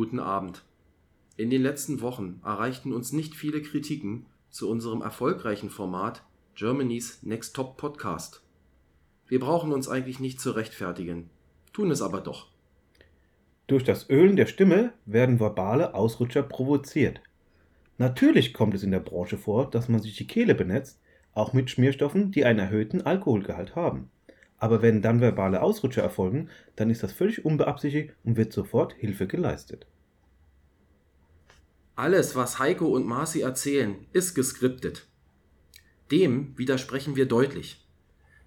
Guten 0.00 0.18
Abend. 0.18 0.62
In 1.36 1.50
den 1.50 1.60
letzten 1.60 2.00
Wochen 2.00 2.40
erreichten 2.42 2.94
uns 2.94 3.12
nicht 3.12 3.34
viele 3.34 3.60
Kritiken 3.60 4.24
zu 4.48 4.70
unserem 4.70 5.02
erfolgreichen 5.02 5.68
Format 5.68 6.24
Germany's 6.54 7.22
Next 7.22 7.54
Top 7.54 7.76
Podcast. 7.76 8.42
Wir 9.26 9.40
brauchen 9.40 9.72
uns 9.72 9.90
eigentlich 9.90 10.18
nicht 10.18 10.40
zu 10.40 10.52
rechtfertigen, 10.52 11.28
tun 11.74 11.90
es 11.90 12.00
aber 12.00 12.22
doch. 12.22 12.48
Durch 13.66 13.84
das 13.84 14.08
Ölen 14.08 14.36
der 14.36 14.46
Stimme 14.46 14.94
werden 15.04 15.38
verbale 15.38 15.92
Ausrutscher 15.92 16.44
provoziert. 16.44 17.20
Natürlich 17.98 18.54
kommt 18.54 18.72
es 18.72 18.82
in 18.82 18.92
der 18.92 19.00
Branche 19.00 19.36
vor, 19.36 19.68
dass 19.68 19.90
man 19.90 20.00
sich 20.00 20.16
die 20.16 20.26
Kehle 20.26 20.54
benetzt, 20.54 20.98
auch 21.34 21.52
mit 21.52 21.68
Schmierstoffen, 21.68 22.32
die 22.32 22.46
einen 22.46 22.60
erhöhten 22.60 23.02
Alkoholgehalt 23.02 23.76
haben. 23.76 24.08
Aber 24.60 24.82
wenn 24.82 25.00
dann 25.02 25.20
verbale 25.20 25.62
Ausrutscher 25.62 26.02
erfolgen, 26.02 26.50
dann 26.76 26.90
ist 26.90 27.02
das 27.02 27.12
völlig 27.12 27.44
unbeabsichtigt 27.44 28.14
und 28.24 28.36
wird 28.36 28.52
sofort 28.52 28.92
Hilfe 28.92 29.26
geleistet. 29.26 29.86
Alles, 32.00 32.34
was 32.34 32.58
Heiko 32.58 32.86
und 32.86 33.06
Marci 33.06 33.42
erzählen, 33.42 34.06
ist 34.14 34.34
geskriptet. 34.34 35.06
Dem 36.10 36.56
widersprechen 36.56 37.14
wir 37.14 37.26
deutlich. 37.26 37.86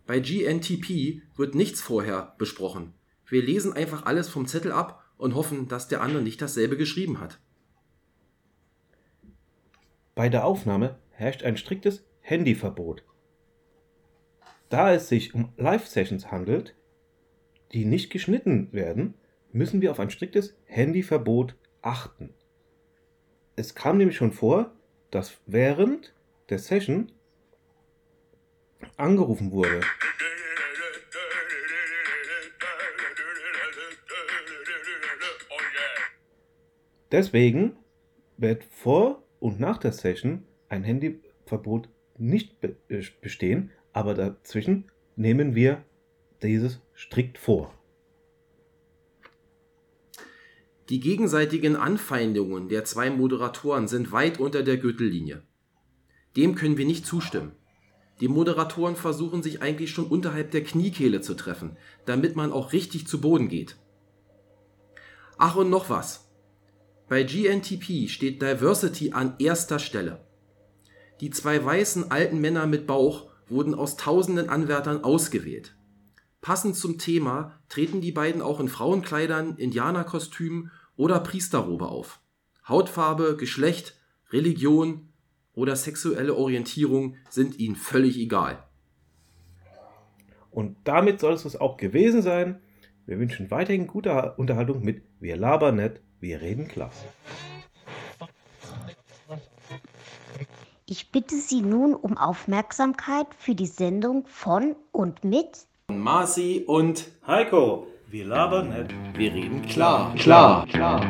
Bei 0.08 0.20
GNTP 0.20 1.22
wird 1.36 1.54
nichts 1.54 1.80
vorher 1.80 2.34
besprochen. 2.40 2.96
Wir 3.28 3.44
lesen 3.44 3.72
einfach 3.72 4.08
alles 4.08 4.28
vom 4.28 4.48
Zettel 4.48 4.72
ab 4.72 5.04
und 5.18 5.36
hoffen, 5.36 5.68
dass 5.68 5.88
der 5.88 6.02
andere 6.02 6.24
nicht 6.24 6.42
dasselbe 6.42 6.78
geschrieben 6.78 7.20
hat. 7.20 7.40
Bei 10.16 10.30
der 10.30 10.46
Aufnahme 10.46 10.98
herrscht 11.12 11.44
ein 11.44 11.56
striktes 11.56 12.04
Handyverbot. 12.22 13.04
Da 14.70 14.96
es 14.96 15.10
sich 15.10 15.36
um 15.36 15.54
Live-Sessions 15.58 16.32
handelt, 16.32 16.76
die 17.72 17.86
nicht 17.86 18.10
geschnitten 18.10 18.74
werden, 18.74 19.14
müssen 19.52 19.80
wir 19.80 19.92
auf 19.92 20.00
ein 20.00 20.10
striktes 20.10 20.56
Handyverbot 20.66 21.56
achten. 21.84 22.34
Es 23.56 23.76
kam 23.76 23.98
nämlich 23.98 24.18
schon 24.18 24.32
vor, 24.32 24.72
dass 25.12 25.38
während 25.46 26.14
der 26.50 26.58
Session 26.58 27.12
angerufen 28.98 29.52
wurde. 29.52 29.82
Deswegen 37.12 37.78
wird 38.38 38.64
vor 38.64 39.24
und 39.40 39.60
nach 39.60 39.78
der 39.78 39.92
Session 39.92 40.48
ein 40.70 40.84
Handyverbot 40.84 41.88
nicht 42.18 42.56
äh, 42.64 43.04
bestehen, 43.22 43.70
aber 43.92 44.16
dazwischen 44.16 44.92
nehmen 45.16 45.54
wir 45.54 45.84
dieses 46.42 46.82
strikt 46.96 47.38
vor. 47.38 47.72
Die 50.90 51.00
gegenseitigen 51.00 51.76
Anfeindungen 51.76 52.68
der 52.68 52.84
zwei 52.84 53.10
Moderatoren 53.10 53.88
sind 53.88 54.12
weit 54.12 54.40
unter 54.40 54.64
der 54.64 54.78
Gürtellinie. 54.78 55.44
Dem 56.36 56.56
können 56.56 56.78
wir 56.78 56.86
nicht 56.86 57.06
zustimmen. 57.06 57.54
Die 58.20 58.28
Moderatoren 58.28 58.96
versuchen 58.96 59.42
sich 59.42 59.62
eigentlich 59.62 59.92
schon 59.92 60.08
unterhalb 60.08 60.52
der 60.52 60.64
Kniekehle 60.64 61.22
zu 61.22 61.36
treffen, 61.36 61.78
damit 62.06 62.36
man 62.36 62.52
auch 62.52 62.74
richtig 62.74 63.08
zu 63.08 63.22
Boden 63.22 63.48
geht. 63.48 63.78
Ach 65.38 65.56
und 65.56 65.70
noch 65.70 65.90
was. 65.90 66.30
Bei 67.08 67.24
GNTP 67.24 68.10
steht 68.10 68.42
Diversity 68.42 69.12
an 69.12 69.36
erster 69.40 69.80
Stelle. 69.80 70.26
Die 71.22 71.30
zwei 71.30 71.64
weißen 71.64 72.12
alten 72.12 72.40
Männer 72.40 72.68
mit 72.68 72.88
Bauch 72.88 73.30
wurden 73.48 73.74
aus 73.74 73.98
tausenden 73.98 74.50
Anwärtern 74.50 75.04
ausgewählt. 75.04 75.76
Passend 76.44 76.76
zum 76.76 76.98
Thema 76.98 77.58
treten 77.70 78.02
die 78.02 78.12
beiden 78.12 78.42
auch 78.42 78.60
in 78.60 78.68
Frauenkleidern, 78.68 79.56
Indianerkostümen 79.56 80.72
oder 80.98 81.22
Priesterrobe 81.22 81.88
auf. 81.88 82.20
Hautfarbe, 82.68 83.38
Geschlecht, 83.38 83.96
Religion 84.30 85.08
oder 85.54 85.78
sexuelle 85.78 86.36
Orientierung 86.36 87.16
sind 87.30 87.60
ihnen 87.60 87.78
völlig 87.78 88.18
egal. 88.18 88.62
Und 90.52 90.76
damit 90.84 91.22
soll 91.22 91.32
es 91.32 91.56
auch 91.56 91.78
gewesen 91.78 92.22
sein. 92.22 92.62
Wir 93.06 93.18
wünschen 93.20 93.50
weiterhin 93.50 93.88
gute 93.88 94.34
Unterhaltung 94.36 94.84
mit 94.84 95.02
Wir 95.22 95.38
labern 95.38 95.78
nicht, 95.78 96.02
wir 96.20 96.42
reden 96.42 96.68
klar. 96.68 96.92
Ich 100.86 101.10
bitte 101.10 101.38
Sie 101.38 101.62
nun 101.62 101.96
um 101.96 102.18
Aufmerksamkeit 102.18 103.28
für 103.38 103.56
die 103.56 103.66
Sendung 103.66 104.28
von 104.28 104.76
und 104.92 105.24
mit 105.24 105.68
Marci 105.92 106.64
und 106.66 107.08
Heiko. 107.28 107.88
Wir 108.10 108.26
labern 108.26 108.70
nicht. 108.70 108.94
wir 109.18 109.34
reden 109.34 109.62
klar. 109.64 110.16
Klar, 110.16 110.66
klar. 110.68 111.02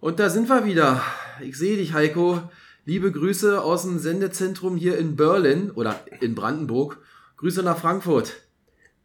Und 0.00 0.18
da 0.18 0.30
sind 0.30 0.48
wir 0.48 0.64
wieder. 0.64 1.02
Ich 1.42 1.58
sehe 1.58 1.76
dich, 1.76 1.92
Heiko. 1.92 2.40
Liebe 2.86 3.12
Grüße 3.12 3.62
aus 3.62 3.82
dem 3.82 3.98
Sendezentrum 3.98 4.76
hier 4.76 4.96
in 4.96 5.14
Berlin 5.14 5.70
oder 5.70 6.00
in 6.20 6.34
Brandenburg. 6.34 6.98
Grüße 7.36 7.62
nach 7.62 7.78
Frankfurt. 7.78 8.34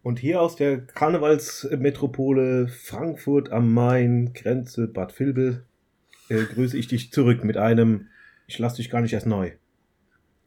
Und 0.06 0.20
hier 0.20 0.40
aus 0.40 0.56
der 0.56 0.86
Karnevalsmetropole 0.86 2.68
Frankfurt 2.68 3.52
am 3.52 3.74
Main, 3.74 4.34
Grenze 4.36 4.88
Bad 4.88 5.20
Vilbel, 5.20 5.66
äh, 6.30 6.44
grüße 6.44 6.78
ich 6.78 6.88
dich 6.88 7.12
zurück 7.12 7.44
mit 7.44 7.58
einem 7.58 8.10
Ich 8.46 8.60
lass 8.60 8.76
dich 8.76 8.92
gar 8.92 9.02
nicht 9.02 9.14
erst 9.14 9.26
neu. 9.26 9.54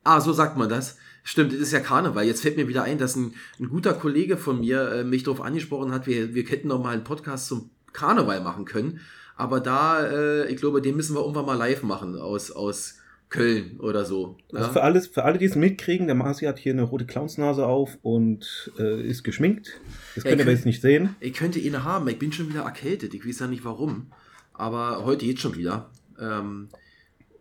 Ah, 0.04 0.20
so 0.20 0.32
sagt 0.32 0.56
man 0.56 0.68
das. 0.68 0.96
Stimmt, 1.24 1.52
es 1.52 1.58
ist 1.58 1.72
ja 1.72 1.80
Karneval. 1.80 2.24
Jetzt 2.24 2.42
fällt 2.42 2.56
mir 2.56 2.68
wieder 2.68 2.84
ein, 2.84 2.98
dass 2.98 3.16
ein, 3.16 3.34
ein 3.58 3.68
guter 3.68 3.94
Kollege 3.94 4.36
von 4.36 4.60
mir 4.60 4.92
äh, 4.92 5.02
mich 5.02 5.24
darauf 5.24 5.40
angesprochen 5.40 5.90
hat, 5.90 6.06
wir, 6.06 6.36
wir 6.36 6.44
hätten 6.44 6.68
noch 6.68 6.80
mal 6.80 6.94
einen 6.94 7.02
Podcast 7.02 7.48
zum 7.48 7.70
Karneval 7.92 8.40
machen 8.40 8.64
können. 8.64 9.00
Aber 9.34 9.58
da, 9.58 10.06
äh, 10.06 10.46
ich 10.52 10.58
glaube, 10.58 10.82
den 10.82 10.94
müssen 10.94 11.16
wir 11.16 11.22
irgendwann 11.22 11.46
mal 11.46 11.58
live 11.58 11.82
machen 11.82 12.16
aus, 12.16 12.52
aus 12.52 13.00
Köln 13.30 13.78
oder 13.80 14.04
so. 14.04 14.36
Also 14.52 14.66
Ja? 14.66 14.72
für, 14.72 14.82
alles, 14.82 15.06
für 15.06 15.24
alle, 15.24 15.38
die 15.38 15.44
es 15.44 15.54
mitkriegen, 15.54 16.06
der 16.06 16.16
Marci 16.16 16.46
hat 16.46 16.58
hier 16.58 16.72
eine 16.72 16.82
rote 16.82 17.04
Clownsnase 17.06 17.66
auf 17.66 17.98
und 18.02 18.72
äh, 18.78 19.02
ist 19.02 19.22
geschminkt. 19.22 19.72
Das 20.14 20.24
Ja, 20.24 20.30
könnt 20.30 20.40
ihr 20.40 20.44
aber 20.46 20.52
jetzt 20.52 20.66
nicht 20.66 20.80
sehen. 20.80 21.14
Ich 21.20 21.34
könnte 21.34 21.58
ihn 21.58 21.84
haben. 21.84 22.08
Ich 22.08 22.18
bin 22.18 22.32
schon 22.32 22.48
wieder 22.48 22.62
erkältet. 22.62 23.12
Ich 23.14 23.26
weiß 23.26 23.40
ja 23.40 23.46
nicht 23.46 23.64
warum. 23.64 24.12
Aber 24.54 25.04
heute 25.04 25.26
geht's 25.26 25.42
schon 25.42 25.56
wieder. 25.56 25.90
Ähm, 26.18 26.68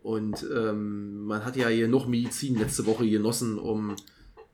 und 0.02 0.46
ähm, 0.54 1.24
man 1.24 1.44
hat 1.44 1.56
ja 1.56 1.68
hier 1.68 1.88
noch 1.88 2.06
Medizin 2.06 2.56
letzte 2.58 2.86
Woche 2.86 3.08
genossen, 3.08 3.58
um. 3.58 3.96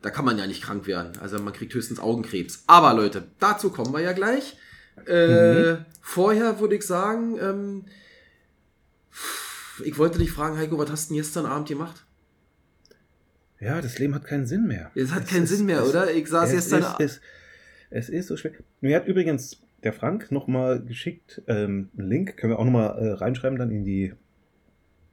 Da 0.02 0.10
kann 0.10 0.24
man 0.26 0.36
ja 0.38 0.46
nicht 0.46 0.62
krank 0.62 0.86
werden. 0.86 1.12
Also 1.20 1.38
man 1.38 1.54
kriegt 1.54 1.72
höchstens 1.72 1.98
Augenkrebs. 1.98 2.64
Aber 2.66 2.92
Leute, 2.94 3.24
dazu 3.38 3.70
kommen 3.70 3.92
wir 3.92 4.00
ja 4.00 4.12
gleich. 4.12 4.56
Äh, 5.06 5.76
Vorher 6.02 6.60
würde 6.60 6.76
ich 6.76 6.82
sagen, 6.82 7.38
ähm, 7.40 7.84
ich 9.84 9.98
wollte 9.98 10.18
dich 10.18 10.30
fragen, 10.32 10.56
Heiko, 10.58 10.78
was 10.78 10.90
hast 10.90 11.10
du 11.10 11.14
denn 11.14 11.22
gestern 11.22 11.46
Abend 11.46 11.68
gemacht? 11.68 12.04
Ja, 13.60 13.80
das 13.80 13.98
Leben 13.98 14.14
hat 14.14 14.24
keinen 14.24 14.46
Sinn 14.46 14.66
mehr. 14.66 14.90
Es 14.94 15.12
hat 15.12 15.24
Es 15.24 15.30
keinen 15.30 15.44
ist- 15.44 15.50
Sinn 15.56 15.66
mehr, 15.66 15.80
es- 15.82 15.88
oder? 15.90 16.12
Ich 16.12 16.28
saß 16.28 16.50
es 16.52 16.70
gestern. 16.70 16.82
Ist, 16.98 17.20
es, 17.90 18.08
es 18.08 18.08
ist 18.10 18.26
so 18.28 18.36
schwer. 18.36 18.52
Mir 18.80 18.96
hat 18.96 19.06
übrigens 19.06 19.60
der 19.82 19.92
Frank 19.92 20.30
nochmal 20.32 20.82
geschickt, 20.82 21.42
ähm, 21.46 21.88
einen 21.96 22.08
Link, 22.08 22.36
können 22.36 22.52
wir 22.52 22.58
auch 22.58 22.64
nochmal 22.64 22.98
äh, 22.98 23.12
reinschreiben 23.12 23.58
dann 23.58 23.70
in 23.70 23.84
die 23.84 24.12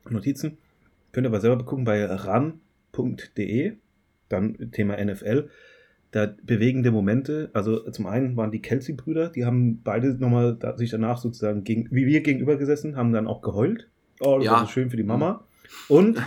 Notizen. 0.09 0.57
Könnt 1.11 1.25
ihr 1.25 1.29
aber 1.29 1.41
selber 1.41 1.63
gucken 1.63 1.85
bei 1.85 2.03
ran.de, 2.05 3.73
dann 4.29 4.71
Thema 4.71 4.97
NFL. 5.03 5.49
Da 6.11 6.33
bewegende 6.43 6.91
Momente, 6.91 7.49
also 7.53 7.89
zum 7.91 8.05
einen 8.05 8.35
waren 8.35 8.51
die 8.51 8.61
Kelsey-Brüder, 8.61 9.29
die 9.29 9.45
haben 9.45 9.81
beide 9.81 10.13
nochmal 10.15 10.57
da, 10.59 10.75
sich 10.77 10.89
danach 10.89 11.17
sozusagen 11.17 11.63
gegen, 11.63 11.87
wie 11.91 12.05
wir 12.05 12.21
gegenüber 12.21 12.57
gesessen, 12.57 12.97
haben 12.97 13.13
dann 13.13 13.27
auch 13.27 13.41
geheult. 13.41 13.87
Oh, 14.21 14.37
das 14.37 14.45
Ja. 14.45 14.51
war 14.53 14.59
so 14.65 14.71
schön 14.71 14.89
für 14.89 14.97
die 14.97 15.03
Mama. 15.03 15.43
Und 15.87 16.21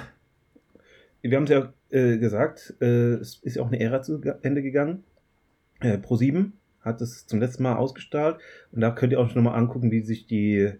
wir 1.23 1.37
haben 1.37 1.45
es 1.45 1.51
ja 1.51 1.73
äh, 1.91 2.19
gesagt, 2.19 2.75
äh, 2.81 3.15
es 3.15 3.37
ist 3.43 3.57
ja 3.57 3.63
auch 3.63 3.69
eine 3.69 3.81
Ära 3.81 4.03
zu 4.03 4.21
Ende 4.43 4.63
gegangen. 4.63 5.05
Äh, 5.81 5.97
Pro7 5.99 6.53
hat 6.81 7.01
es 7.01 7.27
zum 7.27 7.41
letzten 7.41 7.63
Mal 7.63 7.77
ausgestrahlt 7.77 8.39
und 8.73 8.81
da 8.81 8.91
könnt 8.91 9.13
ihr 9.13 9.21
auch 9.21 9.31
schon 9.31 9.43
mal 9.45 9.55
angucken, 9.55 9.91
wie 9.91 10.03
sich 10.03 10.27
die 10.27 10.73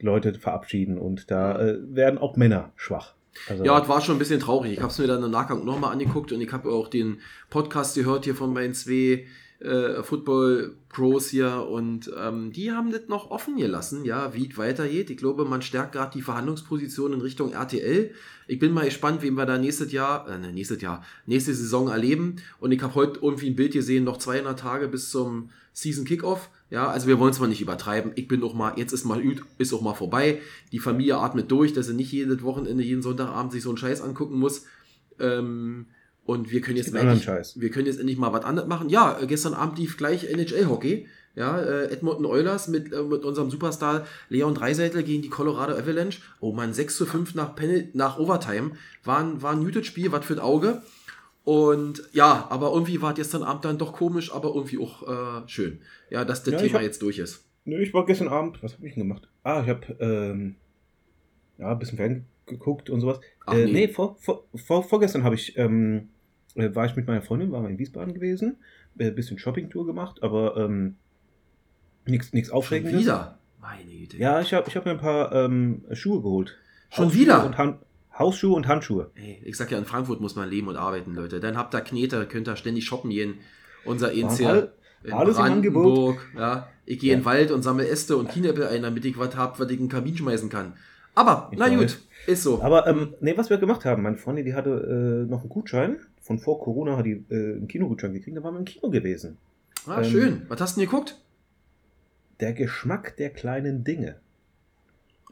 Leute 0.00 0.32
verabschieden 0.34 0.96
und 0.98 1.30
da 1.30 1.60
äh, 1.60 1.78
werden 1.94 2.18
auch 2.18 2.36
Männer 2.36 2.72
schwach. 2.76 3.14
Also, 3.48 3.64
Ja, 3.64 3.80
es 3.80 3.88
war 3.88 4.00
schon 4.00 4.16
ein 4.16 4.18
bisschen 4.18 4.40
traurig. 4.40 4.72
Ich 4.72 4.80
habe 4.80 4.90
es 4.90 4.98
mir 4.98 5.06
dann 5.06 5.22
im 5.22 5.30
Nachgang 5.30 5.64
nochmal 5.64 5.92
angeguckt 5.92 6.32
und 6.32 6.40
ich 6.40 6.52
habe 6.52 6.70
auch 6.70 6.88
den 6.88 7.18
Podcast 7.50 7.94
gehört 7.94 8.24
hier 8.24 8.34
von 8.34 8.52
meinen 8.52 8.74
zwei 8.74 9.24
äh, 9.60 10.02
Football 10.02 10.74
Pros 10.88 11.28
hier 11.28 11.66
und 11.68 12.10
ähm, 12.18 12.52
die 12.52 12.72
haben 12.72 12.90
das 12.90 13.08
noch 13.08 13.30
offen 13.30 13.56
gelassen, 13.56 14.04
ja, 14.04 14.34
wie 14.34 14.48
es 14.48 14.56
weitergeht. 14.56 15.10
Ich 15.10 15.18
glaube, 15.18 15.44
man 15.44 15.62
stärkt 15.62 15.92
gerade 15.92 16.12
die 16.12 16.22
Verhandlungsposition 16.22 17.12
in 17.12 17.20
Richtung 17.20 17.52
RTL. 17.52 18.10
Ich 18.48 18.58
bin 18.58 18.72
mal 18.72 18.86
gespannt, 18.86 19.22
wen 19.22 19.34
wir 19.34 19.46
da 19.46 19.58
nächstes 19.58 19.92
Jahr, 19.92 20.28
äh, 20.28 20.38
ne, 20.38 20.52
nächstes 20.52 20.80
Jahr, 20.80 21.04
nächste 21.26 21.54
Saison 21.54 21.88
erleben. 21.88 22.36
Und 22.58 22.72
ich 22.72 22.82
habe 22.82 22.94
heute 22.94 23.20
irgendwie 23.22 23.50
ein 23.50 23.56
Bild 23.56 23.72
gesehen, 23.72 24.04
noch 24.04 24.16
200 24.16 24.58
Tage 24.58 24.88
bis 24.88 25.10
zum 25.10 25.50
Season 25.72 26.04
Kickoff. 26.04 26.50
Ja, 26.70 26.88
also 26.88 27.06
wir 27.06 27.18
wollen 27.18 27.32
es 27.32 27.40
mal 27.40 27.46
nicht 27.46 27.60
übertreiben. 27.60 28.12
Ich 28.14 28.28
bin 28.28 28.42
auch 28.42 28.54
mal, 28.54 28.74
jetzt 28.76 28.92
ist 28.92 29.04
mal 29.04 29.22
ist 29.58 29.72
auch 29.72 29.82
mal 29.82 29.94
vorbei. 29.94 30.40
Die 30.72 30.78
Familie 30.78 31.18
atmet 31.18 31.50
durch, 31.50 31.72
dass 31.72 31.88
sie 31.88 31.94
nicht 31.94 32.12
jedes 32.12 32.42
Wochenende, 32.42 32.82
jeden 32.82 33.02
Sonntagabend 33.02 33.52
sich 33.52 33.62
so 33.62 33.70
einen 33.70 33.78
Scheiß 33.78 34.00
angucken 34.00 34.38
muss. 34.38 34.64
Ähm, 35.18 35.86
und 36.30 36.52
wir 36.52 36.60
können 36.60 36.76
jetzt 36.76 36.94
endlich, 36.94 37.26
wir 37.56 37.70
können 37.70 37.86
jetzt 37.86 37.98
endlich 37.98 38.16
mal 38.16 38.32
was 38.32 38.44
anderes 38.44 38.68
machen. 38.68 38.88
Ja, 38.88 39.18
äh, 39.20 39.26
gestern 39.26 39.52
Abend 39.52 39.78
lief 39.78 39.96
gleich 39.96 40.24
NHL-Hockey. 40.30 41.08
Ja, 41.34 41.60
äh, 41.60 41.86
Edmonton 41.92 42.24
Oilers 42.24 42.68
mit, 42.68 42.92
äh, 42.92 43.02
mit 43.02 43.24
unserem 43.24 43.50
Superstar 43.50 44.06
Leon 44.28 44.54
Dreiseitel 44.54 45.02
gegen 45.02 45.22
die 45.22 45.28
Colorado 45.28 45.72
Avalanche. 45.74 46.20
Oh 46.38 46.52
man, 46.52 46.72
6 46.72 46.96
zu 46.96 47.04
5 47.06 47.34
nach, 47.34 47.56
Penal 47.56 47.88
nach 47.94 48.18
Overtime. 48.18 48.72
War 49.02 49.18
ein, 49.18 49.42
war 49.42 49.52
ein 49.52 49.58
muted 49.62 49.86
Spiel, 49.86 50.12
was 50.12 50.24
für 50.24 50.36
das 50.36 50.44
Auge. 50.44 50.82
Und 51.42 52.02
ja, 52.12 52.46
aber 52.48 52.72
irgendwie 52.72 53.02
war 53.02 53.12
gestern 53.14 53.42
Abend 53.42 53.64
dann 53.64 53.78
doch 53.78 53.92
komisch, 53.92 54.32
aber 54.32 54.54
irgendwie 54.54 54.78
auch 54.78 55.42
äh, 55.42 55.48
schön. 55.48 55.80
Ja, 56.10 56.24
dass 56.24 56.44
das 56.44 56.54
Ja, 56.54 56.60
Thema 56.60 56.74
hab- 56.74 56.82
jetzt 56.82 57.02
durch 57.02 57.18
ist. 57.18 57.44
Nö, 57.64 57.80
ich 57.82 57.92
war 57.92 58.06
gestern 58.06 58.28
Abend, 58.28 58.62
was 58.62 58.74
habe 58.74 58.86
ich 58.86 58.94
denn 58.94 59.02
gemacht? 59.02 59.28
Ah, 59.42 59.62
ich 59.62 59.68
habe 59.68 59.96
ähm, 59.98 60.54
ja, 61.58 61.72
ein 61.72 61.78
bisschen 61.80 61.96
Fernsehen 61.96 62.26
geguckt 62.46 62.88
und 62.90 63.00
sowas. 63.00 63.20
Ach, 63.46 63.54
äh, 63.54 63.64
nee. 63.66 63.72
nee, 63.72 63.88
vor, 63.88 64.16
vor, 64.20 64.44
vor, 64.54 64.82
vorgestern 64.82 65.24
habe 65.24 65.34
ich, 65.34 65.56
ähm, 65.56 66.08
äh, 66.56 66.74
war 66.74 66.86
ich 66.86 66.96
mit 66.96 67.06
meiner 67.06 67.22
Freundin, 67.22 67.52
waren 67.52 67.62
wir 67.64 67.70
in 67.70 67.78
Wiesbaden 67.78 68.14
gewesen, 68.14 68.56
äh, 68.98 69.10
bisschen 69.10 69.38
Shoppingtour 69.38 69.86
gemacht, 69.86 70.22
aber 70.22 70.56
ähm, 70.56 70.96
nichts 72.06 72.32
nichts 72.32 72.48
Schon 72.50 72.58
Aufregendes. 72.58 73.00
wieder. 73.00 73.38
Meine 73.60 73.90
Güte. 73.90 74.16
Ja, 74.16 74.40
ich 74.40 74.54
habe 74.54 74.68
ich 74.68 74.76
hab 74.76 74.84
mir 74.86 74.92
ein 74.92 74.98
paar 74.98 75.32
ähm, 75.32 75.84
Schuhe 75.92 76.22
geholt. 76.22 76.56
Schon 76.90 77.06
Hausschuhe 77.06 77.20
wieder? 77.20 77.44
Und 77.46 77.58
Han 77.58 77.78
Hausschuhe 78.18 78.54
und 78.54 78.66
Handschuhe. 78.68 79.10
Ey, 79.14 79.40
ich 79.44 79.56
sag 79.56 79.70
ja, 79.70 79.78
in 79.78 79.84
Frankfurt 79.84 80.20
muss 80.20 80.34
man 80.36 80.48
leben 80.48 80.68
und 80.68 80.76
arbeiten, 80.76 81.14
Leute. 81.14 81.40
Dann 81.40 81.56
habt 81.56 81.74
ihr 81.74 81.80
Knete, 81.80 82.26
könnt 82.26 82.48
ihr 82.48 82.56
ständig 82.56 82.84
shoppen 82.84 83.10
gehen. 83.10 83.34
Unser 83.84 84.08
all- 84.08 84.72
in 85.02 85.12
alles 85.14 85.38
im 85.38 85.42
Angebot. 85.42 85.84
Brandenburg. 85.84 86.28
Ja, 86.36 86.68
ich 86.84 86.98
gehe 86.98 87.12
in 87.14 87.20
den 87.20 87.24
Ja. 87.24 87.30
Wald 87.30 87.50
und 87.50 87.62
sammle 87.62 87.88
Äste 87.88 88.16
und 88.18 88.28
Kienäpfel 88.28 88.66
ein, 88.66 88.82
damit 88.82 89.04
ich 89.06 89.18
was 89.18 89.34
hab, 89.36 89.58
was 89.58 89.68
ich 89.70 89.78
in 89.78 89.84
den 89.84 89.88
Kamin 89.88 90.14
schmeißen 90.16 90.50
kann. 90.50 90.74
Aber, 91.14 91.48
Ich 91.52 91.58
na 91.58 91.68
gut, 91.74 91.98
ist 92.26 92.42
so. 92.42 92.60
Aber 92.62 92.86
ähm, 92.86 93.14
nee, 93.20 93.34
was 93.36 93.48
wir 93.48 93.56
gemacht 93.56 93.84
haben, 93.86 94.02
meine 94.02 94.16
Freundin, 94.18 94.44
die 94.44 94.54
hatte 94.54 94.70
äh, 95.26 95.30
noch 95.30 95.40
einen 95.40 95.48
Gutschein. 95.48 95.98
Von 96.30 96.38
vor 96.38 96.60
Corona 96.62 96.96
hat 96.96 97.06
die 97.06 97.24
äh, 97.28 97.56
einen 97.56 97.66
Kinogutschein 97.66 98.12
gekriegt, 98.12 98.36
da 98.36 98.44
waren 98.44 98.54
wir 98.54 98.58
im 98.60 98.64
Kino 98.64 98.88
gewesen. 98.88 99.36
ah, 99.86 99.98
ähm, 100.00 100.04
schön. 100.04 100.42
Was 100.46 100.60
hast 100.60 100.76
du 100.76 100.80
denn 100.80 100.88
geguckt? 100.88 101.20
Der 102.38 102.52
Geschmack 102.52 103.16
der 103.16 103.30
kleinen 103.30 103.82
Dinge. 103.82 104.14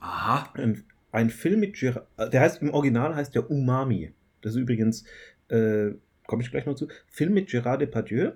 Aha. 0.01 0.51
Ein, 0.55 0.83
ein 1.13 1.31
Film 1.31 1.61
mit 1.61 1.75
Gerard, 1.79 2.05
der 2.33 2.41
heißt 2.41 2.63
im 2.63 2.75
Original 2.75 3.15
heißt 3.15 3.33
der 3.33 3.49
Umami. 3.49 4.13
Das 4.43 4.55
ist 4.57 4.61
übrigens, 4.61 5.05
äh, 5.51 5.91
komme 6.27 6.43
ich 6.43 6.51
gleich 6.51 6.67
noch 6.67 6.75
zu, 6.75 6.89
Film 7.07 7.33
mit 7.33 7.49
Gerard 7.49 7.81
Depardieu. 7.81 8.33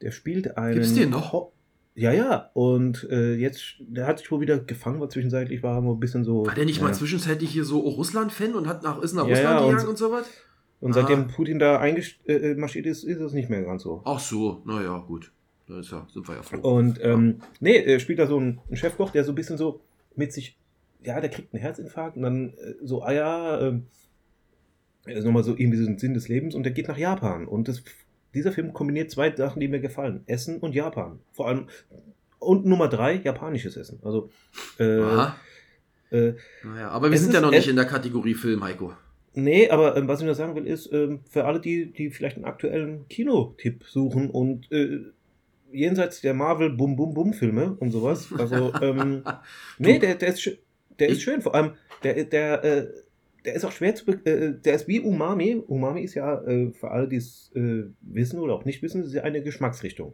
Der 0.00 0.12
spielt 0.12 0.56
einen. 0.56 0.74
Gibt's 0.74 0.94
den 0.94 1.10
noch? 1.10 1.32
Ho- 1.32 1.52
Ja, 1.96 2.12
ja. 2.12 2.50
Und 2.54 3.08
äh, 3.10 3.34
jetzt, 3.34 3.64
der 3.80 4.06
hat 4.06 4.20
sich 4.20 4.30
wohl 4.30 4.40
wieder 4.40 4.60
gefangen, 4.60 5.00
weil 5.00 5.08
zwischenzeitlich 5.08 5.64
war 5.64 5.74
er 5.78 5.80
mal 5.80 5.90
ein 5.94 5.98
bisschen 6.00 6.22
so. 6.22 6.46
War 6.46 6.54
der 6.54 6.66
nicht 6.66 6.80
mal 6.80 6.88
ja. 6.90 6.94
zwischenzeitlich 6.94 7.50
hier 7.50 7.64
so 7.64 7.80
Russland-Fan 7.80 8.54
und 8.54 8.68
hat 8.68 8.84
nach, 8.84 9.02
ist 9.02 9.12
nach 9.12 9.24
Ja, 9.26 9.30
Russland 9.34 9.58
ja, 9.58 9.64
und- 9.64 9.70
gegangen 9.72 9.88
und 9.88 9.98
sowas? 9.98 10.26
Und 10.80 10.94
seitdem 10.94 11.28
Putin 11.28 11.58
da 11.58 11.78
eingemarschiert 11.78 12.86
ist, 12.86 13.04
ist 13.04 13.20
es 13.20 13.32
nicht 13.32 13.50
mehr 13.50 13.62
ganz 13.62 13.82
so. 13.82 14.02
Ach 14.04 14.18
so, 14.18 14.62
naja, 14.64 14.98
gut. 14.98 15.30
Da 15.68 15.78
ist 15.78 15.92
ja, 15.92 16.06
sind 16.12 16.26
wir 16.26 16.36
ja 16.36 16.42
froh. 16.42 16.56
Und 16.56 16.98
ähm, 17.02 17.40
nee, 17.60 17.76
er 17.76 18.00
spielt 18.00 18.18
da 18.18 18.26
so 18.26 18.38
einen 18.38 18.60
Chefkoch, 18.72 19.10
der 19.10 19.24
so 19.24 19.32
ein 19.32 19.34
bisschen 19.34 19.58
so 19.58 19.80
mit 20.16 20.32
sich, 20.32 20.56
ja, 21.02 21.20
der 21.20 21.30
kriegt 21.30 21.52
einen 21.52 21.60
Herzinfarkt 21.60 22.16
und 22.16 22.22
dann 22.22 22.54
äh, 22.54 22.74
so, 22.82 23.02
ah 23.02 23.12
ja, 23.12 23.60
ähm, 23.60 23.86
er 25.04 25.16
ist 25.16 25.24
nochmal 25.24 25.44
so 25.44 25.52
irgendwie 25.56 25.78
so 25.78 25.88
ein 25.88 25.98
Sinn 25.98 26.14
des 26.14 26.28
Lebens 26.28 26.54
und 26.54 26.62
der 26.62 26.72
geht 26.72 26.88
nach 26.88 26.98
Japan. 26.98 27.46
Und 27.46 27.68
das, 27.68 27.82
dieser 28.34 28.52
Film 28.52 28.72
kombiniert 28.72 29.10
zwei 29.10 29.34
Sachen, 29.34 29.60
die 29.60 29.68
mir 29.68 29.80
gefallen: 29.80 30.22
Essen 30.26 30.58
und 30.58 30.74
Japan. 30.74 31.20
Vor 31.32 31.48
allem, 31.48 31.68
und 32.38 32.66
Nummer 32.66 32.88
drei, 32.88 33.14
japanisches 33.14 33.76
Essen. 33.76 34.00
Also, 34.02 34.30
äh, 34.78 35.00
Aha. 35.00 35.36
äh, 36.10 36.32
Naja, 36.64 36.88
aber 36.90 37.10
wir 37.10 37.18
sind 37.18 37.34
ja 37.34 37.40
noch 37.40 37.50
nicht 37.50 37.68
in 37.68 37.76
der 37.76 37.86
Kategorie 37.86 38.34
Film, 38.34 38.64
Heiko. 38.64 38.94
Nee, 39.34 39.68
aber 39.70 39.96
ähm, 39.96 40.08
was 40.08 40.20
ich 40.20 40.26
nur 40.26 40.34
sagen 40.34 40.54
will, 40.56 40.66
ist, 40.66 40.92
ähm, 40.92 41.20
für 41.28 41.44
alle, 41.44 41.60
die, 41.60 41.92
die 41.92 42.10
vielleicht 42.10 42.36
einen 42.36 42.44
aktuellen 42.46 43.06
Kinotipp 43.08 43.84
suchen 43.84 44.28
und 44.30 44.70
äh, 44.72 45.00
jenseits 45.72 46.20
der 46.20 46.34
Marvel 46.34 46.70
Bum 46.70 46.96
Bum 46.96 47.14
Bum 47.14 47.32
Filme 47.32 47.76
und 47.78 47.92
sowas, 47.92 48.28
also 48.36 48.72
ähm, 48.82 49.22
nee, 49.78 49.98
der, 50.00 50.16
der 50.16 50.28
ist 50.30 50.42
schön, 50.42 50.58
der 50.98 51.08
ist 51.10 51.22
schön, 51.22 51.42
vor 51.42 51.54
allem 51.54 51.72
der 52.02 52.24
der 52.24 52.64
äh, 52.64 52.88
der 53.44 53.54
ist 53.54 53.64
auch 53.64 53.72
schwer 53.72 53.94
zu 53.94 54.04
be 54.04 54.12
äh, 54.26 54.52
der 54.60 54.74
ist 54.74 54.88
wie 54.88 55.00
Umami. 55.00 55.62
Umami 55.66 56.02
ist 56.02 56.14
ja 56.14 56.42
äh, 56.42 56.72
für 56.72 56.90
alle, 56.90 57.06
die 57.08 57.16
es 57.16 57.52
äh, 57.54 57.84
wissen 58.00 58.40
oder 58.40 58.54
auch 58.54 58.64
nicht 58.64 58.82
wissen, 58.82 59.04
ist 59.04 59.14
ja 59.14 59.22
eine 59.22 59.42
Geschmacksrichtung. 59.42 60.12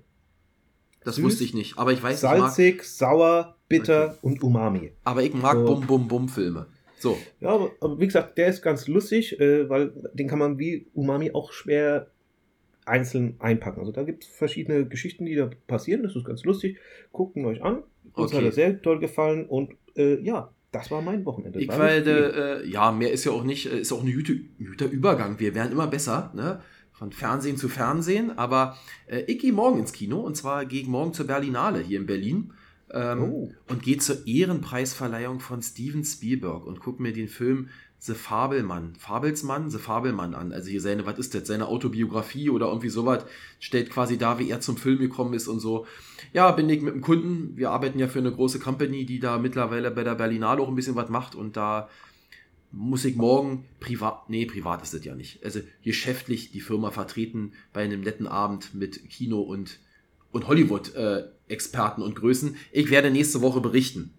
Das 1.04 1.16
Süß, 1.16 1.24
wusste 1.24 1.44
ich 1.44 1.54
nicht. 1.54 1.78
Aber 1.78 1.92
ich 1.92 2.02
weiß, 2.02 2.18
ich 2.18 2.22
mag, 2.22 2.38
Salzig, 2.38 2.84
sauer, 2.84 3.56
bitter 3.68 4.10
Okay. 4.10 4.18
und 4.22 4.42
Umami. 4.42 4.92
aber 5.04 5.22
ich 5.22 5.32
mag 5.34 5.54
So. 5.56 5.64
Bum 5.64 5.86
Bum 5.86 6.08
Bum 6.08 6.28
Filme. 6.28 6.66
So. 6.98 7.18
Ja, 7.40 7.50
aber, 7.50 7.72
aber 7.80 8.00
wie 8.00 8.06
gesagt, 8.06 8.38
der 8.38 8.48
ist 8.48 8.62
ganz 8.62 8.88
lustig, 8.88 9.38
äh, 9.40 9.68
weil 9.68 9.92
den 10.14 10.28
kann 10.28 10.38
man 10.38 10.58
wie 10.58 10.86
Umami 10.94 11.32
auch 11.32 11.52
schwer 11.52 12.08
einzeln 12.86 13.36
einpacken. 13.38 13.80
Also 13.80 13.92
da 13.92 14.04
gibt 14.04 14.24
es 14.24 14.30
verschiedene 14.30 14.86
Geschichten, 14.86 15.26
die 15.26 15.34
da 15.34 15.50
passieren. 15.66 16.02
Das 16.02 16.14
ist 16.16 16.24
ganz 16.24 16.44
lustig. 16.44 16.78
Guckt 17.12 17.36
ihn 17.36 17.44
euch 17.44 17.62
an. 17.62 17.82
Uns 18.14 18.32
Okay. 18.32 18.36
hat 18.36 18.44
er 18.44 18.52
sehr 18.52 18.80
toll 18.80 19.00
gefallen 19.00 19.46
und 19.46 19.72
äh, 19.96 20.20
ja, 20.20 20.52
das 20.72 20.90
war 20.90 21.02
mein 21.02 21.24
Wochenende. 21.24 21.58
Ich 21.60 21.68
werde, 21.68 22.62
äh, 22.62 22.68
ja, 22.68 22.92
mehr 22.92 23.10
ist 23.12 23.24
ja 23.24 23.32
auch 23.32 23.44
nicht, 23.44 23.70
äh, 23.70 23.80
ist 23.80 23.92
auch 23.92 24.02
ein 24.02 24.12
guter, 24.12 24.86
Übergang. 24.86 25.38
Wir 25.38 25.54
werden 25.54 25.72
immer 25.72 25.86
besser, 25.86 26.32
ne? 26.34 26.60
Von 26.92 27.12
Fernsehen 27.12 27.56
zu 27.58 27.68
Fernsehen. 27.68 28.38
Aber 28.38 28.76
äh, 29.06 29.20
ich 29.26 29.38
gehe 29.38 29.52
morgen 29.52 29.80
ins 29.80 29.92
Kino 29.92 30.20
und 30.20 30.36
zwar 30.36 30.70
ich 30.70 30.86
morgen 30.86 31.12
zur 31.12 31.26
Berlinale 31.26 31.80
hier 31.80 31.98
in 31.98 32.06
Berlin. 32.06 32.52
Ähm, 32.90 33.22
Oh. 33.22 33.52
Und 33.68 33.82
gehe 33.82 33.98
zur 33.98 34.26
Ehrenpreisverleihung 34.26 35.40
von 35.40 35.62
Steven 35.62 36.04
Spielberg 36.04 36.66
und 36.66 36.80
gucke 36.80 37.02
mir 37.02 37.12
den 37.12 37.28
Film 37.28 37.68
The 37.98 38.14
Fabelmann, 38.14 38.94
Fabelsmann, 38.96 39.70
The 39.70 39.78
Fabelmann 39.78 40.34
an. 40.34 40.52
Also 40.52 40.68
hier 40.68 40.80
seine, 40.80 41.06
was 41.06 41.18
ist 41.18 41.34
das, 41.34 41.46
seine 41.48 41.66
Autobiografie 41.66 42.50
oder 42.50 42.66
irgendwie 42.66 42.90
sowas, 42.90 43.24
stellt 43.58 43.90
quasi 43.90 44.18
dar, 44.18 44.38
wie 44.38 44.50
er 44.50 44.60
zum 44.60 44.76
Film 44.76 44.98
gekommen 44.98 45.34
ist 45.34 45.48
und 45.48 45.60
so. 45.60 45.86
Ja, 46.32 46.50
bin 46.52 46.68
ich 46.68 46.82
mit 46.82 46.94
dem 46.94 47.00
Kunden, 47.00 47.56
wir 47.56 47.70
arbeiten 47.70 47.98
ja 47.98 48.06
für 48.06 48.18
eine 48.18 48.32
große 48.32 48.60
Company, 48.60 49.06
die 49.06 49.18
da 49.18 49.38
mittlerweile 49.38 49.90
bei 49.90 50.04
der 50.04 50.14
Berlinale 50.14 50.60
auch 50.60 50.68
ein 50.68 50.74
bisschen 50.74 50.94
was 50.94 51.08
macht 51.08 51.34
und 51.34 51.56
da 51.56 51.88
muss 52.70 53.04
ich 53.04 53.16
morgen 53.16 53.64
privat, 53.80 54.28
nee, 54.28 54.44
privat 54.44 54.82
ist 54.82 54.92
das 54.92 55.04
ja 55.04 55.14
nicht, 55.14 55.42
also 55.44 55.60
geschäftlich 55.82 56.50
die 56.50 56.60
Firma 56.60 56.90
vertreten 56.90 57.52
bei 57.72 57.82
einem 57.82 58.02
netten 58.02 58.26
Abend 58.26 58.74
mit 58.74 59.08
Kino 59.08 59.40
und, 59.40 59.78
und 60.36 60.46
Hollywood-Experten 60.48 62.02
und 62.02 62.14
Größen. 62.14 62.56
Ich 62.72 62.90
werde 62.90 63.10
nächste 63.10 63.40
Woche 63.40 63.60
berichten. 63.60 64.14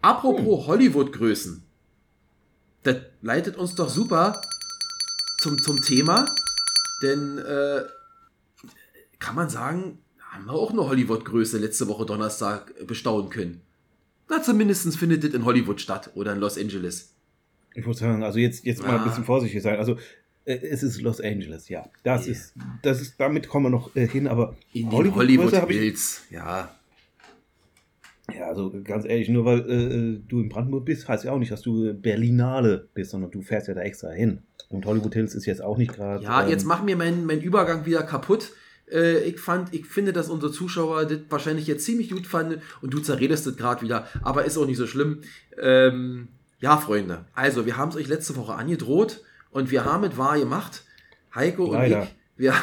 Apropos 0.00 0.66
Hollywood-Größen, 0.66 1.62
das 2.84 2.96
leitet 3.20 3.56
uns 3.56 3.74
doch 3.74 3.88
super 3.88 4.40
zum, 5.40 5.60
zum 5.60 5.80
Thema, 5.82 6.24
denn 7.02 7.38
äh, 7.38 7.82
kann 9.18 9.34
man 9.34 9.48
sagen, 9.50 9.98
haben 10.20 10.46
wir 10.46 10.52
auch 10.52 10.70
eine 10.70 10.86
Hollywood-Größe 10.86 11.58
letzte 11.58 11.88
Woche 11.88 12.06
Donnerstag 12.06 12.72
bestaunen 12.86 13.30
können. 13.30 13.60
Na, 14.28 14.42
zumindest 14.42 14.96
findet 14.96 15.24
das 15.24 15.32
in 15.32 15.44
Hollywood 15.44 15.80
statt 15.80 16.10
oder 16.14 16.32
in 16.32 16.38
Los 16.38 16.58
Angeles. 16.58 17.14
Ich 17.74 17.84
muss 17.86 17.98
sagen, 17.98 18.22
also 18.22 18.38
jetzt, 18.38 18.64
jetzt 18.64 18.82
mal 18.82 18.90
Ah. 18.90 18.98
ein 18.98 19.04
bisschen 19.04 19.24
vorsichtig 19.24 19.62
sein. 19.62 19.78
Also 19.78 19.96
es 20.54 20.82
ist 20.82 21.00
Los 21.02 21.20
Angeles, 21.20 21.68
ja. 21.68 21.88
Das 22.04 22.26
Ja. 22.26 22.32
ist, 22.32 22.54
das 22.82 23.00
ist, 23.00 23.18
damit 23.20 23.48
kommen 23.48 23.66
wir 23.66 23.70
noch 23.70 23.94
äh, 23.96 24.06
hin, 24.06 24.26
aber 24.26 24.56
In 24.72 24.90
hab 24.92 25.04
ich- 25.04 25.14
Hollywood-Bills, 25.14 26.22
ja. 26.30 26.74
Ja, 28.34 28.46
also 28.48 28.70
ganz 28.84 29.06
ehrlich, 29.06 29.30
nur 29.30 29.46
weil 29.46 29.60
äh, 29.70 30.20
du 30.28 30.40
in 30.40 30.50
Brandenburg 30.50 30.84
bist, 30.84 31.08
heißt 31.08 31.24
ja 31.24 31.32
auch 31.32 31.38
nicht, 31.38 31.50
dass 31.50 31.62
du 31.62 31.94
Berlinale 31.94 32.88
bist, 32.92 33.10
sondern 33.12 33.30
du 33.30 33.40
fährst 33.40 33.68
ja 33.68 33.74
da 33.74 33.80
extra 33.80 34.10
hin. 34.10 34.42
Und 34.68 34.84
Hollywood 34.84 35.14
Hills 35.14 35.34
ist 35.34 35.46
jetzt 35.46 35.62
auch 35.62 35.78
nicht 35.78 35.94
gerade. 35.94 36.22
Ja, 36.22 36.42
ähm, 36.42 36.50
jetzt 36.50 36.66
mach 36.66 36.82
mir 36.82 36.94
mein, 36.96 37.24
mein 37.24 37.40
Übergang 37.40 37.86
wieder 37.86 38.02
kaputt. 38.02 38.52
Äh, 38.92 39.20
ich 39.20 39.40
fand, 39.40 39.72
ich 39.74 39.86
finde, 39.86 40.12
dass 40.12 40.28
unsere 40.28 40.52
Zuschauer 40.52 41.06
das 41.06 41.20
wahrscheinlich 41.30 41.66
jetzt 41.66 41.86
ziemlich 41.86 42.10
gut 42.10 42.26
fanden 42.26 42.60
und 42.82 42.92
du 42.92 42.98
zerredest 42.98 43.46
das 43.46 43.56
gerade 43.56 43.80
wieder, 43.80 44.06
aber 44.22 44.44
ist 44.44 44.58
auch 44.58 44.66
nicht 44.66 44.76
so 44.76 44.86
schlimm. 44.86 45.22
Ähm, 45.58 46.28
ja, 46.60 46.76
Freunde, 46.76 47.24
also 47.34 47.64
wir 47.64 47.78
haben 47.78 47.88
es 47.90 47.96
euch 47.96 48.08
letzte 48.08 48.36
Woche 48.36 48.54
angedroht 48.54 49.22
und 49.50 49.70
wir 49.70 49.84
haben 49.84 50.04
es 50.04 50.16
wahr 50.16 50.38
gemacht. 50.38 50.84
Heiko 51.34 51.64
und 51.66 51.72
Leider. 51.74 52.04
ich, 52.04 52.14
wir, 52.36 52.54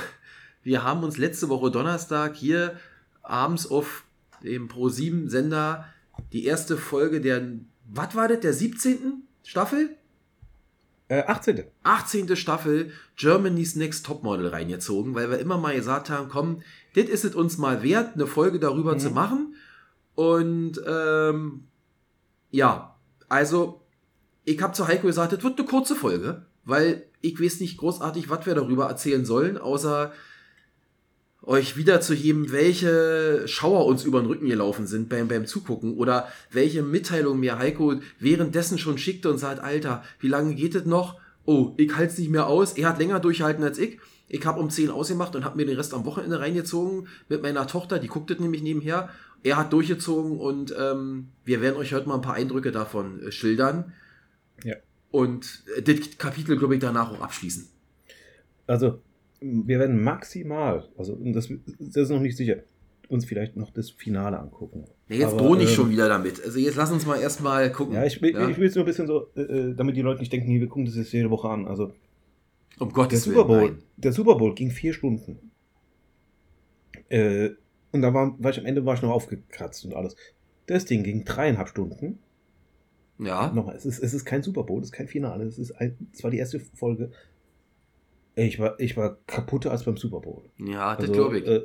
wir 0.64 0.84
haben 0.84 1.04
uns 1.04 1.18
letzte 1.18 1.50
Woche 1.50 1.72
Donnerstag 1.72 2.36
hier 2.36 2.80
abends 3.22 3.68
auf 3.70 4.04
dem 4.44 4.68
Pro7 4.68 5.30
Sender 5.30 5.86
die 6.34 6.46
erste 6.46 6.78
Folge 6.78 7.22
der, 7.22 7.42
was 7.88 8.16
war 8.16 8.28
das, 8.28 8.40
der 8.40 8.54
17. 8.54 9.24
Staffel? 9.44 9.96
Äh, 11.08 11.24
18. 11.24 11.64
18. 11.84 12.36
Staffel 12.36 12.92
Germany's 13.16 13.76
Next 13.76 14.06
Topmodel 14.06 14.48
reingezogen, 14.48 15.14
weil 15.14 15.30
wir 15.30 15.38
immer 15.40 15.58
mal 15.58 15.76
gesagt 15.76 16.10
haben, 16.10 16.30
komm, 16.30 16.64
das 16.96 17.06
ist 17.06 17.26
es 17.26 17.36
uns 17.36 17.58
mal 17.58 17.84
wert, 17.84 18.16
eine 18.16 18.26
Folge 18.28 18.60
darüber 18.60 18.96
Mhm. 18.96 19.00
zu 19.00 19.10
machen. 19.12 19.56
Und 20.16 20.82
ähm, 20.88 21.66
ja, 22.50 22.96
also 23.30 23.82
ich 24.46 24.62
habe 24.62 24.74
zu 24.74 24.88
Heiko 24.88 25.08
gesagt, 25.08 25.34
das 25.34 25.44
wird 25.44 25.60
eine 25.60 25.68
kurze 25.68 25.96
Folge, 25.96 26.46
weil 26.66 27.06
ich 27.22 27.40
weiß 27.40 27.60
nicht 27.60 27.78
großartig, 27.78 28.30
was 28.30 28.46
wir 28.46 28.56
darüber 28.56 28.88
erzählen 28.88 29.26
sollen, 29.26 29.58
außer 29.58 30.12
euch 31.42 31.78
wiederzuheben, 31.78 32.52
welche 32.52 33.48
Schauer 33.48 33.86
uns 33.86 34.04
über 34.04 34.20
den 34.20 34.28
Rücken 34.28 34.48
gelaufen 34.48 34.88
sind 34.88 35.10
beim, 35.10 35.28
beim 35.28 35.46
Zugucken 35.46 35.96
oder 35.96 36.28
welche 36.52 36.82
Mitteilung 36.82 37.40
mir 37.40 37.60
Heiko 37.60 37.96
währenddessen 38.20 38.78
schon 38.78 38.98
schickte 38.98 39.30
und 39.30 39.38
sagt, 39.38 39.60
Alter, 39.60 40.04
wie 40.20 40.28
lange 40.28 40.56
geht 40.56 40.76
es 40.76 40.86
noch? 40.86 41.20
Oh, 41.46 41.74
ich 41.78 41.96
halte 41.96 42.14
es 42.14 42.18
nicht 42.18 42.32
mehr 42.32 42.48
aus. 42.48 42.74
Er 42.74 42.90
hat 42.90 42.98
länger 42.98 43.20
durchhalten 43.20 43.64
als 43.64 43.78
ich. 43.78 44.00
Ich 44.28 44.44
habe 44.46 44.60
um 44.60 44.72
10 44.72 44.90
ausgemacht 44.90 45.36
und 45.36 45.46
habe 45.46 45.58
mir 45.58 45.68
den 45.68 45.78
Rest 45.78 45.94
am 45.94 46.06
Wochenende 46.06 46.40
reingezogen 46.40 47.08
mit 47.30 47.44
meiner 47.44 47.68
Tochter, 47.68 48.00
die 48.00 48.08
guckt 48.08 48.32
es 48.32 48.40
nämlich 48.40 48.64
nebenher. 48.64 49.10
Er 49.44 49.58
hat 49.58 49.72
durchgezogen 49.72 50.40
und 50.40 50.74
ähm, 50.78 51.28
wir 51.44 51.62
werden 51.62 51.78
euch 51.78 51.94
heute 51.94 52.08
mal 52.08 52.16
ein 52.16 52.22
paar 52.22 52.34
Eindrücke 52.34 52.72
davon 52.72 53.22
äh, 53.22 53.32
schildern. 53.32 53.94
Ja. 54.64 54.76
Und 55.12 55.64
das 55.84 56.18
Kapitel, 56.18 56.58
glaube 56.58 56.76
ich, 56.76 56.82
danach 56.82 57.12
auch 57.12 57.22
abschließen. 57.22 57.68
Also, 58.68 59.00
wir 59.40 59.80
werden 59.80 60.04
maximal, 60.04 60.88
also 60.98 61.16
das, 61.24 61.50
das 61.80 61.96
ist 62.04 62.10
noch 62.10 62.20
nicht 62.20 62.36
sicher, 62.36 62.58
uns 63.10 63.26
vielleicht 63.26 63.56
noch 63.56 63.72
das 63.72 63.92
Finale 63.92 64.40
angucken. 64.40 64.86
Ja, 65.08 65.18
jetzt 65.18 65.34
Aber, 65.34 65.38
droh 65.38 65.56
nicht 65.56 65.70
ähm, 65.70 65.76
schon 65.76 65.90
wieder 65.92 66.10
damit. 66.10 66.44
Also 66.44 66.58
jetzt 66.58 66.76
lass 66.76 66.92
uns 66.92 67.06
mal 67.06 67.20
erstmal 67.20 67.72
gucken. 67.72 67.94
Ja, 67.96 68.06
ich 68.06 68.22
will, 68.22 68.34
Ja? 68.34 68.50
ich 68.50 68.58
will 68.58 68.66
jetzt 68.66 68.76
nur 68.76 68.84
ein 68.84 68.88
bisschen 68.88 69.08
so, 69.08 69.28
äh, 69.36 69.42
äh, 69.42 69.76
damit 69.76 69.96
die 69.96 70.02
Leute 70.02 70.20
nicht 70.22 70.34
denken, 70.34 70.50
wir 70.50 70.68
gucken 70.68 70.86
das 70.86 70.96
jetzt 70.96 71.12
jede 71.14 71.30
Woche 71.30 71.48
an. 71.48 71.68
Also, 71.68 71.94
um 72.80 72.88
der 72.90 72.96
Gottes 72.96 73.24
Super 73.24 73.46
Bowl, 73.46 73.62
Willen. 73.62 73.84
der 73.98 74.12
Super 74.12 74.36
Bowl 74.36 74.56
ging 74.56 74.72
vier 74.72 74.94
Stunden. 74.94 75.52
Äh, 77.10 77.52
und 77.92 78.02
da 78.02 78.14
war, 78.14 78.36
war 78.40 78.52
ich 78.52 78.60
am 78.60 78.66
Ende 78.66 78.86
war 78.86 78.96
ich 78.96 79.02
noch 79.02 79.12
aufgekratzt 79.12 79.86
und 79.86 79.94
alles. 79.94 80.16
Das 80.66 80.86
Ding 80.86 81.04
ging 81.04 81.24
dreieinhalb 81.24 81.70
Stunden. 81.70 82.20
Ja. 83.18 83.52
Nochmal, 83.52 83.76
es 83.76 83.86
ist, 83.86 84.00
es 84.00 84.14
ist 84.14 84.26
kein 84.26 84.44
Super 84.44 84.64
Bowl, 84.64 84.82
es 84.82 84.88
ist 84.88 84.92
kein 84.92 85.08
Finale, 85.08 85.46
es 85.46 85.58
ist 85.58 85.72
ein, 85.72 85.98
es 86.14 86.24
war 86.24 86.32
die 86.32 86.38
erste 86.38 86.60
Folge. 86.60 87.12
Ich 88.36 88.60
war, 88.60 88.80
ich 88.80 88.98
war 88.98 89.18
kaputter 89.28 89.72
als 89.72 89.84
beim 89.84 89.98
Super 89.98 90.20
Bowl. 90.20 90.44
Ja, 90.58 90.96
das 90.96 91.10
Also, 91.10 91.14
glaube 91.14 91.40
ich. 91.40 91.48
Äh, 91.48 91.62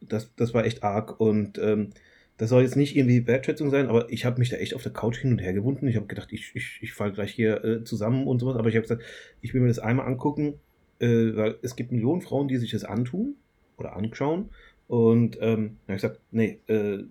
das, 0.00 0.34
das 0.36 0.54
war 0.54 0.64
echt 0.64 0.82
arg 0.82 1.20
und 1.20 1.58
ähm, 1.58 1.90
das 2.36 2.50
soll 2.50 2.62
jetzt 2.62 2.76
nicht 2.76 2.96
irgendwie 2.96 3.26
Wertschätzung 3.26 3.70
sein, 3.70 3.88
aber 3.88 4.10
ich 4.10 4.24
habe 4.24 4.38
mich 4.38 4.48
da 4.48 4.56
echt 4.56 4.74
auf 4.74 4.82
der 4.82 4.92
Couch 4.92 5.18
hin 5.18 5.32
und 5.32 5.38
her 5.38 5.52
gewunden. 5.52 5.86
Ich 5.86 5.96
habe 5.96 6.06
gedacht, 6.06 6.32
ich, 6.32 6.52
ich, 6.54 6.78
ich 6.80 6.92
falle 6.92 7.12
gleich 7.12 7.32
hier 7.32 7.64
äh, 7.64 7.84
zusammen 7.84 8.26
und 8.26 8.40
sowas, 8.40 8.56
aber 8.56 8.68
ich 8.68 8.74
habe 8.74 8.82
gesagt, 8.82 9.02
ich 9.40 9.54
will 9.54 9.60
mir 9.60 9.68
das 9.68 9.78
einmal 9.78 10.06
angucken, 10.06 10.54
äh, 10.98 11.36
weil 11.36 11.58
es 11.62 11.76
gibt 11.76 11.92
Millionen 11.92 12.20
Frauen, 12.20 12.48
die 12.48 12.56
sich 12.56 12.70
das 12.70 12.84
antun 12.84 13.36
oder 13.76 13.94
anschauen 13.94 14.50
und 14.88 15.36
ähm, 15.40 15.78
dann 15.86 15.88
habe 15.88 15.96
ich 15.96 16.02
gesagt, 16.02 16.20
nee, 16.30 16.58
äh, 16.66 17.04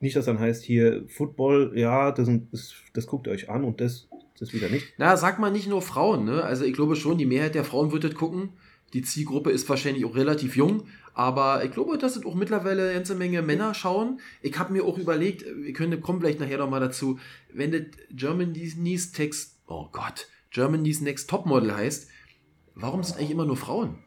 nicht, 0.00 0.16
dass 0.16 0.26
dann 0.26 0.38
heißt 0.38 0.62
hier 0.64 1.04
Football, 1.08 1.72
ja, 1.74 2.12
das, 2.12 2.28
das, 2.52 2.74
das 2.92 3.06
guckt 3.06 3.26
ihr 3.26 3.32
euch 3.32 3.48
an 3.48 3.64
und 3.64 3.80
das, 3.80 4.08
das 4.38 4.52
wieder 4.52 4.68
nicht. 4.68 4.86
Na, 4.98 5.16
sag 5.16 5.38
mal 5.38 5.50
nicht 5.50 5.68
nur 5.68 5.82
Frauen, 5.82 6.24
ne? 6.24 6.42
Also 6.44 6.64
ich 6.64 6.74
glaube 6.74 6.96
schon, 6.96 7.18
die 7.18 7.26
Mehrheit 7.26 7.54
der 7.54 7.64
Frauen 7.64 7.92
wird 7.92 8.04
das 8.04 8.14
gucken. 8.14 8.50
Die 8.92 9.02
Zielgruppe 9.02 9.50
ist 9.50 9.68
wahrscheinlich 9.68 10.04
auch 10.04 10.14
relativ 10.14 10.56
jung, 10.56 10.84
aber 11.12 11.64
ich 11.64 11.72
glaube, 11.72 11.98
dass 11.98 12.14
es 12.16 12.24
auch 12.24 12.34
mittlerweile 12.34 12.84
eine 12.84 12.94
ganze 12.94 13.14
Menge 13.14 13.42
Männer 13.42 13.74
schauen. 13.74 14.20
Ich 14.42 14.58
habe 14.58 14.72
mir 14.72 14.84
auch 14.84 14.96
überlegt, 14.96 15.44
wir 15.44 15.72
können, 15.72 16.00
kommen 16.00 16.20
vielleicht 16.20 16.40
nachher 16.40 16.58
noch 16.58 16.70
mal 16.70 16.80
dazu, 16.80 17.18
wenn 17.52 17.72
das 17.72 17.82
Germany's 18.10 19.12
Text, 19.12 19.58
oh 19.66 19.88
Gott, 19.90 20.28
Germany's 20.50 21.00
Next 21.00 21.28
Topmodel 21.28 21.74
heißt, 21.74 22.08
warum 22.74 23.02
sind 23.02 23.18
eigentlich 23.18 23.32
immer 23.32 23.44
nur 23.44 23.56
Frauen? 23.56 23.98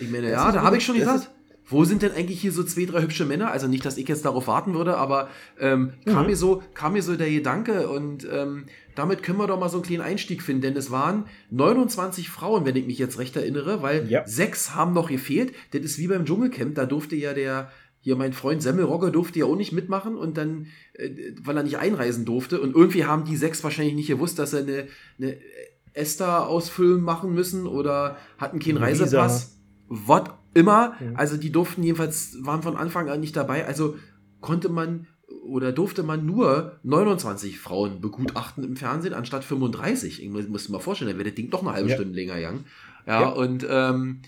Ich 0.00 0.10
meine, 0.10 0.30
Das 0.30 0.32
ja, 0.32 0.48
ist 0.48 0.54
da 0.56 0.62
habe 0.62 0.78
ich 0.78 0.84
schon 0.84 0.98
gesagt. 0.98 1.30
Wo 1.66 1.84
sind 1.84 2.02
denn 2.02 2.12
eigentlich 2.12 2.40
hier 2.40 2.52
so 2.52 2.62
zwei, 2.62 2.84
drei 2.84 3.00
hübsche 3.02 3.24
Männer? 3.24 3.50
Also 3.50 3.66
nicht, 3.68 3.84
dass 3.86 3.96
ich 3.96 4.06
jetzt 4.06 4.24
darauf 4.26 4.46
warten 4.48 4.74
würde, 4.74 4.96
aber 4.98 5.28
ähm, 5.58 5.94
kam, 6.04 6.22
Mhm. 6.24 6.26
mir 6.30 6.36
so, 6.36 6.62
kam 6.74 6.92
mir 6.92 7.02
so 7.02 7.16
der 7.16 7.30
Gedanke 7.30 7.88
und 7.88 8.26
ähm, 8.30 8.66
damit 8.94 9.22
können 9.22 9.38
wir 9.38 9.46
doch 9.46 9.58
mal 9.58 9.68
so 9.70 9.78
einen 9.78 9.84
kleinen 9.86 10.02
Einstieg 10.02 10.42
finden, 10.42 10.62
denn 10.62 10.76
es 10.76 10.90
waren 10.90 11.24
29 11.50 12.28
Frauen, 12.28 12.64
wenn 12.66 12.76
ich 12.76 12.86
mich 12.86 12.98
jetzt 12.98 13.18
recht 13.18 13.34
erinnere, 13.36 13.82
weil 13.82 14.08
Ja. 14.10 14.26
sechs 14.26 14.74
haben 14.74 14.92
noch 14.92 15.08
gefehlt. 15.08 15.52
Das 15.72 15.80
ist 15.82 15.98
wie 15.98 16.06
beim 16.08 16.26
Dschungelcamp, 16.26 16.74
da 16.74 16.84
durfte 16.86 17.16
ja 17.16 17.32
der, 17.32 17.70
hier 18.00 18.16
mein 18.16 18.34
Freund 18.34 18.62
Semmelrogge 18.62 19.10
durfte 19.10 19.38
ja 19.38 19.46
auch 19.46 19.56
nicht 19.56 19.72
mitmachen 19.72 20.16
und 20.16 20.36
dann, 20.36 20.66
äh, 20.92 21.08
weil 21.42 21.56
er 21.56 21.62
nicht 21.62 21.78
einreisen 21.78 22.26
durfte 22.26 22.60
und 22.60 22.74
irgendwie 22.76 23.06
haben 23.06 23.24
die 23.24 23.36
sechs 23.36 23.64
wahrscheinlich 23.64 23.94
nicht 23.94 24.08
gewusst, 24.08 24.38
dass 24.38 24.50
sie 24.50 24.58
eine, 24.58 24.86
eine 25.18 25.38
Esther 25.94 26.46
ausfüllen 26.46 27.00
machen 27.00 27.32
müssen 27.32 27.66
oder 27.66 28.18
hatten 28.36 28.58
keinen. 28.58 28.76
Reisepass. 28.76 29.56
Was 29.88 30.34
immer. 30.54 30.94
Ja. 31.00 31.12
Also 31.14 31.36
die 31.36 31.52
durften 31.52 31.82
jedenfalls, 31.82 32.36
waren 32.40 32.62
von 32.62 32.76
Anfang 32.76 33.08
an 33.08 33.20
nicht 33.20 33.36
dabei. 33.36 33.66
Also 33.66 33.96
konnte 34.40 34.68
man 34.68 35.06
oder 35.46 35.72
durfte 35.72 36.02
man 36.02 36.24
nur 36.26 36.78
29 36.82 37.58
Frauen 37.58 38.00
begutachten 38.00 38.62
im 38.64 38.76
Fernsehen 38.76 39.14
anstatt 39.14 39.44
35. 39.44 40.22
Ich 40.22 40.30
muss, 40.30 40.48
mir 40.68 40.72
mal 40.72 40.78
vorstellen, 40.80 41.10
dann 41.10 41.18
wäre 41.18 41.28
das 41.30 41.34
Ding 41.36 41.50
doch 41.50 41.62
eine 41.62 41.72
halbe 41.72 41.88
Ja. 41.90 41.96
Stunde 41.96 42.14
länger 42.14 42.36
gegangen. 42.36 42.64
Ja, 43.06 43.22
Ja. 43.22 43.28
und 43.30 43.66
ähm, 43.68 44.20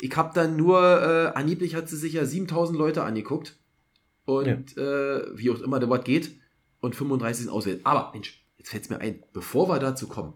ich 0.00 0.16
habe 0.16 0.32
dann 0.34 0.56
nur, 0.56 0.80
äh, 0.80 1.32
angeblich 1.38 1.74
hat 1.74 1.88
sie 1.88 1.96
sich 1.96 2.14
ja 2.14 2.24
7000 2.24 2.76
Leute 2.78 3.02
angeguckt. 3.04 3.56
Und 4.24 4.76
äh, 4.76 5.22
wie 5.36 5.50
auch 5.50 5.60
immer 5.60 5.80
der 5.80 5.88
Wort 5.88 6.04
geht. 6.04 6.32
Und 6.80 6.94
35 6.96 7.44
sind 7.44 7.52
auswählt. 7.52 7.80
Aber 7.84 8.10
Mensch, 8.12 8.44
jetzt 8.58 8.70
fällt 8.70 8.84
es 8.84 8.90
mir 8.90 9.00
ein, 9.00 9.22
bevor 9.32 9.68
wir 9.68 9.78
dazu 9.78 10.06
kommen. 10.08 10.34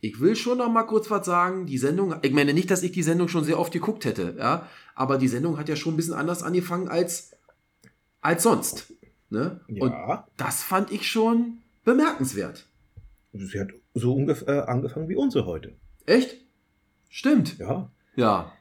Ich 0.00 0.20
will 0.20 0.36
schon 0.36 0.58
noch 0.58 0.70
mal 0.70 0.84
kurz 0.84 1.10
was 1.10 1.26
sagen. 1.26 1.66
Die 1.66 1.78
Sendung, 1.78 2.14
ich 2.22 2.32
meine 2.32 2.54
nicht, 2.54 2.70
dass 2.70 2.82
ich 2.82 2.92
die 2.92 3.02
Sendung 3.02 3.28
schon 3.28 3.44
sehr 3.44 3.58
oft 3.58 3.72
geguckt 3.72 4.04
hätte, 4.04 4.34
ja. 4.38 4.68
Aber 4.94 5.18
die 5.18 5.28
Sendung 5.28 5.58
hat 5.58 5.68
ja 5.68 5.76
schon 5.76 5.94
ein 5.94 5.96
bisschen 5.96 6.14
anders 6.14 6.42
angefangen 6.42 6.88
als, 6.88 7.32
als 8.20 8.42
sonst. 8.42 8.92
Ne? 9.30 9.60
Und 9.68 9.90
Ja, 9.92 10.26
das 10.36 10.62
fand 10.62 10.90
ich 10.90 11.08
schon 11.08 11.58
bemerkenswert. 11.84 12.66
sie 13.32 13.60
hat 13.60 13.68
so 13.94 14.14
ungefähr 14.14 14.68
angefangen 14.68 15.08
wie 15.08 15.16
unsere 15.16 15.46
heute. 15.46 15.76
Echt? 16.06 16.36
Stimmt. 17.08 17.58
Ja, 17.58 17.90
Ja. 18.16 18.52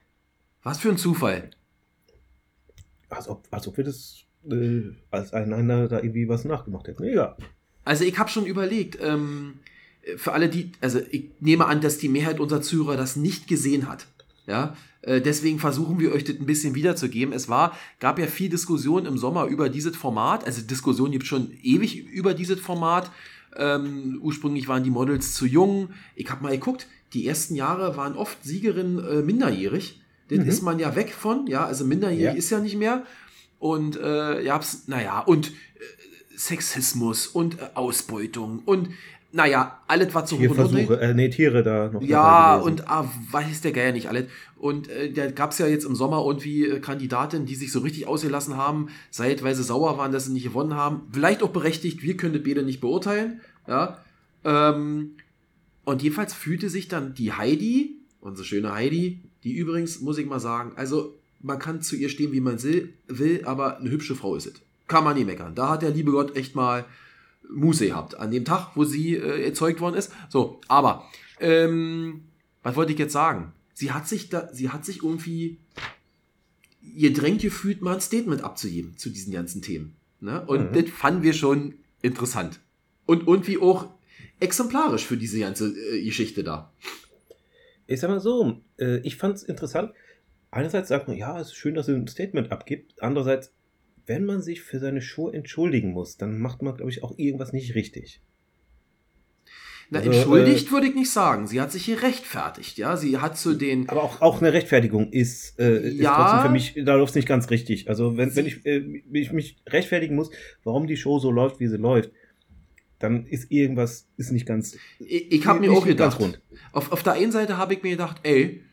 Was 0.64 0.80
für 0.80 0.90
ein 0.90 0.98
Zufall. 0.98 1.50
als 3.10 3.28
ob, 3.30 3.48
als 3.52 3.68
ob 3.68 3.78
wir 3.78 3.84
das 3.86 4.24
äh, 4.50 4.82
als 5.12 5.34
einander 5.34 5.88
da 5.88 5.98
irgendwie 5.98 6.28
was 6.28 6.44
nachgemacht 6.46 6.88
hätten. 6.88 7.06
Ja, 7.06 7.38
Also 7.86 8.04
ich 8.04 8.18
habe 8.20 8.30
schon 8.30 8.46
überlegt, 8.46 8.98
ähm, 9.02 9.60
für 10.16 10.32
alle 10.34 10.48
die, 10.50 10.72
also 10.82 11.00
ich 11.12 11.26
nehme 11.40 11.66
an, 11.66 11.82
dass 11.82 11.98
die 11.98 12.10
Mehrheit 12.10 12.40
unserer 12.40 12.62
Zuhörer 12.62 12.96
das 12.98 13.16
nicht 13.18 13.48
gesehen 13.48 13.90
hat. 13.90 14.08
Ja, 14.46 14.78
äh, 15.02 15.20
deswegen 15.20 15.60
versuchen 15.60 16.00
wir 16.00 16.14
euch 16.14 16.24
das 16.24 16.38
ein 16.38 16.46
bisschen 16.46 16.74
wiederzugeben. 16.74 17.34
Es 17.34 17.50
war, 17.50 17.78
gab 18.00 18.18
ja 18.18 18.28
viel 18.28 18.50
Diskussion 18.50 19.06
im 19.06 19.18
Sommer 19.18 19.46
über 19.48 19.68
dieses 19.68 19.98
Format. 19.98 20.46
Also 20.46 20.62
Diskussion 20.62 21.12
gibt 21.12 21.26
schon 21.28 21.52
ewig 21.62 22.08
über 22.08 22.34
dieses 22.34 22.60
Format. 22.62 23.12
Ähm, 23.58 24.20
ursprünglich 24.22 24.68
waren 24.70 24.84
die 24.84 24.90
Models 24.90 25.34
zu 25.34 25.46
jung. 25.46 25.90
Ich 26.16 26.30
habe 26.30 26.44
mal 26.44 26.52
geguckt, 26.52 26.88
die 27.14 27.28
ersten 27.28 27.56
Jahre 27.56 27.98
waren 27.98 28.16
oft 28.16 28.42
Siegerinnen 28.44 29.00
äh, 29.04 29.22
minderjährig. 29.22 30.00
Das 30.30 30.40
Mhm. 30.40 30.48
ist 30.50 30.62
man 30.62 30.80
ja 30.80 30.96
weg 30.96 31.12
von, 31.14 31.48
ja, 31.48 31.66
also 31.66 31.84
minderjährig 31.86 32.34
Ja. 32.34 32.38
ist 32.38 32.50
ja 32.50 32.60
nicht 32.60 32.78
mehr. 32.78 33.04
Und 33.60 33.98
äh, 33.98 34.44
ja, 34.44 34.60
naja, 34.88 35.20
und 35.22 35.48
äh, 35.50 35.52
Sexismus 36.38 37.28
und 37.28 37.60
äh, 37.60 37.70
Ausbeutung 37.74 38.62
und 38.66 38.90
naja, 39.31 39.81
alles, 39.88 40.13
runter 40.15 40.25
geht. 40.38 40.39
Tierversuche, 40.39 41.00
äh, 41.00 41.13
nee, 41.13 41.29
Tiere 41.29 41.62
da 41.62 41.89
noch. 41.89 42.01
Ja, 42.01 42.55
und 42.55 42.89
ah, 42.89 43.12
weiß 43.31 43.62
der 43.62 43.74
Geier 43.74 43.91
nicht 43.91 44.07
alles. 44.07 44.25
Und 44.55 44.89
äh, 44.89 45.12
da 45.12 45.29
gab 45.29 45.51
es 45.51 45.57
ja 45.57 45.67
jetzt 45.67 45.84
im 45.84 45.96
Sommer 45.96 46.24
irgendwie 46.25 46.65
äh, 46.65 46.79
Kandidatinnen, 46.79 47.46
die 47.46 47.55
sich 47.55 47.72
so 47.72 47.79
richtig 47.79 48.07
ausgelassen 48.07 48.55
haben, 48.55 48.88
seit 49.12 49.43
weil 49.43 49.53
sie 49.53 49.63
sauer 49.63 49.98
waren, 49.98 50.12
dass 50.12 50.25
sie 50.25 50.34
nicht 50.34 50.46
gewonnen 50.46 50.75
haben. 50.75 51.01
Vielleicht 51.12 51.43
auch 51.43 51.50
berechtigt, 51.50 52.01
wir 52.01 52.15
können 52.15 52.34
das 52.34 52.43
beide 52.43 52.63
nicht 52.63 52.79
beurteilen. 52.79 53.41
Ja. 53.67 54.00
Ähm, 54.46 55.12
und 55.84 56.01
jedenfalls 56.01 56.34
fühlte 56.34 56.69
sich 56.69 56.88
dann 56.88 57.13
die 57.13 57.34
Heidi, 57.34 57.98
unsere 58.22 58.46
schöne 58.46 58.74
Heidi, 58.74 59.22
die 59.43 59.53
übrigens, 59.53 60.00
muss 60.01 60.17
ich 60.17 60.25
mal 60.25 60.39
sagen, 60.39 60.72
also 60.75 61.13
man 61.41 61.60
kann 61.60 61.81
zu 61.81 61.96
ihr 61.96 62.10
stehen, 62.10 62.31
wie 62.31 62.41
man 62.41 62.62
will, 62.63 63.41
aber 63.46 63.77
eine 63.77 63.89
hübsche 63.89 64.15
Frau 64.15 64.36
ist 64.36 64.48
es. 64.48 64.53
Kann 64.88 65.03
man 65.03 65.15
nicht 65.15 65.27
meckern. 65.27 65.53
Da 65.53 65.69
hat 65.69 65.81
der 65.81 65.91
liebe 65.91 66.12
Gott 66.12 66.36
echt 66.36 66.55
mal 66.55 66.86
Muße 67.50 67.88
gehabt, 67.88 68.18
an 68.18 68.32
dem 68.32 68.46
Tag, 68.46 68.72
wo 68.75 68.84
sie 68.84 69.16
äh, 69.16 69.46
erzeugt 69.46 69.80
worden 69.80 69.96
ist. 69.96 70.12
So, 70.30 70.60
aber, 70.68 71.06
ähm, 71.39 72.24
was 72.63 72.75
wollte 72.75 72.92
ich 72.94 73.00
jetzt 73.00 73.13
sagen? 73.13 73.54
Sie 73.74 73.92
hat 73.92 74.08
sich 74.08 74.30
da, 74.30 74.50
sie 74.54 74.70
hat 74.70 74.86
sich 74.86 75.04
irgendwie 75.04 75.60
gedrängt 76.82 77.42
gefühlt, 77.42 77.82
mal 77.82 77.96
ein 77.96 78.01
Statement 78.01 78.44
abzugeben 78.44 78.98
zu 78.98 79.10
diesen 79.10 79.34
ganzen 79.34 79.62
Themen. 79.62 79.96
Ne? 80.20 80.46
Und 80.46 80.72
Mhm. 80.72 80.74
das 80.74 80.89
fanden 80.92 81.24
wir 81.24 81.34
schon 81.34 81.75
interessant. 82.01 82.60
Und 83.06 83.27
irgendwie 83.27 83.58
auch 83.58 83.89
exemplarisch 84.39 85.06
für 85.06 85.18
diese 85.18 85.39
ganze 85.39 85.70
äh, 85.70 86.04
Geschichte 86.04 86.44
da. 86.44 86.72
Ich 87.88 88.00
sag 88.00 88.10
mal 88.10 88.20
so, 88.20 88.62
äh, 88.77 88.98
ich 89.00 89.16
fand 89.16 89.36
es 89.36 89.44
interessant. 89.44 89.92
Einerseits 90.51 90.89
sagt 90.89 91.08
man, 91.08 91.18
ja, 91.18 91.39
es 91.39 91.48
ist 91.48 91.56
schön, 91.56 91.75
dass 91.75 91.88
er 91.88 91.96
ein 91.96 92.08
Statement 92.08 92.51
abgibt. 92.51 93.01
Andererseits, 93.01 93.51
wenn 94.08 94.26
man 94.26 94.42
sich 94.42 94.62
für 94.62 94.80
seine 94.80 95.02
Show 95.02 95.30
entschuldigen 95.30 95.92
muss, 95.92 96.18
dann 96.18 96.40
macht 96.40 96.62
man, 96.62 96.76
glaube 96.76 96.92
ich, 96.92 97.04
auch 97.04 97.18
irgendwas 97.18 97.54
nicht 97.54 97.76
richtig. 97.76 98.22
Na, 99.90 100.00
Also, 100.00 100.12
entschuldigt 100.12 100.72
würde 100.72 100.88
ich 100.88 100.96
nicht 100.96 101.12
sagen. 101.12 101.48
Sie 101.48 101.62
hat 101.62 101.72
sich 101.72 101.86
hier 101.86 102.02
rechtfertigt, 102.02 102.78
ja. 102.78 102.98
Sie 102.98 103.20
hat 103.20 103.38
zu 103.38 103.54
den. 103.54 103.88
Aber 103.88 104.04
auch, 104.04 104.22
auch 104.22 104.42
eine 104.42 104.52
Rechtfertigung 104.52 105.12
ist, 105.12 105.58
äh, 105.60 105.80
ist 105.92 106.00
Ja. 106.00 106.16
trotzdem 106.16 106.40
für 106.42 106.50
mich, 106.50 106.86
da 106.86 106.96
läuft 106.96 107.12
es 107.12 107.16
nicht 107.16 107.28
ganz 107.28 107.50
richtig. 107.50 107.88
Also 107.90 108.18
wenn, 108.18 108.36
wenn, 108.36 108.46
ich, 108.46 108.66
äh, 108.66 109.02
ich 109.14 109.32
mich 109.32 109.58
rechtfertigen 109.68 110.16
muss, 110.16 110.30
warum 110.64 110.88
die 110.88 110.98
Show 110.98 111.20
so 111.20 111.32
läuft, 111.32 111.60
wie 111.60 111.68
sie 111.68 111.78
läuft, 111.78 112.12
dann 113.00 113.28
ist 113.28 113.52
irgendwas 113.52 114.08
ist 114.18 114.32
nicht 114.32 114.46
ganz 114.46 114.76
Ich, 115.00 115.32
ich 115.32 115.46
habe 115.46 115.60
mir 115.60 115.72
auch 115.72 115.86
gedacht. 115.86 116.20
Auf, 116.74 116.92
auf 116.92 117.04
der 117.04 117.14
einen 117.14 117.32
Seite 117.32 117.58
habe 117.58 117.74
ich 117.76 117.84
mir 117.84 117.92
gedacht, 117.92 118.18
ey, 118.24 118.64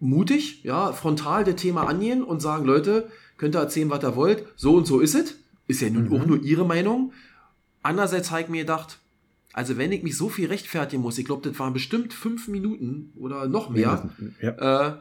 mutig, 0.00 0.64
ja, 0.64 0.92
frontal 0.92 1.44
das 1.44 1.56
Thema 1.56 1.86
angehen 1.86 2.24
und 2.24 2.40
sagen, 2.40 2.64
Leute, 2.64 3.08
könnt 3.36 3.54
ihr 3.56 3.60
erzählen, 3.60 3.90
was 3.90 4.02
ihr 4.04 4.16
wollt, 4.16 4.44
so 4.56 4.74
und 4.76 4.86
so 4.86 5.00
ist 5.00 5.14
es. 5.14 5.34
Ist 5.68 5.80
ja 5.80 5.90
nun 5.90 6.06
Mhm. 6.08 6.12
auch 6.14 6.26
nur 6.26 6.42
ihre 6.42 6.64
Meinung. 6.64 7.12
Andererseits 7.82 8.30
habe 8.30 8.42
ich 8.42 8.48
mir 8.48 8.62
gedacht, 8.62 8.98
also 9.52 9.76
wenn 9.78 9.92
ich 9.92 10.02
mich 10.02 10.16
so 10.16 10.28
viel 10.28 10.46
rechtfertigen 10.48 11.02
muss, 11.02 11.18
ich 11.18 11.24
glaube, 11.24 11.48
das 11.48 11.58
waren 11.58 11.72
bestimmt 11.72 12.12
fünf 12.12 12.48
Minuten 12.48 13.12
oder 13.16 13.48
noch 13.48 13.70
mehr, 13.70 14.10
Ja. 14.42 14.90
äh, 14.90 14.96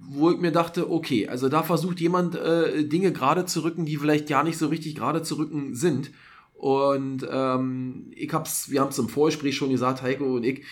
wo 0.00 0.30
ich 0.30 0.38
mir 0.38 0.52
dachte, 0.52 0.90
okay, 0.90 1.28
also 1.28 1.48
da 1.48 1.62
versucht 1.62 2.00
jemand 2.00 2.34
äh, 2.36 2.84
Dinge 2.84 3.12
gerade 3.12 3.44
zu 3.46 3.64
rücken, 3.64 3.84
die 3.84 3.96
vielleicht 3.96 4.30
ja 4.30 4.42
nicht 4.44 4.56
so 4.58 4.68
richtig 4.68 4.94
gerade 4.94 5.22
zu 5.22 5.36
rücken 5.36 5.74
sind. 5.74 6.10
Und 6.54 7.26
ähm, 7.30 8.06
ich 8.14 8.32
hab's, 8.32 8.70
wir 8.70 8.80
haben 8.80 8.88
es 8.90 8.98
im 8.98 9.08
Vorgespräch 9.08 9.56
schon 9.56 9.70
gesagt, 9.70 10.02
Heiko 10.02 10.36
und 10.36 10.44
ich, 10.44 10.62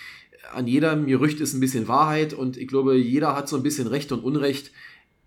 an 0.55 0.67
jedem 0.67 1.07
Gerücht 1.07 1.41
ist 1.41 1.55
ein 1.55 1.61
bisschen 1.61 1.89
Wahrheit 1.89 2.33
und 2.35 2.57
ich 2.57 2.69
glaube, 2.69 2.97
jeder 2.97 3.35
hat 3.37 3.49
so 3.49 3.57
ein 3.57 3.63
bisschen 3.63 3.87
Recht 3.89 4.13
und 4.13 4.21
Unrecht. 4.25 4.71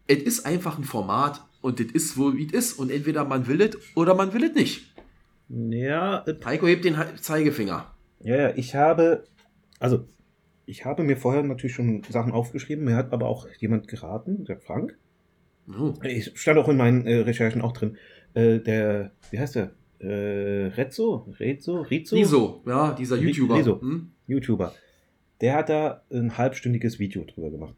Es 0.07 0.23
ist 0.23 0.45
einfach 0.45 0.77
ein 0.77 0.83
Format 0.85 1.43
und 1.61 1.79
das 1.79 1.87
ist 1.91 2.17
wie 2.17 2.45
es 2.47 2.53
ist 2.53 2.73
und 2.79 2.91
entweder 2.91 3.25
man 3.25 3.47
will 3.47 3.61
es 3.61 3.77
oder 3.95 4.15
man 4.15 4.33
will 4.33 4.43
es 4.45 4.53
nicht. 4.55 4.93
Ja, 5.49 6.23
äh, 6.27 6.35
Heiko 6.45 6.67
hebt 6.67 6.85
den 6.85 6.95
Zeigefinger. 7.19 7.91
ja, 8.21 8.35
ja, 8.35 8.53
ich 8.55 8.75
habe, 8.75 9.23
also, 9.79 10.07
ich 10.65 10.85
habe 10.85 11.03
mir 11.03 11.17
vorher 11.17 11.41
natürlich 11.43 11.73
schon 11.75 12.03
Sachen 12.09 12.31
aufgeschrieben, 12.31 12.85
mir 12.85 12.95
hat 12.95 13.11
aber 13.11 13.27
auch 13.27 13.47
jemand 13.57 13.87
geraten, 13.87 14.45
der 14.45 14.59
Frank. 14.59 14.97
Oh, 15.77 15.93
Ich 16.03 16.31
stand 16.39 16.57
auch 16.59 16.67
in 16.69 16.77
meinen 16.77 17.05
äh, 17.07 17.17
Recherchen 17.17 17.61
auch 17.61 17.71
drin. 17.73 17.97
Äh, 18.33 18.59
der, 18.59 19.11
wie 19.31 19.39
heißt 19.39 19.55
der? 19.55 19.71
Äh, 19.99 20.67
Rezzo? 20.67 21.27
Rezzo? 21.39 21.81
Rizzo? 21.81 22.15
Riso, 22.15 22.63
ja, 22.65 22.93
dieser 22.93 23.17
YouTuber. 23.17 23.55
Riso. 23.57 23.81
Hm? 23.81 24.11
YouTuber. 24.27 24.73
Der 25.41 25.55
hat 25.55 25.69
da 25.69 26.03
ein 26.11 26.37
halbstündiges 26.37 26.99
Video 26.99 27.23
drüber 27.23 27.49
gemacht. 27.49 27.75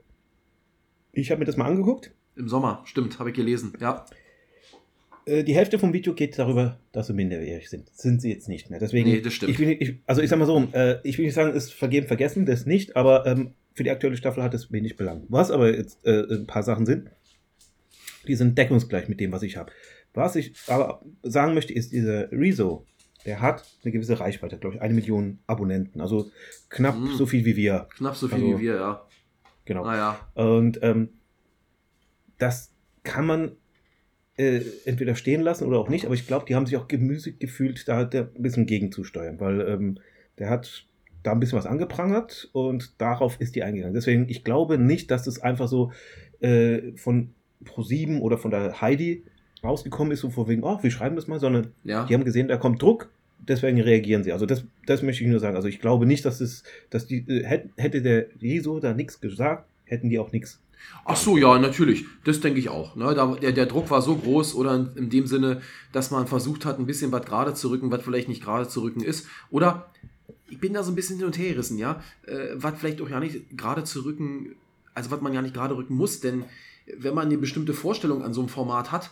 Ich 1.13 1.31
habe 1.31 1.39
mir 1.39 1.45
das 1.45 1.57
mal 1.57 1.65
angeguckt. 1.65 2.13
Im 2.35 2.47
Sommer, 2.50 2.81
stimmt, 2.85 3.19
habe 3.19 3.29
ich 3.29 3.35
gelesen. 3.35 3.73
Ja, 3.79 4.05
Äh, 5.25 5.43
die 5.43 5.53
Hälfte 5.53 5.77
vom 5.77 5.93
Video 5.93 6.13
geht 6.15 6.39
darüber, 6.39 6.79
dass 6.93 7.05
sie 7.07 7.13
minderjährig 7.13 7.69
sind. 7.69 7.89
Sind 7.93 8.21
sie 8.23 8.31
jetzt 8.31 8.50
nicht 8.50 8.71
mehr. 8.71 8.79
Deswegen, 8.79 9.07
Nee, 9.09 9.21
das 9.21 9.33
stimmt. 9.33 9.51
Ich 9.51 9.59
will, 9.59 9.67
nicht- 9.67 9.81
ich, 9.81 9.95
also 10.07 10.19
ich 10.21 10.29
sag 10.29 10.39
mal 10.39 10.45
so, 10.47 10.67
äh, 10.71 10.97
ich 11.03 11.17
will 11.19 11.25
nicht 11.25 11.35
sagen, 11.35 11.53
ist 11.53 11.71
vergeben, 11.73 12.07
vergessen, 12.07 12.45
das 12.47 12.65
nicht, 12.65 12.95
aber 12.95 13.27
ähm, 13.27 13.53
für 13.73 13.83
die 13.83 13.91
aktuelle 13.91 14.17
Staffel 14.17 14.41
hat 14.41 14.53
es 14.55 14.71
wenig 14.71 14.95
Belang. 14.97 15.25
Was 15.29 15.51
aber 15.51 15.75
jetzt 15.75 16.03
äh, 16.07 16.23
ein 16.33 16.47
paar 16.47 16.63
Sachen 16.63 16.88
sind, 16.88 17.11
die 18.27 18.35
sind 18.35 18.57
deckungsgleich 18.57 19.09
mit 19.09 19.19
dem, 19.19 19.31
was 19.31 19.43
ich 19.43 19.57
habe. 19.57 19.71
Was 20.15 20.35
ich 20.35 20.53
aber 20.67 21.01
sagen 21.23 21.53
möchte, 21.53 21.73
ist, 21.73 21.91
dieser 21.91 22.31
Rezo, 22.31 22.85
der 23.25 23.41
hat 23.41 23.63
eine 23.83 23.91
gewisse 23.91 24.19
Reichweite, 24.19 24.57
glaube 24.57 24.75
ich, 24.77 24.81
eine 24.81 24.93
Million 24.95 25.38
Abonnenten. 25.45 26.01
Also 26.01 26.31
knapp 26.69 26.97
Mm. 26.97 27.15
so 27.15 27.25
viel 27.27 27.45
wie 27.45 27.55
wir. 27.55 27.88
knapp 27.95 28.15
so 28.15 28.27
viel 28.27 28.43
Also- 28.43 28.57
wie 28.59 28.63
wir, 28.63 28.75
ja. 28.75 29.07
Genau. 29.65 29.85
Naja, 29.85 30.19
Und 30.33 30.79
ähm, 30.81 31.09
das 32.41 32.71
kann 33.03 33.25
man 33.25 33.51
äh, 34.38 34.62
entweder 34.86 35.15
stehen 35.15 35.41
lassen 35.41 35.65
oder 35.67 35.79
auch 35.79 35.89
nicht, 35.89 36.05
aber 36.05 36.15
ich 36.15 36.27
glaube, 36.27 36.45
die 36.48 36.55
haben 36.55 36.65
sich 36.65 36.77
auch 36.77 36.88
gemüßigt 36.88 37.39
gefühlt, 37.39 37.88
da 37.88 38.03
der 38.05 38.29
ein 38.36 38.41
bisschen 38.41 38.65
gegenzusteuern, 38.65 39.39
weil 39.39 39.62
ähm, 39.62 39.98
der 40.39 40.50
hat 40.50 40.86
da 41.24 41.33
ein 41.33 41.39
bisschen 41.39 41.57
was 41.57 41.65
angeprangert 41.67 42.50
und 42.53 43.00
darauf 43.00 43.39
ist 43.39 43.55
die 43.55 43.63
eingegangen. 43.63 43.93
Deswegen, 43.93 44.27
ich 44.29 44.43
glaube 44.43 44.77
nicht, 44.77 45.12
dass 45.12 45.24
das 45.24 45.39
einfach 45.39 45.67
so 45.67 45.91
äh, 46.39 46.93
von 46.95 47.29
Pro7 47.65 48.19
oder 48.21 48.38
von 48.39 48.50
der 48.50 48.81
Heidi 48.81 49.24
rausgekommen 49.63 50.12
ist, 50.12 50.21
so 50.21 50.31
vor 50.31 50.48
wegen, 50.48 50.63
oh, 50.63 50.79
wir 50.81 50.89
schreiben 50.89 51.15
das 51.15 51.27
mal, 51.27 51.39
sondern 51.39 51.67
ja. 51.83 52.05
die 52.05 52.15
haben 52.15 52.25
gesehen, 52.25 52.48
da 52.48 52.57
kommt 52.57 52.81
Druck, 52.81 53.12
deswegen 53.38 53.79
reagieren 53.79 54.24
sie. 54.24 54.31
Also 54.31 54.48
das, 54.48 54.65
das 54.88 55.03
möchte 55.03 55.24
ich 55.24 55.29
nur 55.29 55.39
sagen. 55.39 55.55
Also 55.55 55.67
ich 55.67 55.79
glaube 55.79 56.07
nicht, 56.07 56.25
dass 56.25 56.41
es, 56.41 56.63
dass 56.89 57.05
die, 57.05 57.19
äh, 57.27 57.45
hätt- 57.45 57.69
hätte 57.77 58.01
der 58.01 58.25
Riso 58.41 58.79
da 58.79 58.93
nichts 58.95 59.21
gesagt, 59.21 59.67
hätten 59.86 60.10
die 60.10 60.17
auch 60.17 60.31
nichts. 60.31 60.60
Ach 61.05 61.15
so, 61.15 61.38
ja, 61.38 61.57
natürlich. 61.57 62.05
Das 62.23 62.41
denke 62.41 62.59
ich 62.59 62.69
auch. 62.69 62.95
Ne? 62.95 63.13
Da, 63.15 63.35
der, 63.35 63.51
der 63.51 63.65
Druck 63.65 63.89
war 63.89 64.01
so 64.01 64.15
groß 64.15 64.55
oder 64.55 64.75
in, 64.75 64.89
in 64.95 65.09
dem 65.09 65.27
Sinne, 65.27 65.61
dass 65.91 66.11
man 66.11 66.27
versucht 66.27 66.65
hat, 66.65 66.79
ein 66.79 66.85
bisschen 66.85 67.11
was 67.11 67.25
gerade 67.25 67.53
zu 67.53 67.69
rücken, 67.69 67.91
was 67.91 68.03
vielleicht 68.03 68.29
nicht 68.29 68.43
gerade 68.43 68.67
zu 68.67 68.81
rücken 68.81 69.01
ist. 69.01 69.27
Oder 69.50 69.91
ich 70.47 70.59
bin 70.59 70.73
da 70.73 70.83
so 70.83 70.91
ein 70.91 70.95
bisschen 70.95 71.17
hin 71.17 71.25
und 71.25 71.38
her 71.38 71.50
gerissen, 71.53 71.77
ja. 71.77 72.03
Äh, 72.27 72.50
was 72.55 72.73
vielleicht 72.77 73.01
auch 73.01 73.09
ja 73.09 73.19
nicht 73.19 73.57
gerade 73.57 73.83
zu 73.83 74.01
rücken, 74.01 74.55
also 74.93 75.09
was 75.09 75.21
man 75.21 75.33
ja 75.33 75.41
nicht 75.41 75.53
gerade 75.53 75.75
rücken 75.75 75.95
muss, 75.95 76.19
denn 76.19 76.43
wenn 76.97 77.15
man 77.15 77.27
eine 77.27 77.38
bestimmte 77.38 77.74
Vorstellung 77.74 78.24
an 78.24 78.33
so 78.33 78.41
einem 78.41 78.50
Format 78.50 78.91
hat, 78.91 79.11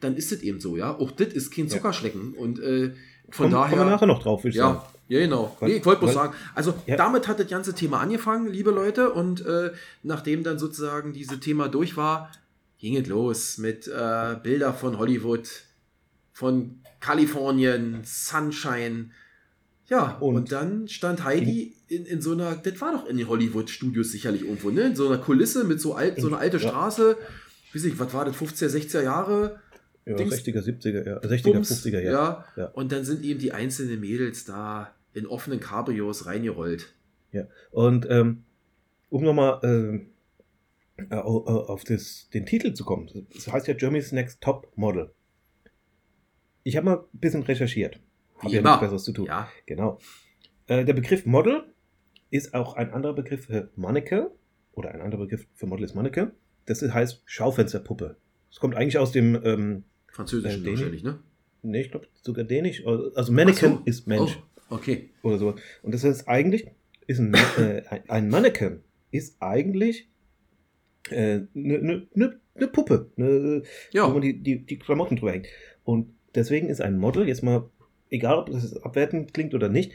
dann 0.00 0.16
ist 0.16 0.32
es 0.32 0.42
eben 0.42 0.60
so, 0.60 0.76
ja. 0.76 0.96
Auch 0.96 1.10
das 1.10 1.28
ist 1.28 1.54
kein 1.54 1.66
Ja. 1.66 1.76
Zuckerschlecken. 1.76 2.32
Und 2.34 2.58
äh, 2.60 2.94
von 3.30 3.44
Kommen- 3.46 3.52
daher. 3.52 3.76
Kommen 3.76 3.88
wir 3.88 3.92
nachher 3.94 4.06
noch 4.06 4.22
drauf, 4.22 4.42
würde 4.44 4.50
ich 4.50 4.56
sagen. 4.56 4.80
Ja, 5.08 5.18
ja, 5.18 5.24
genau. 5.26 5.56
Nee, 5.60 5.72
ich 5.76 5.84
wollte 5.86 6.00
bloß 6.02 6.14
sagen, 6.14 6.34
also 6.54 6.74
Ja. 6.86 6.96
damit 6.96 7.26
hat 7.28 7.38
das 7.40 7.48
ganze 7.48 7.74
Thema 7.74 8.00
angefangen, 8.00 8.46
liebe 8.48 8.70
Leute, 8.70 9.10
und 9.12 9.44
äh, 9.44 9.70
nachdem 10.02 10.44
dann 10.44 10.58
sozusagen 10.58 11.12
dieses 11.12 11.40
Thema 11.40 11.68
durch 11.68 11.96
war, 11.96 12.30
ging 12.78 12.96
es 12.96 13.06
los 13.08 13.58
mit 13.58 13.88
äh, 13.88 14.36
Bilder 14.42 14.72
von 14.72 14.98
Hollywood, 14.98 15.48
von 16.32 16.80
Kalifornien, 17.00 18.00
Sunshine. 18.04 19.10
Ja, 19.88 20.16
und, 20.20 20.36
Und- 20.36 20.52
dann 20.52 20.86
stand 20.88 21.24
Heidi 21.24 21.74
in, 21.88 22.06
in 22.06 22.22
so 22.22 22.32
einer, 22.32 22.54
das 22.54 22.80
war 22.80 22.92
doch 22.92 23.06
in 23.06 23.16
den 23.16 23.26
Hollywood-Studios 23.28 24.12
sicherlich 24.12 24.42
irgendwo, 24.42 24.70
ne? 24.70 24.82
In 24.82 24.96
so 24.96 25.08
einer 25.08 25.18
Kulisse 25.18 25.64
mit 25.64 25.80
so 25.80 25.94
alt, 25.94 26.20
so 26.20 26.28
einer 26.28 26.38
alte 26.38 26.58
Ja. 26.58 26.68
Straße. 26.68 27.16
Weiß 27.74 27.84
ich, 27.84 27.98
was 27.98 28.14
war 28.14 28.24
das, 28.24 28.36
50er, 28.36 28.68
60er 28.68 29.02
Jahre? 29.02 29.58
Ja, 30.10 30.16
Dings- 30.16 30.34
60er, 30.44 30.60
70er, 30.62 31.06
ja, 31.06 31.18
60er, 31.20 31.52
Bums, 31.52 31.84
50er, 31.84 32.00
ja. 32.00 32.10
ja. 32.12 32.44
Ja. 32.56 32.64
Und 32.68 32.92
dann 32.92 33.04
sind 33.04 33.22
eben 33.24 33.38
die 33.40 33.52
einzelnen 33.52 34.00
Mädels 34.00 34.44
da 34.44 34.94
in 35.14 35.26
offenen 35.26 35.60
Cabrios 35.60 36.26
reingerollt. 36.26 36.94
Und 37.72 38.06
ähm, 38.10 38.44
um 39.08 39.22
nochmal 39.24 39.60
ähm, 39.62 40.06
äh, 40.96 41.14
au- 41.14 41.46
au- 41.46 41.66
auf 41.68 41.84
das, 41.84 42.28
den 42.34 42.44
Titel 42.46 42.72
zu 42.74 42.84
kommen, 42.84 43.08
das 43.34 43.46
heißt 43.50 43.66
ja 43.68 43.74
Germany's 43.74 44.12
Next 44.12 44.40
Top 44.40 44.70
Model. 44.76 45.10
Ich 46.62 46.76
habe 46.76 46.86
mal 46.86 46.96
ein 46.98 47.18
bisschen 47.18 47.42
recherchiert. 47.42 48.00
Habe 48.38 48.50
Wie 48.52 48.56
ja 48.56 48.62
nichts 48.62 48.80
Besseres 48.80 49.04
zu 49.04 49.12
tun. 49.12 49.26
Ja, 49.26 49.48
Genau. 49.66 49.98
Äh, 50.66 50.84
der 50.84 50.92
Begriff 50.94 51.26
Model 51.26 51.64
ist 52.30 52.54
auch 52.54 52.74
ein 52.74 52.92
anderer 52.92 53.14
Begriff 53.14 53.46
für 53.46 53.70
Mannequin 53.76 54.26
oder 54.72 54.90
ein 54.92 55.00
anderer 55.00 55.22
Begriff 55.22 55.46
für 55.54 55.66
Model 55.66 55.84
ist 55.84 55.94
Mannequin. 55.94 56.30
Das 56.66 56.82
heißt 56.82 57.22
Schaufensterpuppe. 57.24 58.16
Das 58.50 58.60
kommt 58.60 58.74
eigentlich 58.76 58.98
aus 58.98 59.12
dem, 59.12 59.40
ähm, 59.44 59.84
Französischen 60.10 60.64
Äh, 60.64 60.70
wahrscheinlich, 60.70 61.02
ne? 61.02 61.18
nee, 61.62 61.80
ich 61.82 61.90
glaube 61.90 62.06
sogar 62.22 62.44
dänisch. 62.44 62.84
Also 62.86 63.32
Mannequin 63.32 63.72
Ach 63.74 63.78
so. 63.78 63.82
ist 63.84 64.06
Mensch. 64.06 64.38
Oh, 64.70 64.74
okay. 64.76 65.10
oder 65.22 65.38
so. 65.38 65.54
Und 65.82 65.92
das 65.94 66.04
heißt 66.04 66.28
eigentlich, 66.28 66.66
ist 67.06 67.18
ein, 67.18 67.34
äh, 67.58 67.82
ein- 68.08 68.28
Mannequin 68.28 68.80
ist 69.10 69.36
eigentlich 69.40 70.08
eine 71.10 71.18
äh, 71.18 71.46
ne, 71.54 71.78
ne, 71.78 72.06
ne, 72.14 72.40
ne 72.54 72.68
Puppe, 72.68 73.10
ne, 73.16 73.62
Ja, 73.92 74.06
wo 74.08 74.12
man 74.12 74.22
die, 74.22 74.40
die, 74.42 74.64
die 74.64 74.78
Klamotten 74.78 75.16
drüber 75.16 75.32
hängt. 75.32 75.46
Und 75.84 76.14
deswegen 76.34 76.68
ist 76.68 76.80
ein 76.80 76.98
Model, 76.98 77.26
jetzt 77.26 77.42
mal, 77.42 77.68
egal 78.10 78.38
ob 78.38 78.50
das 78.50 78.76
abwertend 78.82 79.32
klingt 79.34 79.54
oder 79.54 79.68
nicht, 79.68 79.92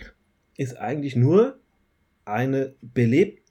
ist 0.57 0.77
eigentlich 0.77 1.15
nur 1.15 1.59
eine 2.25 2.75
belebt, 2.81 3.43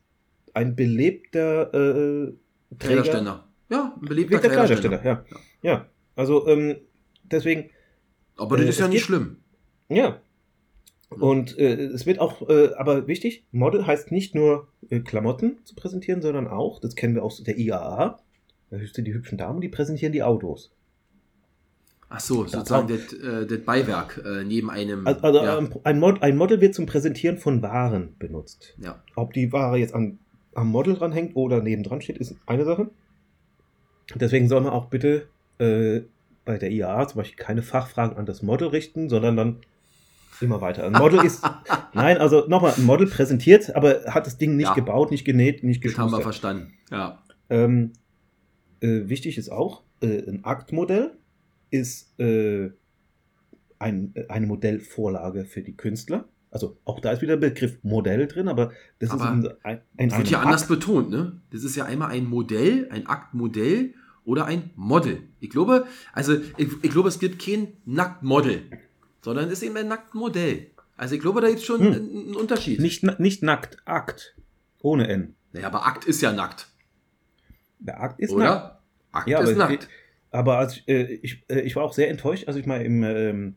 ein 0.53 0.75
belebter 0.77 1.69
äh, 1.73 2.33
Träger, 2.79 3.03
Kleiderständer. 3.03 3.49
Ja, 3.71 3.95
ein 3.97 4.07
beliebter 4.09 4.39
belebter 4.39 4.51
Kleiderständer. 4.51 4.99
Kleiderständer, 4.99 5.37
ja. 5.63 5.71
Ja, 5.71 5.91
also 6.17 6.47
ähm, 6.49 6.77
deswegen, 7.25 7.71
Aber 8.37 8.57
das 8.57 8.67
Äh, 8.67 8.69
ist 8.71 8.81
ja 8.81 8.89
nicht 8.89 8.97
gibt- 8.97 9.07
schlimm. 9.07 9.37
Ja. 9.89 10.21
Und 11.11 11.57
äh, 11.59 11.75
es 11.75 12.07
wird 12.07 12.19
auch, 12.19 12.49
äh, 12.49 12.73
aber 12.77 13.07
wichtig, 13.07 13.45
Model 13.53 13.87
heißt 13.87 14.11
nicht 14.11 14.35
nur 14.35 14.67
äh, 14.91 15.01
Klamotten 15.01 15.59
zu 15.65 15.75
präsentieren, 15.77 16.23
sondern 16.23 16.49
auch, 16.49 16.81
das 16.81 16.97
kennen 16.97 17.15
wir 17.15 17.23
aus 17.23 17.43
der 17.45 17.57
IAA, 17.57 18.19
da 18.71 18.79
sind 18.79 19.07
die 19.07 19.15
hübschen 19.15 19.39
Damen, 19.39 19.61
die 19.61 19.69
präsentieren 19.69 20.13
die 20.13 20.23
Autos. 20.25 20.73
Ach 22.09 22.21
so, 22.21 22.45
sozusagen 22.47 22.89
das, 22.89 23.13
äh, 23.13 23.47
das 23.47 23.61
Beiwerk 23.61 24.23
äh, 24.25 24.45
neben 24.45 24.71
einem. 24.71 25.07
Also, 25.07 25.21
also 25.21 25.39
ja, 25.45 25.59
ähm, 25.59 25.71
ein, 25.85 25.99
Mod, 26.01 26.23
ein 26.23 26.37
Model 26.37 26.61
wird 26.61 26.75
zum 26.75 26.87
Präsentieren 26.87 27.39
von 27.39 27.63
Waren 27.63 28.17
benutzt. 28.19 28.75
ja. 28.79 29.03
Ob 29.15 29.33
die 29.33 29.53
Ware 29.53 29.77
jetzt 29.79 29.95
an, 29.95 30.19
am 30.55 30.69
Model 30.69 30.95
dranhängt 30.95 31.37
oder 31.37 31.61
nebendran 31.63 32.01
steht, 32.01 32.19
ist 32.19 32.35
eine 32.47 32.65
Sache. 32.65 32.91
Deswegen 34.15 34.49
soll 34.49 34.61
man 34.63 34.73
auch 34.73 34.87
bitte 34.87 35.29
äh, 35.59 36.03
bei 36.45 36.59
der 36.59 36.71
IAA 36.71 37.09
zum 37.09 37.19
Beispiel 37.19 37.37
keine 37.43 37.63
Fachfragen 37.63 38.17
an 38.17 38.27
das 38.27 38.43
Model 38.43 38.69
richten, 38.69 39.09
sondern 39.09 39.37
dann 39.37 39.57
immer 40.41 40.61
weiter. 40.61 40.85
Ein 40.85 40.93
Model 40.93 41.25
ist, 41.25 41.43
nein, 41.95 42.19
also 42.19 42.47
nochmal, 42.49 42.75
ein 42.77 42.85
Model 42.85 43.07
präsentiert, 43.07 43.75
aber 43.75 44.03
hat 44.09 44.27
das 44.27 44.37
Ding 44.37 44.57
nicht 44.57 44.67
Ja. 44.69 44.75
gebaut, 44.75 45.11
nicht 45.11 45.25
genäht, 45.25 45.63
nicht 45.63 45.85
Das 45.85 45.97
haben 45.97 46.11
wir 46.11 46.19
geschustert. 46.19 46.23
verstanden. 46.25 46.75
Ja. 46.91 47.23
Ähm, 47.51 47.93
äh, 48.81 49.09
wichtig 49.09 49.39
ist 49.39 49.51
auch, 49.51 49.85
äh, 50.03 50.29
ein 50.29 50.45
Aktmodell 50.45 51.13
ist 51.71 52.19
äh, 52.21 52.71
ein, 53.79 54.15
eine 54.29 54.47
Modellvorlage 54.47 55.45
für 55.45 55.63
die 55.63 55.77
Künstler. 55.77 56.29
Also 56.51 56.79
auch 56.85 57.01
da 57.01 57.11
ist 57.13 57.23
wieder 57.23 57.37
der 57.37 57.49
Begriff 57.49 57.79
Modell 57.83 58.27
drin, 58.29 58.49
aber 58.49 58.71
das 59.01 59.11
Aber 59.11 59.25
ist 59.25 59.31
in, 59.31 59.49
ein, 59.65 59.81
in 59.97 60.09
Das 60.11 60.19
wird 60.19 60.31
ja 60.31 60.41
anders 60.41 60.69
betont, 60.69 61.11
ne? 61.11 61.41
Das 61.51 61.65
ist 61.65 61.75
ja 61.75 61.85
einmal 61.85 62.11
ein 62.11 62.27
Modell, 62.27 62.89
ein 62.91 63.07
Aktmodell 63.07 63.95
oder 64.25 64.47
ein 64.47 64.71
Model. 64.77 65.23
Ich 65.41 65.51
glaube, 65.51 65.87
also 66.13 66.35
ich, 66.57 66.69
ich 66.83 66.91
glaube, 66.91 67.09
es 67.09 67.19
gibt 67.19 67.43
kein 67.45 67.75
Nacktmodel, 67.85 68.63
sondern 69.23 69.47
es 69.47 69.53
ist 69.55 69.63
eben 69.63 69.77
ein 69.77 69.89
Nacktmodell. 69.89 70.71
Also 70.97 71.15
ich 71.15 71.21
glaube, 71.21 71.41
da 71.41 71.49
gibt 71.49 71.61
es 71.61 71.65
schon 71.67 71.81
Hm. 71.81 71.93
einen, 71.93 72.37
Unterschied. 72.37 72.81
Nicht, 72.81 73.03
nicht 73.19 73.43
nackt, 73.43 73.79
Akt. 73.85 74.35
Ohne 74.81 75.09
N. 75.09 75.35
Naja, 75.53 75.67
aber 75.67 75.87
Akt 75.87 76.05
ist 76.05 76.21
ja 76.23 76.33
nackt. 76.33 76.69
Der 77.79 78.01
Akt 78.01 78.21
ist 78.21 78.31
nackt. 78.31 78.41
Oder? 78.41 78.83
Akt 79.13 79.29
Ja, 79.29 79.39
aber, 79.39 79.45
ist 79.45 79.53
es 79.53 79.57
nackt. 79.59 79.89
aber 80.31 80.59
als 80.59 80.77
ich, 80.77 80.89
äh, 80.89 81.03
ich, 81.23 81.45
äh, 81.49 81.61
ich 81.61 81.77
war 81.77 81.83
auch 81.85 81.93
sehr 81.93 82.09
enttäuscht, 82.11 82.47
als 82.49 82.57
ich 82.57 82.67
mal 82.67 82.81
im, 82.83 83.03
ähm, 83.03 83.49
äh, 83.49 83.55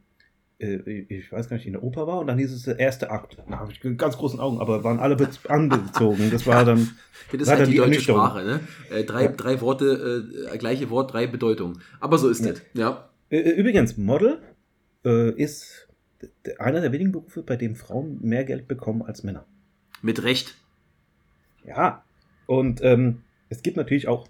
ich 0.60 1.32
weiß 1.32 1.50
gar 1.50 1.58
nicht, 1.58 1.68
in 1.68 1.74
der 1.74 1.84
Oper 1.84 2.08
war 2.08 2.20
und 2.20 2.28
dann 2.28 2.40
hieß 2.40 2.52
es 2.52 2.64
der 2.64 2.80
erste 2.80 3.12
Akt. 3.12 3.38
Da 3.48 3.60
habe 3.60 3.72
ich 3.72 3.80
ganz 3.98 4.18
großen 4.18 4.40
Augen, 4.40 4.60
aber 4.60 4.84
waren 4.84 5.00
alle 5.00 5.16
angezogen. 5.48 6.32
Das 6.32 6.48
war 6.48 6.66
dann, 6.66 6.90
Das 7.32 7.42
ist 7.42 7.48
halt 7.50 7.60
dann 7.62 7.66
die 7.68 7.74
die 7.74 7.78
deutsche. 7.78 8.02
Sprache, 8.02 8.44
ne? 8.44 8.60
Äh, 8.90 9.04
drei, 9.04 9.26
Ja. 9.26 9.32
drei 9.32 9.62
Worte, 9.62 10.26
äh, 10.52 10.58
gleiche 10.58 10.90
Wort, 10.90 11.14
drei 11.14 11.28
Bedeutungen. 11.28 11.80
Aber 12.00 12.18
so 12.18 12.28
ist 12.30 12.44
Ja. 12.44 12.52
das, 12.54 12.62
ja. 12.74 13.10
Äh, 13.30 13.52
Übrigens, 13.52 13.98
Model 13.98 14.40
äh, 15.06 15.32
ist 15.32 15.88
einer 16.58 16.82
der 16.82 16.92
wenigen 16.92 17.12
Berufe, 17.12 17.44
bei 17.44 17.56
dem 17.58 17.76
Frauen 17.76 18.18
mehr 18.22 18.44
Geld 18.44 18.68
bekommen 18.68 19.04
als 19.04 19.24
Männer. 19.24 19.46
Mit 20.02 20.24
Recht. 20.24 20.56
Ja. 21.66 22.04
Und 22.48 22.80
ähm, 22.82 23.22
es 23.50 23.62
gibt 23.62 23.78
natürlich 23.78 24.08
auch 24.08 24.28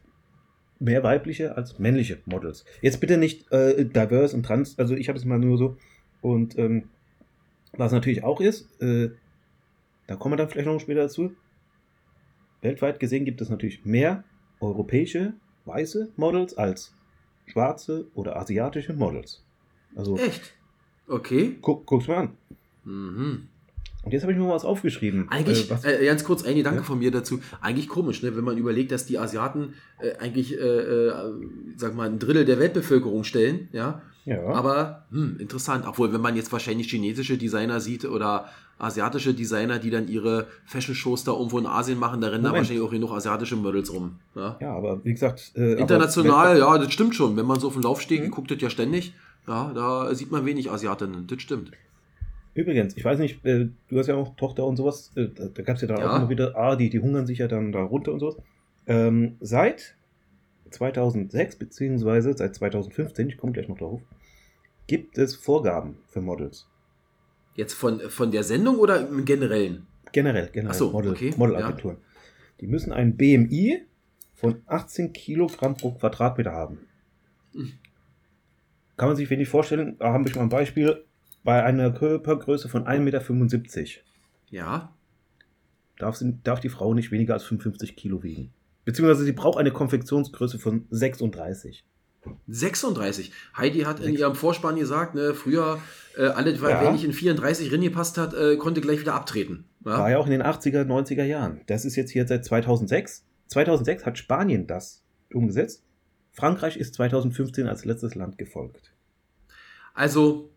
mehr 0.79 1.03
weibliche 1.03 1.55
als 1.55 1.79
männliche 1.79 2.17
Models. 2.25 2.65
Jetzt 2.81 2.99
bitte 2.99 3.17
nicht 3.17 3.51
äh, 3.51 3.85
diverse 3.85 4.35
und 4.35 4.43
trans, 4.43 4.77
also 4.77 4.95
ich 4.95 5.07
habe 5.07 5.17
es 5.17 5.23
mal 5.25 5.39
nur 5.39 5.57
so. 5.57 5.77
Und 6.21 6.58
ähm, 6.58 6.84
was 7.73 7.91
natürlich 7.91 8.23
auch 8.23 8.41
ist, 8.41 8.82
äh, 8.82 9.10
da 10.08 10.15
kommen 10.15 10.34
wir 10.34 10.38
dann 10.38 10.49
vielleicht 10.49 10.67
noch 10.67 10.80
später 10.80 11.01
dazu. 11.01 11.32
Weltweit 12.62 12.99
gesehen 12.99 13.25
gibt 13.25 13.41
es 13.41 13.49
natürlich 13.49 13.86
mehr 13.86 14.23
europäische 14.60 15.34
weiße 15.65 16.10
Models 16.15 16.58
als 16.58 16.93
schwarze 17.45 18.08
oder 18.15 18.38
asiatische 18.38 18.93
Models. 18.93 19.43
Also 19.95 20.17
Echt? 20.17 20.53
Okay. 21.08 21.58
guck, 21.62 21.86
guck's 21.86 22.08
mal 22.08 22.17
an. 22.17 22.30
Mhm. 22.84 23.47
Und 24.03 24.13
jetzt 24.13 24.21
habe 24.23 24.32
ich 24.32 24.38
mir 24.38 24.45
mal 24.45 24.56
was 24.56 24.63
aufgeschrieben. 24.65 25.27
Eigentlich, 25.30 25.69
Äh, 25.84 26.03
äh, 26.03 26.06
ganz 26.06 26.23
kurz, 26.23 26.43
ein 26.43 26.56
Gedanke 26.56 26.80
Ja? 26.80 26.84
von 26.86 26.99
mir 26.99 27.12
dazu. 27.12 27.41
Eigentlich 27.62 27.89
komisch, 27.89 28.23
ne? 28.23 28.36
wenn 28.38 28.43
man 28.43 28.58
überlegt, 28.58 28.91
dass 28.91 29.06
die 29.06 29.17
Asiaten 29.19 29.73
äh, 29.99 30.15
eigentlich, 30.17 30.58
äh, 30.58 30.62
äh, 30.62 31.34
sag 31.75 31.93
mal, 31.95 32.10
ein 32.10 32.17
Drittel 32.19 32.45
der 32.45 32.60
Weltbevölkerung 32.60 33.23
stellen, 33.23 33.67
ja. 33.73 34.01
Ja. 34.27 34.45
Aber 34.45 35.05
hm, 35.11 35.37
interessant. 35.39 35.85
Obwohl, 35.87 36.13
wenn 36.13 36.21
man 36.21 36.35
jetzt 36.35 36.51
wahrscheinlich 36.51 36.89
chinesische 36.89 37.37
Designer 37.37 37.79
sieht 37.79 38.05
oder 38.05 38.45
asiatische 38.77 39.33
Designer, 39.33 39.79
die 39.79 39.89
dann 39.89 40.07
ihre 40.07 40.45
Fashion-Shows 40.65 41.23
da 41.23 41.31
irgendwo 41.31 41.57
in 41.57 41.65
Asien 41.65 41.97
machen, 41.97 42.21
da 42.21 42.27
rennen 42.27 42.43
da 42.43 42.49
Moment. 42.49 42.65
wahrscheinlich 42.65 42.85
auch 42.85 42.91
genug 42.91 43.11
asiatische 43.11 43.55
Models 43.55 43.91
rum. 43.91 44.17
Ja? 44.35 44.55
ja, 44.61 44.71
aber 44.75 45.03
wie 45.03 45.13
gesagt. 45.13 45.53
Äh, 45.55 45.73
International, 45.79 46.59
ja, 46.59 46.77
das 46.77 46.93
stimmt 46.93 47.15
schon. 47.15 47.35
Wenn 47.37 47.47
man 47.47 47.59
so 47.59 47.67
auf 47.67 47.73
dem 47.73 47.81
Laufsteg 47.81 48.23
Mhm. 48.25 48.31
guckt, 48.31 48.51
das 48.51 48.61
ja 48.61 48.69
ständig. 48.69 49.13
Ja, 49.47 49.71
da 49.73 50.13
sieht 50.13 50.29
man 50.31 50.45
wenig 50.45 50.69
Asiatinnen. 50.69 51.25
Das 51.25 51.41
stimmt. 51.41 51.71
Übrigens, 52.53 52.97
ich 52.97 53.05
weiß 53.05 53.19
nicht, 53.19 53.43
äh, 53.45 53.69
du 53.89 53.97
hast 53.99 54.07
ja 54.07 54.15
auch 54.15 54.35
Tochter 54.35 54.65
und 54.65 54.77
sowas, 54.77 55.11
äh, 55.15 55.27
da, 55.33 55.45
da 55.45 55.61
gab 55.63 55.75
es 55.75 55.81
ja 55.83 55.87
dann 55.87 55.99
Ja. 55.99 56.11
auch 56.11 56.17
immer 56.17 56.29
wieder, 56.29 56.55
ah, 56.55 56.75
die, 56.75 56.89
die 56.89 56.99
hungern 56.99 57.25
sich 57.27 57.37
ja 57.39 57.47
dann 57.47 57.71
da 57.71 57.81
runter 57.81 58.13
und 58.13 58.19
sowas. 58.19 58.35
Ähm, 58.87 59.35
seit 59.41 59.95
2006, 60.69 61.58
beziehungsweise 61.58 62.34
seit 62.36 62.56
2015, 62.56 63.30
ich 63.30 63.38
komme 63.38 63.53
gleich 63.53 63.67
noch 63.67 63.77
darauf, 63.77 64.01
gibt 64.88 65.17
es 65.17 65.36
Vorgaben 65.36 65.97
für 66.08 66.21
Models. 66.21 66.67
Jetzt 67.56 67.73
von, 67.73 67.99
von 68.10 68.32
der 68.32 68.43
Sendung 68.43 68.77
oder 68.77 69.08
im 69.08 69.25
Generellen? 69.25 69.88
Generell, 70.12 70.49
generell, 70.51 70.71
Ach 70.71 70.77
so, 70.77 70.91
Model, 70.91 71.12
okay, 71.12 71.34
Modelagenturen. 71.36 71.97
Die 72.62 72.67
müssen 72.67 72.93
ein 72.93 73.17
BMI 73.17 73.82
von 74.34 74.62
18 74.67 75.13
Kilogramm 75.13 75.75
pro 75.75 75.91
Quadratmeter 75.91 76.51
haben. 76.51 76.88
Mhm. 77.53 77.73
Kann 78.95 79.10
man 79.10 79.15
sich 79.15 79.30
wenig 79.30 79.49
vorstellen, 79.49 79.97
da 79.99 80.13
habe 80.13 80.27
ich 80.27 80.36
mal 80.36 80.43
ein 80.43 80.49
Beispiel, 80.49 81.03
bei 81.43 81.63
einer 81.63 81.91
Körpergröße 81.91 82.67
von 82.67 82.86
1,75 82.86 82.99
Meter 82.99 84.01
Ja. 84.49 84.93
darf, 85.97 86.17
sie, 86.17 86.38
darf 86.43 86.60
die 86.60 86.69
Frau 86.69 86.93
nicht 86.93 87.12
weniger 87.12 87.34
als 87.36 87.43
55 87.43 87.95
Kilo 87.95 88.21
wiegen. 88.23 88.53
Beziehungsweise 88.88 89.26
sie 89.26 89.34
braucht 89.34 89.58
eine 89.58 89.73
Konfektionsgröße 89.73 90.60
von 90.60 90.86
36. 90.91 91.84
36. 92.47 93.34
Heidi 93.58 93.82
hat 93.82 94.00
in 94.00 94.15
ihrem 94.15 94.34
Vorspann 94.34 94.78
gesagt, 94.78 95.13
ne, 95.13 95.34
früher, 95.34 95.82
äh, 96.15 96.28
alles, 96.28 96.62
Ja. 96.62 96.82
wenn 96.86 96.95
ich 96.95 97.04
in 97.04 97.12
34 97.12 97.69
reingepasst 97.73 98.17
hat, 98.17 98.34
äh, 98.34 98.56
konnte 98.56 98.80
gleich 98.80 99.02
wieder 99.02 99.13
abtreten. 99.13 99.65
Ja? 99.84 99.97
War 100.00 100.10
ja 100.10 100.17
auch 100.19 100.26
in 100.26 100.32
den 100.32 100.41
80er, 100.41 100.86
90er 100.86 101.26
Jahren. 101.26 101.60
Das 101.67 101.84
ist 101.84 101.97
jetzt 101.97 102.12
hier 102.12 102.26
seit 102.26 102.45
2006. 102.45 103.26
2006 103.47 104.06
hat 104.06 104.17
Spanien 104.17 104.67
das 104.67 105.04
umgesetzt. 105.34 105.84
Frankreich 106.32 106.78
ist 106.78 106.93
2015 106.93 107.67
als 107.67 107.84
letztes 107.84 108.15
Land 108.15 108.38
gefolgt. 108.38 108.93
Also, 109.93 110.50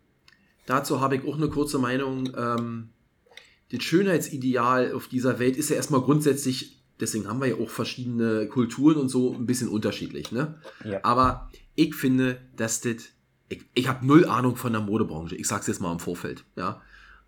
dazu 0.67 1.01
habe 1.01 1.17
ich 1.17 1.25
auch 1.25 1.35
eine 1.35 1.49
kurze 1.49 1.79
Meinung. 1.79 2.29
Ähm, 2.37 2.91
das 3.73 3.83
Schönheitsideal 3.83 4.93
auf 4.93 5.09
dieser 5.09 5.37
Welt 5.39 5.57
ist 5.57 5.69
ja 5.69 5.75
erstmal 5.75 6.01
grundsätzlich, 6.01 6.80
deswegen 7.01 7.27
haben 7.27 7.41
wir 7.41 7.47
ja 7.47 7.55
auch 7.55 7.69
verschiedene 7.69 8.47
Kulturen 8.47 8.97
und 8.97 9.09
so 9.09 9.33
ein 9.33 9.45
bisschen 9.45 9.67
unterschiedlich. 9.67 10.31
Ne? 10.31 10.55
Ja. 10.85 10.99
Aber 11.03 11.49
ich 11.75 11.95
finde, 11.95 12.39
dass 12.55 12.81
das. 12.81 12.95
Ich, 13.49 13.65
ich 13.73 13.87
habe 13.89 14.05
null 14.05 14.25
Ahnung 14.25 14.55
von 14.55 14.71
der 14.71 14.81
Modebranche. 14.81 15.35
Ich 15.35 15.47
sag's 15.47 15.67
jetzt 15.67 15.81
mal 15.81 15.91
im 15.91 15.99
Vorfeld. 15.99 16.45
Ja. 16.55 16.81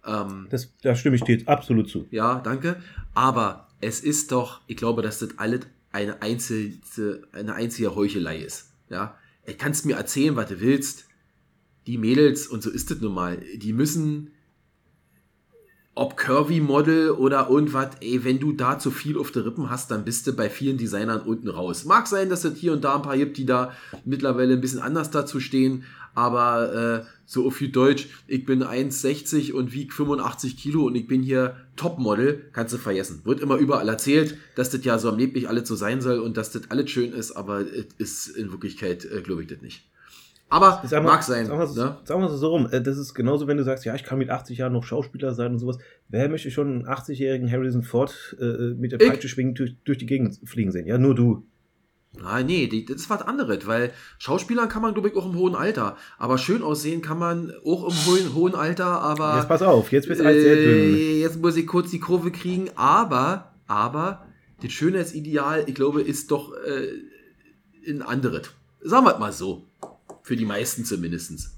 Ähm, 0.06 0.48
Das, 0.50 0.72
da 0.82 0.96
stimme 0.96 1.16
ich 1.18 1.24
dir 1.24 1.36
jetzt 1.36 1.48
absolut 1.48 1.90
zu. 1.90 2.08
ja, 2.12 2.40
danke. 2.40 2.82
Aber 3.14 3.68
es 3.82 4.00
ist 4.00 4.32
doch, 4.32 4.62
ich 4.68 4.78
glaube, 4.78 5.02
dass 5.02 5.20
das 5.20 5.38
alles 5.38 5.62
eine 5.92 6.22
einzige, 6.22 7.28
eine 7.34 7.56
einzige 7.56 7.96
Heuchelei 7.96 8.38
ist. 8.40 8.72
Ja. 8.90 9.18
Du 9.46 9.54
kannst 9.56 9.86
mir 9.86 9.98
erzählen, 9.98 10.36
was 10.38 10.48
du 10.50 10.62
willst. 10.62 11.06
Die 11.88 11.98
Mädels, 11.98 12.48
und 12.48 12.64
so 12.64 12.70
ist 12.70 12.90
es 12.92 13.02
nun 13.02 13.14
mal, 13.14 13.44
die 13.58 13.74
müssen, 13.74 14.32
ob 15.96 16.18
Curvy-Model 16.18 17.12
oder 17.12 17.50
irgendwas, 17.50 17.90
ey, 18.02 18.24
wenn 18.24 18.40
du 18.40 18.52
da 18.52 18.80
zu 18.80 18.90
viel 18.90 19.18
auf 19.18 19.32
der 19.32 19.46
Rippen 19.46 19.70
hast, 19.70 19.92
dann 19.92 20.06
bist 20.06 20.26
du 20.26 20.34
bei 20.34 20.50
vielen 20.50 20.78
Designern 20.78 21.22
unten 21.22 21.50
raus. 21.50 21.86
Mag 21.86 22.08
sein, 22.08 22.30
dass 22.30 22.46
es 22.46 22.58
hier 22.58 22.74
und 22.74 22.84
da 22.84 22.96
ein 22.96 23.04
paar 23.04 23.18
gibt, 23.18 23.38
die 23.38 23.46
da 23.46 23.74
mittlerweile 24.04 24.54
ein 24.54 24.62
bisschen 24.62 24.80
anders 24.80 25.12
dazu 25.12 25.40
stehen, 25.40 25.84
aber 26.16 27.04
äh, 27.04 27.06
so 27.26 27.48
auf 27.48 27.60
gut 27.60 27.76
Deutsch, 27.76 28.08
ich 28.28 28.46
bin 28.46 28.64
1,60 28.64 29.54
und 29.54 29.74
wieg 29.74 29.94
85 29.94 30.58
Kilo 30.58 30.86
und 30.86 30.96
ich 30.96 31.08
bin 31.08 31.24
hier 31.24 31.58
Topmodel, 31.76 32.50
kannst 32.54 32.74
du 32.74 32.78
vergessen. 32.78 33.22
Wird 33.24 33.40
immer 33.40 33.58
überall 33.58 33.90
erzählt, 33.90 34.38
dass 34.56 34.70
das 34.70 34.84
ja 34.84 35.00
so 35.00 35.10
am 35.10 35.18
Leben 35.18 35.46
alles 35.46 35.68
so 35.68 35.76
sein 35.76 36.02
soll 36.02 36.20
und 36.20 36.38
dass 36.38 36.52
das 36.52 36.70
alles 36.70 36.90
schön 36.90 37.14
ist, 37.14 37.32
aber 37.32 37.62
es 37.62 37.88
ist 37.98 38.28
in 38.38 38.52
Wirklichkeit, 38.52 39.06
äh, 39.06 39.22
glaube 39.22 39.44
ich, 39.44 39.48
das 39.48 39.62
nicht. 39.62 39.84
Aber 40.54 40.84
mal- 40.84 41.02
mag 41.02 41.24
sein. 41.24 41.48
Sagen 41.48 41.60
wir 41.60 41.66
es 41.66 41.76
ne? 41.76 41.98
sagen 42.04 42.22
wir 42.22 42.30
so 42.30 42.48
rum. 42.50 42.68
Äh, 42.72 42.82
Das 42.82 42.98
ist 43.00 43.16
genauso, 43.16 43.48
wenn 43.48 43.58
du 43.58 43.64
sagst, 43.64 43.86
ja, 43.86 43.96
ich 43.96 44.04
kann 44.04 44.20
mit 44.20 44.30
80 44.30 44.60
Jahren 44.60 44.74
noch 44.74 44.84
Schauspieler 44.84 45.34
sein 45.34 45.54
und 45.54 45.58
sowas. 45.60 45.80
Wer 46.10 46.30
möchte 46.30 46.52
schon 46.52 46.68
einen 46.68 46.86
80-jährigen 46.88 47.52
Harrison 47.52 47.82
Ford 47.82 48.36
äh, 48.40 48.76
mit 48.76 48.92
der. 48.92 49.00
Peitsche 49.00 49.28
schwingen 49.28 49.56
durch, 49.56 49.76
durch 49.84 49.98
die 49.98 50.06
Gegend 50.06 50.40
fliegen 50.44 50.72
sehen? 50.72 50.86
Ja, 50.86 51.00
nur 51.00 51.16
du. 51.16 51.44
Ah, 52.24 52.44
nee, 52.44 52.68
die, 52.68 52.86
das 52.86 52.98
ist 52.98 53.10
was 53.10 53.24
anderes, 53.24 53.66
weil 53.66 53.92
Schauspielern 54.20 54.70
kann 54.70 54.84
man, 54.84 54.94
glaube 54.94 55.10
ich, 55.10 55.16
auch 55.16 55.26
im 55.26 55.36
hohen 55.36 55.56
Alter. 55.56 55.98
Aber 56.20 56.38
schön 56.38 56.62
aussehen 56.62 57.02
kann 57.02 57.18
man 57.18 57.52
auch 57.66 57.86
im 57.90 58.06
hohen, 58.06 58.36
hohen 58.36 58.54
Alter, 58.54 59.02
aber. 59.02 59.38
Jetzt 59.38 59.48
pass 59.48 59.64
auf, 59.64 59.92
jetzt 59.92 60.08
wird 60.08 60.20
es 60.20 60.26
alles 60.26 60.44
sehr 60.44 60.56
dünn. 60.56 60.94
Äh, 60.96 61.20
jetzt 61.22 61.42
muss 61.42 61.58
ich 61.58 61.66
kurz 61.66 61.90
die 61.90 62.00
Kurve 62.00 62.32
kriegen, 62.32 62.70
aber, 62.76 63.56
aber, 63.66 64.28
das 64.62 64.72
Schönheitsideal, 64.72 65.64
ich 65.66 65.74
glaube, 65.74 66.04
ist 66.04 66.30
doch 66.30 66.54
äh, 66.54 67.90
ein 67.90 68.04
anderes. 68.04 68.52
Sagen 68.82 69.08
wir 69.08 69.18
mal 69.18 69.32
so. 69.34 69.64
Für 70.24 70.36
die 70.36 70.46
meisten 70.46 70.86
zumindest. 70.86 71.58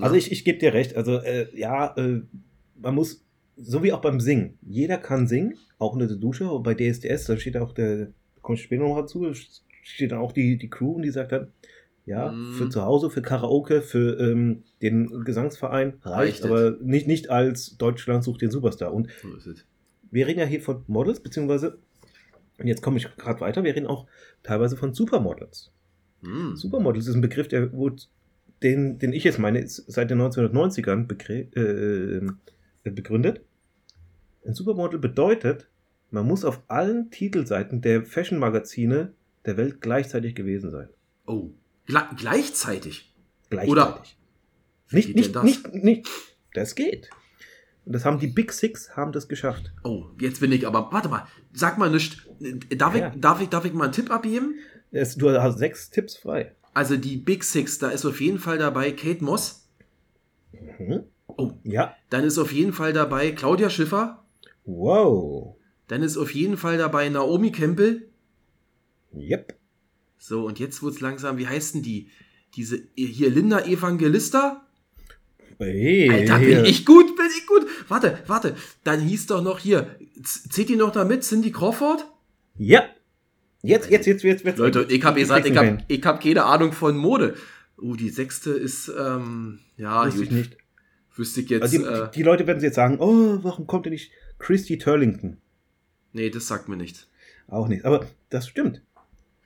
Also 0.00 0.14
ich, 0.16 0.32
ich 0.32 0.44
gebe 0.44 0.58
dir 0.58 0.74
recht. 0.74 0.96
Also 0.96 1.18
äh, 1.18 1.48
ja, 1.58 1.94
äh, 1.96 2.22
man 2.80 2.94
muss, 2.94 3.24
so 3.56 3.82
wie 3.82 3.92
auch 3.92 4.00
beim 4.00 4.20
Singen, 4.20 4.58
jeder 4.62 4.98
kann 4.98 5.26
singen, 5.26 5.54
auch 5.78 5.92
unter 5.92 6.06
der 6.06 6.16
Dusche. 6.16 6.48
Bei 6.60 6.74
DSDS, 6.74 7.24
da 7.26 7.36
steht 7.38 7.56
auch 7.56 7.72
der, 7.72 8.06
da 8.06 8.12
komme 8.42 8.56
ich 8.56 8.62
später 8.64 8.82
noch 8.82 8.96
dazu, 8.96 9.32
steht 9.82 10.12
dann 10.12 10.18
auch 10.18 10.32
die, 10.32 10.58
die 10.58 10.68
Crew 10.68 10.92
und 10.92 11.02
die 11.02 11.10
sagt 11.10 11.32
dann, 11.32 11.52
ja, 12.04 12.30
Mhm. 12.30 12.52
für 12.54 12.68
zu 12.68 12.82
Hause, 12.82 13.10
für 13.10 13.22
Karaoke, 13.22 13.82
für 13.82 14.18
ähm, 14.20 14.62
den 14.80 15.24
Gesangsverein 15.24 15.94
reicht, 16.02 16.42
Reicht 16.42 16.44
aber 16.44 16.76
nicht, 16.80 17.06
nicht 17.06 17.30
als 17.30 17.76
Deutschland 17.78 18.22
sucht 18.22 18.42
den 18.42 18.50
Superstar. 18.50 18.92
Und 18.94 19.08
So 19.22 19.52
wir 20.10 20.26
reden 20.26 20.38
ja 20.40 20.46
hier 20.46 20.60
von 20.62 20.84
Models, 20.86 21.20
beziehungsweise, 21.20 21.78
und 22.58 22.66
jetzt 22.68 22.80
komme 22.82 22.98
ich 22.98 23.08
gerade 23.16 23.40
weiter, 23.40 23.64
wir 23.64 23.74
reden 23.74 23.86
auch 23.86 24.06
teilweise 24.42 24.76
von 24.76 24.94
Supermodels. 24.94 25.72
Hm. 26.26 26.56
Supermodels 26.56 27.06
ist 27.06 27.14
ein 27.14 27.20
Begriff, 27.20 27.48
der 27.48 27.72
wurde, 27.72 28.02
den, 28.62 28.98
den 28.98 29.12
ich 29.12 29.24
jetzt 29.24 29.38
meine, 29.38 29.60
ist 29.60 29.84
seit 29.86 30.10
den 30.10 30.20
1990ern 30.20 31.06
begre- 31.06 31.54
äh, 31.56 32.90
begründet. 32.90 33.40
Ein 34.46 34.54
Supermodel 34.54 34.98
bedeutet, 34.98 35.68
man 36.10 36.26
muss 36.26 36.44
auf 36.44 36.62
allen 36.68 37.10
Titelseiten 37.10 37.80
der 37.80 38.04
Fashion-Magazine 38.04 39.12
der 39.44 39.56
Welt 39.56 39.80
gleichzeitig 39.80 40.34
gewesen 40.34 40.70
sein. 40.70 40.88
Oh. 41.26 41.50
Gle 41.86 42.02
gleichzeitig. 42.16 43.12
Gleichzeitig. 43.50 43.72
Oder- 43.72 44.02
nicht, 44.92 45.14
nicht, 45.16 45.34
das? 45.34 45.42
nicht, 45.44 45.74
nicht. 45.74 46.08
Das 46.54 46.74
geht. 46.76 47.10
Und 47.84 47.92
das 47.92 48.04
haben 48.04 48.18
die 48.20 48.28
Big 48.28 48.52
Six 48.52 48.96
haben 48.96 49.12
das 49.12 49.28
geschafft. 49.28 49.72
Oh, 49.84 50.06
jetzt 50.20 50.40
bin 50.40 50.50
ich 50.52 50.66
aber. 50.66 50.88
Warte 50.92 51.08
mal, 51.08 51.26
sag 51.52 51.76
mal 51.78 51.90
nicht. 51.90 52.28
Darf, 52.76 52.94
Ja. 52.96 53.12
ich, 53.14 53.20
darf, 53.20 53.40
ich, 53.40 53.48
darf 53.48 53.64
ich 53.64 53.72
mal 53.72 53.84
einen 53.84 53.92
Tipp 53.92 54.10
abgeben? 54.10 54.54
Es, 54.96 55.16
du 55.16 55.30
hast 55.30 55.58
sechs 55.58 55.90
Tipps 55.90 56.16
frei. 56.16 56.54
Also 56.74 56.96
die 56.96 57.16
Big 57.16 57.44
Six, 57.44 57.78
da 57.78 57.88
ist 57.90 58.04
auf 58.04 58.20
jeden 58.20 58.38
Fall 58.38 58.58
dabei 58.58 58.90
Kate 58.92 59.22
Moss. 59.24 59.68
Mhm. 60.78 61.04
Oh, 61.26 61.52
Ja. 61.64 61.94
dann 62.10 62.24
ist 62.24 62.38
auf 62.38 62.52
jeden 62.52 62.72
Fall 62.72 62.92
dabei 62.92 63.30
Claudia 63.32 63.68
Schiffer. 63.70 64.24
Wow. 64.64 65.56
Dann 65.88 66.02
ist 66.02 66.16
auf 66.16 66.34
jeden 66.34 66.56
Fall 66.56 66.78
dabei 66.78 67.08
Naomi 67.08 67.52
Campbell. 67.52 68.08
Yep. 69.14 69.54
So, 70.18 70.44
und 70.46 70.58
jetzt 70.58 70.82
wird's 70.82 71.00
langsam, 71.00 71.38
wie 71.38 71.46
heißen 71.46 71.82
die? 71.82 72.10
Diese, 72.54 72.82
hier 72.94 73.30
Linda 73.30 73.60
Evangelista? 73.64 74.66
Hey, 75.58 76.10
Alter, 76.10 76.38
bin 76.38 76.64
ich 76.64 76.84
gut, 76.84 77.16
bin 77.16 77.26
ich 77.38 77.46
gut. 77.46 77.66
Warte, 77.88 78.18
warte. 78.26 78.56
Dann 78.84 79.00
hieß 79.00 79.26
doch 79.26 79.42
noch 79.42 79.58
hier, 79.58 79.96
zählt 80.22 80.68
die 80.68 80.76
noch 80.76 80.90
da 80.92 81.04
mit? 81.04 81.22
Cindy 81.22 81.52
Crawford? 81.52 82.06
Ja. 82.58 82.84
Jetzt, 83.66 83.90
jetzt, 83.90 84.06
jetzt, 84.06 84.22
jetzt, 84.22 84.44
jetzt. 84.44 84.58
Leute, 84.58 84.86
ich 84.88 85.02
habe 85.04 85.20
gesagt, 85.20 85.46
ich 85.46 85.56
habe 85.56 85.78
ich 85.88 86.04
hab 86.04 86.22
keine 86.22 86.44
Ahnung 86.44 86.72
von 86.72 86.96
Mode. 86.96 87.34
Uh, 87.78 87.94
die 87.96 88.08
sechste 88.08 88.50
ist, 88.52 88.90
ähm, 88.98 89.58
ja, 89.76 90.06
Wusste 90.06 90.22
ich 90.22 90.30
nicht. 90.30 90.56
Wüsste 91.14 91.40
ich 91.42 91.50
jetzt, 91.50 91.62
Also 91.62 91.78
die, 91.78 91.84
äh, 91.84 92.10
die 92.10 92.22
Leute 92.22 92.46
werden 92.46 92.62
jetzt 92.62 92.74
sagen, 92.76 92.98
oh, 93.00 93.38
warum 93.42 93.66
kommt 93.66 93.86
denn 93.86 93.92
nicht 93.92 94.10
Christy 94.38 94.78
Turlington? 94.78 95.38
nee, 96.12 96.30
das 96.30 96.46
sagt 96.46 96.68
mir 96.68 96.76
nichts. 96.76 97.08
Auch 97.48 97.68
nicht. 97.68 97.84
Aber 97.84 98.06
das 98.30 98.48
stimmt. 98.48 98.82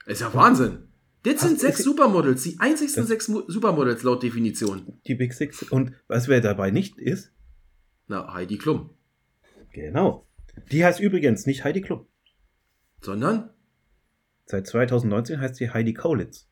Ist 0.05 0.21
ja 0.21 0.33
Wahnsinn. 0.33 0.87
Das 1.23 1.35
Ach, 1.39 1.47
sind 1.47 1.59
sechs 1.59 1.79
ist- 1.79 1.85
Supermodels, 1.85 2.43
die 2.43 2.55
einzigsten 2.59 3.05
sechs 3.05 3.25
Supermodels 3.25 4.03
laut 4.03 4.23
Definition. 4.23 4.93
Die 5.05 5.15
Big 5.15 5.33
Six. 5.33 5.63
Und 5.63 5.91
was 6.07 6.27
wer 6.29 6.39
dabei 6.41 6.71
nicht 6.71 6.97
ist, 6.97 7.31
Na, 8.07 8.33
Heidi 8.33 8.57
Klum. 8.57 8.89
genau. 9.73 10.25
Die 10.71 10.83
heißt 10.83 10.99
übrigens 10.99 11.45
nicht 11.45 11.63
Heidi 11.63 11.81
Klum. 11.81 12.05
Sondern? 13.01 13.49
Seit 14.51 14.67
2019 14.67 15.39
heißt 15.39 15.55
sie 15.55 15.69
Heidi 15.69 15.93
Kaulitz. 15.93 16.45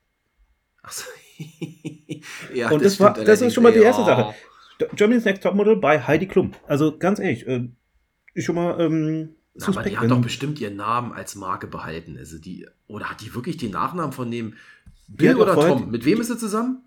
Achso. 0.81 1.03
ja, 2.53 2.69
Und 2.71 2.83
das 2.83 2.97
war- 2.99 3.11
stimmt 3.13 3.27
das 3.27 3.41
ist 3.41 3.53
schon 3.53 3.63
mal 3.63 3.73
die 3.73 3.79
erste 3.79 4.03
allerdings. 4.03 4.35
Sache. 4.79 4.95
Germany's 4.95 5.25
Next 5.25 5.43
Topmodel 5.43 5.75
bei 5.75 5.99
Heidi 6.01 6.25
Klum. 6.27 6.51
Also 6.65 6.97
ganz 6.97 7.19
ehrlich, 7.19 7.45
äh, 7.45 7.67
ist 8.33 8.45
schon 8.45 8.55
mal 8.55 8.79
ähm, 8.79 9.19
Na, 9.53 9.67
aber 9.67 9.83
die 9.83 9.89
suspekt. 9.89 9.99
hat 9.99 10.09
doch 10.11 10.21
bestimmt 10.21 10.61
ihren 10.61 10.77
Namen 10.77 11.11
als 11.11 11.35
Marke 11.35 11.67
behalten. 11.67 12.15
Also 12.17 12.37
die, 12.39 12.65
oder 12.87 13.09
hat 13.09 13.19
die 13.19 13.35
wirklich 13.35 13.57
den 13.57 13.71
Nachnamen 13.71 14.13
von 14.13 14.31
dem 14.31 14.53
Bill 15.09 15.35
oder 15.35 15.55
Tom? 15.55 15.91
Mit 15.91 16.05
wem 16.05 16.21
ist 16.21 16.27
sie 16.27 16.37
zusammen? 16.37 16.81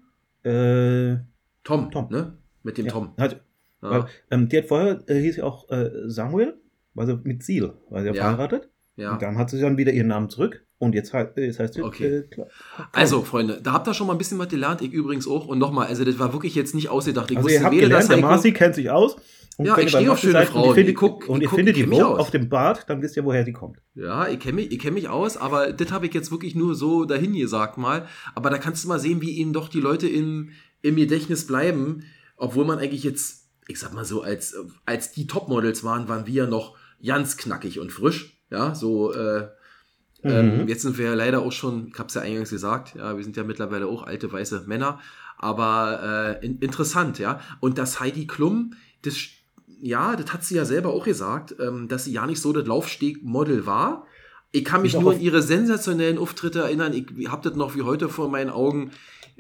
äh, 0.44 1.16
Tom, 1.62 1.90
Tom. 1.90 2.09
ne? 2.11 2.38
Mit 2.62 2.79
dem 2.79 2.87
ja, 2.87 2.92
Tom. 2.92 3.12
Hat, 3.18 3.42
Ja. 3.83 3.90
weil, 3.90 4.07
ähm, 4.31 4.48
die 4.48 4.57
hat 4.57 4.64
vorher, 4.66 5.03
äh, 5.09 5.20
hieß 5.20 5.35
sie 5.35 5.42
auch 5.42 5.68
äh, 5.70 5.90
Samuel, 6.07 6.59
also 6.96 7.18
mit 7.22 7.42
Seal, 7.42 7.75
war 7.90 8.01
sie 8.01 8.09
ja 8.09 8.14
Ja. 8.14 8.22
verheiratet. 8.31 8.70
Ja. 8.96 9.12
Und 9.12 9.22
dann 9.22 9.38
hat 9.38 9.50
sie 9.50 9.61
dann 9.61 9.76
wieder 9.76 9.92
ihren 9.92 10.09
Namen 10.09 10.28
zurück. 10.31 10.64
Und 10.78 10.94
jetzt, 10.96 11.14
äh, 11.14 11.28
jetzt 11.37 11.61
heißt 11.61 11.74
sie 11.74 11.83
Okay. 11.83 12.07
äh, 12.07 12.22
klar. 12.22 12.48
Also, 12.90 13.22
Freunde, 13.22 13.61
da 13.62 13.72
habt 13.72 13.87
ihr 13.87 13.94
schon 13.94 14.09
mal 14.09 14.14
ein 14.14 14.18
bisschen 14.18 14.38
was 14.40 14.48
gelernt, 14.48 14.83
ich 14.83 14.92
übrigens 14.92 15.28
auch. 15.28 15.46
Und 15.46 15.59
nochmal, 15.59 15.87
also 15.87 16.05
das 16.05 16.18
war 16.18 16.33
wirklich 16.33 16.55
jetzt 16.57 16.74
nicht 16.74 16.88
ausgedacht. 16.88 17.31
Ich 17.31 17.37
Also 17.37 17.48
ihr 17.48 17.62
habt 17.62 17.72
weder, 17.72 17.87
gelernt, 17.88 18.11
der 18.11 18.16
Marci 18.18 18.52
kennt 18.52 18.74
sich 18.74 18.90
aus. 18.90 19.16
Und 19.59 19.66
Ja, 19.66 19.76
wenn 19.76 19.85
ich 19.85 19.90
stehe 19.90 20.11
auf 20.11 20.18
schöne 20.18 20.40
und 20.40 20.46
Frauen. 20.46 20.74
findet, 20.74 20.94
Ich 20.94 20.98
guck- 20.98 21.28
und 21.28 21.37
ich 21.37 21.42
ihr 21.42 21.48
guck- 21.50 21.57
findet 21.57 21.76
die 21.76 22.02
aus. 22.02 22.18
auf 22.18 22.31
dem 22.31 22.48
Bart, 22.48 22.88
dann 22.88 23.00
wisst 23.02 23.16
ihr, 23.16 23.24
woher 23.24 23.44
die 23.44 23.52
kommt. 23.52 23.76
Ja, 23.94 24.26
ich 24.26 24.40
kenne 24.40 24.55
mich, 24.55 24.72
ich 24.72 24.78
kenn 24.78 24.94
mich 24.94 25.09
aus, 25.09 25.37
aber 25.37 25.72
das 25.72 25.92
habe 25.92 26.07
ich 26.07 26.14
jetzt 26.14 26.31
wirklich 26.33 26.55
nur 26.57 26.74
so 26.74 27.05
dahin 27.05 27.35
gesagt 27.35 27.76
mal. 27.78 28.07
Aber 28.35 28.50
da 28.50 28.59
kannst 28.59 28.83
du 28.83 28.88
mal 28.88 28.98
sehen, 28.98 29.20
wie 29.20 29.31
ihnen 29.31 29.52
doch 29.52 29.68
die 29.68 29.81
Leute 29.81 30.09
im, 30.09 30.50
im 30.81 30.96
Gedächtnis 30.96 31.46
bleiben, 31.46 32.02
obwohl 32.37 32.64
man 32.64 32.78
eigentlich 32.78 33.05
jetzt, 33.05 33.50
ich 33.68 33.78
sag 33.78 33.92
mal 33.92 34.05
so, 34.07 34.22
als, 34.22 34.57
als 34.87 35.12
die 35.12 35.26
Topmodels 35.28 35.85
waren, 35.85 36.09
waren 36.09 36.26
wir 36.26 36.46
noch 36.46 36.76
ganz 37.07 37.37
knackig 37.37 37.78
und 37.78 37.92
frisch. 37.92 38.41
Ja, 38.52 38.74
so, 38.74 39.12
äh, 39.14 39.48
ähm, 40.24 40.60
Mhm. 40.60 40.68
jetzt 40.68 40.82
sind 40.82 40.98
wir 40.98 41.06
ja 41.06 41.14
leider 41.14 41.40
auch 41.40 41.50
schon, 41.50 41.88
ich 41.88 41.98
habe 41.98 42.08
es 42.08 42.14
ja 42.14 42.20
eingangs 42.20 42.50
gesagt, 42.50 42.94
ja, 42.94 43.16
wir 43.16 43.24
sind 43.24 43.36
ja 43.36 43.44
mittlerweile 43.44 43.86
auch 43.86 44.04
alte 44.04 44.30
weiße 44.30 44.64
Männer, 44.66 45.00
aber 45.38 46.38
äh, 46.40 46.46
in, 46.46 46.58
interessant, 46.58 47.18
ja. 47.18 47.40
Und 47.60 47.78
das 47.78 47.98
Heidi 47.98 48.26
Klum, 48.26 48.74
das, 49.02 49.16
ja, 49.80 50.14
das 50.14 50.32
hat 50.32 50.44
sie 50.44 50.54
ja 50.54 50.64
selber 50.64 50.90
auch 50.90 51.04
gesagt, 51.04 51.56
ähm, 51.58 51.88
dass 51.88 52.04
sie 52.04 52.12
ja 52.12 52.26
nicht 52.26 52.40
so 52.40 52.52
das 52.52 52.66
Laufsteg-Model 52.66 53.66
war. 53.66 54.06
Ich 54.52 54.64
kann 54.66 54.82
mich 54.82 54.96
auch 54.96 55.00
nur 55.00 55.14
an 55.14 55.20
ihre 55.20 55.40
sensationellen 55.40 56.18
Auftritte 56.18 56.60
erinnern. 56.60 56.92
Ich 56.92 57.28
habe 57.28 57.48
das 57.48 57.56
noch 57.56 57.74
wie 57.74 57.82
heute 57.82 58.10
vor 58.10 58.28
meinen 58.28 58.50
Augen, 58.50 58.90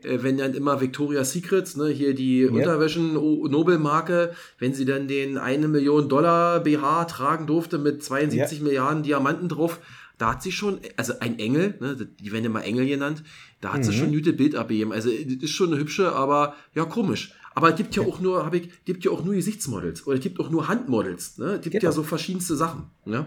wenn 0.04 0.38
dann 0.38 0.54
immer 0.54 0.80
Victoria's 0.80 1.32
Secrets, 1.32 1.76
ne, 1.76 1.88
hier 1.88 2.14
die 2.14 2.46
Unterwäschen 2.46 3.16
O- 3.16 3.46
Nobelmarke, 3.48 4.32
wenn 4.58 4.74
sie 4.74 4.84
dann 4.84 5.08
den 5.08 5.38
eine 5.38 5.68
Million 5.68 6.08
Dollar 6.08 6.60
BH 6.60 7.04
tragen 7.06 7.46
durfte 7.46 7.78
mit 7.78 8.02
72 8.02 8.60
Milliarden 8.60 9.02
Diamanten 9.02 9.48
drauf, 9.48 9.80
da 10.18 10.32
hat 10.32 10.42
sie 10.42 10.52
schon, 10.52 10.78
also 10.96 11.14
ein 11.20 11.38
Engel, 11.38 11.74
ne, 11.80 11.96
die 12.20 12.32
werden 12.32 12.44
immer 12.44 12.62
Engel 12.64 12.86
genannt, 12.86 13.22
da 13.60 13.72
hat 13.72 13.84
sie 13.84 13.90
Mhm. 13.90 13.96
schon 13.96 14.06
ein 14.08 14.12
gutes 14.14 14.36
Bild 14.36 14.54
abgegeben. 14.54 14.92
Also 14.92 15.10
das 15.10 15.42
ist 15.42 15.50
schon 15.50 15.68
eine 15.72 15.78
hübsche, 15.78 16.12
aber 16.12 16.54
ja 16.74 16.84
komisch. 16.84 17.34
Aber 17.54 17.68
es 17.70 17.76
gibt 17.76 17.94
ja 17.96 18.02
auch 18.02 18.18
nur, 18.20 18.44
habe 18.46 18.56
ich, 18.58 18.84
gibt 18.84 19.04
ja 19.04 19.10
auch 19.10 19.24
nur 19.24 19.34
Gesichtsmodels 19.34 20.06
oder 20.06 20.16
es 20.16 20.22
gibt 20.22 20.40
auch 20.40 20.48
nur 20.50 20.68
Handmodels. 20.68 21.38
Ne? 21.38 21.54
Es 21.56 21.60
gibt 21.62 21.72
Genau. 21.74 21.84
ja 21.84 21.92
so 21.92 22.02
verschiedenste 22.02 22.56
Sachen. 22.56 22.84
Ne? 23.04 23.26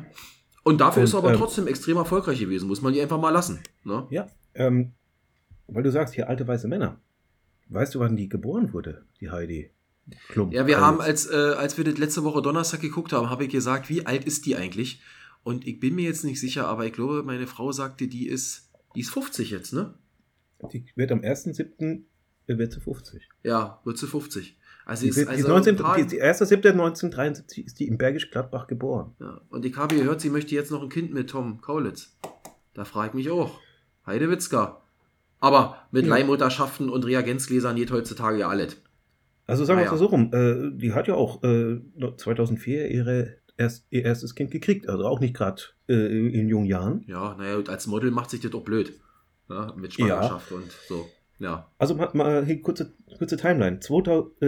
Und 0.63 0.81
dafür 0.81 1.01
Und, 1.01 1.03
ist 1.05 1.11
sie 1.11 1.17
aber 1.17 1.31
ähm, 1.31 1.37
trotzdem 1.37 1.67
extrem 1.67 1.97
erfolgreich 1.97 2.39
gewesen, 2.39 2.67
muss 2.67 2.81
man 2.81 2.91
die 2.93 3.01
einfach 3.01 3.19
mal 3.19 3.29
lassen. 3.29 3.59
Ne? 3.83 4.07
Ja, 4.09 4.27
ähm, 4.55 4.93
weil 5.67 5.83
du 5.83 5.91
sagst, 5.91 6.13
hier 6.15 6.29
alte 6.29 6.47
weiße 6.47 6.67
Männer. 6.67 6.99
Weißt 7.69 7.95
du, 7.95 7.99
wann 7.99 8.15
die 8.15 8.29
geboren 8.29 8.73
wurde, 8.73 9.05
die 9.19 9.29
Heidi 9.31 9.71
Klum? 10.29 10.51
Ja, 10.51 10.67
wir 10.67 10.75
Also, 10.75 10.85
haben, 10.87 11.01
als, 11.01 11.25
äh, 11.29 11.35
als 11.57 11.77
wir 11.77 11.83
das 11.83 11.97
letzte 11.97 12.23
Woche 12.23 12.41
Donnerstag 12.41 12.81
geguckt 12.81 13.11
haben, 13.13 13.29
habe 13.29 13.45
ich 13.45 13.49
gesagt, 13.51 13.89
wie 13.89 14.05
alt 14.05 14.25
ist 14.25 14.45
die 14.45 14.55
eigentlich? 14.55 15.01
Und 15.43 15.65
ich 15.67 15.79
bin 15.79 15.95
mir 15.95 16.03
jetzt 16.05 16.23
nicht 16.23 16.39
sicher, 16.39 16.67
aber 16.67 16.85
ich 16.85 16.93
glaube, 16.93 17.23
meine 17.23 17.47
Frau 17.47 17.71
sagte, 17.71 18.07
die 18.07 18.27
ist, 18.27 18.71
die 18.95 19.01
ist 19.01 19.09
50 19.11 19.49
jetzt, 19.51 19.73
ne? 19.73 19.93
Die 20.71 20.85
wird 20.95 21.11
am 21.11 21.21
1.7. 21.21 22.03
wird 22.47 22.71
sie 22.71 22.79
50. 22.79 23.27
Ja, 23.43 23.81
wird 23.83 23.97
sie 23.97 24.07
50. 24.07 24.57
Also 24.85 25.03
Die, 25.03 25.09
ist, 25.09 25.17
die, 25.17 25.27
also 25.27 25.41
ist 25.41 25.47
19, 25.47 25.75
ein 25.75 25.81
paar- 25.81 25.97
die, 25.97 26.05
die 26.05 26.21
1.7.1973 26.23 27.65
ist 27.65 27.79
die 27.79 27.87
in 27.87 27.97
Bergisch 27.97 28.29
Gladbach 28.31 28.67
geboren. 28.67 29.15
Ja. 29.19 29.41
Und 29.49 29.65
ich 29.65 29.75
habe 29.77 29.95
gehört, 29.95 30.21
sie 30.21 30.29
möchte 30.29 30.53
jetzt 30.55 30.71
noch 30.71 30.83
ein 30.83 30.89
Kind 30.89 31.13
mit 31.13 31.29
Tom 31.31 31.61
Kaulitz. 31.61 32.15
Da 32.73 32.85
frage 32.85 33.09
ich 33.09 33.13
mich 33.15 33.29
auch. 33.31 33.59
Heidewitzka. 34.05 34.81
Aber 35.45 35.77
mit 35.91 36.05
Ja. 36.07 36.15
Leihmutterschaften 36.15 36.89
und 36.89 37.05
Reagenzgläsern 37.05 37.75
geht 37.75 37.91
heutzutage 37.91 38.39
ja 38.39 38.49
alles. 38.49 38.77
Also 39.45 39.63
sagen 39.63 39.77
wir 39.79 39.83
Ah, 39.83 39.85
es 39.85 39.87
ja. 39.87 39.91
mal 39.91 39.97
so 39.99 40.05
rum, 40.07 40.31
äh, 40.33 40.75
die 40.75 40.93
hat 40.93 41.07
ja 41.07 41.13
auch 41.13 41.43
äh, 41.43 41.79
2004 42.17 42.89
ihre 42.89 43.35
erst, 43.55 43.85
ihr 43.91 44.03
erstes 44.03 44.33
Kind 44.33 44.49
gekriegt, 44.49 44.89
also 44.89 45.05
auch 45.05 45.19
nicht 45.19 45.35
gerade 45.35 45.61
äh, 45.87 45.93
in 45.93 46.49
jungen 46.49 46.65
Jahren. 46.65 47.03
Ja, 47.05 47.35
naja, 47.37 47.57
und 47.57 47.69
als 47.69 47.85
Model 47.85 48.09
macht 48.09 48.31
sich 48.31 48.41
das 48.41 48.55
auch 48.55 48.63
blöd. 48.63 48.99
Ja, 49.47 49.71
mit 49.77 49.93
Schwangerschaft 49.93 50.51
und 50.51 50.71
so. 50.89 51.07
Ja. 51.37 51.69
Also 51.77 51.93
mal, 51.93 52.09
mal 52.13 52.43
hier 52.43 52.59
kurze, 52.63 52.93
kurze 53.19 53.37
Timeline. 53.37 53.79
2000, 53.81 54.41
äh, 54.41 54.47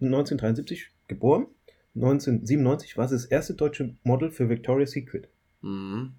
1973 0.00 0.90
geboren, 1.08 1.46
1997 1.94 2.98
war 2.98 3.08
sie 3.08 3.14
das 3.14 3.24
erste 3.24 3.54
deutsche 3.54 3.96
Model 4.02 4.30
für 4.30 4.50
Victoria's 4.50 4.90
Secret. 4.90 5.28
Mhm. 5.62 6.12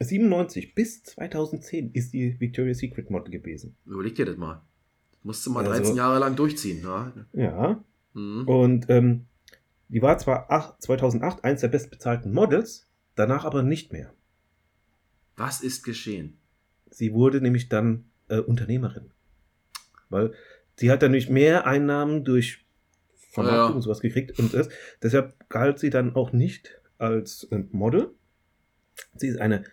97 0.00 0.74
bis 0.74 1.02
2010 1.04 1.92
ist 1.92 2.12
die 2.12 2.38
Victoria's 2.38 2.78
Secret 2.78 3.10
Model 3.10 3.30
gewesen. 3.30 3.76
Überleg 3.86 4.14
dir 4.14 4.26
das 4.26 4.36
mal. 4.36 4.62
Musst 5.22 5.44
du 5.46 5.50
mal 5.50 5.60
Also- 5.66 5.72
13 5.80 5.96
Jahre 5.96 6.18
lang 6.18 6.36
durchziehen. 6.36 6.82
Ja. 6.82 7.12
Ja. 7.32 7.84
Mhm. 8.12 8.46
Und 8.48 8.86
ähm, 8.90 9.26
die 9.88 10.02
war 10.02 10.18
zwar 10.18 10.46
ach, 10.50 10.78
2008 10.78 11.44
eins 11.44 11.60
der 11.60 11.68
bestbezahlten 11.68 12.32
Models, 12.32 12.86
danach 13.14 13.44
aber 13.44 13.62
nicht 13.62 13.92
mehr. 13.92 14.12
Was 15.36 15.60
ist 15.62 15.82
geschehen? 15.82 16.38
Sie 16.90 17.12
wurde 17.12 17.40
nämlich 17.40 17.68
dann 17.68 18.04
äh, 18.28 18.38
Unternehmerin. 18.38 19.10
Weil 20.08 20.32
sie 20.76 20.90
hat 20.90 21.02
dann 21.02 21.10
nämlich 21.10 21.28
mehr 21.30 21.66
Einnahmen 21.66 22.24
durch 22.24 22.64
Vermarktung 23.32 23.58
Ja, 23.64 23.68
ja. 23.68 23.74
und 23.74 23.82
sowas 23.82 24.00
gekriegt. 24.00 24.38
Und 24.38 24.54
das, 24.54 24.68
deshalb 25.02 25.48
galt 25.48 25.78
sie 25.78 25.90
dann 25.90 26.14
auch 26.14 26.32
nicht 26.32 26.80
als 26.98 27.44
äh, 27.50 27.64
Model. 27.70 28.14
Sie 29.14 29.28
ist 29.28 29.38
eine, 29.40 29.64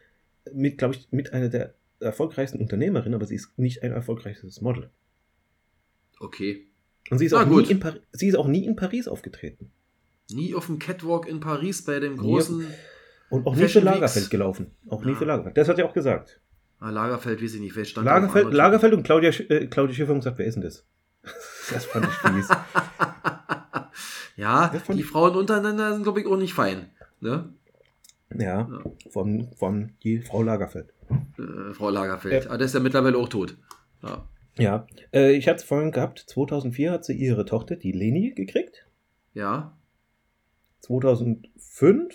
mit, 0.51 0.77
glaube 0.77 0.95
ich, 0.95 1.07
mit 1.11 1.33
einer 1.33 1.49
der 1.49 1.73
erfolgreichsten 1.99 2.59
Unternehmerinnen, 2.59 3.15
aber 3.15 3.25
sie 3.25 3.35
ist 3.35 3.57
nicht 3.57 3.83
ein 3.83 3.91
erfolgreiches 3.91 4.61
Model. 4.61 4.89
Okay. 6.19 6.67
Und 7.09 7.17
sie 7.19 7.25
ist, 7.25 7.31
Na 7.33 7.41
auch 7.43 7.45
nie 7.47 7.79
sie 8.11 8.27
ist 8.27 8.35
auch 8.35 8.47
nie 8.47 8.65
in 8.65 8.75
Paris 8.75 9.07
aufgetreten. 9.07 9.71
Nie 10.31 10.55
auf 10.55 10.67
dem 10.67 10.79
Catwalk 10.79 11.27
in 11.27 11.39
Paris 11.39 11.83
bei 11.83 11.99
dem 11.99 12.17
großen 12.17 12.65
Und 13.29 13.45
auch 13.45 13.55
nie 13.55 13.67
für 13.67 13.79
Lagerfeld 13.81 14.29
gelaufen. 14.29 14.71
Auch 14.89 15.03
nie 15.03 15.11
Ja. 15.11 15.17
für 15.17 15.25
Lagerfeld. 15.25 15.57
Das 15.57 15.67
hat 15.67 15.75
sie 15.77 15.83
auch 15.83 15.93
gesagt. 15.93 16.39
ah, 16.79 16.89
Lagerfeld, 16.89 17.41
weiß 17.41 17.55
ich 17.55 17.61
nicht, 17.61 17.75
wer 17.75 17.85
stand 17.85 18.05
Lagerfeld, 18.05 18.53
Lagerfeld 18.53 18.93
und 18.93 19.03
Claudia, 19.03 19.29
äh, 19.29 19.67
Claudia 19.67 19.95
Schiffer 19.95 20.11
haben 20.11 20.19
gesagt, 20.19 20.37
wer 20.37 20.45
ist 20.45 20.55
denn 20.55 20.63
das? 20.63 20.85
Das 21.71 21.85
fand 21.85 22.05
ich 22.05 22.11
fies. 22.11 22.49
ja, 24.35 24.73
die 24.89 25.03
Frauen 25.03 25.35
untereinander 25.35 25.93
sind, 25.93 26.03
glaube 26.03 26.19
ich, 26.19 26.27
auch 26.27 26.37
nicht 26.37 26.53
fein. 26.53 26.89
Ne? 27.21 27.53
Ja, 28.39 28.69
Ja. 28.69 28.83
von, 29.11 29.47
von 29.55 29.91
die 30.03 30.19
Frau 30.21 30.41
Lagerfeld. 30.43 30.93
Äh, 31.37 31.73
Frau 31.73 31.89
Lagerfeld. 31.89 32.45
Ja. 32.45 32.51
Ah, 32.51 32.57
der 32.57 32.65
ist 32.65 32.73
ja 32.73 32.79
mittlerweile 32.79 33.17
auch 33.17 33.29
tot. 33.29 33.57
Ja. 34.01 34.27
Ja, 34.59 34.87
äh, 35.13 35.31
ich 35.33 35.47
hatte 35.47 35.57
es 35.57 35.63
vorhin 35.63 35.91
gehabt, 35.91 36.19
2004 36.27 36.91
hat 36.91 37.05
sie 37.05 37.13
ihre 37.13 37.45
Tochter, 37.45 37.75
die 37.75 37.91
Leni, 37.91 38.31
gekriegt. 38.35 38.87
ja. 39.33 39.75
2005, 40.81 42.13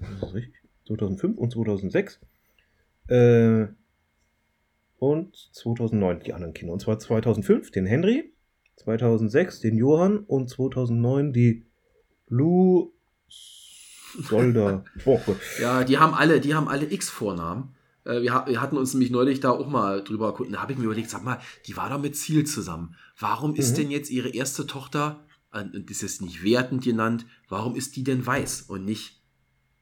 ist 0.00 0.22
das 0.22 0.34
richtig? 0.34 0.54
2005 0.86 1.38
und 1.38 1.50
2006. 1.50 2.20
Äh, 3.08 3.66
und 4.98 5.36
2009 5.52 6.20
die 6.20 6.32
anderen 6.34 6.52
Kinder. 6.54 6.72
Und 6.74 6.80
zwar 6.80 6.98
2005 6.98 7.70
den 7.70 7.86
Henry, 7.86 8.32
2006 8.76 9.60
den 9.60 9.76
Johann 9.76 10.18
und 10.18 10.48
2009 10.50 11.32
die 11.32 11.64
Lou 12.28 12.92
Solder. 14.22 14.84
Boah, 15.04 15.20
Gott. 15.26 15.36
Ja, 15.60 15.84
die 15.84 15.98
haben 15.98 16.14
alle, 16.14 16.40
die 16.40 16.54
haben 16.54 16.68
alle 16.68 16.90
X-Vornamen. 16.92 17.74
Äh, 18.04 18.22
wir, 18.22 18.44
wir 18.46 18.60
hatten 18.60 18.76
uns 18.76 18.92
nämlich 18.94 19.10
neulich 19.10 19.40
da 19.40 19.50
auch 19.50 19.68
mal 19.68 20.02
drüber 20.04 20.26
erkunden. 20.26 20.52
Da 20.54 20.62
habe 20.62 20.72
ich 20.72 20.78
mir 20.78 20.84
überlegt, 20.84 21.10
sag 21.10 21.24
mal, 21.24 21.38
die 21.66 21.76
war 21.76 21.88
doch 21.90 22.00
mit 22.00 22.16
Ziel 22.16 22.44
zusammen. 22.44 22.94
Warum 23.18 23.54
ist 23.54 23.72
Mhm. 23.72 23.76
denn 23.82 23.90
jetzt 23.90 24.10
ihre 24.10 24.28
erste 24.28 24.66
Tochter, 24.66 25.24
und 25.52 25.88
das 25.88 26.02
ist 26.02 26.20
nicht 26.20 26.42
wertend 26.44 26.82
genannt, 26.84 27.26
warum 27.48 27.76
ist 27.76 27.96
die 27.96 28.04
denn 28.04 28.26
weiß 28.26 28.62
und 28.62 28.84
nicht 28.84 29.22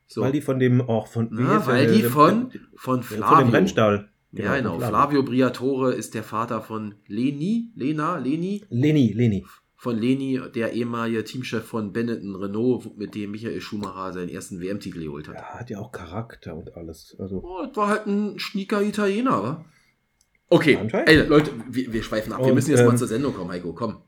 so? 0.07 0.21
Weil 0.21 0.33
die 0.33 0.43
von 0.43 0.59
dem 0.59 0.81
auch 0.83 1.07
von. 1.07 1.31
wie 1.31 1.43
Na, 1.43 1.57
heißt 1.57 1.67
der- 1.67 1.75
weil 1.75 1.93
die 1.95 2.03
von, 2.03 2.51
der- 2.51 2.61
von 2.77 3.01
der- 3.01 3.05
Flavio. 3.05 3.37
Von 3.37 3.45
dem 3.47 3.55
Rennstall. 3.55 4.09
ja, 4.33 4.57
genau. 4.57 4.79
von 4.79 4.89
Flavio 4.89 5.23
Briatore 5.23 5.95
ist 5.95 6.15
der 6.15 6.23
Vater 6.23 6.61
von 6.61 6.95
Leni, 7.07 7.73
Lena, 7.75 8.19
Leni, 8.19 8.63
Leni, 8.71 9.13
Leni. 9.15 9.45
Von 9.83 9.99
Leni, 9.99 10.41
der 10.55 10.75
ehemalige 10.75 11.25
Teamchef 11.25 11.65
von 11.65 11.93
Benetton 11.93 12.37
Renault, 12.37 12.97
mit 12.97 13.17
dem 13.17 13.33
Michael 13.33 13.61
Schumacher 13.61 14.13
seinen 14.13 14.29
ersten 14.29 14.61
WM-Titel 14.61 15.03
geholt 15.03 15.27
hat. 15.27 15.35
Ja, 15.35 15.43
hat 15.59 15.71
ja 15.71 15.81
auch 15.81 15.91
Charakter 15.91 16.55
und 16.55 16.77
alles. 16.77 17.17
Also. 17.19 17.43
Oh, 17.43 17.67
das 17.67 17.77
war 17.77 17.89
halt 17.89 18.07
ein 18.07 18.39
schnieker 18.39 18.81
Italiener, 18.81 19.43
wa? 19.43 19.65
Okay, 20.51 20.79
ey, 21.07 21.27
Leute, 21.27 21.51
wir, 21.69 21.93
wir 21.93 22.03
schweifen 22.05 22.33
ab. 22.33 22.39
wir 22.43 22.47
Und, 22.47 22.55
müssen 22.55 22.71
jetzt 22.71 22.85
mal 22.85 22.91
ähm, 22.93 22.97
zur 22.97 23.09
Sendung 23.09 23.35
kommen, 23.35 23.51
Heiko, 23.51 23.73
komm. 23.73 24.03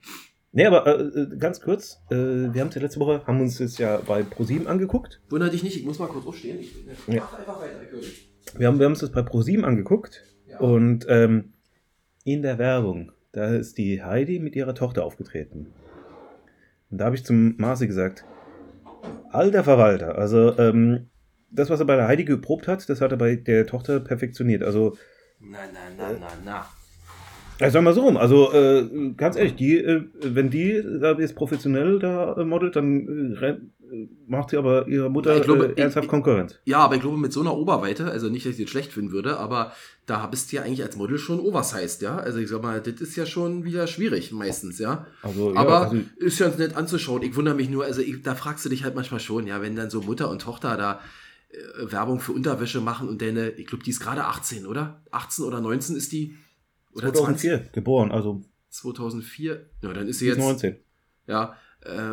Nee, 0.53 0.65
aber 0.65 0.87
äh, 0.87 1.03
äh, 1.03 1.37
ganz 1.39 1.61
kurz, 1.61 1.99
äh, 2.09 2.15
wir 2.15 2.61
haben 2.61 2.69
es 2.69 2.77
ja 2.77 2.81
letzte 2.81 3.01
Woche, 3.01 3.27
haben 3.27 3.41
uns 3.41 3.59
das 3.59 3.77
ja 3.79 3.97
bei 3.97 4.23
ProSieben 4.23 4.69
angeguckt. 4.69 5.23
Wunder 5.29 5.49
dich 5.49 5.65
nicht, 5.65 5.77
ich 5.77 5.85
muss 5.85 5.99
mal 5.99 6.07
kurz 6.07 6.25
aufstehen. 6.25 6.61
Ich, 6.61 6.73
Ja. 7.09 7.23
Mach 7.29 7.37
einfach 7.37 7.61
weiter. 7.61 7.81
Wir 8.57 8.69
haben, 8.69 8.79
wir 8.79 8.85
haben 8.87 8.93
uns 8.93 9.01
das 9.01 9.11
bei 9.11 9.23
ProSieben 9.23 9.65
angeguckt 9.65 10.23
Ja. 10.47 10.61
und 10.61 11.05
ähm, 11.09 11.55
in 12.23 12.43
der 12.43 12.59
Werbung, 12.59 13.11
da 13.35 13.49
ist 13.49 13.79
die 13.79 14.03
Heidi 14.03 14.39
mit 14.39 14.57
ihrer 14.57 14.75
Tochter 14.75 15.05
aufgetreten. 15.05 15.73
Und 16.91 16.99
da 16.99 17.07
habe 17.07 17.17
ich 17.17 17.25
zum 17.25 17.57
Marci 17.57 17.87
gesagt, 17.87 18.25
alter 19.31 19.65
Verwalter, 19.65 20.17
also 20.17 20.57
ähm, 20.59 21.09
das, 21.51 21.69
was 21.71 21.81
er 21.81 21.87
bei 21.87 21.97
der 21.97 22.09
Heidi 22.09 22.25
geprobt 22.25 22.69
hat, 22.69 22.89
das 22.89 23.01
hat 23.01 23.11
er 23.11 23.19
bei 23.19 23.37
der 23.37 23.67
Tochter 23.67 24.01
perfektioniert. 24.01 24.63
Also, 24.63 24.97
Na, 25.41 25.59
na, 25.73 25.81
na, 25.97 26.19
na, 26.21 26.29
na. 26.45 26.67
äh, 27.65 27.71
sagen 27.71 27.85
wir 27.85 27.93
so 27.93 28.03
rum, 28.03 28.17
also 28.17 28.53
äh, 28.53 29.13
ganz 29.17 29.37
ehrlich, 29.37 29.57
die, 29.57 29.79
äh, 29.79 30.05
wenn 30.23 30.51
die 30.51 30.83
da 31.01 31.13
jetzt 31.19 31.35
professionell 31.35 31.99
da 31.99 32.37
äh, 32.37 32.45
modelt, 32.45 32.77
dann 32.77 33.37
äh, 33.41 33.47
äh, 33.51 33.61
macht 34.27 34.51
sie 34.51 34.57
aber 34.57 34.87
ihrer 34.89 35.09
Mutter 35.09 35.37
Ich 35.37 35.43
glaube, 35.43 35.75
äh, 35.77 35.81
ernsthaft 35.81 36.05
ich- 36.05 36.11
Konkurrenz. 36.11 36.59
Ja, 36.65 36.79
aber 36.79 36.95
ich 36.97 37.01
glaube, 37.01 37.17
mit 37.17 37.33
so 37.33 37.41
einer 37.41 37.57
Oberweite, 37.57 38.07
also 38.11 38.29
nicht, 38.29 38.47
dass 38.47 38.55
ich 38.59 38.63
das 38.65 38.71
schlecht 38.71 38.93
finden 38.93 39.13
würde, 39.13 39.39
aber 39.39 39.73
da 40.07 40.27
bist 40.27 40.51
du 40.53 40.57
ja 40.57 40.63
eigentlich 40.63 40.83
als 40.83 40.97
Model 40.97 41.19
schon 41.19 41.41
oversized, 41.41 42.03
ja? 42.03 42.17
Also 42.17 42.39
ich 42.39 42.49
sag 42.49 42.63
mal, 42.63 42.81
das 42.81 43.01
ist 43.01 43.17
ja 43.17 43.27
schon 43.27 43.65
wieder 43.65 43.87
schwierig 43.87 44.33
meistens, 44.33 44.79
ja? 44.79 45.07
Also, 45.23 45.53
ja, 45.55 45.61
Aber 45.61 45.81
also, 45.91 45.97
ist 46.17 46.39
ja 46.39 46.49
nett 46.49 46.77
anzuschauen. 46.77 47.23
Ich 47.23 47.37
wundere 47.37 47.55
mich 47.55 47.71
nur, 47.71 47.85
also 47.85 48.01
ich, 48.03 48.23
da 48.23 48.35
fragst 48.35 48.65
du 48.65 48.69
dich 48.69 48.85
halt 48.85 48.95
manchmal 48.95 49.21
schon, 49.21 49.47
ja, 49.47 49.61
wenn 49.63 49.77
dann 49.77 49.91
so 49.91 50.01
Mutter 50.03 50.31
und 50.31 50.43
Tochter 50.43 50.77
da 50.77 51.01
äh, 51.51 51.91
Werbung 51.93 52.21
für 52.21 52.33
Unterwäsche 52.33 52.81
machen 52.81 53.09
und 53.09 53.23
deine, 53.23 53.51
ich 53.51 53.67
glaube, 53.67 53.85
die 53.85 53.91
ist 53.91 54.01
gerade 54.01 54.25
18, 54.25 54.67
oder? 54.67 55.01
18 55.11 55.45
oder 55.45 55.61
19 55.61 55.97
ist 55.97 56.13
die? 56.13 56.37
Oder 56.93 57.13
2004 57.13 57.59
geboren, 57.73 58.13
also 58.13 58.43
2004? 58.71 59.67
Ja, 59.83 59.93
dann 59.93 60.07
ist 60.09 60.19
sie 60.19 60.27
jetzt. 60.27 60.39
19. 60.39 60.77
Ja, 61.27 61.57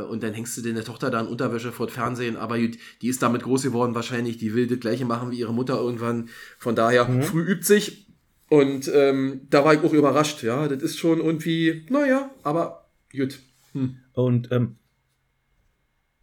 und 0.10 0.22
dann 0.24 0.34
hängst 0.34 0.58
du 0.58 0.62
deine 0.62 0.84
Tochter 0.84 1.10
da 1.10 1.22
in 1.22 1.28
Unterwäsche 1.28 1.72
vor 1.72 1.88
das 1.88 1.96
Fernsehen, 1.96 2.36
aber 2.38 2.60
gut, 2.60 2.78
die 3.02 3.08
ist 3.08 3.22
damit 3.22 3.44
groß 3.44 3.64
geworden 3.64 3.96
wahrscheinlich, 3.96 4.38
die 4.38 4.54
will 4.54 4.68
das 4.68 4.80
gleiche 4.80 5.06
machen 5.06 5.32
wie 5.32 5.40
ihre 5.40 5.54
Mutter 5.54 5.76
irgendwann. 5.80 6.30
Von 6.58 6.76
daher, 6.76 7.08
Mhm. 7.08 7.22
früh 7.24 7.44
übt 7.44 7.64
sich. 7.64 8.08
Und 8.50 8.92
ähm, 8.94 9.42
da 9.50 9.64
war 9.64 9.74
ich 9.74 9.80
auch 9.80 9.94
überrascht, 9.94 10.44
ja. 10.44 10.68
Das 10.68 10.84
ist 10.84 10.98
schon 10.98 11.20
irgendwie, 11.20 11.86
naja, 11.90 12.32
aber 12.44 12.90
gut. 13.16 13.40
Hm. 13.72 13.96
Und 14.12 14.52
ähm, 14.52 14.76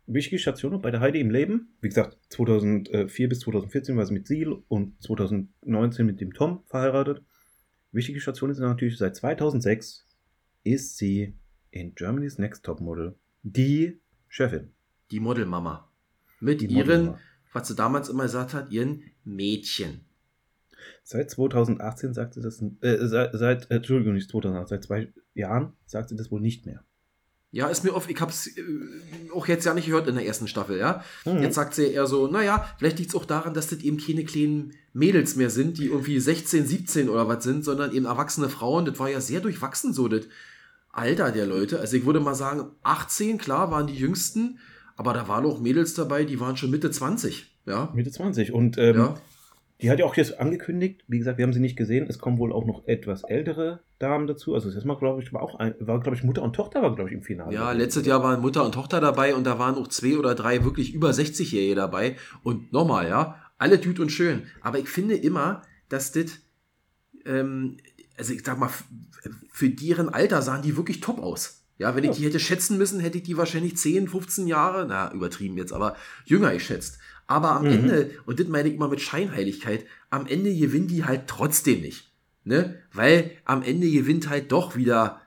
wichtige 0.06 0.38
Station 0.38 0.80
bei 0.82 0.90
der 0.90 1.00
Heidi 1.00 1.20
im 1.20 1.30
Leben, 1.30 1.74
wie 1.80 1.88
gesagt, 1.88 2.18
2004 2.30 3.28
bis 3.28 3.40
2014 3.40 3.96
war 3.96 4.04
sie 4.04 4.12
mit 4.12 4.26
Seal 4.26 4.52
und 4.68 5.00
2019 5.02 6.04
mit 6.04 6.20
dem 6.20 6.34
Tom 6.34 6.62
verheiratet. 6.66 7.22
Wichtige 7.92 8.20
Station 8.20 8.50
ist 8.50 8.58
natürlich, 8.58 8.98
seit 8.98 9.16
2006 9.16 10.04
ist 10.64 10.98
sie 10.98 11.34
in 11.70 11.94
Germany's 11.94 12.36
Next 12.38 12.64
Top 12.64 12.80
Model 12.80 13.14
die 13.42 14.00
Chefin. 14.28 14.72
Die 15.10 15.20
Modelmama. 15.20 15.90
Mit 16.40 16.60
Die 16.60 16.66
ihren, 16.66 16.86
Modelmama. 17.06 17.18
was 17.52 17.68
sie 17.68 17.74
damals 17.74 18.08
immer 18.08 18.24
gesagt 18.24 18.54
hat, 18.54 18.70
ihren 18.70 19.02
Mädchen. 19.24 20.04
Seit 21.02 21.30
2018 21.30 22.14
sagt 22.14 22.34
sie 22.34 22.40
das, 22.42 22.62
äh, 22.80 23.06
seit, 23.06 23.32
seit 23.34 23.70
Entschuldigung, 23.70 24.14
nicht 24.14 24.30
2018, 24.30 24.68
seit 24.68 24.84
zwei 24.84 25.12
Jahren 25.34 25.72
sagt 25.86 26.10
sie 26.10 26.16
das 26.16 26.30
wohl 26.30 26.40
nicht 26.40 26.66
mehr. 26.66 26.84
Ja, 27.50 27.68
ist 27.68 27.82
mir 27.82 27.94
oft, 27.94 28.10
ich 28.10 28.20
hab's 28.20 28.46
äh, 28.46 28.62
auch 29.34 29.48
jetzt 29.48 29.64
ja 29.64 29.72
nicht 29.72 29.86
gehört 29.86 30.06
in 30.06 30.16
der 30.16 30.26
ersten 30.26 30.48
Staffel, 30.48 30.78
ja. 30.78 31.02
Mhm. 31.24 31.40
Jetzt 31.42 31.54
sagt 31.54 31.74
sie 31.74 31.86
eher 31.86 32.06
so, 32.06 32.26
naja, 32.26 32.68
vielleicht 32.76 32.98
liegt 32.98 33.10
es 33.10 33.16
auch 33.16 33.24
daran, 33.24 33.54
dass 33.54 33.68
das 33.68 33.80
eben 33.80 33.96
keine 33.96 34.24
kleinen 34.24 34.74
Mädels 34.92 35.34
mehr 35.34 35.48
sind, 35.48 35.78
die 35.78 35.86
irgendwie 35.86 36.20
16, 36.20 36.66
17 36.66 37.08
oder 37.08 37.26
was 37.26 37.42
sind, 37.42 37.64
sondern 37.64 37.92
eben 37.92 38.04
erwachsene 38.04 38.50
Frauen. 38.50 38.84
Das 38.84 38.98
war 38.98 39.08
ja 39.08 39.22
sehr 39.22 39.40
durchwachsen 39.40 39.94
so, 39.94 40.08
das 40.08 40.26
Alter 40.98 41.32
der 41.32 41.46
Leute. 41.46 41.80
Also 41.80 41.96
ich 41.96 42.04
würde 42.04 42.20
mal 42.20 42.34
sagen, 42.34 42.72
18, 42.82 43.38
klar, 43.38 43.70
waren 43.70 43.86
die 43.86 43.94
jüngsten, 43.94 44.58
aber 44.96 45.14
da 45.14 45.28
waren 45.28 45.46
auch 45.46 45.60
Mädels 45.60 45.94
dabei, 45.94 46.24
die 46.24 46.40
waren 46.40 46.56
schon 46.56 46.70
Mitte 46.70 46.90
20, 46.90 47.58
ja. 47.66 47.90
Mitte 47.94 48.10
20. 48.10 48.52
Und 48.52 48.78
ähm, 48.78 48.96
ja. 48.96 49.14
Die 49.80 49.90
hat 49.90 50.00
ja 50.00 50.06
auch 50.06 50.16
jetzt 50.16 50.40
angekündigt, 50.40 51.04
wie 51.06 51.18
gesagt, 51.18 51.38
wir 51.38 51.44
haben 51.44 51.52
sie 51.52 51.60
nicht 51.60 51.76
gesehen, 51.76 52.06
es 52.08 52.18
kommen 52.18 52.38
wohl 52.38 52.52
auch 52.52 52.66
noch 52.66 52.88
etwas 52.88 53.22
ältere 53.22 53.78
Damen 54.00 54.26
dazu. 54.26 54.54
Also 54.54 54.72
das 54.72 54.84
mal, 54.84 54.96
glaube 54.96 55.22
ich, 55.22 55.32
war 55.32 55.40
auch 55.40 55.54
ein, 55.54 55.72
war, 55.78 56.00
glaube 56.00 56.16
ich, 56.16 56.24
Mutter 56.24 56.42
und 56.42 56.54
Tochter 56.54 56.82
war, 56.82 56.96
glaube 56.96 57.10
ich, 57.10 57.14
im 57.14 57.22
Finale. 57.22 57.54
Ja, 57.54 57.70
letztes 57.70 58.04
Jahr 58.04 58.24
waren 58.24 58.40
Mutter 58.40 58.64
und 58.64 58.72
Tochter 58.72 59.00
dabei 59.00 59.36
und 59.36 59.44
da 59.44 59.60
waren 59.60 59.76
auch 59.76 59.86
zwei 59.86 60.18
oder 60.18 60.34
drei 60.34 60.64
wirklich 60.64 60.94
über 60.94 61.10
60-Jährige 61.10 61.76
dabei. 61.76 62.16
Und 62.42 62.72
nochmal, 62.72 63.08
ja, 63.08 63.36
alle 63.56 63.78
düt 63.78 64.00
und 64.00 64.10
schön. 64.10 64.42
Aber 64.62 64.80
ich 64.80 64.88
finde 64.88 65.14
immer, 65.14 65.62
dass 65.88 66.10
das, 66.10 66.40
ähm, 67.24 67.76
also 68.18 68.32
ich 68.32 68.44
sag 68.44 68.58
mal, 68.58 68.70
für 69.52 69.70
deren 69.70 70.08
Alter 70.08 70.42
sahen 70.42 70.62
die 70.62 70.76
wirklich 70.76 71.00
top 71.00 71.18
aus. 71.20 71.62
Ja, 71.78 71.94
wenn 71.94 72.02
ich 72.02 72.16
die 72.16 72.24
hätte 72.24 72.40
schätzen 72.40 72.76
müssen, 72.76 72.98
hätte 72.98 73.18
ich 73.18 73.24
die 73.24 73.36
wahrscheinlich 73.36 73.76
10, 73.76 74.08
15 74.08 74.48
Jahre, 74.48 74.84
na, 74.88 75.12
übertrieben 75.12 75.56
jetzt, 75.56 75.72
aber 75.72 75.96
jünger 76.24 76.52
geschätzt. 76.52 76.98
Aber 77.28 77.52
am 77.52 77.64
Mhm. 77.64 77.70
Ende, 77.72 78.10
und 78.26 78.40
das 78.40 78.48
meine 78.48 78.68
ich 78.68 78.74
immer 78.74 78.88
mit 78.88 79.00
Scheinheiligkeit, 79.00 79.84
am 80.10 80.26
Ende 80.26 80.54
gewinnen 80.56 80.88
die 80.88 81.04
halt 81.04 81.28
trotzdem 81.28 81.80
nicht. 81.82 82.10
Ne? 82.42 82.80
Weil 82.92 83.30
am 83.44 83.62
Ende 83.62 83.88
gewinnt 83.90 84.28
halt 84.28 84.50
doch 84.50 84.74
wieder 84.74 85.20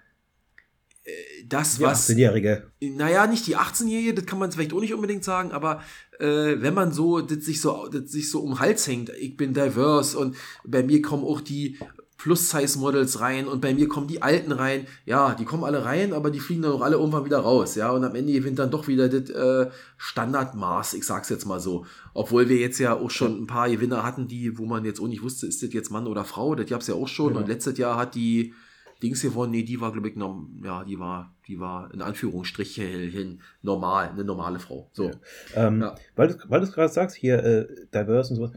äh, 1.04 1.12
das, 1.48 1.78
Die 1.78 1.84
was. 1.84 2.10
18-Jährige. 2.10 2.72
Naja, 2.82 3.28
nicht 3.28 3.48
die 3.48 3.56
18-Jährige, 3.56 4.16
das 4.16 4.26
kann 4.26 4.40
man 4.40 4.52
vielleicht 4.52 4.74
auch 4.74 4.82
nicht 4.82 4.94
unbedingt 4.94 5.24
sagen, 5.24 5.52
aber 5.52 5.84
äh, 6.20 6.26
wenn 6.62 6.74
man 6.74 6.92
so 6.92 7.22
das 7.22 7.46
sich 7.46 7.62
so 7.62 7.88
das 7.88 8.12
sich 8.12 8.30
so 8.30 8.42
um 8.42 8.52
den 8.56 8.60
Hals 8.60 8.88
hängt, 8.88 9.10
ich 9.20 9.38
bin 9.38 9.54
diverse 9.54 10.18
und 10.18 10.36
bei 10.66 10.84
mir 10.84 11.02
kommen 11.02 11.24
auch 11.24 11.42
die 11.42 11.78
Plus-Size-Models 12.22 13.20
rein 13.20 13.48
und 13.48 13.62
bei 13.62 13.74
mir 13.74 13.88
kommen 13.88 14.08
die 14.08 14.22
Alten 14.22 14.52
rein. 14.52 14.86
Ja, 15.06 15.34
die 15.34 15.44
kommen 15.44 15.64
alle 15.64 15.84
rein, 15.86 16.14
aber 16.14 16.30
die 16.30 16.40
fliegen 16.40 16.62
dann 16.62 16.74
auch 16.74 16.82
alle 16.82 16.98
irgendwann 16.98 17.26
wieder 17.26 17.40
raus. 17.40 17.74
Ja, 17.74 17.90
und 17.90 18.04
am 18.04 18.14
Ende 18.14 18.32
gewinnt 18.32 18.60
dann 18.60 18.70
doch 18.70 18.88
wieder 18.88 19.10
das 19.10 19.32
äh, 19.32 19.72
Standardmaß, 19.98 20.94
ich 20.94 21.04
sag's 21.04 21.30
jetzt 21.30 21.46
mal 21.46 21.60
so. 21.60 21.88
Obwohl 22.14 22.48
wir 22.48 22.58
jetzt 22.58 22.78
ja 22.78 22.94
auch 22.94 23.10
schon 23.10 23.42
ein 23.42 23.48
paar 23.48 23.70
Gewinner 23.70 24.04
hatten, 24.04 24.28
die, 24.28 24.56
wo 24.60 24.66
man 24.66 24.86
jetzt 24.86 25.00
auch 25.00 25.08
nicht 25.08 25.24
wusste, 25.24 25.48
ist 25.48 25.64
das 25.64 25.74
jetzt 25.74 25.90
Mann 25.90 26.06
oder 26.06 26.24
Frau, 26.24 26.54
das 26.54 26.68
gab's 26.68 26.86
ja 26.86 26.94
auch 26.94 27.08
schon. 27.08 27.30
Genau. 27.30 27.40
Und 27.40 27.48
letztes 27.48 27.80
Jahr 27.80 27.98
hat 27.98 28.14
die 28.14 28.54
Dings 29.02 29.24
gewonnen, 29.24 29.52
nee, 29.52 29.64
die 29.64 29.82
war, 29.82 29.92
glaube 29.92 30.10
ich, 30.10 30.16
noch, 30.16 30.48
ja, 30.64 30.84
die 30.84 31.00
war, 31.00 31.34
die 31.48 31.60
war 31.60 31.92
in 31.92 32.04
Anführungsstrichen 32.04 33.42
normal, 33.64 34.10
eine 34.10 34.24
normale 34.24 34.60
Frau. 34.60 34.92
So. 34.94 35.06
Ja. 35.06 35.12
Ähm, 35.56 35.82
Ja. 35.82 35.96
Weil 36.16 36.28
du 36.28 36.36
weil 36.50 36.60
du 36.60 36.68
es 36.68 36.72
gerade 36.72 36.94
sagst, 36.94 37.16
hier 37.16 37.44
äh, 37.44 37.66
Diverse 37.92 38.30
und 38.30 38.36
sowas. 38.36 38.52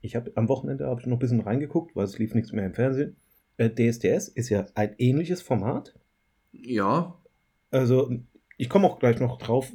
Ich 0.00 0.14
habe 0.16 0.32
am 0.36 0.48
Wochenende 0.48 0.86
hab 0.86 1.00
ich 1.00 1.06
noch 1.06 1.16
ein 1.16 1.20
bisschen 1.20 1.40
reingeguckt, 1.40 1.94
weil 1.96 2.04
es 2.04 2.18
lief 2.18 2.34
nichts 2.34 2.52
mehr 2.52 2.66
im 2.66 2.74
Fernsehen. 2.74 3.16
Äh, 3.56 3.70
DSDS 3.70 4.28
ist 4.28 4.48
ja 4.48 4.66
ein 4.74 4.94
ähnliches 4.98 5.42
Format. 5.42 5.94
Ja, 6.52 7.16
Also 7.70 8.10
ich 8.56 8.68
komme 8.68 8.86
auch 8.86 8.98
gleich 8.98 9.18
noch 9.20 9.38
drauf. 9.38 9.72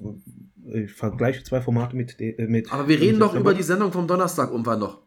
Ich 0.74 0.92
vergleiche 0.94 1.44
zwei 1.44 1.62
Formate 1.62 1.96
mit. 1.96 2.20
Äh, 2.20 2.48
mit 2.48 2.72
aber 2.72 2.88
wir 2.88 3.00
reden 3.00 3.20
doch 3.20 3.36
über 3.36 3.54
die 3.54 3.64
Sendung 3.64 3.92
vom 3.92 4.08
Donnerstag 4.08 4.52
irgendwann 4.52 4.80
noch. 4.80 5.02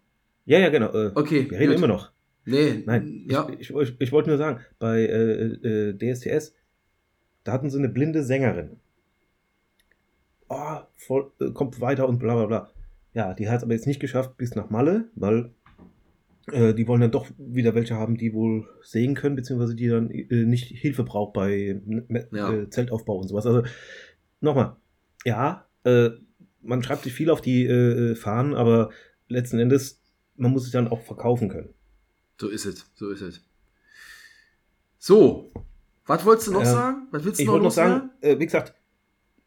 Ja, 0.45 0.59
ja, 0.59 0.69
genau. 0.69 0.93
Äh, 0.93 1.13
Okay. 1.15 1.51
wir 1.51 1.59
reden 1.59 1.71
gut. 1.73 1.79
immer 1.79 1.89
noch. 1.89 2.13
Nee, 2.45 2.85
Nein, 2.87 3.27
ja. 3.29 3.49
ich, 3.59 3.71
ich, 3.71 3.77
ich, 3.77 4.01
ich 4.01 4.13
wollte 4.13 4.29
nur 4.29 4.39
sagen, 4.39 4.61
bei 4.79 5.01
äh, 5.01 5.89
äh, 5.91 5.95
DSDS, 5.99 6.55
da 7.43 7.53
hatten 7.53 7.71
sie 7.71 7.79
eine 7.79 7.89
blinde 7.89 8.23
Sängerin. 8.23 8.77
Oh, 10.49 10.77
voll, 10.95 11.33
äh, 11.41 11.51
kommt 11.51 11.81
weiter 11.81 12.09
und 12.09 12.19
bla 12.19 12.35
bla 12.37 12.47
bla. 12.47 12.71
Ja, 13.17 13.33
die 13.33 13.49
hat 13.49 13.57
es 13.57 13.63
aber 13.63 13.73
jetzt 13.73 13.87
nicht 13.87 13.99
geschafft 13.99 14.37
bis 14.37 14.55
nach 14.57 14.69
Malle, 14.69 15.09
weil 15.15 15.51
äh, 16.53 16.75
die 16.75 16.87
wollen 16.87 17.01
dann 17.01 17.11
doch 17.13 17.27
wieder 17.39 17.75
welche 17.75 17.95
haben, 17.95 18.19
die 18.19 18.35
wohl 18.35 18.69
sehen 18.83 19.15
können, 19.15 19.37
beziehungsweise 19.37 19.75
die 19.75 19.89
dann 19.89 20.11
äh, 20.11 20.45
nicht 20.45 20.65
Hilfe 20.69 21.03
braucht 21.03 21.33
bei 21.33 21.51
äh, 21.51 22.27
Ja. 22.31 22.53
äh, 22.53 22.69
Zeltaufbau 22.69 23.17
und 23.17 23.29
sowas. 23.29 23.47
Also 23.47 23.63
nochmal, 24.43 24.77
ja, 25.25 25.67
äh, 25.85 26.11
man 26.61 26.83
schreibt 26.83 27.05
sich 27.05 27.15
viel 27.15 27.31
auf 27.31 27.41
die 27.41 27.65
äh, 27.65 28.15
Fahnen, 28.17 28.55
aber 28.55 28.91
letzten 29.29 29.59
Endes, 29.61 30.03
man 30.37 30.53
muss 30.53 30.67
es 30.67 30.73
dann 30.73 30.87
auch 30.89 31.01
verkaufen 31.01 31.49
können. 31.49 31.71
So 32.39 32.49
ist 32.51 32.67
es, 32.67 32.85
so 32.97 33.09
ist 33.09 33.23
es. 33.23 33.43
So, 34.99 35.51
was 36.05 36.23
wolltest 36.27 36.49
du 36.49 36.53
noch 36.53 36.61
Ähm, 36.61 36.67
sagen? 36.67 37.09
Was 37.13 37.25
willst 37.25 37.39
du 37.39 37.45
Ich 37.45 37.49
noch 37.49 37.63
noch 37.63 37.71
sagen, 37.71 38.11
äh, 38.21 38.39
wie 38.39 38.45
gesagt, 38.45 38.75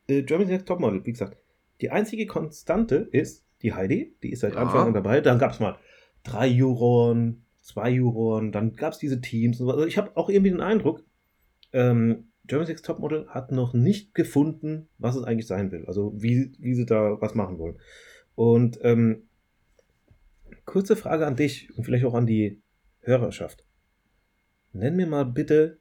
äh, 0.08 0.24
Germany's 0.24 0.50
Next 0.54 0.68
Topmodel, 0.68 1.06
wie 1.06 1.12
gesagt, 1.12 1.38
die 1.82 1.92
einzige 1.92 2.26
Konstante 2.26 3.08
ist 3.12 3.44
die 3.62 3.74
Heidi, 3.74 4.16
die 4.24 4.32
ist 4.32 4.42
seit 4.42 4.54
Ja. 4.54 4.62
Anfang 4.62 4.88
an 4.88 4.94
dabei. 4.94 5.22
Dann 5.22 5.40
gab 5.40 5.52
es 5.52 5.60
mal 5.60 5.78
drei 6.24 6.48
Juroren, 6.48 7.46
zwei 7.62 7.90
Juroren, 7.90 8.52
dann 8.52 8.76
gab 8.76 8.94
es 8.94 9.00
diese 9.00 9.22
Teams. 9.22 9.62
Also 9.62 9.86
ich 9.86 9.98
habe 9.98 10.16
auch 10.16 10.30
irgendwie 10.30 10.52
den 10.52 10.62
Eindruck, 10.62 11.04
ähm, 11.74 12.26
Germany's 12.46 12.70
Next 12.70 12.86
Topmodel 12.86 13.28
hat 13.28 13.52
noch 13.52 13.74
nicht 13.74 14.16
gefunden, 14.16 14.90
was 14.98 15.16
es 15.16 15.24
eigentlich 15.24 15.46
sein 15.46 15.72
will. 15.72 15.86
Also 15.86 16.14
wie, 16.16 16.52
wie 16.58 16.74
sie 16.74 16.86
da 16.86 17.22
was 17.22 17.36
machen 17.36 17.60
wollen. 17.60 17.80
Und 18.34 18.80
ähm, 18.82 19.28
kurze 20.66 20.96
Frage 20.96 21.28
an 21.28 21.36
dich 21.36 21.70
und 21.78 21.84
vielleicht 21.84 22.06
auch 22.06 22.16
an 22.16 22.26
die 22.26 22.62
Hörerschaft. 23.02 23.64
Nenn 24.74 24.96
mir 24.96 25.06
mal 25.08 25.26
bitte 25.26 25.78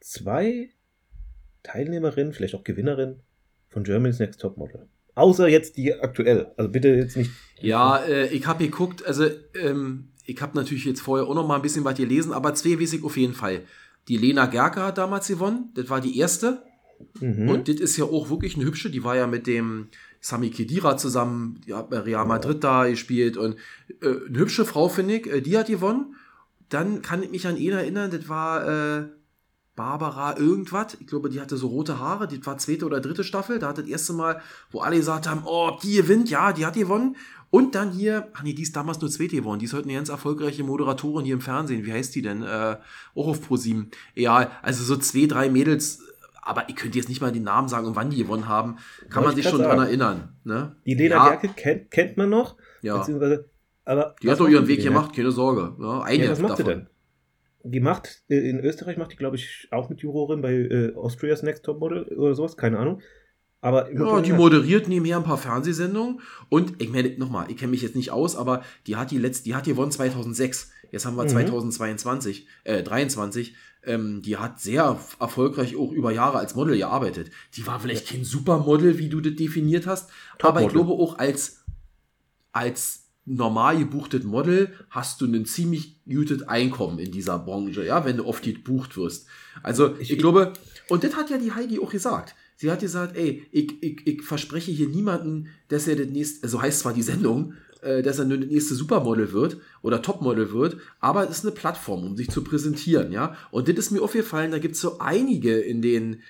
zwei 0.00 0.70
Teilnehmerinnen, 1.62 2.32
vielleicht 2.32 2.54
auch 2.54 2.64
Gewinnerinnen 2.64 3.22
von 3.68 3.84
Germany's 3.84 4.18
Next 4.18 4.40
Topmodel. 4.40 4.88
Außer 5.14 5.48
jetzt 5.48 5.76
die 5.76 5.94
aktuell. 5.94 6.52
Also 6.56 6.70
bitte 6.70 6.88
jetzt 6.88 7.16
nicht. 7.16 7.30
Ja, 7.60 7.98
äh, 7.98 8.28
ich 8.28 8.46
habe 8.46 8.64
geguckt, 8.64 9.04
also 9.04 9.26
ähm, 9.54 10.08
ich 10.24 10.40
habe 10.40 10.56
natürlich 10.56 10.84
jetzt 10.84 11.00
vorher 11.00 11.26
auch 11.26 11.34
noch 11.34 11.46
mal 11.46 11.56
ein 11.56 11.62
bisschen 11.62 11.84
was 11.84 11.96
gelesen, 11.96 12.32
aber 12.32 12.54
zwei 12.54 12.80
weiß 12.80 12.92
ich 12.94 13.04
auf 13.04 13.16
jeden 13.16 13.34
Fall. 13.34 13.62
Die 14.08 14.16
Lena 14.16 14.46
Gerke 14.46 14.82
hat 14.82 14.98
damals 14.98 15.28
gewonnen, 15.28 15.70
das 15.74 15.90
war 15.90 16.00
die 16.00 16.18
erste. 16.18 16.62
Mhm. 17.20 17.48
Und 17.48 17.68
das 17.68 17.76
ist 17.76 17.96
ja 17.96 18.04
auch 18.04 18.30
wirklich 18.30 18.56
eine 18.56 18.64
hübsche, 18.64 18.90
die 18.90 19.04
war 19.04 19.16
ja 19.16 19.26
mit 19.26 19.46
dem 19.46 19.88
Sami 20.20 20.50
Khedira 20.50 20.96
zusammen, 20.96 21.60
die 21.66 21.74
hat 21.74 21.90
bei 21.90 21.98
Real 21.98 22.26
Madrid 22.26 22.62
da 22.62 22.86
gespielt 22.86 23.36
und 23.36 23.56
äh, 24.02 24.08
eine 24.28 24.38
hübsche 24.38 24.64
Frau, 24.64 24.88
finde 24.88 25.16
ich, 25.16 25.26
äh, 25.26 25.40
die 25.40 25.56
hat 25.56 25.68
gewonnen. 25.68 26.14
Dann 26.68 27.02
kann 27.02 27.22
ich 27.22 27.30
mich 27.30 27.46
an 27.46 27.56
ihn 27.56 27.72
erinnern, 27.72 28.10
das 28.10 28.28
war 28.28 28.68
äh, 28.68 29.08
Barbara 29.76 30.36
irgendwas. 30.36 30.96
Ich 31.00 31.06
glaube, 31.06 31.30
die 31.30 31.40
hatte 31.40 31.56
so 31.56 31.68
rote 31.68 31.98
Haare. 31.98 32.28
Die 32.28 32.44
war 32.44 32.58
zweite 32.58 32.84
oder 32.86 33.00
dritte 33.00 33.24
Staffel. 33.24 33.58
Da 33.58 33.68
hat 33.68 33.78
das 33.78 33.86
erste 33.86 34.12
Mal, 34.12 34.40
wo 34.70 34.80
alle 34.80 34.96
gesagt 34.96 35.28
haben, 35.28 35.42
oh, 35.46 35.70
die 35.82 35.94
gewinnt. 35.96 36.28
Ja, 36.30 36.52
die 36.52 36.66
hat 36.66 36.74
gewonnen. 36.74 37.16
Und 37.50 37.74
dann 37.74 37.90
hier, 37.90 38.28
ach 38.34 38.42
nee, 38.44 38.52
die 38.52 38.62
ist 38.62 38.76
damals 38.76 39.00
nur 39.00 39.10
zweite 39.10 39.36
geworden. 39.36 39.58
Die 39.58 39.64
ist 39.64 39.72
heute 39.72 39.84
eine 39.84 39.94
ganz 39.94 40.08
erfolgreiche 40.08 40.62
Moderatorin 40.62 41.24
hier 41.24 41.34
im 41.34 41.40
Fernsehen. 41.40 41.84
Wie 41.84 41.92
heißt 41.92 42.14
die 42.14 42.22
denn? 42.22 42.42
Äh, 42.42 42.76
auch 43.14 43.26
auf 43.28 43.40
Pro7. 43.48 43.86
Ja, 44.14 44.50
also 44.62 44.84
so 44.84 44.96
zwei, 44.96 45.26
drei 45.26 45.48
Mädels. 45.50 46.00
Aber 46.42 46.68
ich 46.68 46.76
könnte 46.76 46.96
jetzt 46.98 47.08
nicht 47.08 47.20
mal 47.20 47.32
den 47.32 47.42
Namen 47.42 47.68
sagen 47.68 47.86
und 47.86 47.96
wann 47.96 48.10
die 48.10 48.16
gewonnen 48.18 48.48
haben. 48.48 48.76
Kann 49.08 49.24
Wollte 49.24 49.28
man 49.28 49.38
ich 49.38 49.44
sich 49.44 49.50
schon 49.50 49.60
dran 49.62 49.70
sagen. 49.78 49.82
erinnern. 49.88 50.36
Ne? 50.44 50.76
Die 50.86 50.94
Lena 50.94 51.16
Ja. 51.16 51.28
Gerke 51.30 51.48
kennt, 51.48 51.90
kennt 51.90 52.16
man 52.16 52.30
noch. 52.30 52.56
Ja. 52.82 52.98
Beziehungsweise, 52.98 53.48
aber 53.84 54.14
Die 54.22 54.30
hat 54.30 54.38
doch 54.40 54.48
ihren 54.48 54.66
Weg 54.68 54.78
denn? 54.78 54.92
gemacht, 54.92 55.14
keine 55.14 55.32
Sorge. 55.32 55.74
Ja, 55.80 56.02
eine 56.02 56.24
Ja, 56.24 56.30
was 56.30 56.38
macht 56.40 56.56
sie 56.56 56.62
davon. 56.64 56.78
denn? 56.80 56.89
Die 57.62 57.80
macht, 57.80 58.22
äh, 58.28 58.36
in 58.48 58.60
Österreich 58.60 58.96
macht 58.96 59.12
die, 59.12 59.16
glaube 59.16 59.36
ich, 59.36 59.68
auch 59.70 59.88
mit 59.90 60.00
Jurorin 60.00 60.40
bei 60.40 60.52
äh, 60.54 60.94
Austria's 60.94 61.42
Next 61.42 61.64
Top 61.64 61.80
Model 61.80 62.04
oder 62.04 62.34
sowas, 62.34 62.56
keine 62.56 62.78
Ahnung. 62.78 63.00
Aber 63.62 63.92
Ja, 63.92 64.22
die 64.22 64.32
moderiert 64.32 64.88
nebenher 64.88 65.18
ein 65.18 65.22
paar 65.24 65.36
Fernsehsendungen 65.36 66.20
und 66.48 66.80
ich 66.80 66.88
meine, 66.88 67.10
nochmal, 67.18 67.50
ich 67.50 67.58
kenne 67.58 67.72
mich 67.72 67.82
jetzt 67.82 67.94
nicht 67.94 68.10
aus, 68.10 68.34
aber 68.34 68.62
die 68.86 68.96
hat 68.96 69.10
die 69.10 69.18
letzte, 69.18 69.44
die 69.44 69.54
hat 69.54 69.64
gewonnen 69.64 69.90
2006. 69.90 70.72
Jetzt 70.90 71.04
haben 71.04 71.16
wir 71.16 71.24
Mhm. 71.24 71.28
2022, 71.28 72.46
äh, 72.64 72.82
23. 72.82 73.54
Ähm, 73.84 74.22
die 74.22 74.36
hat 74.38 74.60
sehr 74.60 74.98
erfolgreich 75.20 75.76
auch 75.76 75.92
über 75.92 76.10
Jahre 76.12 76.38
als 76.38 76.54
Model 76.54 76.76
gearbeitet. 76.76 77.30
Die 77.56 77.66
war 77.66 77.80
vielleicht 77.80 78.08
kein 78.08 78.24
Supermodel, 78.24 78.98
wie 78.98 79.08
du 79.10 79.20
das 79.20 79.34
definiert 79.36 79.86
hast, 79.86 80.10
aber 80.42 80.60
ich 80.62 80.68
glaube 80.68 80.92
auch 80.92 81.18
als, 81.18 81.62
als 82.52 83.09
normal 83.36 83.78
gebuchtes 83.78 84.24
Model 84.24 84.70
hast 84.90 85.20
du 85.20 85.26
ein 85.26 85.44
ziemlich 85.46 85.96
gutes 86.04 86.42
Einkommen 86.42 86.98
in 86.98 87.12
dieser 87.12 87.38
Branche, 87.38 87.84
ja, 87.84 88.04
wenn 88.04 88.16
du 88.16 88.26
oft 88.26 88.42
gebucht 88.42 88.96
wirst. 88.96 89.26
Also 89.62 89.94
ich, 89.98 90.12
Ich- 90.12 90.18
glaube, 90.18 90.52
und 90.88 91.04
das 91.04 91.14
hat 91.16 91.30
ja 91.30 91.38
die 91.38 91.52
Heidi 91.52 91.78
auch 91.78 91.90
gesagt. 91.90 92.34
Sie 92.56 92.70
hat 92.70 92.80
gesagt, 92.80 93.16
ey, 93.16 93.46
ich, 93.52 93.82
ich, 93.82 94.06
ich 94.06 94.22
verspreche 94.22 94.70
hier 94.70 94.88
niemanden, 94.88 95.46
dass 95.68 95.86
er 95.88 95.96
das 95.96 96.08
nächste, 96.08 96.46
so 96.48 96.60
heißt 96.60 96.80
zwar 96.80 96.92
die 96.92 97.02
Sendung, 97.02 97.54
äh, 97.80 98.02
dass 98.02 98.18
er 98.18 98.26
nur 98.26 98.36
das 98.38 98.50
nächste 98.50 98.74
Supermodel 98.74 99.32
wird 99.32 99.56
oder 99.82 100.02
Topmodel 100.02 100.52
wird, 100.52 100.76
aber 101.00 101.24
es 101.24 101.38
ist 101.38 101.44
eine 101.46 101.54
Plattform, 101.54 102.04
um 102.04 102.16
sich 102.16 102.28
zu 102.30 102.44
präsentieren, 102.44 103.12
ja. 103.12 103.34
Und 103.50 103.68
das 103.68 103.76
ist 103.76 103.90
mir 103.92 104.02
aufgefallen, 104.02 104.50
da 104.50 104.58
gibt 104.58 104.74
es 104.74 104.80
so 104.82 104.98
einige 104.98 105.58
in 105.58 105.80
den, 105.80 106.20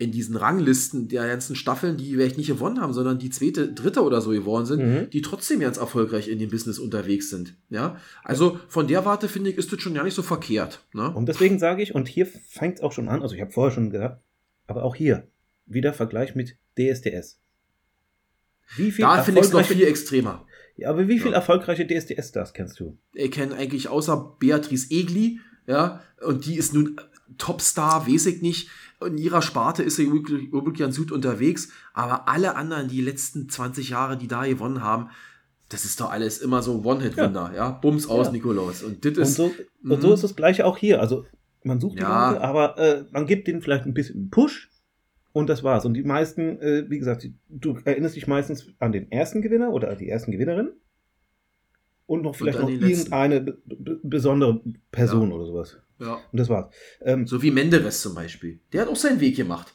in 0.00 0.10
diesen 0.12 0.34
Ranglisten 0.34 1.08
der 1.08 1.28
ganzen 1.28 1.54
Staffeln, 1.54 1.96
die 1.98 2.12
vielleicht 2.12 2.38
nicht 2.38 2.46
gewonnen 2.48 2.80
haben, 2.80 2.92
sondern 2.94 3.18
die 3.18 3.28
zweite, 3.30 3.72
dritte 3.72 4.02
oder 4.02 4.20
so 4.20 4.30
geworden 4.30 4.64
sind, 4.66 4.80
Mhm. 4.80 5.10
die 5.10 5.20
trotzdem 5.20 5.60
ganz 5.60 5.76
erfolgreich 5.76 6.26
in 6.28 6.38
dem 6.38 6.50
Business 6.50 6.78
unterwegs 6.78 7.28
sind. 7.30 7.54
Ja, 7.68 7.96
also 8.24 8.58
von 8.68 8.88
der 8.88 9.04
Warte 9.04 9.28
finde 9.28 9.50
ich, 9.50 9.56
ist 9.58 9.72
das 9.72 9.80
schon 9.80 9.94
gar 9.94 10.04
nicht 10.04 10.14
so 10.14 10.22
verkehrt. 10.22 10.84
Ne? 10.94 11.10
Und 11.14 11.26
deswegen 11.28 11.58
sage 11.58 11.82
ich, 11.82 11.94
und 11.94 12.08
hier 12.08 12.26
fängt 12.26 12.76
es 12.78 12.80
auch 12.82 12.92
schon 12.92 13.08
an, 13.08 13.20
also 13.22 13.34
ich 13.34 13.40
habe 13.42 13.50
vorher 13.52 13.72
schon 13.74 13.90
gesagt, 13.90 14.22
aber 14.66 14.84
auch 14.84 14.94
hier 14.96 15.28
wieder 15.66 15.92
Vergleich 15.92 16.34
mit 16.34 16.56
DSDS. 16.78 17.38
Wie 18.76 18.90
viel 18.92 19.04
Da 19.04 19.22
finde 19.22 19.40
ich 19.40 19.46
es 19.48 19.52
noch 19.52 19.64
viel 19.64 19.82
extremer. 19.84 20.46
Ja, 20.76 20.90
aber 20.90 21.08
wie 21.08 21.18
viele 21.18 21.32
Ja. 21.32 21.36
erfolgreiche 21.36 21.86
DSDS-Stars 21.86 22.54
kennst 22.54 22.80
du? 22.80 22.96
Ich 23.12 23.30
kenne 23.32 23.54
eigentlich 23.54 23.88
außer 23.88 24.36
Beatrice 24.38 24.90
Egli, 24.90 25.40
ja, 25.66 26.00
und 26.24 26.46
die 26.46 26.56
ist 26.56 26.72
nun 26.72 26.98
Topstar, 27.38 28.06
weiß 28.08 28.26
ich 28.26 28.42
nicht. 28.42 28.68
In 29.06 29.16
ihrer 29.18 29.40
Sparte 29.42 29.82
ist 29.82 29.96
sie 29.96 30.10
ganz 30.76 30.98
gut 30.98 31.10
unterwegs, 31.12 31.70
aber 31.94 32.28
alle 32.28 32.54
anderen, 32.56 32.88
die 32.88 33.00
letzten 33.00 33.48
20 33.48 33.88
Jahre, 33.90 34.16
die 34.18 34.28
da 34.28 34.44
gewonnen 34.44 34.82
haben, 34.82 35.08
das 35.70 35.84
ist 35.84 36.00
doch 36.00 36.10
alles 36.10 36.38
immer 36.38 36.62
so 36.62 36.82
One-Hit-Wunder, 36.84 37.52
ja. 37.54 37.70
Bums 37.70 38.08
aus, 38.08 38.26
Ja. 38.26 38.32
Nikolaus. 38.32 38.82
Und 38.82 39.04
Und 39.06 39.24
so, 39.26 39.44
und 39.44 39.54
Mhm. 39.82 40.00
so 40.00 40.12
ist 40.12 40.24
das 40.24 40.36
Gleiche 40.36 40.66
auch 40.66 40.76
hier. 40.76 41.00
Also 41.00 41.24
man 41.64 41.80
sucht 41.80 41.98
die 41.98 42.02
Ja. 42.02 42.30
Leute, 42.32 42.42
aber 42.42 42.76
äh, 42.78 43.04
man 43.12 43.26
gibt 43.26 43.46
denen 43.46 43.62
vielleicht 43.62 43.86
ein 43.86 43.94
bisschen 43.94 44.30
Push 44.30 44.68
und 45.32 45.48
das 45.48 45.62
war's. 45.62 45.84
Und 45.86 45.94
die 45.94 46.02
meisten, 46.02 46.58
äh, 46.60 46.84
wie 46.90 46.98
gesagt, 46.98 47.26
du 47.48 47.78
erinnerst 47.84 48.16
dich 48.16 48.26
meistens 48.26 48.66
an 48.80 48.92
den 48.92 49.10
ersten 49.12 49.42
Gewinner 49.42 49.72
oder 49.72 49.90
an 49.90 49.98
die 49.98 50.08
ersten 50.08 50.32
Gewinnerin 50.32 50.70
und 52.06 52.22
noch 52.22 52.34
vielleicht 52.34 52.58
an 52.58 52.64
noch 52.64 52.70
irgendeine 52.70 53.40
be 53.40 53.58
be 53.64 54.00
besondere 54.02 54.60
Person 54.90 55.32
oder 55.32 55.46
sowas. 55.46 55.78
Ja. 56.00 56.14
Und 56.14 56.40
das 56.40 56.48
war's. 56.48 56.72
Ähm, 57.02 57.26
So 57.26 57.42
wie 57.42 57.50
Menderes 57.50 58.00
zum 58.02 58.14
Beispiel. 58.14 58.58
Der 58.72 58.82
hat 58.82 58.88
auch 58.88 58.96
seinen 58.96 59.20
Weg 59.20 59.36
gemacht. 59.36 59.74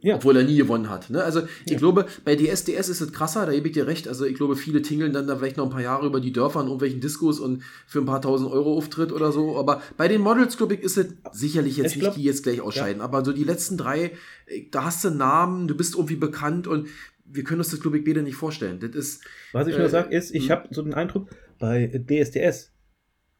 Ja. 0.00 0.16
Obwohl 0.16 0.36
er 0.36 0.44
nie 0.44 0.56
gewonnen 0.58 0.90
hat. 0.90 1.08
Ne? 1.08 1.24
Also 1.24 1.40
ich 1.64 1.72
Ja. 1.72 1.78
glaube, 1.78 2.04
bei 2.26 2.36
DSDS 2.36 2.90
ist 2.90 3.00
es 3.00 3.10
krasser, 3.14 3.46
da 3.46 3.52
gebe 3.52 3.68
ich 3.68 3.72
dir 3.72 3.86
recht. 3.86 4.06
Also 4.06 4.26
ich 4.26 4.34
glaube, 4.34 4.54
viele 4.54 4.82
tingeln 4.82 5.14
dann 5.14 5.26
da 5.26 5.34
vielleicht 5.36 5.56
noch 5.56 5.64
ein 5.64 5.70
paar 5.70 5.80
Jahre 5.80 6.04
über 6.06 6.20
die 6.20 6.30
Dörfer 6.30 6.60
in 6.60 6.66
irgendwelchen 6.66 7.00
Diskos 7.00 7.40
und 7.40 7.62
für 7.86 8.00
ein 8.00 8.04
paar 8.04 8.20
tausend 8.20 8.50
Euro 8.50 8.76
Auftritt 8.76 9.12
oder 9.12 9.32
so. 9.32 9.56
Aber 9.58 9.80
bei 9.96 10.06
den 10.06 10.20
Models, 10.20 10.58
glaube 10.58 10.74
ich, 10.74 10.80
ist 10.80 10.98
es 10.98 11.06
sicherlich 11.32 11.78
jetzt 11.78 11.94
Ich 11.94 12.00
glaub- 12.00 12.10
nicht, 12.10 12.18
die 12.22 12.26
jetzt 12.28 12.42
gleich 12.42 12.60
ausscheiden. 12.60 13.00
Aber 13.00 13.24
so 13.24 13.32
die 13.32 13.44
letzten 13.44 13.78
drei, 13.78 14.12
äh, 14.44 14.66
da 14.70 14.84
hast 14.84 15.04
du 15.04 15.08
einen 15.08 15.16
Namen, 15.16 15.68
du 15.68 15.74
bist 15.74 15.94
irgendwie 15.94 16.16
bekannt 16.16 16.66
und 16.66 16.88
wir 17.24 17.42
können 17.42 17.60
uns 17.60 17.70
das, 17.70 17.80
glaube 17.80 17.96
ich, 17.96 18.04
beide 18.04 18.22
nicht 18.22 18.36
vorstellen. 18.36 18.80
Das 18.80 18.90
ist, 18.94 19.24
was 19.52 19.68
ich 19.68 19.74
äh, 19.74 19.78
nur 19.78 19.88
sage, 19.88 20.14
ist, 20.14 20.34
ich 20.34 20.44
hm. 20.44 20.50
habe 20.50 20.68
so 20.70 20.82
den 20.82 20.92
Eindruck, 20.92 21.30
bei 21.58 21.86
DSDS 21.86 22.73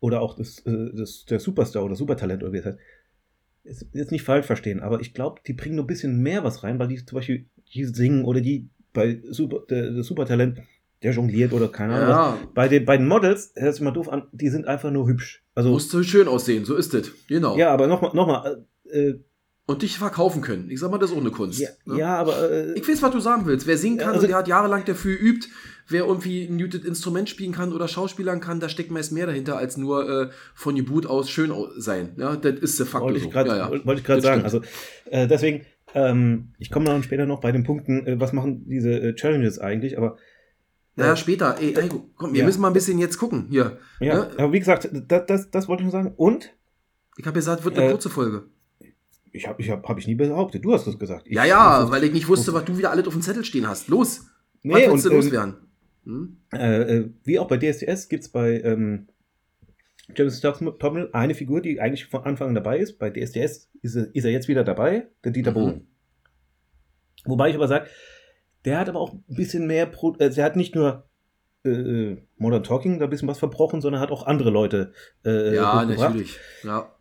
oder 0.05 0.21
auch 0.21 0.37
das, 0.37 0.59
äh, 0.67 0.91
das, 0.95 1.25
der 1.25 1.41
Superstar 1.41 1.83
oder 1.83 1.95
Supertalent 1.97 2.43
oder 2.43 2.53
wie 2.53 2.59
es 2.59 2.67
heißt, 2.67 2.79
ist 3.65 3.87
jetzt 3.95 4.13
nicht 4.13 4.23
falsch 4.23 4.45
verstehen, 4.45 4.81
aber 4.81 5.01
ich 5.01 5.15
glaube, 5.15 5.41
die 5.47 5.55
bringen 5.55 5.77
nur 5.77 5.85
ein 5.85 5.89
bisschen 5.89 6.21
mehr 6.23 6.45
was 6.45 6.63
rein, 6.63 6.79
weil 6.79 6.89
die 6.89 7.03
zum 7.03 7.17
Beispiel 7.17 7.47
die 7.73 7.87
singen 7.87 8.27
oder 8.27 8.43
die 8.43 8.69
bei 8.93 9.23
Super, 9.31 9.61
der, 9.71 9.93
der 9.93 10.03
Supertalent, 10.03 10.61
der 11.03 11.13
jongliert 11.13 11.55
oder 11.55 11.69
keine 11.69 11.95
Ahnung. 11.95 12.09
was. 12.09 12.17
ja, 12.17 12.39
Bei 12.53 12.69
den, 12.69 12.85
bei 12.85 12.99
den 12.99 13.09
Models, 13.09 13.55
hört 13.57 13.75
sich 13.75 13.83
mal 13.83 13.93
doof 13.93 14.11
an, 14.11 14.25
die 14.33 14.51
sind 14.51 14.67
einfach 14.67 14.91
nur 14.91 15.09
hübsch. 15.09 15.43
Also, 15.55 15.71
musste 15.71 16.05
schön 16.05 16.29
aussehen, 16.29 16.67
so 16.67 16.75
ist 16.75 16.93
es. 16.93 17.11
Genau. 17.27 17.57
ja, 17.57 17.71
aber 17.71 17.87
nochmal, 17.87 18.15
nochmal, 18.15 18.67
äh, 18.91 19.15
Und 19.67 19.81
dich 19.81 19.97
verkaufen 19.99 20.43
können. 20.43 20.69
Ich 20.69 20.79
sag 20.81 20.91
mal, 20.91 20.99
das 20.99 21.11
ist 21.11 21.17
auch 21.17 21.21
eine 21.23 21.31
Kunst. 21.31 21.59
ja, 21.59 21.71
ne? 21.87 21.99
ja, 21.99 22.17
aber 22.17 22.51
äh, 22.51 22.73
Ich 22.79 22.87
weiß, 22.87 23.01
was 23.01 23.13
du 23.13 23.21
sagen 23.21 23.47
willst. 23.47 23.67
Wer 23.67 23.79
singen 23.79 23.97
Ja, 23.97 24.03
kann 24.05 24.13
also- 24.15 24.25
und 24.25 24.29
der 24.29 24.37
hat 24.37 24.47
jahrelang 24.49 24.85
dafür 24.85 25.17
geübt, 25.17 25.49
wer 25.89 26.05
irgendwie 26.05 26.45
ein 26.45 26.57
muted 26.57 26.85
Instrument 26.85 27.31
spielen 27.31 27.53
kann 27.53 27.73
oder 27.73 27.89
Schauspielern 27.89 28.41
kann, 28.41 28.61
da 28.61 28.69
steckt 28.69 28.91
meist 28.91 29.13
mehr 29.13 29.25
dahinter, 29.27 29.57
als 29.57 29.79
nur 29.79 30.07
äh, 30.09 30.31
von 30.55 30.75
Geburt 30.75 31.07
aus 31.07 31.31
schön 31.31 31.51
sein. 31.79 32.13
Ja, 32.19 32.37
das 32.37 32.59
ist 32.61 32.79
de 32.79 32.85
facto 32.87 33.07
wollte 33.07 33.19
ich 33.19 33.25
so. 33.25 33.31
gerade 33.31 33.49
ja, 33.51 33.57
ja. 33.57 33.79
gerade 33.79 34.03
Das 34.03 34.23
sagen. 34.23 34.41
stimmt. 34.41 34.45
Also 34.45 34.61
äh, 35.11 35.27
deswegen, 35.29 35.65
ähm, 35.95 36.53
ich 36.59 36.71
komme 36.71 36.85
dann 36.85 37.03
später 37.03 37.25
noch 37.25 37.41
bei 37.41 37.51
den 37.51 37.65
Punkten, 37.65 38.07
äh, 38.07 38.21
was 38.21 38.35
machen 38.35 38.69
diese 38.69 38.91
äh, 38.91 39.15
Challenges 39.15 39.59
eigentlich, 39.59 39.97
aber 39.97 40.19
Naja, 40.97 41.17
später. 41.17 41.57
Ey, 41.59 41.75
ey, 41.75 41.89
komm, 42.17 42.35
wir 42.35 42.41
Ja. 42.41 42.45
müssen 42.47 42.61
mal 42.61 42.69
ein 42.69 42.75
bisschen 42.75 42.99
jetzt 42.99 43.17
gucken. 43.17 43.47
Hier. 43.49 43.79
ja, 44.01 44.15
Ne? 44.15 44.31
aber 44.37 44.53
wie 44.53 44.59
gesagt, 44.59 44.91
das, 45.09 45.23
das, 45.27 45.51
das 45.51 45.69
wollte 45.69 45.81
ich 45.83 45.85
nur 45.85 45.93
sagen. 45.93 46.13
Und 46.17 46.53
Ich 47.17 47.25
habe 47.25 47.35
gesagt, 47.35 47.65
wird 47.65 47.79
eine 47.79 47.87
Äh, 47.87 47.91
kurze 47.93 48.11
Folge. 48.11 48.45
Ich 49.35 49.49
habe 49.49 49.61
ich 49.61 49.69
hab, 49.69 49.87
hab 49.89 49.99
ich 49.99 50.07
nie 50.07 50.15
behauptet, 50.15 50.65
du 50.65 50.73
hast 50.73 50.87
das 50.87 50.99
gesagt. 50.99 51.27
Ich, 51.27 51.35
Ja, 51.35 51.45
ja, 51.45 51.91
weil 51.91 52.05
ich 52.05 52.13
nicht 52.13 52.29
wusste, 52.29 52.55
was 52.55 52.65
du 52.65 52.79
wieder 52.79 52.91
alles 52.91 53.07
auf 53.07 53.13
dem 53.13 53.23
Zettel 53.23 53.45
stehen 53.45 53.69
hast. 53.69 53.89
Los. 53.89 54.21
was 54.21 54.29
nee, 54.63 54.75
willst 54.75 54.91
und, 54.91 55.05
du 55.05 55.11
ähm, 55.11 55.17
loswerden? 55.17 55.55
Hm? 56.05 56.37
äh, 56.53 56.83
äh, 56.83 57.11
wie 57.25 57.39
auch 57.39 57.49
bei 57.49 57.57
DSDS 57.57 58.09
gibt 58.09 58.25
es 58.25 58.29
bei 58.29 58.61
ähm, 58.61 59.09
James 60.15 60.41
Topmel 60.41 61.09
eine 61.13 61.35
Figur, 61.35 61.63
die 61.63 61.81
eigentlich 61.81 62.07
von 62.07 62.25
Anfang 62.25 62.49
an 62.49 62.55
dabei 62.55 62.79
ist. 62.79 62.99
Bei 62.99 63.11
DSDS 63.11 63.71
ist 63.83 63.97
er, 63.97 64.15
ist 64.15 64.25
er 64.25 64.31
jetzt 64.31 64.49
wieder 64.49 64.63
dabei, 64.63 65.09
der 65.25 65.33
Dieter 65.33 65.51
Mhm. 65.51 65.55
Bohlen. 65.55 65.87
Wobei 67.25 67.49
ich 67.49 67.57
aber 67.57 67.69
sage, 67.69 67.87
der 68.65 68.79
hat 68.79 68.89
aber 68.89 69.01
auch 69.01 69.15
ein 69.15 69.25
bisschen 69.29 69.67
mehr, 69.67 69.87
Pro 69.87 70.15
äh, 70.19 70.31
der 70.31 70.45
hat 70.45 70.57
nicht 70.57 70.75
nur 70.75 71.09
äh, 71.65 72.17
Modern 72.37 72.63
Talking 72.63 72.99
da 72.99 73.07
ein 73.07 73.11
bisschen 73.11 73.29
was 73.29 73.39
verbrochen, 73.39 73.81
sondern 73.81 74.01
hat 74.01 74.13
auch 74.13 74.27
andere 74.27 74.51
Leute 74.51 74.93
äh, 75.25 75.57
Ja, 75.57 75.85
natürlich. 75.85 76.39
Ja. 76.63 76.94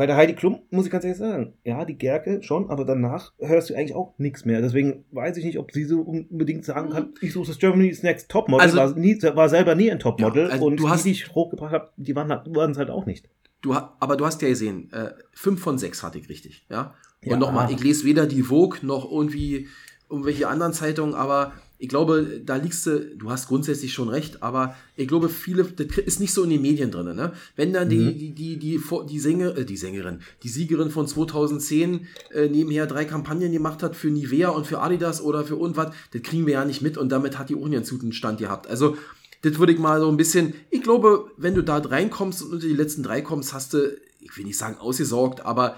Bei 0.00 0.06
der 0.06 0.16
Heidi 0.16 0.32
Klum 0.34 0.60
muss 0.70 0.86
ich 0.86 0.90
ganz 0.90 1.04
ehrlich 1.04 1.18
sagen, 1.18 1.52
ja, 1.62 1.84
die 1.84 1.98
Gerke 1.98 2.42
schon, 2.42 2.70
aber 2.70 2.86
danach 2.86 3.34
hörst 3.38 3.68
du 3.68 3.74
eigentlich 3.74 3.94
auch 3.94 4.14
nichts 4.16 4.46
mehr. 4.46 4.62
Deswegen 4.62 5.04
weiß 5.12 5.36
ich 5.36 5.44
nicht, 5.44 5.58
ob 5.58 5.72
sie 5.72 5.84
so 5.84 6.00
unbedingt 6.00 6.64
sagen 6.64 6.88
kann, 6.88 7.12
ich 7.20 7.34
suche 7.34 7.48
das 7.48 7.58
Germany's 7.58 8.02
Next 8.02 8.30
Topmodel, 8.30 8.64
Also- 8.66 8.78
war, 8.78 8.94
nie, 8.98 9.20
war 9.22 9.50
selber 9.50 9.74
nie 9.74 9.90
ein 9.90 9.98
Topmodel 9.98 10.44
Ja, 10.46 10.52
also 10.52 10.64
und 10.64 10.78
du 10.80 10.88
hast- 10.88 11.04
die, 11.04 11.10
die 11.10 11.16
ich 11.16 11.34
hochgebracht 11.34 11.72
habe, 11.74 11.90
die 11.98 12.16
waren 12.16 12.70
es 12.70 12.78
halt 12.78 12.88
auch 12.88 13.04
nicht. 13.04 13.28
Du, 13.60 13.74
aber 13.74 14.16
du 14.16 14.24
hast 14.24 14.40
ja 14.40 14.48
gesehen, 14.48 14.90
äh, 14.90 15.10
fünf 15.34 15.60
von 15.60 15.76
sechs 15.76 16.02
hatte 16.02 16.16
ich 16.18 16.30
richtig, 16.30 16.64
ja. 16.70 16.94
Und 17.22 17.32
Ja. 17.32 17.36
nochmal, 17.36 17.70
ich 17.70 17.84
lese 17.84 18.06
weder 18.06 18.24
die 18.26 18.40
Vogue 18.40 18.78
noch 18.80 19.04
irgendwie 19.12 19.68
irgendwelche 20.08 20.48
anderen 20.48 20.72
Zeitungen, 20.72 21.12
aber 21.14 21.52
ich 21.82 21.88
glaube, 21.88 22.42
da 22.44 22.56
liegst 22.56 22.84
du, 22.86 23.00
du 23.16 23.30
hast 23.30 23.48
grundsätzlich 23.48 23.92
schon 23.94 24.10
recht, 24.10 24.42
aber 24.42 24.76
ich 24.96 25.08
glaube, 25.08 25.30
viele, 25.30 25.64
das 25.64 25.96
ist 25.96 26.20
nicht 26.20 26.34
so 26.34 26.42
in 26.44 26.50
den 26.50 26.60
Medien 26.60 26.90
drin, 26.90 27.16
ne? 27.16 27.32
Wenn 27.56 27.72
dann 27.72 27.88
die, 27.88 27.96
Mhm. 27.98 28.18
die, 28.18 28.30
die, 28.32 28.56
die, 28.58 28.80
die 29.08 29.18
Sänger, 29.18 29.56
äh, 29.56 29.64
die 29.64 29.78
Sängerin, 29.78 30.20
die 30.42 30.48
Siegerin 30.50 30.90
von 30.90 31.08
2010 31.08 32.06
äh, 32.32 32.48
nebenher 32.48 32.86
drei 32.86 33.06
Kampagnen 33.06 33.50
gemacht 33.50 33.82
hat 33.82 33.96
für 33.96 34.08
Nivea 34.08 34.50
und 34.50 34.66
für 34.66 34.80
Adidas 34.80 35.22
oder 35.22 35.42
für 35.44 35.54
irgendwas, 35.56 35.92
das 36.12 36.22
kriegen 36.22 36.46
wir 36.46 36.52
ja 36.54 36.64
nicht 36.66 36.82
mit 36.82 36.98
und 36.98 37.08
damit 37.08 37.38
hat 37.38 37.48
die 37.48 37.56
auch 37.56 37.66
ihren 37.66 37.84
guten 37.84 38.12
Stand 38.12 38.38
gehabt. 38.38 38.68
Also, 38.68 38.96
das 39.42 39.58
würde 39.58 39.72
ich 39.72 39.78
mal 39.78 40.00
so 40.00 40.08
ein 40.10 40.18
bisschen, 40.18 40.52
ich 40.68 40.82
glaube, 40.82 41.30
wenn 41.38 41.54
du 41.54 41.62
da 41.62 41.78
reinkommst 41.78 42.42
und 42.42 42.52
unter 42.52 42.66
die 42.66 42.74
letzten 42.74 43.02
drei 43.02 43.22
kommst, 43.22 43.54
hast 43.54 43.72
du, 43.72 43.96
ich 44.20 44.36
will 44.36 44.44
nicht 44.44 44.58
sagen 44.58 44.76
ausgesorgt, 44.78 45.46
aber 45.46 45.76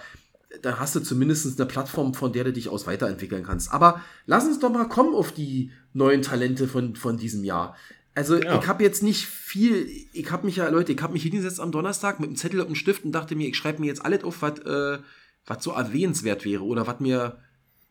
dann 0.60 0.78
hast 0.78 0.94
du 0.94 1.00
zumindest 1.00 1.58
eine 1.58 1.66
Plattform, 1.66 2.12
von 2.14 2.32
der 2.32 2.44
du 2.44 2.52
dich 2.52 2.68
aus 2.68 2.86
weiterentwickeln 2.86 3.42
kannst. 3.44 3.72
Aber 3.72 4.00
lass 4.26 4.44
uns 4.44 4.58
doch 4.60 4.70
mal 4.70 4.88
kommen 4.88 5.14
auf 5.14 5.32
die 5.32 5.70
neuen 5.94 6.22
Talente 6.22 6.68
von, 6.68 6.94
von 6.94 7.16
diesem 7.16 7.42
Jahr. 7.44 7.76
Also 8.14 8.36
Ja. 8.36 8.58
ich 8.60 8.66
habe 8.66 8.82
jetzt 8.82 9.02
nicht 9.02 9.26
viel, 9.26 9.86
ich 10.12 10.30
habe 10.30 10.44
mich 10.44 10.56
ja, 10.56 10.68
Leute, 10.68 10.92
ich 10.92 11.00
habe 11.00 11.14
mich 11.14 11.22
hingesetzt 11.22 11.60
am 11.60 11.72
Donnerstag 11.72 12.20
mit 12.20 12.28
einem 12.28 12.36
Zettel 12.36 12.60
und 12.60 12.66
einem 12.66 12.74
Stift 12.74 13.04
und 13.04 13.12
dachte 13.12 13.34
mir, 13.34 13.48
ich 13.48 13.56
schreibe 13.56 13.80
mir 13.80 13.86
jetzt 13.86 14.04
alles 14.04 14.22
auf, 14.24 14.42
was 14.42 14.58
äh, 14.60 14.98
was 15.46 15.64
so 15.64 15.72
erwähnenswert 15.72 16.44
wäre 16.44 16.62
oder 16.62 16.86
was 16.86 17.00
mir 17.00 17.38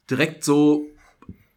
direkt 0.09 0.43
so 0.43 0.87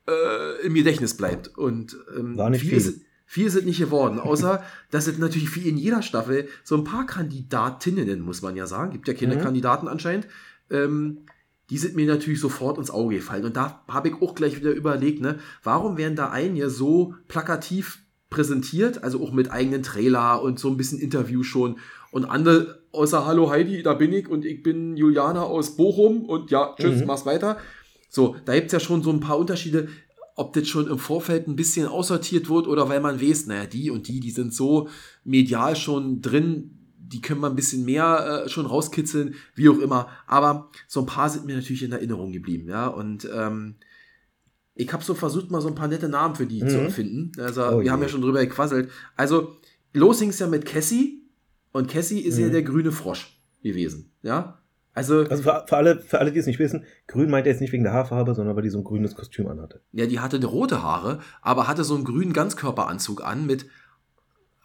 äh, 0.08 0.66
im 0.66 0.74
Gedächtnis 0.74 1.16
bleibt. 1.16 1.48
Und 1.56 1.96
ähm, 2.16 2.36
War 2.36 2.50
nicht 2.50 2.62
viel, 2.62 2.70
viel. 2.70 2.78
Ist, 2.78 3.00
viel 3.26 3.46
es 3.46 3.62
nicht 3.62 3.78
geworden, 3.78 4.18
außer 4.18 4.62
dass 4.90 5.06
es 5.06 5.18
natürlich 5.18 5.54
wie 5.56 5.68
in 5.68 5.76
jeder 5.76 6.02
Staffel 6.02 6.48
so 6.62 6.76
ein 6.76 6.84
paar 6.84 7.06
Kandidatinnen, 7.06 8.20
muss 8.20 8.42
man 8.42 8.56
ja 8.56 8.66
sagen, 8.66 8.92
gibt 8.92 9.08
ja 9.08 9.14
keine 9.14 9.36
Mhm. 9.36 9.40
Kandidaten 9.40 9.88
anscheinend, 9.88 10.26
ähm, 10.74 11.18
die 11.70 11.78
sind 11.78 11.96
mir 11.96 12.06
natürlich 12.06 12.40
sofort 12.40 12.76
ins 12.76 12.90
Auge 12.90 13.16
gefallen. 13.16 13.44
Und 13.44 13.56
da 13.56 13.82
habe 13.88 14.08
ich 14.08 14.14
auch 14.20 14.34
gleich 14.34 14.56
wieder 14.56 14.72
überlegt, 14.72 15.20
ne, 15.22 15.38
warum 15.62 15.96
werden 15.96 16.16
da 16.16 16.28
einige 16.30 16.68
so 16.68 17.14
plakativ 17.28 18.00
präsentiert, 18.28 19.02
also 19.02 19.22
auch 19.22 19.32
mit 19.32 19.50
eigenen 19.50 19.82
Trailer 19.82 20.42
und 20.42 20.58
so 20.58 20.68
ein 20.68 20.76
bisschen 20.76 20.98
Interview 20.98 21.42
schon. 21.42 21.78
Und 22.10 22.24
andere, 22.26 22.82
außer 22.92 23.24
Hallo 23.26 23.50
Heidi, 23.50 23.82
da 23.82 23.94
bin 23.94 24.12
ich 24.12 24.28
und 24.28 24.44
ich 24.44 24.62
bin 24.62 24.96
Juliana 24.96 25.42
aus 25.42 25.76
Bochum 25.76 26.24
und 26.26 26.50
ja, 26.50 26.74
tschüss, 26.76 27.00
Mhm. 27.00 27.06
mach's 27.06 27.24
weiter. 27.26 27.56
So, 28.10 28.36
da 28.44 28.54
gibt's 28.54 28.72
ja 28.72 28.80
schon 28.80 29.02
so 29.02 29.10
ein 29.10 29.20
paar 29.20 29.38
Unterschiede, 29.38 29.88
ob 30.36 30.52
das 30.52 30.68
schon 30.68 30.88
im 30.88 30.98
Vorfeld 30.98 31.46
ein 31.48 31.56
bisschen 31.56 31.86
aussortiert 31.86 32.48
wird 32.50 32.66
oder 32.66 32.88
weil 32.88 33.00
man 33.00 33.20
weiß, 33.20 33.46
naja, 33.46 33.66
die 33.66 33.90
und 33.90 34.08
die, 34.08 34.20
die 34.20 34.32
sind 34.32 34.52
so 34.52 34.88
medial 35.24 35.76
schon 35.76 36.20
drin, 36.20 36.83
die 37.14 37.22
können 37.22 37.40
wir 37.40 37.48
ein 37.48 37.56
bisschen 37.56 37.84
mehr 37.86 38.44
äh, 38.44 38.48
schon 38.50 38.66
rauskitzeln, 38.66 39.34
wie 39.54 39.68
auch 39.70 39.78
immer. 39.78 40.08
Aber 40.26 40.68
so 40.88 41.00
ein 41.00 41.06
paar 41.06 41.30
sind 41.30 41.46
mir 41.46 41.56
natürlich 41.56 41.82
in 41.82 41.92
Erinnerung 41.92 42.32
geblieben, 42.32 42.68
ja. 42.68 42.86
Und 42.88 43.26
ähm, 43.34 43.76
ich 44.74 44.92
habe 44.92 45.02
so 45.04 45.14
versucht, 45.14 45.50
mal 45.50 45.60
so 45.62 45.68
ein 45.68 45.74
paar 45.76 45.88
nette 45.88 46.08
Namen 46.08 46.34
für 46.34 46.46
die 46.46 46.62
Mhm. 46.62 46.68
zu 46.68 46.78
erfinden. 46.78 47.32
Also, 47.40 47.62
Oh 47.64 47.80
wir 47.80 47.90
haben 47.92 48.00
je. 48.00 48.06
ja 48.06 48.08
schon 48.10 48.20
drüber 48.22 48.40
gequasselt. 48.44 48.90
Also, 49.16 49.56
los 49.92 50.18
ging's 50.20 50.38
ja 50.40 50.46
mit 50.48 50.66
Cassie. 50.66 51.22
Und 51.72 51.88
Cassie 51.90 52.20
ist 52.20 52.38
ja 52.38 52.48
Mhm. 52.48 52.52
der 52.52 52.62
grüne 52.62 52.92
Frosch 52.92 53.40
gewesen, 53.62 54.12
ja. 54.22 54.58
Also, 54.96 55.24
Also 55.28 55.42
für, 55.42 55.64
für, 55.66 55.76
alle, 55.76 55.98
für 56.00 56.20
alle, 56.20 56.30
die 56.30 56.38
es 56.38 56.46
nicht 56.46 56.60
wissen, 56.60 56.84
grün 57.08 57.28
meint 57.28 57.46
er 57.46 57.52
jetzt 57.52 57.60
nicht 57.60 57.72
wegen 57.72 57.82
der 57.82 57.92
Haarfarbe, 57.92 58.32
sondern 58.34 58.54
weil 58.54 58.62
die 58.62 58.70
so 58.70 58.78
ein 58.78 58.84
grünes 58.84 59.16
Kostüm 59.16 59.48
anhatte. 59.48 59.80
ja, 59.90 60.06
die 60.06 60.20
hatte 60.20 60.44
rote 60.44 60.82
Haare, 60.84 61.18
aber 61.42 61.66
hatte 61.66 61.82
so 61.82 61.96
einen 61.96 62.04
grünen 62.04 62.32
Ganzkörperanzug 62.32 63.24
an 63.24 63.44
mit, 63.46 63.66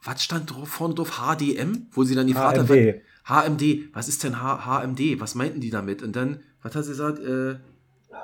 was 0.04 0.24
stand 0.24 0.52
vorne 0.66 0.96
drauf? 0.96 1.20
HDM? 1.20 1.88
Wo 1.92 2.04
sie 2.04 2.16
dann 2.16 2.28
die 2.28 2.34
Vater... 2.34 2.66
HMD. 2.68 3.02
HMD. 3.26 3.94
Was 3.94 4.08
ist 4.08 4.24
denn 4.24 4.42
H 4.42 4.66
HMD? 4.66 5.20
Was 5.20 5.36
meinten 5.36 5.60
die 5.60 5.70
damit? 5.70 6.02
Und 6.02 6.16
dann, 6.16 6.40
was 6.62 6.76
hat 6.76 6.84
sie 6.84 6.92
gesagt? 6.92 7.20
Äh, 7.20 7.56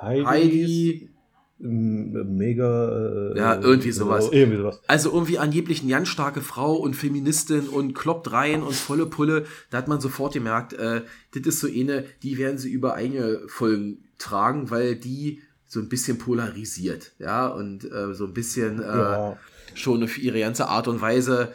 Heidi. 0.00 0.24
Heidi... 0.24 1.10
Mega. 1.58 3.32
äh, 3.34 3.38
Ja, 3.38 3.58
irgendwie 3.60 3.90
sowas. 3.90 4.28
Irgendwie 4.30 4.58
sowas. 4.58 4.80
Also 4.86 5.10
irgendwie 5.10 5.38
angeblich 5.38 5.80
eine 5.80 5.90
ganz 5.90 6.08
starke 6.08 6.42
Frau 6.42 6.74
und 6.74 6.94
Feministin 6.94 7.68
und 7.68 7.94
kloppt 7.94 8.30
rein 8.30 8.62
und 8.62 8.74
volle 8.74 9.06
Pulle. 9.06 9.46
Da 9.70 9.78
hat 9.78 9.88
man 9.88 10.00
sofort 10.00 10.34
gemerkt, 10.34 10.74
äh, 10.74 11.02
das 11.34 11.46
ist 11.46 11.60
so 11.60 11.66
eine, 11.66 12.04
die 12.22 12.36
werden 12.36 12.58
sie 12.58 12.70
über 12.70 12.94
eigene 12.94 13.40
Folgen 13.46 14.04
tragen, 14.18 14.70
weil 14.70 14.96
die 14.96 15.40
so 15.66 15.80
ein 15.80 15.88
bisschen 15.88 16.18
polarisiert, 16.18 17.12
ja, 17.18 17.48
und 17.48 17.90
äh, 17.90 18.14
so 18.14 18.26
ein 18.26 18.34
bisschen 18.34 18.80
äh, 18.80 18.86
Ja. 18.86 19.36
Schon 19.74 20.06
für 20.08 20.20
ihre 20.20 20.40
ganze 20.40 20.68
Art 20.68 20.88
und 20.88 21.00
Weise, 21.00 21.52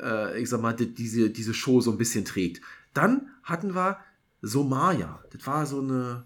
äh, 0.00 0.40
ich 0.40 0.48
sag 0.48 0.60
mal, 0.60 0.72
die, 0.72 0.92
diese, 0.94 1.30
diese 1.30 1.54
Show 1.54 1.80
so 1.80 1.90
ein 1.92 1.98
bisschen 1.98 2.24
trägt. 2.24 2.60
Dann 2.94 3.28
hatten 3.42 3.74
wir 3.74 3.98
Somaya. 4.42 5.22
Das 5.32 5.46
war 5.46 5.66
so 5.66 5.80
eine 5.80 6.24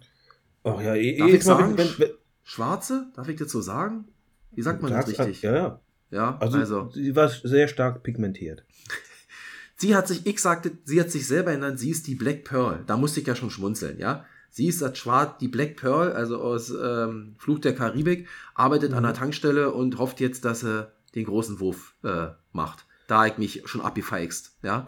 Ach 0.63 0.81
ja, 0.81 0.95
eh, 0.95 1.19
Darf 1.19 1.29
eh, 1.31 1.37
ich 1.37 1.45
sagen? 1.45 1.77
Wenn, 1.77 1.99
wenn, 1.99 2.11
schwarze, 2.43 3.09
darf 3.15 3.29
ich 3.29 3.37
das 3.37 3.51
so 3.51 3.61
sagen? 3.61 4.07
Wie 4.53 4.63
sagt 4.63 4.83
man 4.83 4.93
das 4.93 5.09
richtig? 5.09 5.43
Ja, 5.43 5.55
ja. 5.55 5.81
Ja, 6.11 6.39
Also, 6.39 6.59
also 6.59 6.91
sie 6.93 7.17
war 7.17 7.29
sehr 7.29 7.67
stark 7.67 8.03
pigmentiert. 8.03 8.65
Sie 9.77 9.97
hat 9.97 10.07
sich, 10.07 10.25
ich 10.25 10.41
sagte, 10.41 10.71
sie 10.85 11.01
hat 11.01 11.11
sich 11.11 11.27
selber 11.27 11.51
genannt, 11.53 11.81
sie 11.81 11.91
ist 11.91 12.07
die 12.07 12.15
Black 12.15 12.45
Pearl. 12.45 12.85
Da 12.87 12.97
musste 12.97 13.19
ich 13.21 13.27
ja 13.27 13.35
schon 13.35 13.51
schmunzeln, 13.51 13.99
ja. 13.99 14.25
Sie 14.49 14.69
ist 14.69 14.81
das 14.81 14.97
Schwarz, 14.97 15.39
die 15.41 15.49
Black 15.49 15.77
Pearl, 15.77 16.13
also 16.13 16.41
aus 16.41 16.71
ähm, 16.71 17.35
Fluch 17.39 17.59
der 17.59 17.75
Karibik, 17.75 18.29
arbeitet 18.55 18.93
an 18.93 19.01
Mhm. 19.03 19.07
der 19.09 19.15
Tankstelle 19.15 19.73
und 19.73 19.99
hofft 19.99 20.21
jetzt, 20.21 20.45
dass 20.45 20.61
sie 20.61 20.87
den 21.15 21.25
großen 21.25 21.61
Wurf 21.61 21.95
äh, 22.03 22.29
macht. 22.53 22.85
Da 23.07 23.27
ich 23.27 23.39
mich 23.39 23.63
schon 23.67 23.81
abgefeixt, 23.83 24.57
ja. 24.63 24.87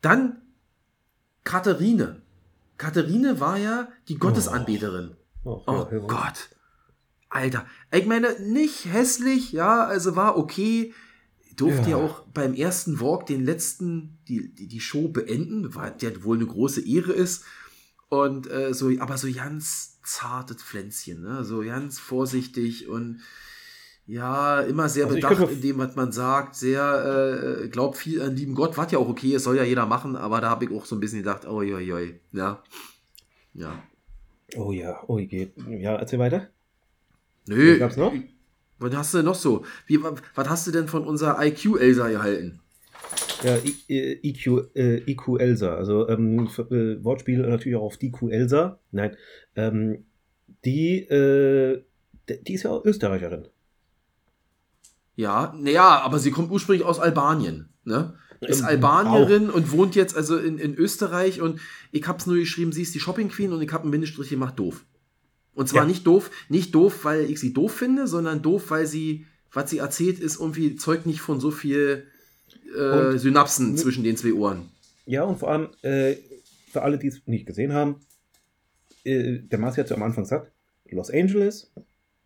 Dann 0.00 0.40
Katharine. 1.44 2.22
Katharine 2.78 3.40
war 3.40 3.58
ja 3.58 3.88
die 4.08 4.16
Gottesanbeterin. 4.16 5.16
Oh, 5.44 5.62
Oh 5.66 5.88
ja. 5.90 5.98
Gott. 5.98 6.50
Alter. 7.28 7.66
Ich 7.92 8.06
meine, 8.06 8.38
nicht 8.40 8.86
hässlich, 8.86 9.52
ja, 9.52 9.84
also 9.84 10.16
war 10.16 10.36
okay. 10.36 10.92
Durfte 11.56 11.90
ja, 11.90 11.98
Ja. 11.98 12.04
auch 12.04 12.20
beim 12.28 12.54
ersten 12.54 13.00
Walk 13.00 13.26
den 13.26 13.44
letzten, 13.44 14.18
die, 14.28 14.54
die, 14.54 14.68
die 14.68 14.80
Show 14.80 15.08
beenden, 15.08 15.74
weil 15.74 15.90
der 15.92 16.24
wohl 16.24 16.36
eine 16.36 16.46
große 16.46 16.86
Ehre 16.86 17.12
ist. 17.12 17.44
Und 18.08 18.50
äh, 18.50 18.72
so, 18.74 18.90
aber 19.00 19.16
so 19.18 19.30
ganz 19.32 20.00
zartes 20.02 20.62
Pflänzchen, 20.62 21.22
ne? 21.22 21.44
So 21.44 21.60
ganz 21.62 21.98
vorsichtig 21.98 22.88
und 22.88 23.20
ja, 24.06 24.60
immer 24.62 24.88
sehr 24.88 25.06
Also 25.06 25.16
bedacht 25.16 25.50
in 25.50 25.60
dem, 25.60 25.78
was 25.78 25.94
man 25.96 26.12
sagt, 26.12 26.56
sehr, 26.56 27.60
äh, 27.64 27.68
glaubt 27.68 27.96
viel 27.96 28.20
an 28.22 28.34
lieben 28.36 28.54
Gott, 28.54 28.76
was 28.76 28.90
ja 28.92 28.98
auch 28.98 29.08
okay 29.08 29.34
ist, 29.34 29.44
soll 29.44 29.56
ja 29.56 29.64
jeder 29.64 29.86
machen, 29.86 30.16
aber 30.16 30.40
da 30.40 30.50
habe 30.50 30.64
ich 30.64 30.70
auch 30.72 30.84
so 30.86 30.96
ein 30.96 31.00
bisschen 31.00 31.18
gedacht, 31.20 31.46
oh, 31.46 31.56
oi, 31.58 31.92
oi, 31.92 32.20
ja. 32.32 32.62
Ja. 33.54 33.82
Oh 34.56 34.72
ja, 34.72 35.02
oh 35.06 35.18
je. 35.18 35.48
Ja, 35.68 35.96
erzähl 35.96 36.18
weiter. 36.18 36.48
Nö. 37.46 37.72
Was 37.72 37.78
gab's 37.78 37.96
noch? 37.96 38.12
Was 38.78 38.94
hast 38.96 39.14
du 39.14 39.22
noch 39.22 39.34
so? 39.34 39.64
Wie, 39.86 40.02
wa- 40.02 40.14
was 40.34 40.48
hast 40.48 40.66
du 40.66 40.70
denn 40.72 40.88
von 40.88 41.06
unserer 41.06 41.44
IQ-Elsa 41.44 42.08
gehalten? 42.08 42.60
Ja, 43.42 43.56
IQ, 43.88 44.70
äh, 44.74 44.98
IQ 45.10 45.38
Elsa. 45.38 45.74
Also 45.76 46.08
ähm, 46.08 46.46
äh, 46.70 47.04
Wortspiel 47.04 47.38
natürlich 47.38 47.76
auch 47.76 47.82
auf 47.82 47.96
DQ 47.96 48.30
Elsa. 48.30 48.78
Nein. 48.90 49.16
Ähm, 49.56 50.04
die, 50.64 50.98
äh, 51.08 51.82
die 52.28 52.54
ist 52.54 52.62
ja 52.64 52.70
auch 52.70 52.84
Österreicherin. 52.84 53.46
Ja, 55.14 55.54
naja, 55.58 56.00
aber 56.00 56.18
sie 56.18 56.30
kommt 56.30 56.50
ursprünglich 56.50 56.86
aus 56.86 56.98
Albanien, 56.98 57.68
ne? 57.84 58.14
Ist 58.40 58.62
Albanierin 58.62 59.50
und 59.50 59.70
wohnt 59.70 59.94
jetzt 59.94 60.16
also 60.16 60.36
in, 60.36 60.58
in 60.58 60.74
Österreich 60.74 61.40
und 61.40 61.60
ich 61.92 62.08
hab's 62.08 62.26
nur 62.26 62.34
geschrieben, 62.36 62.72
sie 62.72 62.82
ist 62.82 62.92
die 62.92 62.98
Shopping 62.98 63.28
Queen 63.28 63.52
und 63.52 63.62
ich 63.62 63.72
hab 63.72 63.82
einen 63.82 63.92
Bindestrich 63.92 64.30
gemacht, 64.30 64.58
doof. 64.58 64.84
Und 65.54 65.68
zwar 65.68 65.82
Ja. 65.82 65.88
nicht 65.88 66.06
doof, 66.08 66.30
nicht 66.48 66.74
doof, 66.74 67.04
weil 67.04 67.30
ich 67.30 67.38
sie 67.38 67.52
doof 67.52 67.72
finde, 67.72 68.08
sondern 68.08 68.42
doof, 68.42 68.70
weil 68.70 68.86
sie, 68.86 69.26
was 69.52 69.70
sie 69.70 69.78
erzählt, 69.78 70.18
ist 70.18 70.40
irgendwie, 70.40 70.74
zeugt 70.74 71.06
nicht 71.06 71.20
von 71.20 71.38
so 71.38 71.52
viel 71.52 72.06
äh, 72.76 73.16
Synapsen 73.16 73.76
zwischen 73.76 74.02
den 74.02 74.16
zwei 74.16 74.32
Ohren. 74.32 74.70
Ja, 75.06 75.22
und 75.22 75.38
vor 75.38 75.50
allem, 75.50 75.68
äh, 75.82 76.16
für 76.72 76.82
alle, 76.82 76.98
die 76.98 77.08
es 77.08 77.20
nicht 77.26 77.46
gesehen 77.46 77.72
haben, 77.72 78.00
äh, 79.04 79.38
der 79.38 79.58
Marci 79.60 79.80
hat 79.80 79.90
ja 79.90 79.96
am 79.96 80.02
Anfang 80.02 80.24
gesagt, 80.24 80.50
Los 80.90 81.10
Angeles, 81.10 81.70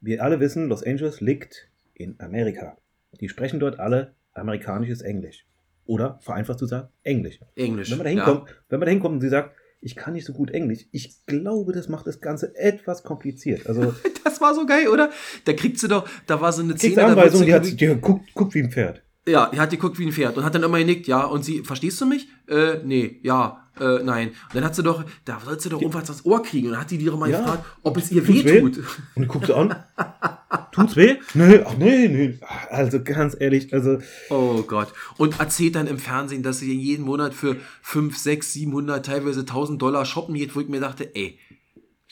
wir 0.01 0.23
alle 0.25 0.41
wissen, 0.41 0.69
Los 0.69 0.83
Angeles 0.83 1.21
liegt 1.21 1.69
in 1.97 2.21
Amerika. 2.21 2.77
Die 3.21 3.29
sprechen 3.29 3.61
dort 3.61 3.79
alle 3.79 4.15
amerikanisches 4.35 5.01
Englisch. 5.01 5.47
Oder, 5.85 6.19
vereinfacht 6.21 6.59
zu 6.59 6.67
sagen, 6.67 6.89
Englisch. 7.03 7.41
Englisch. 7.55 7.91
Wenn 7.91 7.99
man 7.99 8.05
da 8.07 8.11
ja. 8.11 8.25
hinkommt, 8.25 8.51
wenn 8.69 8.81
man 8.81 8.87
da 8.87 8.91
hinkommt 8.91 9.15
und 9.15 9.21
sie 9.21 9.29
sagt, 9.29 9.55
ich 9.81 9.95
kann 9.95 10.15
nicht 10.15 10.25
so 10.25 10.33
gut 10.33 10.51
Englisch, 10.51 10.87
ich 10.91 11.25
glaube, 11.27 11.73
das 11.73 11.89
macht 11.89 12.07
das 12.07 12.21
Ganze 12.21 12.57
etwas 12.57 13.03
kompliziert. 13.03 13.67
Also, 13.67 13.95
Das 14.25 14.41
war 14.41 14.55
so 14.55 14.67
geil, 14.67 14.89
oder? 14.89 15.11
Da 15.45 15.53
kriegt 15.53 15.79
sie 15.79 15.89
doch, 15.89 16.07
da 16.27 16.41
war 16.41 16.53
so 16.53 16.63
eine 16.63 16.77
Szene, 16.77 16.97
da 16.97 17.07
Anweisung, 17.07 17.41
sie 17.41 17.47
die, 17.47 17.55
hat, 17.55 17.81
die 17.81 17.87
guckt, 18.01 18.35
guckt 18.35 18.55
wie 18.55 18.63
ein 18.63 18.71
Pferd. 18.71 19.03
Ja, 19.27 19.51
er 19.53 19.61
hat 19.61 19.71
geguckt 19.71 19.99
wie 19.99 20.07
ein 20.07 20.13
Pferd 20.13 20.37
und 20.37 20.45
hat 20.45 20.55
dann 20.55 20.63
immer 20.63 20.79
genickt, 20.79 21.07
ja. 21.07 21.25
Und 21.25 21.45
sie, 21.45 21.63
verstehst 21.65 22.01
du 22.01 22.07
mich? 22.07 22.29
Äh, 22.49 22.81
nee, 22.85 23.19
ja. 23.23 23.69
Äh, 23.81 24.03
nein. 24.03 24.29
Und 24.29 24.55
dann 24.55 24.65
hat 24.65 24.75
sie 24.75 24.83
doch, 24.83 25.05
da 25.25 25.41
sollst 25.45 25.65
du 25.65 25.71
doch 25.71 25.81
irgendwas 25.81 26.11
ans 26.11 26.25
Ohr 26.25 26.43
kriegen. 26.43 26.67
Und 26.67 26.73
dann 26.73 26.83
hat 26.83 26.91
die 26.91 26.99
die 26.99 27.07
doch 27.07 27.19
mal 27.19 27.31
Ja. 27.31 27.41
gefragt, 27.41 27.65
ob 27.83 27.97
es 27.97 28.13
ihr 28.13 28.25
Tut's 28.25 28.45
weh. 28.45 28.61
Und 28.61 28.79
die 29.17 29.27
guckt 29.27 29.47
sie 29.47 29.55
an. 29.57 29.75
Tut's 30.73 30.97
weh? 30.97 31.17
Nee, 31.35 31.61
ach 31.65 31.77
nee, 31.77 32.09
nee. 32.09 32.39
Also 32.71 33.03
ganz 33.03 33.37
ehrlich, 33.39 33.73
also 33.73 33.99
Oh 34.31 34.63
Gott. 34.63 34.93
Und 35.17 35.39
erzählt 35.41 35.75
dann 35.77 35.87
im 35.87 35.99
Fernsehen, 35.99 36.43
dass 36.43 36.59
sie 36.59 36.73
jeden 36.75 37.05
Monat 37.05 37.35
für 37.35 37.57
5, 37.83 38.17
6, 38.17 38.53
700, 38.53 39.05
teilweise 39.07 39.41
1000 39.41 39.81
Dollar 39.81 40.05
shoppen 40.05 40.35
geht, 40.35 40.55
wo 40.57 40.61
ich 40.61 40.69
mir 40.69 40.81
dachte, 40.81 41.15
ey, 41.15 41.39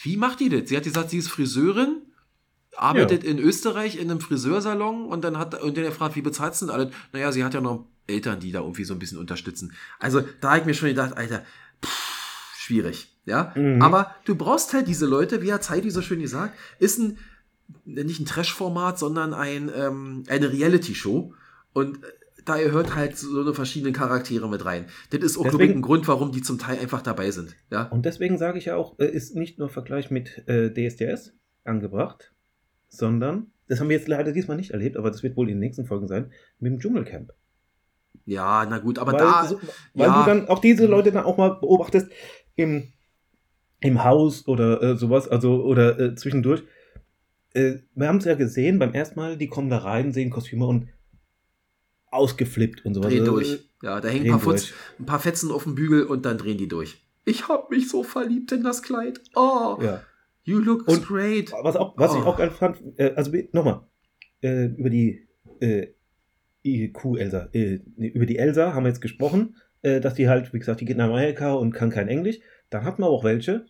wie 0.03 0.17
macht 0.17 0.41
die 0.41 0.49
das? 0.49 0.69
Sie 0.69 0.77
hat 0.77 0.85
gesagt, 0.85 1.11
sie 1.11 1.19
ist 1.19 1.29
Friseurin, 1.29 2.03
arbeitet 2.77 3.23
in 3.25 3.39
Österreich 3.39 3.97
in 3.97 4.11
einem 4.11 4.21
Friseursalon 4.21 5.07
und 5.07 5.23
dann 5.23 5.39
hat 5.39 5.61
und 5.63 5.77
dann 5.77 5.85
gefragt, 5.85 6.17
wie 6.17 6.23
bezahlst 6.23 6.63
du 6.63 6.67
denn 6.67 6.75
alles? 6.75 6.93
Naja, 7.13 7.31
sie 7.33 7.45
hat 7.45 7.55
ja 7.55 7.61
noch 7.61 7.87
Eltern, 8.07 8.41
die 8.41 8.53
da 8.53 8.61
irgendwie 8.61 8.85
so 8.85 8.93
ein 8.95 8.99
bisschen 8.99 9.19
unterstützen. 9.19 9.73
Also 9.99 10.23
da 10.41 10.51
habe 10.51 10.61
ich 10.61 10.65
mir 10.67 10.75
schon 10.75 10.89
gedacht, 10.89 11.17
Alter, 11.17 11.43
pff, 11.85 12.55
schwierig. 12.59 13.11
Ja, 13.27 13.53
Mhm. 13.57 13.81
aber 13.81 14.15
du 14.27 14.35
brauchst 14.35 14.75
halt 14.75 14.87
diese 14.87 15.07
Leute, 15.07 15.41
wie 15.41 15.51
hat 15.53 15.69
Heidi 15.71 15.91
so 15.91 16.03
schön 16.03 16.21
gesagt, 16.21 16.59
ist 16.79 16.99
ein 16.99 17.17
nicht 17.85 18.21
ein 18.21 18.27
Trash-Format, 18.27 18.99
sondern 18.99 19.35
ein, 19.35 19.71
ähm, 19.75 20.25
eine 20.29 20.53
Reality-Show. 20.53 21.33
Und 21.73 22.03
äh, 22.05 22.09
da 22.45 22.59
gehört 22.59 22.95
halt 22.95 23.17
so 23.17 23.41
eine 23.41 23.55
verschiedenen 23.55 23.95
Charaktere 23.95 24.49
mit 24.49 24.65
rein. 24.65 24.87
Das 25.11 25.23
ist 25.23 25.39
auch 25.39 25.45
Deswegen- 25.45 25.75
ein 25.75 25.83
Grund, 25.83 26.07
warum 26.09 26.33
die 26.33 26.43
zum 26.43 26.59
Teil 26.59 26.79
einfach 26.79 27.03
dabei 27.03 27.31
sind. 27.31 27.57
Ja, 27.71 27.85
Und 27.85 28.05
deswegen 28.05 28.39
sage 28.39 28.59
ich 28.59 28.67
ja 28.67 28.77
auch, 28.77 28.99
äh, 28.99 29.07
ist 29.07 29.35
nicht 29.35 29.59
nur 29.59 29.69
Vergleich 29.69 30.11
mit 30.11 30.47
äh, 30.49 30.71
DSDS 30.73 31.33
angebracht, 31.65 32.33
sondern, 32.89 33.47
das 33.69 33.81
haben 33.81 33.89
wir 33.89 33.97
jetzt 33.97 34.09
leider 34.09 34.33
diesmal 34.33 34.57
nicht 34.57 34.73
erlebt, 34.73 34.97
aber 34.97 35.11
das 35.11 35.23
wird 35.23 35.37
wohl 35.37 35.49
in 35.49 35.55
den 35.57 35.61
nächsten 35.61 35.87
Folgen 35.87 36.07
sein, 36.07 36.31
mit 36.59 36.73
dem 36.73 36.81
Dschungelcamp. 36.81 37.33
ja 38.27 38.67
na 38.69 38.79
gut, 38.79 38.99
aber 38.99 39.13
weil 39.13 39.19
da, 39.21 39.47
so, 39.47 39.59
weil 39.95 40.09
ja. 40.09 40.23
du 40.23 40.31
dann 40.31 40.49
auch 40.49 40.59
diese 40.59 40.87
Leute 40.87 41.13
dann 41.13 41.25
auch 41.25 41.39
mal 41.39 41.57
beobachtest 41.61 42.11
im, 42.57 42.93
im 43.81 44.05
Haus 44.05 44.47
oder 44.47 44.83
äh, 44.83 44.97
sowas, 44.97 45.29
also 45.29 45.65
oder 45.65 45.99
äh, 45.99 46.15
zwischendurch. 46.15 46.63
Äh, 47.55 47.77
wir 47.95 48.09
haben 48.09 48.19
es 48.19 48.25
ja 48.27 48.35
gesehen 48.35 48.79
beim 48.79 48.93
ersten 48.93 49.19
Mal, 49.19 49.37
die 49.39 49.47
kommen 49.49 49.71
da 49.71 49.79
rein, 49.79 50.13
sehen 50.13 50.31
Kostüme 50.31 50.67
und 50.67 50.89
ausgeflippt 52.11 52.85
und 52.85 52.95
sowas. 52.95 53.11
drehen 53.11 53.23
Äh, 53.23 53.27
durch. 53.27 53.71
Ja, 53.83 54.01
da 54.01 54.09
hängen 54.09 54.25
ein 54.27 54.31
paar, 54.33 54.41
Futz, 54.41 54.73
ein 54.99 55.07
paar 55.07 55.19
Fetzen 55.21 55.51
auf 55.51 55.65
dem 55.65 55.75
Bügel 55.75 56.05
und 56.05 56.25
dann 56.25 56.39
drehen 56.39 56.59
die 56.59 56.69
durch. 56.69 57.05
Ich 57.25 57.49
hab 57.49 57.71
mich 57.71 57.89
so 57.89 58.03
verliebt 58.03 58.53
in 58.53 58.63
das 58.63 58.83
Kleid. 58.83 59.21
Oh, 59.35 59.77
Ja. 59.81 60.03
you 60.45 60.59
look 60.59 60.87
Und- 60.89 61.07
great. 61.07 61.53
Was, 61.63 61.77
auch, 61.77 61.97
was 61.97 62.15
ich 62.15 62.21
Oh. 62.23 62.27
auch 62.27 62.37
geil 62.37 62.51
fand, 62.51 62.79
äh, 62.99 63.13
also 63.17 63.33
nochmal, 63.53 63.87
äh, 64.43 64.67
über 64.67 64.91
die 64.91 65.27
äh, 65.61 65.89
IQ 66.65 67.17
Elsa, 67.19 67.49
äh, 67.53 67.81
über 67.97 68.27
die 68.27 68.37
Elsa 68.39 68.75
haben 68.75 68.85
wir 68.85 68.89
jetzt 68.89 69.01
gesprochen, 69.01 69.57
äh, 69.83 70.01
dass 70.01 70.15
die 70.15 70.29
halt, 70.29 70.53
wie 70.53 70.59
gesagt, 70.59 70.81
die 70.81 70.85
geht 70.85 70.97
nach 70.97 71.09
Amerika 71.09 71.53
und 71.55 71.73
kann 71.73 71.91
kein 71.91 72.09
Englisch. 72.09 72.39
Dann 72.71 72.85
hatten 72.85 73.03
wir 73.03 73.07
auch 73.09 73.25
welche. 73.25 73.67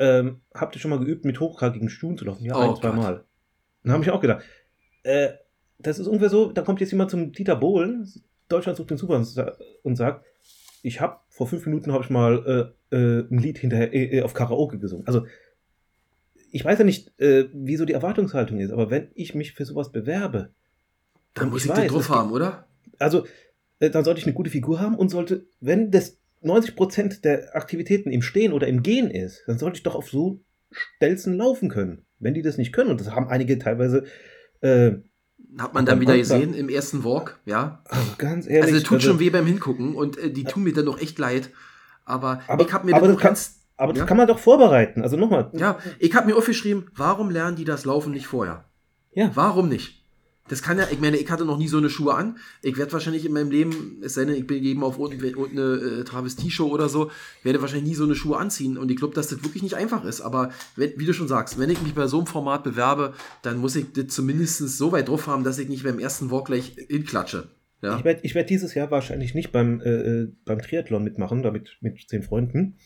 Ähm, 0.00 0.40
habt 0.54 0.74
ihr 0.74 0.80
schon 0.80 0.90
mal 0.90 0.98
geübt, 0.98 1.24
mit 1.26 1.38
hochkragigen 1.40 1.90
Stuhlen 1.90 2.16
zu 2.16 2.24
laufen? 2.24 2.44
Ja, 2.44 2.56
Oh 2.56 2.70
ein, 2.70 2.76
zwei 2.76 2.88
Gott. 2.88 2.96
Mal. 2.96 3.24
Dann 3.84 3.92
habe 3.92 4.02
ich 4.02 4.10
auch 4.10 4.20
gedacht, 4.20 4.42
äh, 5.02 5.28
das 5.78 5.98
ist 5.98 6.06
ungefähr 6.06 6.30
so, 6.30 6.50
da 6.52 6.62
kommt 6.62 6.80
jetzt 6.80 6.90
jemand 6.90 7.10
zum 7.10 7.32
Dieter 7.32 7.54
Bohlen, 7.56 8.10
Deutschland 8.48 8.76
sucht 8.78 8.90
den 8.90 8.96
Super 8.98 9.16
und 9.16 9.24
sa- 9.24 9.56
und 9.82 9.96
sagt, 9.96 10.24
ich 10.82 11.00
habe 11.02 11.18
vor 11.28 11.46
fünf 11.46 11.66
Minuten 11.66 11.92
habe 11.92 12.02
ich 12.02 12.10
mal 12.10 12.72
äh, 12.90 12.96
äh, 12.96 13.20
ein 13.30 13.38
Lied 13.38 13.58
hinterher 13.58 13.92
äh, 13.92 14.18
äh, 14.18 14.22
auf 14.22 14.32
Karaoke 14.34 14.78
gesungen. 14.78 15.06
Also 15.06 15.26
ich 16.50 16.64
weiß 16.64 16.78
ja 16.78 16.84
nicht, 16.84 17.18
äh, 17.20 17.48
wieso 17.52 17.84
die 17.84 17.92
Erwartungshaltung 17.92 18.58
ist, 18.58 18.72
aber 18.72 18.90
wenn 18.90 19.10
ich 19.14 19.34
mich 19.34 19.52
für 19.52 19.64
sowas 19.64 19.92
bewerbe, 19.92 20.50
Da 21.34 21.42
und 21.42 21.50
muss 21.50 21.64
ich 21.64 21.70
ich 21.70 21.76
den 21.76 21.88
drauf 21.88 22.08
haben, 22.08 22.32
oder? 22.32 22.66
also 22.98 23.26
dann 23.78 24.04
sollte 24.04 24.20
ich 24.20 24.26
eine 24.26 24.34
gute 24.34 24.50
Figur 24.50 24.80
haben 24.80 24.94
und 24.96 25.08
sollte, 25.10 25.46
wenn 25.60 25.90
das 25.90 26.18
90% 26.42 27.20
der 27.22 27.54
Aktivitäten 27.54 28.10
im 28.10 28.22
Stehen 28.22 28.52
oder 28.52 28.66
im 28.66 28.82
Gehen 28.82 29.10
ist, 29.10 29.42
dann 29.46 29.58
sollte 29.58 29.76
ich 29.78 29.82
doch 29.82 29.94
auf 29.94 30.08
so 30.10 30.40
Stelzen 30.70 31.36
laufen 31.36 31.68
können. 31.68 32.06
Wenn 32.18 32.34
die 32.34 32.42
das 32.42 32.58
nicht 32.58 32.72
können, 32.72 32.90
und 32.90 33.00
das 33.00 33.10
haben 33.10 33.28
einige 33.28 33.58
teilweise, 33.58 34.04
äh, 34.60 34.92
Hat 35.58 35.74
man 35.74 35.84
dann 35.86 36.00
wieder 36.00 36.16
gesehen 36.16 36.54
im 36.54 36.68
ersten 36.68 37.02
Walk, 37.02 37.40
ja. 37.46 37.82
also 37.88 38.12
ganz 38.18 38.46
ehrlich. 38.46 38.64
Also, 38.64 38.76
es 38.76 38.82
tut 38.84 38.96
also- 38.98 39.08
schon 39.08 39.20
weh 39.20 39.30
beim 39.30 39.46
Hingucken 39.46 39.94
und 39.94 40.16
äh, 40.18 40.30
die 40.30 40.44
tun 40.44 40.62
mir 40.62 40.72
dann 40.72 40.86
doch 40.86 41.00
echt 41.00 41.18
leid. 41.18 41.50
Aber, 42.04 42.40
Aber- 42.46 42.64
ich 42.64 42.72
habe 42.72 42.86
mir 42.86 42.94
aber 42.94 43.06
das 43.08 43.16
das 43.16 43.22
kann- 43.22 43.30
ganz, 43.30 43.56
Aber 43.76 43.92
das 43.94 44.00
Ja. 44.00 44.06
kann 44.06 44.16
man 44.18 44.26
doch 44.28 44.38
vorbereiten. 44.38 45.00
Also 45.02 45.16
nochmal. 45.16 45.50
ja, 45.54 45.78
ich 45.98 46.14
habe 46.14 46.26
mir 46.26 46.36
aufgeschrieben, 46.36 46.90
warum 46.94 47.30
lernen 47.30 47.56
die 47.56 47.64
das 47.64 47.86
Laufen 47.86 48.12
nicht 48.12 48.26
vorher? 48.26 48.64
Ja. 49.12 49.30
Warum 49.34 49.68
nicht? 49.70 49.99
Das 50.50 50.62
kann 50.62 50.78
ja, 50.78 50.88
ich 50.90 50.98
meine, 50.98 51.16
ich 51.16 51.30
hatte 51.30 51.44
noch 51.44 51.58
nie 51.58 51.68
so 51.68 51.78
eine 51.78 51.88
Schuhe 51.88 52.12
an. 52.14 52.36
Ich 52.62 52.76
werde 52.76 52.92
wahrscheinlich 52.92 53.24
in 53.24 53.32
meinem 53.32 53.52
Leben, 53.52 54.00
es 54.02 54.14
sei 54.14 54.24
denn, 54.24 54.34
ich 54.34 54.48
bin 54.48 54.64
eben 54.64 54.82
auf 54.82 54.98
irgendeine 54.98 56.00
äh, 56.00 56.04
Travestie-Show 56.04 56.68
oder 56.68 56.88
so, 56.88 57.12
werde 57.44 57.60
wahrscheinlich 57.60 57.88
nie 57.88 57.94
so 57.94 58.02
eine 58.02 58.16
Schuhe 58.16 58.36
anziehen. 58.36 58.76
Und 58.76 58.90
ich 58.90 58.96
glaube, 58.96 59.14
dass 59.14 59.28
das 59.28 59.44
wirklich 59.44 59.62
nicht 59.62 59.76
einfach 59.76 60.04
ist. 60.04 60.20
Aber 60.20 60.50
wenn, 60.74 60.92
wie 60.96 61.06
du 61.06 61.14
schon 61.14 61.28
sagst, 61.28 61.60
wenn 61.60 61.70
ich 61.70 61.80
mich 61.82 61.94
bei 61.94 62.08
so 62.08 62.18
einem 62.18 62.26
Format 62.26 62.64
bewerbe, 62.64 63.14
dann 63.42 63.58
muss 63.58 63.76
ich 63.76 63.92
das 63.92 64.08
zumindest 64.08 64.58
so 64.58 64.90
weit 64.90 65.08
drauf 65.08 65.28
haben, 65.28 65.44
dass 65.44 65.58
ich 65.58 65.68
nicht 65.68 65.84
beim 65.84 66.00
ersten 66.00 66.32
Walk 66.32 66.46
gleich 66.46 66.74
hinklatsche. 66.88 67.48
Ja. 67.80 67.96
Ich 67.96 68.04
werde 68.04 68.34
werd 68.34 68.50
dieses 68.50 68.74
Jahr 68.74 68.90
wahrscheinlich 68.90 69.34
nicht 69.34 69.52
beim, 69.52 69.80
äh, 69.80 69.88
äh, 69.88 70.32
beim 70.44 70.60
Triathlon 70.60 71.04
mitmachen, 71.04 71.44
damit 71.44 71.78
mit 71.80 72.08
zehn 72.08 72.24
Freunden. 72.24 72.76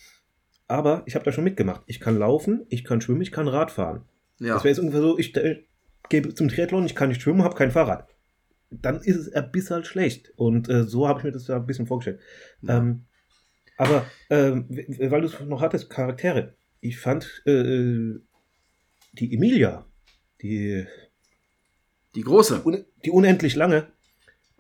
Aber 0.69 1.03
ich 1.07 1.15
habe 1.15 1.25
da 1.25 1.33
schon 1.33 1.45
mitgemacht. 1.45 1.83
Ich 1.87 1.99
kann 1.99 2.19
laufen, 2.19 2.67
ich 2.69 2.85
kann 2.85 3.01
schwimmen, 3.01 3.23
ich 3.23 3.33
kann 3.33 3.49
Rad 3.49 3.71
fahren. 3.71 4.03
ja. 4.39 4.53
Das 4.53 4.65
wäre 4.65 4.73
jetzt 4.75 4.81
ungefähr 4.81 5.01
so, 5.01 5.19
ich 5.19 5.35
äh, 5.37 5.65
gehe 6.09 6.35
zum 6.35 6.49
Triathlon, 6.49 6.87
ich 6.87 6.95
kann 6.95 7.09
nicht 7.09 7.23
schwimmen, 7.23 7.43
habe 7.43 7.57
kein 7.57 7.71
Fahrrad. 7.71 8.09
Dann 8.71 9.01
ist 9.01 9.17
es 9.17 9.33
ein 9.33 9.53
bisschen 9.53 9.85
schlecht. 9.85 10.33
Und 10.37 10.69
äh, 10.69 10.85
so 10.85 11.09
habe 11.09 11.21
ich 11.21 11.25
mir 11.25 11.33
das 11.33 11.45
da 11.45 11.57
ein 11.57 11.67
bisschen 11.67 11.87
vorgestellt. 11.87 12.21
Ja. 12.63 12.79
Ähm, 12.79 13.05
aber 13.77 14.07
ähm, 14.31 14.69
weil 14.99 15.21
du 15.21 15.27
es 15.27 15.41
noch 15.41 15.61
hattest, 15.61 15.91
Charaktere. 15.91 16.55
Ich 16.81 16.99
fand 16.99 17.43
äh, 17.47 18.15
die 19.13 19.35
Emilia, 19.35 19.87
die, 20.43 20.87
Die 22.15 22.21
große. 22.23 22.63
un 22.65 22.85
die 23.05 23.11
unendlich 23.11 23.57
lange, 23.57 23.89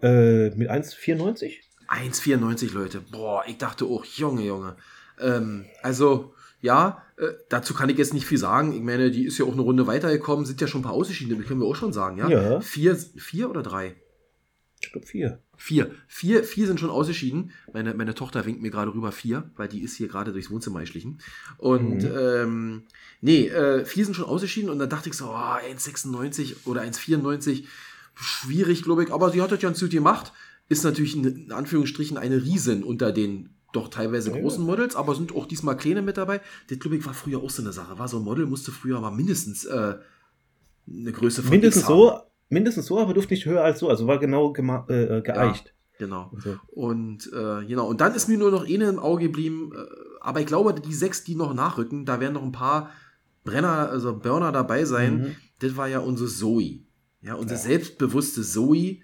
äh, 0.02 0.50
mit 0.50 0.70
1,94. 0.70 1.52
1,94 1.88 2.72
Leute. 2.72 3.00
Boah, 3.00 3.44
ich 3.46 3.58
dachte 3.58 3.84
auch, 3.84 4.04
Junge, 4.04 4.42
Junge. 4.42 4.76
Ähm, 5.20 5.66
also, 5.82 6.34
ja, 6.60 7.03
äh, 7.16 7.32
dazu 7.48 7.74
kann 7.74 7.88
ich 7.88 7.98
jetzt 7.98 8.14
nicht 8.14 8.26
viel 8.26 8.38
sagen. 8.38 8.72
Ich 8.74 8.82
meine, 8.82 9.10
die 9.10 9.24
ist 9.24 9.38
ja 9.38 9.44
auch 9.44 9.52
eine 9.52 9.62
Runde 9.62 9.86
weitergekommen, 9.86 10.44
sind 10.46 10.60
ja 10.60 10.66
schon 10.66 10.80
ein 10.80 10.84
paar 10.84 10.92
ausgeschieden, 10.92 11.38
das 11.38 11.46
können 11.46 11.60
wir 11.60 11.66
auch 11.66 11.76
schon 11.76 11.92
sagen, 11.92 12.18
ja? 12.18 12.28
Ja. 12.28 12.60
Vier, 12.60 12.96
vier 12.96 13.50
oder 13.50 13.62
drei? 13.62 13.94
Ich 14.80 14.92
glaube 14.92 15.06
vier. 15.06 15.40
Vier. 15.56 15.92
Vier, 16.08 16.44
vier 16.44 16.66
sind 16.66 16.78
schon 16.78 16.90
ausgeschieden. 16.90 17.52
Meine, 17.72 17.94
meine 17.94 18.14
Tochter 18.14 18.44
winkt 18.44 18.60
mir 18.60 18.70
gerade 18.70 18.92
rüber 18.92 19.12
vier, 19.12 19.50
weil 19.56 19.68
die 19.68 19.80
ist 19.82 19.96
hier 19.96 20.08
gerade 20.08 20.32
durchs 20.32 20.50
Wohnzimmer 20.50 20.80
geschlichen. 20.80 21.18
Und 21.56 22.02
Mhm. 22.02 22.10
ähm, 22.18 22.82
nee, 23.22 23.46
äh, 23.48 23.84
vier 23.86 24.04
sind 24.04 24.14
schon 24.14 24.26
ausgeschieden 24.26 24.68
und 24.68 24.78
dann 24.78 24.90
dachte 24.90 25.08
ich 25.08 25.14
so, 25.14 25.26
oh, 25.26 25.30
1,96 25.32 26.66
oder 26.66 26.82
1,94, 26.82 27.64
schwierig, 28.14 28.82
glaube 28.82 29.04
ich. 29.04 29.12
Aber 29.12 29.30
sie 29.30 29.40
hat 29.40 29.52
das 29.52 29.60
ganz 29.60 29.80
gut 29.80 29.90
gemacht. 29.90 30.32
Ist 30.68 30.84
natürlich 30.84 31.16
in, 31.16 31.24
in 31.24 31.52
Anführungsstrichen 31.52 32.18
eine 32.18 32.42
Riesen 32.42 32.82
unter 32.84 33.12
den 33.12 33.53
doch 33.76 33.88
teilweise 33.88 34.30
Ja. 34.30 34.40
großen 34.40 34.64
Models, 34.64 34.96
aber 34.96 35.14
sind 35.14 35.34
auch 35.34 35.46
diesmal 35.46 35.76
kleine 35.76 36.02
mit 36.02 36.16
dabei. 36.16 36.40
Das, 36.68 36.78
glaube 36.78 36.96
ich, 36.96 37.04
war 37.06 37.14
früher 37.14 37.42
auch 37.42 37.50
so 37.50 37.62
eine 37.62 37.72
Sache. 37.72 37.98
War 37.98 38.08
so 38.08 38.18
ein 38.18 38.24
Model, 38.24 38.46
musste 38.46 38.72
früher 38.72 38.96
aber 38.98 39.10
mindestens 39.10 39.64
äh, 39.64 39.94
eine 40.88 41.12
Größe 41.12 41.42
von 41.42 41.50
Mindestens 41.50 41.86
so, 41.86 42.20
mindestens 42.48 42.86
so, 42.86 42.98
aber 43.00 43.14
durfte 43.14 43.34
nicht 43.34 43.46
höher 43.46 43.62
als 43.64 43.78
so. 43.80 43.88
Also 43.88 44.06
war 44.06 44.18
genau 44.18 44.54
äh, 44.54 45.18
äh, 45.18 45.22
geeicht. 45.22 45.72
Genau. 45.98 46.30
Also, 46.34 46.56
Und 46.68 47.30
äh, 47.32 47.64
genau, 47.66 47.86
und 47.86 48.00
dann 48.00 48.14
ist 48.14 48.28
mir 48.28 48.36
nur 48.38 48.50
noch 48.50 48.66
eine 48.68 48.88
im 48.88 48.98
Auge 48.98 49.24
geblieben, 49.26 49.70
äh, 49.74 49.78
aber 50.20 50.40
ich 50.40 50.46
glaube, 50.46 50.74
die 50.74 50.92
sechs, 50.94 51.22
die 51.24 51.36
noch 51.36 51.54
nachrücken, 51.54 52.04
da 52.04 52.18
werden 52.20 52.34
noch 52.34 52.42
ein 52.42 52.52
paar 52.52 52.90
Brenner, 53.44 53.90
also 53.90 54.16
Burner 54.18 54.50
dabei 54.52 54.84
sein. 54.86 55.18
mhm. 55.18 55.36
Das 55.60 55.76
war 55.76 55.86
ja 55.88 56.00
unsere 56.00 56.28
Zoe. 56.28 56.80
Ja, 57.22 57.34
unsere 57.34 57.58
Ja. 57.60 57.66
selbstbewusste 57.66 58.42
Zoe, 58.42 58.98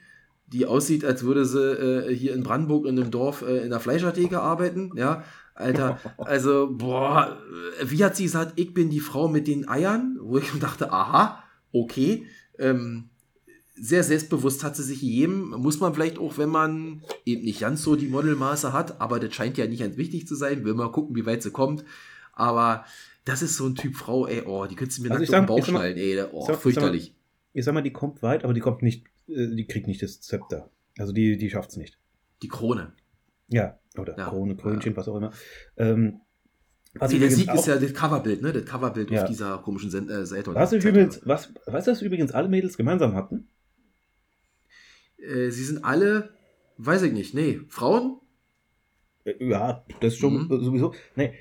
die 0.53 0.67
aussieht, 0.67 1.05
als 1.05 1.23
würde 1.23 1.45
sie 1.45 1.61
äh, 1.61 2.15
hier 2.15 2.35
in 2.35 2.43
Brandenburg 2.43 2.87
in 2.87 2.99
einem 2.99 3.11
Dorf 3.11 3.43
äh, 3.43 3.59
in 3.65 3.71
der 3.71 3.81
Fleischertheke 3.81 4.41
arbeiten. 4.41 4.91
Ja, 4.97 5.23
Alter, 5.55 5.99
also, 6.19 6.69
boah, 6.73 7.39
wie 7.85 8.03
hat 8.05 8.17
sie 8.17 8.25
gesagt, 8.25 8.55
ich 8.57 8.75
bin 8.75 8.91
die 8.91 9.01
Frau 9.01 9.29
mit 9.29 9.47
den 9.47 9.69
Eiern? 9.69 10.19
Wo 10.21 10.39
ich 10.39 10.51
dachte, 10.59 10.93
aha, 10.93 11.43
okay. 11.73 12.27
Ähm, 12.59 13.11
sehr 13.83 14.03
selbstbewusst 14.05 14.63
hat 14.63 14.77
sie 14.77 14.83
sich 14.83 15.01
gegeben. 15.01 15.55
Muss 15.57 15.81
man 15.81 15.95
vielleicht 15.95 16.19
auch, 16.19 16.37
wenn 16.37 16.51
man 16.51 17.03
eben 17.25 17.45
nicht 17.45 17.61
ganz 17.61 17.83
so 17.83 17.97
die 17.97 18.09
Modelmaße 18.09 18.73
hat, 18.75 19.01
aber 19.01 19.19
das 19.21 19.35
scheint 19.35 19.57
ja 19.57 19.67
nicht 19.67 19.81
ganz 19.81 19.97
wichtig 19.97 20.27
zu 20.27 20.35
sein. 20.35 20.65
Will 20.65 20.75
mal 20.75 20.91
gucken, 20.93 21.17
wie 21.17 21.25
weit 21.25 21.43
sie 21.43 21.51
kommt. 21.51 21.85
Aber 22.35 22.85
das 23.25 23.41
ist 23.43 23.57
so 23.57 23.67
ein 23.67 23.75
Typ 23.77 23.97
Frau, 23.97 24.27
ey, 24.27 24.43
oh, 24.47 24.67
die 24.67 24.75
könntest 24.77 24.99
du 24.99 25.03
mir 25.05 25.11
Also 25.13 25.21
nackt 25.23 25.33
auf 25.35 25.41
den 25.41 25.47
Bauch 25.47 25.65
schnallen, 25.67 25.97
ey, 25.97 26.21
oh, 26.21 26.23
ich 26.23 26.27
sag- 26.27 26.31
ich 26.33 26.45
sag 26.45 26.49
mal- 26.49 26.59
fürchterlich. 26.61 27.15
Ich 27.53 27.65
sag 27.65 27.75
mal, 27.75 27.83
die 27.83 27.93
kommt 27.93 28.23
weit, 28.23 28.45
aber 28.45 28.53
die 28.55 28.61
kommt 28.61 28.83
nicht, 28.83 29.05
die 29.35 29.67
kriegt 29.67 29.87
nicht 29.87 30.03
das 30.03 30.21
Zepter. 30.21 30.71
Also 30.99 31.13
die, 31.13 31.37
die 31.37 31.51
schafft's 31.51 31.77
nicht. 31.77 31.99
Die 32.43 32.49
Krone. 32.49 32.93
Ja, 33.49 33.79
oder 33.99 34.17
Ja. 34.19 34.29
Krone, 34.29 34.57
Krönchen, 34.57 34.97
was 34.97 35.09
auch 35.09 35.17
immer. 35.17 35.33
Ähm, 35.77 36.21
was 36.95 37.13
Nee, 37.13 37.19
der 37.21 37.31
Sieg 37.31 37.53
ist 37.55 37.67
ja 37.67 37.77
das 37.79 37.95
Coverbild, 37.95 38.43
ne? 38.43 38.53
Das 38.53 38.65
Coverbild 38.65 39.11
Ja. 39.11 39.23
auf 39.23 39.29
dieser 39.29 39.59
komischen 39.59 39.91
Sen 39.91 40.09
äh, 40.09 40.27
Seite. 40.27 40.55
was, 40.55 40.73
übrigens, 40.73 41.21
was, 41.25 41.53
weißt 41.67 41.87
du, 41.87 41.93
was 41.93 42.03
übrigens 42.03 42.33
alle 42.33 42.49
Mädels 42.49 42.77
gemeinsam 42.77 43.15
hatten? 43.15 43.49
Äh, 45.19 45.51
sie 45.51 45.65
sind 45.65 45.85
alle, 45.85 46.31
weiß 46.79 47.03
ich 47.03 47.13
nicht, 47.13 47.35
nee, 47.35 47.61
Frauen? 47.69 48.21
Äh, 49.25 49.35
Ja, 49.49 49.85
das 50.01 50.15
ist 50.15 50.19
schon 50.19 50.47
Mhm. 50.49 50.65
sowieso. 50.65 50.95
Nee, 51.17 51.35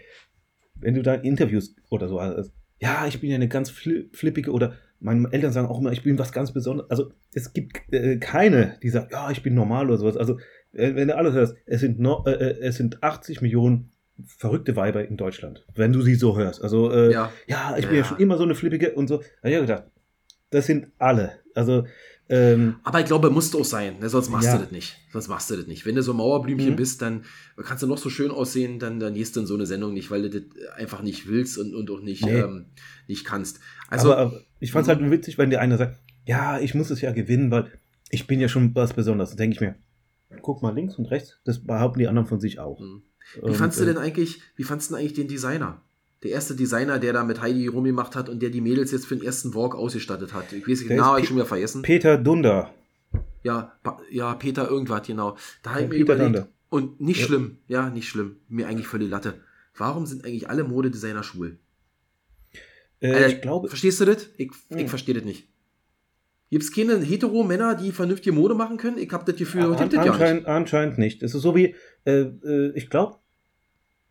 wenn 0.76 0.94
du 0.96 1.02
da 1.02 1.16
Interviews 1.16 1.76
oder 1.90 2.08
so 2.08 2.22
hast, 2.22 2.54
ja, 2.80 3.08
ich 3.08 3.20
bin 3.20 3.30
ja 3.30 3.36
eine 3.36 3.48
ganz 3.50 3.70
fli- 3.72 4.14
flippige 4.16 4.52
oder 4.52 4.78
meine 5.00 5.32
Eltern 5.32 5.52
sagen 5.52 5.68
auch 5.68 5.80
immer, 5.80 5.92
ich 5.92 6.04
bin 6.04 6.20
was 6.20 6.32
ganz 6.32 6.52
Besonderes. 6.52 6.90
Also 6.90 7.12
es 7.34 7.54
gibt 7.54 7.82
äh, 7.94 8.18
keine, 8.18 8.78
die 8.84 8.90
sagt, 8.90 9.12
ja, 9.12 9.32
ich 9.32 9.42
bin 9.44 9.54
normal 9.54 9.88
oder 9.88 9.98
sowas. 9.98 10.18
Also 10.18 10.38
äh, 10.74 10.96
wenn 10.96 11.08
du 11.08 11.16
alles 11.18 11.34
hörst, 11.34 11.56
es 11.66 11.82
sind, 11.82 12.00
no, 12.00 12.24
äh, 12.26 12.32
äh, 12.32 12.60
es 12.62 12.76
sind 12.76 13.02
80 13.04 13.42
Millionen 13.42 13.92
verrückte 14.26 14.76
Weiber 14.76 15.08
in 15.08 15.16
Deutschland, 15.16 15.66
wenn 15.76 15.94
du 15.94 16.02
sie 16.02 16.16
so 16.16 16.38
hörst. 16.38 16.62
Also 16.62 16.92
äh, 16.92 17.14
ja. 17.14 17.32
Ja. 17.48 17.76
ich 17.78 17.86
bin 17.86 17.96
ja 17.96 18.02
Ja. 18.02 18.08
schon 18.08 18.18
immer 18.20 18.38
so 18.38 18.44
eine 18.44 18.56
flippige 18.56 18.92
und 18.94 19.08
so. 19.08 19.18
Da 19.18 19.24
hab 19.50 19.52
ich 19.52 19.60
gedacht, 19.62 19.84
das 20.50 20.66
sind 20.66 20.88
alle. 20.98 21.34
Also 21.56 21.86
ähm, 22.30 22.76
Aber 22.84 23.00
ich 23.00 23.06
glaube, 23.08 23.30
musst 23.32 23.56
auch 23.56 23.66
sein, 23.66 24.00
ne? 24.00 24.08
sonst 24.10 24.30
machst 24.30 24.48
Ja. 24.48 24.58
du 24.58 24.64
das 24.64 24.72
nicht. 24.72 24.98
Sonst 25.12 25.28
machst 25.28 25.50
du 25.50 25.56
das 25.56 25.66
nicht. 25.68 25.86
Wenn 25.86 25.96
du 25.96 26.04
so 26.04 26.12
ein 26.14 26.18
Mauerblümchen 26.18 26.72
Mhm. 26.72 26.76
bist, 26.76 27.02
dann 27.02 27.24
kannst 27.58 27.82
du 27.84 27.88
noch 27.88 27.98
so 27.98 28.10
schön 28.10 28.30
aussehen, 28.32 28.78
dann, 28.80 29.00
dann 29.00 29.14
gehst 29.16 29.36
du 29.36 29.40
in 29.42 29.46
so 29.48 29.56
eine 29.56 29.66
Sendung 29.66 29.94
nicht, 29.94 30.12
weil 30.12 30.30
du 30.30 30.30
das 30.30 30.44
einfach 30.76 31.02
nicht 31.02 31.28
willst 31.28 31.58
und, 31.58 31.74
und 31.76 31.90
auch 31.90 32.02
nicht, 32.02 32.24
Nee. 32.24 32.40
ähm, 32.40 32.66
nicht 33.08 33.26
kannst. 33.26 33.60
Also, 33.90 34.14
aber, 34.14 34.22
aber 34.22 34.42
ich 34.60 34.72
fand 34.72 34.84
es 34.84 34.90
halt 34.90 35.02
nur 35.02 35.12
witzig, 35.12 35.38
wenn 35.38 35.50
der 35.50 35.62
eine 35.62 35.78
sagt, 35.78 36.00
ja, 36.26 36.60
ich 36.60 36.76
muss 36.76 36.92
es 36.92 37.02
ja 37.02 37.12
gewinnen, 37.12 37.50
weil 37.52 37.72
ich 38.12 38.28
bin 38.28 38.40
ja 38.40 38.48
schon 38.48 38.74
was 38.76 38.94
Besonderes. 38.94 39.30
Dann 39.32 39.38
denke 39.38 39.56
ich 39.56 39.62
mir, 39.62 39.76
guck 40.44 40.62
mal 40.62 40.74
links 40.76 40.96
und 40.96 41.06
rechts, 41.08 41.40
das 41.46 41.60
behaupten 41.66 42.00
die 42.00 42.08
anderen 42.08 42.28
von 42.28 42.40
sich 42.40 42.60
auch. 42.60 42.80
mh. 42.80 43.02
wie 43.36 43.40
Und, 43.42 43.56
fandst 43.56 43.80
du 43.80 43.84
äh, 43.84 43.88
denn 43.88 43.98
eigentlich, 43.98 44.42
wie 44.56 44.64
fandst 44.64 44.90
du 44.90 44.94
denn 44.96 45.02
eigentlich 45.02 45.14
den 45.16 45.28
Designer? 45.28 45.82
Der 46.24 46.32
erste 46.32 46.54
Designer, 46.56 47.00
der 47.00 47.14
da 47.14 47.24
mit 47.24 47.40
Heidi 47.42 47.68
rumgemacht 47.68 48.16
hat 48.16 48.28
und 48.28 48.42
der 48.42 48.50
die 48.50 48.60
Mädels 48.62 48.92
jetzt 48.92 49.06
für 49.06 49.16
den 49.16 49.26
ersten 49.26 49.54
Walk 49.56 49.74
ausgestattet 49.76 50.34
hat. 50.34 50.52
Ich 50.52 50.64
weiß 50.68 50.80
nicht, 50.80 50.88
genau, 50.90 51.18
ich 51.18 51.28
schon 51.28 51.38
wieder 51.38 51.46
vergessen. 51.46 51.82
Peter 51.82 52.18
Dunder. 52.18 52.74
Ja, 53.44 53.74
ja, 54.12 54.34
Peter 54.36 54.70
irgendwas, 54.70 55.08
genau. 55.08 55.38
Da 55.64 55.72
habe 55.72 55.84
ich 55.84 55.88
mir 55.88 55.92
Peter 55.94 56.02
überlegt. 56.04 56.26
Dunder. 56.36 56.48
Und 56.70 57.00
nicht 57.02 57.22
Ja. 57.22 57.26
schlimm, 57.26 57.58
ja, 57.68 57.90
nicht 57.90 58.10
schlimm. 58.10 58.36
Mir 58.50 58.68
eigentlich 58.68 58.88
völlig 58.88 59.10
Latte. 59.10 59.36
Warum 59.78 60.06
sind 60.06 60.26
eigentlich 60.26 60.50
alle 60.50 60.66
Modedesigner 60.66 61.24
schwul? 61.24 61.58
Äh, 63.00 63.14
Alter, 63.14 63.28
ich 63.30 63.42
glaube, 63.42 63.70
Verstehst 63.70 64.02
du 64.02 64.06
das? 64.06 64.28
Ich, 64.38 64.52
ich 64.70 64.78
Hm. 64.78 64.88
verstehe 64.90 65.16
das 65.16 65.24
nicht. 65.24 65.48
Gibt 66.52 66.64
es 66.64 66.72
keine 66.74 66.98
hetero-Männer, 67.00 67.76
die 67.76 67.92
vernünftige 67.92 68.34
Mode 68.36 68.56
machen 68.56 68.78
können? 68.78 68.98
Ich 68.98 69.10
habe 69.14 69.24
das 69.24 69.36
Gefühl, 69.38 69.62
das 69.70 69.80
an, 69.82 69.88
es 69.88 69.94
ja 69.94 70.02
nicht. 70.02 70.12
anscheinend, 70.12 70.46
anscheinend 70.48 70.98
nicht. 70.98 71.24
Es 71.24 71.34
ist 71.34 71.44
so 71.44 71.56
wie, 71.56 71.76
äh, 72.06 72.22
äh, 72.24 72.72
ich 72.76 72.90
glaube, 72.90 73.19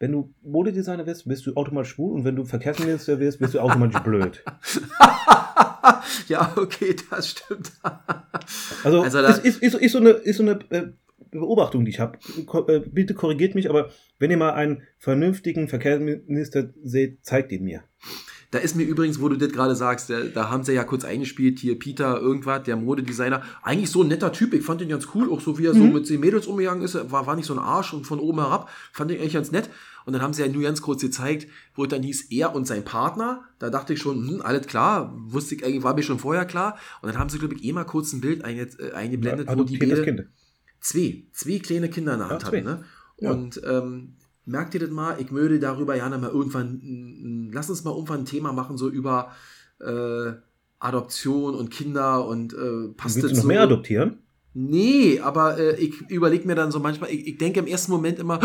wenn 0.01 0.13
du 0.13 0.33
Modedesigner 0.43 1.07
wirst, 1.07 1.27
bist 1.29 1.47
du 1.47 1.55
automatisch 1.55 1.91
schwul 1.91 2.13
und 2.15 2.25
wenn 2.25 2.37
du 2.37 2.45
Verkehrsminister 2.45 3.19
wirst, 3.19 3.39
bist 3.41 3.55
du 3.55 3.61
automatisch 3.61 4.01
blöd. 4.01 4.45
ja, 6.29 6.53
okay, 6.57 6.95
das 7.11 7.31
stimmt. 7.31 7.73
Also, 8.85 9.03
Also 9.03 9.23
da- 9.23 9.29
ist, 9.29 9.45
ist, 9.45 9.63
ist, 9.63 9.75
ist 9.75 9.93
so 9.93 9.99
eine, 9.99 10.11
ist 10.11 10.37
so 10.37 10.43
eine 10.43 10.59
äh, 10.71 10.89
Beobachtung, 11.31 11.85
die 11.85 11.91
ich 11.91 12.01
habe. 12.01 12.19
Äh, 12.69 12.81
bitte 12.81 13.15
korrigiert 13.15 13.55
mich, 13.55 13.69
aber 13.69 13.91
wenn 14.19 14.31
ihr 14.31 14.37
mal 14.37 14.53
einen 14.53 14.83
vernünftigen 14.99 15.69
Verkehrsminister 15.69 16.71
seht, 16.83 17.25
zeigt 17.25 17.53
ihn 17.53 17.65
mir. 17.65 17.83
Da 18.51 18.59
ist 18.59 18.77
mir 18.77 18.85
übrigens, 18.85 19.21
wo 19.21 19.29
du 19.29 19.37
das 19.37 19.53
gerade 19.53 19.77
sagst, 19.77 20.09
da, 20.09 20.23
da 20.23 20.49
haben 20.49 20.65
sie 20.65 20.73
ja 20.73 20.83
kurz 20.85 21.05
eingespielt, 21.05 21.59
hier 21.59 21.79
Peter 21.79 22.19
irgendwas, 22.19 22.63
der 22.63 22.77
Modedesigner. 22.77 23.43
Eigentlich 23.63 23.91
so 23.91 24.03
ein 24.03 24.09
netter 24.09 24.33
Typ, 24.33 24.55
ich 24.55 24.65
fand 24.65 24.81
den 24.81 24.89
ganz 24.89 25.09
cool, 25.15 25.31
auch 25.31 25.41
so 25.43 25.59
wie 25.59 25.67
er 25.67 25.75
so 25.75 25.85
Mhm. 25.85 25.93
mit 25.93 26.09
den 26.09 26.21
Mädels 26.21 26.47
umgegangen 26.47 26.83
ist, 26.83 26.95
war, 27.11 27.27
war 27.27 27.37
nicht 27.37 27.45
so 27.47 27.53
ein 27.53 27.59
Arsch 27.59 27.93
und 27.93 28.07
von 28.07 28.19
oben 28.21 28.39
herab, 28.39 28.71
fand 28.93 29.11
ich 29.11 29.21
eigentlich 29.21 29.35
ganz 29.35 29.53
nett. 29.53 29.69
Und 30.07 30.15
dann 30.15 30.23
haben 30.23 30.33
sie 30.33 30.41
ja 30.43 30.49
nur 30.49 30.63
ganz 30.63 30.81
kurz 30.81 31.03
gezeigt, 31.03 31.47
wo 31.75 31.85
dann 31.85 32.03
hieß, 32.03 32.31
er 32.31 32.55
und 32.55 32.67
sein 32.67 32.83
Partner, 32.87 33.45
da 33.59 33.69
dachte 33.69 33.93
ich 33.93 33.99
schon, 34.01 34.27
hm, 34.27 34.41
alles 34.41 34.67
klar, 34.67 35.15
wusste 35.27 35.55
ich 35.55 35.63
eigentlich, 35.67 35.83
war 35.83 35.95
mir 35.95 36.03
schon 36.03 36.19
vorher 36.19 36.47
klar. 36.47 36.79
Und 37.03 37.11
dann 37.13 37.19
haben 37.19 37.29
sie, 37.29 37.39
glaube 37.39 37.55
ich, 37.55 37.65
eh 37.65 37.73
mal 37.75 37.85
kurz 37.85 38.15
ein 38.15 38.23
Bild 38.23 38.43
einge, 38.47 38.63
äh, 38.63 38.93
eingeblendet, 38.93 39.49
wo 39.49 39.65
die 39.65 39.77
Adoptiertes 39.77 39.89
Mädels, 39.89 40.05
Kind. 40.07 40.23
zwei, 40.81 41.25
zwei 41.33 41.59
kleine 41.59 41.91
Kinder 41.91 42.15
in 42.15 42.21
der 42.21 42.29
Ja, 42.29 42.33
Hand 42.33 42.43
zwei. 42.43 42.57
hatten. 42.63 42.65
Ne? 42.65 42.85
Ja. 43.21 43.31
Und 43.33 43.61
ähm, 43.69 44.15
merkt 44.49 44.75
ihr 44.75 44.81
das 44.81 44.91
mal, 44.91 45.21
ich 45.21 45.31
würde 45.31 45.61
darüber 45.61 45.95
ja 45.95 46.09
mal 46.09 46.31
irgendwann, 46.31 46.81
mm, 46.83 47.51
lass 47.53 47.71
uns 47.71 47.85
mal 47.85 47.93
irgendwann 47.93 48.21
ein 48.21 48.27
Thema 48.27 48.53
machen, 48.53 48.79
so 48.79 48.89
über 48.89 49.33
äh, 49.81 50.33
Adoption 50.79 51.55
und 51.55 51.71
Kinder 51.71 52.27
und 52.27 52.53
äh, 52.55 52.89
passt 52.97 53.17
Willst 53.17 53.25
das 53.25 53.31
du 53.33 53.37
noch 53.37 53.43
so? 53.43 53.49
mehr 53.49 53.63
adoptieren? 53.63 54.19
Nee, 54.55 55.21
aber 55.21 55.59
äh, 55.59 55.77
ich 55.77 56.11
überlege 56.11 56.47
mir 56.47 56.55
dann 56.55 56.73
so 56.73 56.81
manchmal, 56.81 57.11
ich, 57.11 57.27
ich 57.27 57.39
denke 57.39 57.61
im 57.61 57.67
ersten 57.67 57.93
Moment 57.93 58.19
immer, 58.19 58.39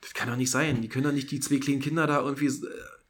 das 0.00 0.14
kann 0.14 0.28
doch 0.28 0.36
nicht 0.36 0.50
sein, 0.50 0.82
die 0.82 0.88
können 0.88 1.04
doch 1.04 1.12
nicht 1.12 1.30
die 1.30 1.40
zwei 1.40 1.58
kleinen 1.58 1.80
Kinder 1.80 2.06
da 2.06 2.22
irgendwie, 2.22 2.50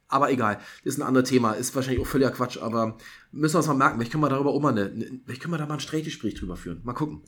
aber 0.07 0.31
egal, 0.31 0.59
ist 0.83 0.97
ein 0.97 1.03
anderes 1.03 1.29
Thema, 1.29 1.53
ist 1.53 1.75
wahrscheinlich 1.75 2.01
auch 2.01 2.07
völliger 2.07 2.31
Quatsch, 2.31 2.57
aber 2.57 2.97
müssen 3.31 3.55
wir 3.55 3.59
uns 3.59 3.67
mal 3.67 3.73
merken, 3.73 3.97
vielleicht 3.97 4.11
können 4.11 4.23
wir 4.23 4.29
darüber 4.29 4.51
auch 4.51 4.61
mal 4.61 4.69
eine, 4.69 4.85
eine 4.85 5.19
vielleicht 5.25 5.41
können 5.41 5.53
wir 5.53 5.57
da 5.57 5.65
mal 5.65 5.75
ein 5.75 5.79
Streitgespräch 5.81 6.35
drüber 6.35 6.55
führen, 6.55 6.81
mal 6.83 6.93
gucken. 6.93 7.21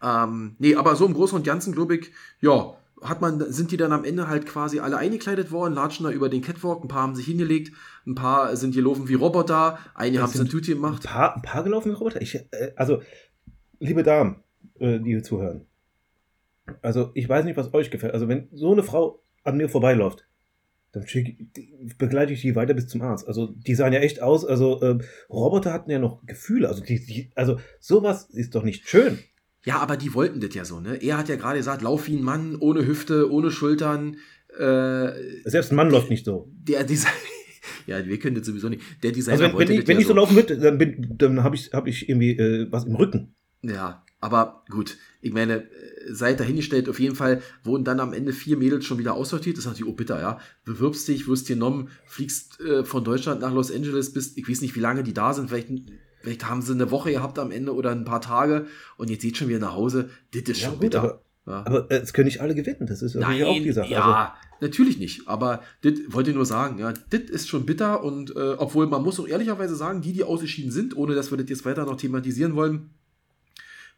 Ähm, 0.00 0.54
nee, 0.58 0.76
aber 0.76 0.94
so 0.94 1.06
im 1.06 1.14
Großen 1.14 1.36
und 1.36 1.44
Ganzen, 1.44 1.74
glaube 1.74 1.96
ich, 1.96 2.12
ja, 2.40 2.77
hat 3.02 3.20
man, 3.20 3.52
sind 3.52 3.70
die 3.70 3.76
dann 3.76 3.92
am 3.92 4.04
Ende 4.04 4.28
halt 4.28 4.46
quasi 4.46 4.80
alle 4.80 4.96
eingekleidet 4.96 5.50
worden, 5.50 5.74
latschen 5.74 6.04
da 6.04 6.10
über 6.10 6.28
den 6.28 6.42
Catwalk, 6.42 6.82
ein 6.84 6.88
paar 6.88 7.02
haben 7.02 7.14
sich 7.14 7.26
hingelegt, 7.26 7.72
ein 8.06 8.14
paar 8.14 8.56
sind 8.56 8.74
gelaufen 8.74 9.08
wie 9.08 9.14
Roboter, 9.14 9.78
einige 9.94 10.22
haben 10.22 10.32
sind 10.32 10.50
Tüte 10.50 10.72
Ein 10.72 10.76
gemacht. 10.76 11.04
paar, 11.04 11.36
ein 11.36 11.42
paar 11.42 11.64
gelaufene 11.64 11.94
Roboter. 11.94 12.20
Ich, 12.20 12.34
äh, 12.34 12.72
also, 12.76 13.02
liebe 13.78 14.02
Damen, 14.02 14.42
äh, 14.78 14.98
die 14.98 15.10
hier 15.10 15.22
zuhören. 15.22 15.66
Also, 16.82 17.10
ich 17.14 17.28
weiß 17.28 17.44
nicht, 17.44 17.56
was 17.56 17.72
euch 17.74 17.90
gefällt. 17.90 18.14
Also, 18.14 18.28
wenn 18.28 18.48
so 18.52 18.72
eine 18.72 18.82
Frau 18.82 19.22
an 19.44 19.56
mir 19.56 19.68
vorbeiläuft, 19.68 20.26
dann 20.92 21.06
schick, 21.06 21.38
begleite 21.98 22.32
ich 22.32 22.40
die 22.40 22.56
weiter 22.56 22.74
bis 22.74 22.88
zum 22.88 23.02
Arzt. 23.02 23.28
Also, 23.28 23.48
die 23.48 23.74
sahen 23.74 23.92
ja 23.92 24.00
echt 24.00 24.22
aus. 24.22 24.44
Also, 24.44 24.82
ähm, 24.82 25.02
Roboter 25.30 25.72
hatten 25.72 25.90
ja 25.90 25.98
noch 25.98 26.24
Gefühle. 26.26 26.68
Also, 26.68 26.82
die, 26.82 27.04
die, 27.04 27.30
also, 27.34 27.58
sowas 27.80 28.28
ist 28.30 28.54
doch 28.54 28.62
nicht 28.64 28.88
schön. 28.88 29.18
Ja, 29.68 29.76
aber 29.80 29.96
die 29.96 30.14
wollten 30.14 30.40
das 30.40 30.54
ja 30.54 30.64
so, 30.64 30.80
ne? 30.80 30.96
Er 31.02 31.18
hat 31.18 31.28
ja 31.28 31.36
gerade 31.36 31.58
gesagt, 31.58 31.82
lauf 31.82 32.06
wie 32.06 32.16
ein 32.16 32.22
Mann, 32.22 32.56
ohne 32.58 32.86
Hüfte, 32.86 33.30
ohne 33.30 33.50
Schultern. 33.50 34.16
Äh, 34.58 35.12
Selbst 35.44 35.70
ein 35.72 35.76
Mann 35.76 35.90
läuft 35.90 36.10
nicht 36.10 36.24
so. 36.24 36.50
der 36.68 36.84
Designer. 36.92 37.12
ja, 37.86 38.04
wir 38.06 38.18
können 38.18 38.36
das 38.36 38.46
sowieso 38.46 38.68
nicht. 38.68 38.82
Der 39.02 39.12
Designer 39.12 39.44
Also, 39.44 39.58
wenn, 39.58 39.68
wenn 39.68 39.78
ich, 39.80 39.86
wenn 39.88 39.96
ja 39.96 40.00
ich 40.00 40.06
so 40.06 40.14
laufen 40.14 40.36
würde, 40.36 40.56
dann, 40.58 40.78
bin- 40.78 41.14
dann 41.18 41.42
habe 41.42 41.54
ich, 41.56 41.72
hab 41.72 41.86
ich 41.86 42.08
irgendwie 42.08 42.32
äh, 42.36 42.66
was 42.70 42.84
im 42.86 42.94
Rücken. 42.96 43.34
Ja, 43.62 44.04
aber 44.20 44.64
gut. 44.70 44.96
Ich 45.20 45.32
meine, 45.32 45.64
äh, 45.64 45.68
seid 46.10 46.40
dahingestellt, 46.40 46.88
auf 46.88 46.98
jeden 47.00 47.14
Fall 47.16 47.42
wurden 47.64 47.84
dann 47.84 48.00
am 48.00 48.12
Ende 48.14 48.32
vier 48.32 48.56
Mädels 48.56 48.84
schon 48.86 48.98
wieder 48.98 49.14
aussortiert. 49.14 49.56
Das 49.58 49.64
ist 49.64 49.70
natürlich 49.70 49.92
auch 49.92 49.96
bitter, 49.96 50.20
ja. 50.20 50.38
Bewirbst 50.64 51.06
dich, 51.08 51.28
wirst 51.28 51.46
genommen, 51.48 51.88
fliegst 52.06 52.58
äh, 52.60 52.84
von 52.84 53.04
Deutschland 53.04 53.40
nach 53.42 53.52
Los 53.52 53.70
Angeles, 53.70 54.12
bist, 54.12 54.38
ich 54.38 54.48
weiß 54.48 54.60
nicht, 54.62 54.74
wie 54.76 54.80
lange 54.80 55.02
die 55.02 55.12
da 55.12 55.34
sind, 55.34 55.48
vielleicht, 55.50 55.68
vielleicht 56.20 56.48
haben 56.48 56.62
sie 56.62 56.72
eine 56.72 56.90
Woche 56.90 57.10
gehabt 57.12 57.38
am 57.38 57.50
Ende 57.50 57.74
oder 57.74 57.90
ein 57.90 58.04
paar 58.04 58.20
Tage 58.20 58.66
und 58.96 59.10
jetzt 59.10 59.22
geht 59.22 59.36
schon 59.36 59.48
wieder 59.48 59.58
nach 59.60 59.74
Hause. 59.74 60.10
Das 60.32 60.42
ist 60.42 60.60
schon 60.60 60.78
bitter. 60.78 61.00
aber, 61.00 61.22
ja. 61.46 61.64
aber 61.66 61.90
äh, 61.90 61.96
es 61.98 62.12
können 62.12 62.26
nicht 62.26 62.40
alle 62.40 62.54
gewinnen. 62.54 62.86
Das 62.86 63.02
ist 63.02 63.14
natürlich 63.14 63.44
auch 63.44 63.54
die 63.54 63.72
Sache. 63.72 63.86
Also, 63.86 63.94
Ja, 63.94 64.34
natürlich 64.60 64.98
nicht. 64.98 65.26
Aber 65.28 65.62
das 65.82 65.94
wollte 66.08 66.30
ich 66.30 66.36
nur 66.36 66.46
sagen, 66.46 66.78
ja, 66.78 66.92
das 67.10 67.20
ist 67.20 67.48
schon 67.48 67.66
bitter 67.66 68.02
und 68.04 68.34
äh, 68.36 68.54
obwohl 68.58 68.86
man 68.86 69.02
muss 69.02 69.18
auch 69.20 69.28
ehrlicherweise 69.28 69.74
sagen, 69.76 70.00
die, 70.00 70.12
die 70.12 70.24
ausgeschieden 70.24 70.70
sind, 70.70 70.96
ohne 70.96 71.14
dass 71.14 71.30
wir 71.30 71.38
das 71.38 71.48
jetzt 71.48 71.64
weiter 71.64 71.84
noch 71.84 71.96
thematisieren 71.96 72.54
wollen, 72.56 72.90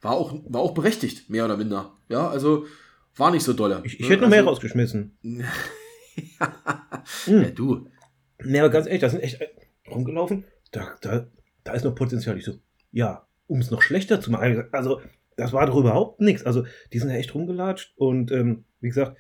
war 0.03 0.12
auch, 0.12 0.35
war 0.49 0.61
auch 0.61 0.73
berechtigt, 0.73 1.29
mehr 1.29 1.45
oder 1.45 1.57
minder. 1.57 1.93
Ja, 2.09 2.29
also 2.29 2.66
war 3.16 3.31
nicht 3.31 3.43
so 3.43 3.53
dolle. 3.53 3.83
ich, 3.85 4.01
ich 4.01 4.07
Ne? 4.07 4.14
hätte 4.14 4.23
noch 4.23 4.31
mehr 4.31 4.39
also, 4.39 4.51
rausgeschmissen. 4.51 5.12
ja, 7.27 7.51
du. 7.55 7.89
Nee, 8.43 8.61
aber 8.61 8.71
ganz 8.71 8.87
ehrlich, 8.87 9.01
da 9.01 9.09
sind 9.11 9.21
echt 9.21 9.39
rumgelaufen. 9.91 10.45
Da, 10.71 10.95
da, 11.03 11.27
da 11.71 11.77
ist 11.77 11.85
noch 11.85 11.95
Potenzial. 11.95 12.37
Ich 12.37 12.45
so, 12.45 12.55
ja, 12.91 13.27
um 13.47 13.61
es 13.61 13.71
noch 13.71 13.83
schlechter 13.83 14.21
zu 14.21 14.31
machen. 14.31 14.64
Also, 14.73 15.01
das 15.37 15.53
war 15.53 15.66
doch 15.66 15.77
überhaupt 15.77 16.21
nichts. 16.21 16.45
Also, 16.45 16.64
die 16.93 16.99
sind 16.99 17.11
ja 17.11 17.16
echt 17.16 17.35
rumgelatscht 17.35 17.97
und 17.97 18.33
ähm, 18.33 18.64
wie 18.81 18.89
gesagt, 18.89 19.16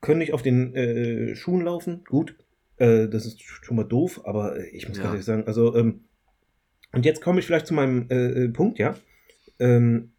können 0.00 0.18
nicht 0.18 0.32
auf 0.32 0.42
den 0.42 0.74
äh, 0.74 1.34
Schuhen 1.34 1.62
laufen. 1.62 2.04
Gut, 2.04 2.36
äh, 2.76 3.08
das 3.08 3.26
ist 3.26 3.42
schon 3.42 3.76
mal 3.76 3.84
doof, 3.84 4.22
aber 4.24 4.58
ich 4.72 4.88
muss 4.88 4.98
Ja. 4.98 5.04
ehrlich 5.04 5.24
sagen, 5.24 5.44
also, 5.46 5.76
ähm, 5.76 6.04
und 6.92 7.04
jetzt 7.04 7.20
komme 7.20 7.40
ich 7.40 7.46
vielleicht 7.46 7.66
zu 7.66 7.74
meinem 7.74 8.06
äh, 8.10 8.44
äh, 8.44 8.48
Punkt, 8.48 8.78
ja. 8.78 8.94
Ähm, 9.58 10.12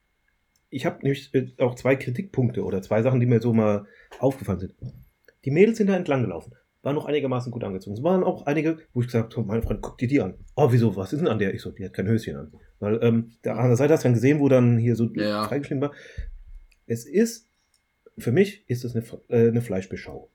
ich 0.69 0.85
habe 0.85 0.97
nämlich 1.03 1.33
äh, 1.33 1.51
auch 1.59 1.75
zwei 1.75 1.95
Kritikpunkte 1.95 2.63
oder 2.63 2.81
zwei 2.81 3.01
Sachen, 3.03 3.19
die 3.19 3.25
mir 3.25 3.41
so 3.41 3.53
mal 3.53 3.85
aufgefallen 4.19 4.59
sind. 4.59 4.75
Die 5.45 5.51
Mädels 5.51 5.77
sind 5.77 5.87
da 5.87 5.95
entlang 5.95 6.23
gelaufen 6.23 6.53
waren 6.83 6.95
noch 6.95 7.05
einigermaßen 7.05 7.51
gut 7.51 7.63
angezogen. 7.63 7.95
Es 7.97 8.03
waren 8.03 8.23
auch 8.23 8.45
einige, 8.45 8.77
wo 8.93 8.99
ich 9.01 9.07
gesagt 9.07 9.35
habe, 9.35 9.47
meine 9.47 9.61
Freund, 9.61 9.81
guck 9.81 9.97
dir 9.97 10.07
die 10.07 10.21
an. 10.21 10.35
Oh, 10.55 10.67
wieso, 10.71 10.95
was 10.95 11.13
ist 11.13 11.19
denn 11.19 11.27
an 11.27 11.39
der? 11.39 11.53
Ich 11.53 11.61
so, 11.61 11.71
die 11.71 11.83
hat 11.85 11.93
kein 11.93 12.07
Höschen 12.07 12.35
an. 12.35 12.51
Weil 12.79 12.99
ähm, 13.01 13.31
da 13.41 13.55
an 13.55 13.67
der 13.69 13.77
Seite 13.77 13.93
hast 13.93 14.03
du 14.03 14.07
dann 14.09 14.13
gesehen, 14.13 14.39
wo 14.39 14.49
dann 14.49 14.77
hier 14.77 14.95
so 14.95 15.09
Ja, 15.13 15.47
freigeschrieben 15.47 15.81
war. 15.81 15.93
Es 16.85 17.05
ist, 17.05 17.49
für 18.17 18.31
mich 18.31 18.69
ist 18.69 18.83
es 18.83 18.95
eine, 18.95 19.05
äh, 19.29 19.47
eine 19.47 19.61
Fleischbeschau. 19.61 20.29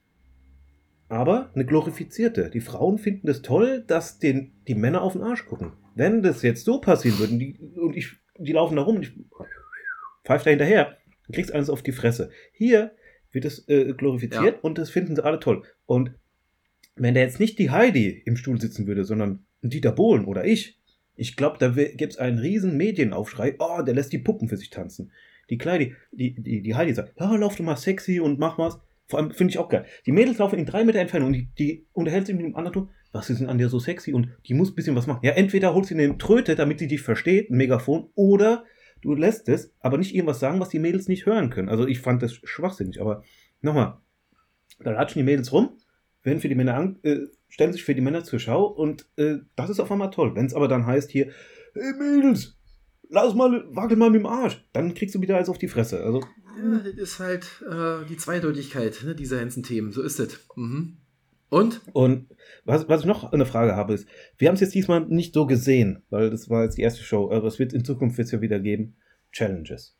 Aber 1.07 1.51
eine 1.55 1.65
glorifizierte. 1.65 2.49
Die 2.49 2.59
Frauen 2.59 2.97
finden 2.99 3.27
es 3.27 3.41
toll, 3.41 3.83
dass 3.85 4.19
den, 4.19 4.53
die 4.67 4.75
Männer 4.75 5.01
auf 5.01 5.13
den 5.13 5.23
Arsch 5.23 5.45
gucken. 5.45 5.73
Wenn 5.95 6.21
das 6.21 6.41
jetzt 6.43 6.65
so 6.65 6.79
passieren 6.81 7.17
würde 7.19 7.33
und, 7.33 7.39
die, 7.39 7.59
und 7.75 7.95
ich, 7.95 8.11
die 8.37 8.51
laufen 8.53 8.75
da 8.75 8.83
rum 8.83 8.97
und 8.97 9.03
ich 9.03 9.13
pfeife 10.25 10.45
da 10.45 10.49
hinterher, 10.51 10.97
dann 11.25 11.33
kriegst 11.33 11.49
du 11.49 11.55
eines 11.55 11.69
auf 11.69 11.81
die 11.81 11.91
Fresse. 11.91 12.29
Hier 12.53 12.91
wird 13.31 13.45
es 13.45 13.67
äh, 13.69 13.93
glorifiziert 13.93 14.55
Ja. 14.55 14.59
und 14.61 14.77
das 14.77 14.89
finden 14.89 15.15
sie 15.15 15.23
alle 15.23 15.39
toll. 15.39 15.63
Und 15.85 16.11
wenn 16.99 17.15
da 17.15 17.21
jetzt 17.21 17.39
nicht 17.39 17.57
die 17.59 17.71
Heidi 17.71 18.21
im 18.25 18.35
Stuhl 18.35 18.59
sitzen 18.59 18.87
würde, 18.87 19.05
sondern 19.05 19.45
Dieter 19.61 19.91
Bohlen 19.91 20.25
oder 20.25 20.45
ich, 20.45 20.79
ich 21.15 21.35
glaube, 21.35 21.57
da 21.59 21.69
gäbe 21.69 22.05
es 22.05 22.17
einen 22.17 22.39
riesen 22.39 22.77
Medienaufschrei. 22.77 23.55
Oh, 23.59 23.81
der 23.81 23.93
lässt 23.93 24.13
die 24.13 24.19
Puppen 24.19 24.47
für 24.47 24.57
sich 24.57 24.69
tanzen. 24.69 25.11
Die 25.49 25.57
Kleine, 25.57 25.93
die, 26.11 26.33
die, 26.35 26.61
die 26.61 26.75
Heidi 26.75 26.93
sagt, 26.93 27.19
ja, 27.19 27.35
lauf 27.35 27.55
doch 27.55 27.65
mal 27.65 27.75
sexy 27.75 28.19
und 28.19 28.39
mach 28.39 28.57
was. 28.57 28.79
Vor 29.07 29.19
allem 29.19 29.31
finde 29.31 29.51
ich 29.51 29.57
auch 29.57 29.69
geil. 29.69 29.85
Die 30.05 30.11
Mädels 30.11 30.37
laufen 30.37 30.59
in 30.59 30.65
drei 30.65 30.83
Meter 30.83 30.99
Entfernung 30.99 31.27
und 31.27 31.33
die, 31.33 31.49
die 31.57 31.87
unterhält 31.93 32.27
sich 32.27 32.35
mit 32.35 32.45
dem 32.45 32.55
anderen, 32.55 32.89
was 33.11 33.29
ist 33.29 33.41
denn 33.41 33.49
an 33.49 33.57
dir 33.57 33.67
so 33.67 33.79
sexy 33.79 34.13
und 34.13 34.29
die 34.45 34.53
muss 34.53 34.71
ein 34.71 34.75
bisschen 34.75 34.95
was 34.95 35.07
machen. 35.07 35.21
Ja, 35.23 35.31
entweder 35.31 35.73
holst 35.73 35.89
du 35.89 35.95
eine 35.95 36.17
Tröte, 36.17 36.55
damit 36.55 36.79
sie 36.79 36.87
dich 36.87 37.01
versteht, 37.01 37.49
ein 37.49 37.57
Megafon, 37.57 38.09
oder 38.13 38.65
du 39.01 39.15
lässt 39.15 39.49
es, 39.49 39.73
aber 39.79 39.97
nicht 39.97 40.13
irgendwas 40.13 40.39
sagen, 40.39 40.59
was 40.59 40.69
die 40.69 40.79
Mädels 40.79 41.07
nicht 41.07 41.25
hören 41.25 41.49
können. 41.49 41.69
Also 41.69 41.87
ich 41.87 41.99
fand 41.99 42.21
das 42.21 42.33
schwachsinnig, 42.33 43.01
aber 43.01 43.23
nochmal, 43.61 43.97
da 44.79 44.91
latschen 44.91 45.19
die 45.19 45.25
Mädels 45.25 45.51
rum, 45.51 45.71
werden 46.23 46.39
für 46.39 46.49
die 46.49 46.55
Männer 46.55 46.75
an, 46.75 46.99
äh, 47.03 47.17
stellen 47.47 47.73
sich 47.73 47.83
für 47.83 47.95
die 47.95 48.01
Männer 48.01 48.23
zur 48.23 48.39
Schau 48.39 48.65
und 48.65 49.07
äh, 49.17 49.37
das 49.55 49.69
ist 49.69 49.79
auf 49.79 49.91
einmal 49.91 50.11
toll. 50.11 50.35
Wenn 50.35 50.45
es 50.45 50.53
aber 50.53 50.67
dann 50.67 50.85
heißt 50.85 51.09
hier, 51.11 51.31
hey 51.73 51.93
Mädels, 51.97 52.57
lass 53.09 53.33
mal, 53.35 53.63
wackel 53.75 53.97
mal 53.97 54.09
mit 54.09 54.21
dem 54.21 54.25
Arsch, 54.27 54.63
dann 54.73 54.93
kriegst 54.93 55.15
du 55.15 55.21
wieder 55.21 55.35
alles 55.35 55.49
auf 55.49 55.57
die 55.57 55.67
Fresse. 55.67 56.03
Also, 56.03 56.21
Ja, 56.57 56.79
das 56.79 56.93
ist 56.93 57.19
halt 57.19 57.63
äh, 57.69 58.05
die 58.07 58.17
Zweideutigkeit 58.17 59.01
ne, 59.05 59.15
dieser 59.15 59.39
ganzen 59.39 59.63
Themen. 59.63 59.91
So 59.91 60.01
ist 60.01 60.19
es. 60.19 60.39
Mhm. 60.55 60.97
Und? 61.51 61.81
und 61.93 62.27
was, 62.63 62.87
was 62.89 63.01
ich 63.01 63.07
noch 63.07 63.31
eine 63.33 63.45
Frage 63.47 63.75
habe 63.75 63.93
ist, 63.95 64.07
wir 64.37 64.49
haben 64.49 64.55
es 64.55 64.61
jetzt 64.61 64.75
diesmal 64.75 65.01
nicht 65.07 65.33
so 65.33 65.47
gesehen, 65.47 66.03
weil 66.11 66.29
das 66.29 66.47
war 66.47 66.63
jetzt 66.63 66.77
die 66.77 66.83
erste 66.83 67.01
Show, 67.01 67.31
aber 67.31 67.47
es 67.47 67.57
wird 67.57 67.73
in 67.73 67.83
Zukunft 67.83 68.19
wird's 68.19 68.29
ja 68.29 68.41
wieder 68.41 68.59
geben, 68.59 68.97
Challenges. 69.31 69.95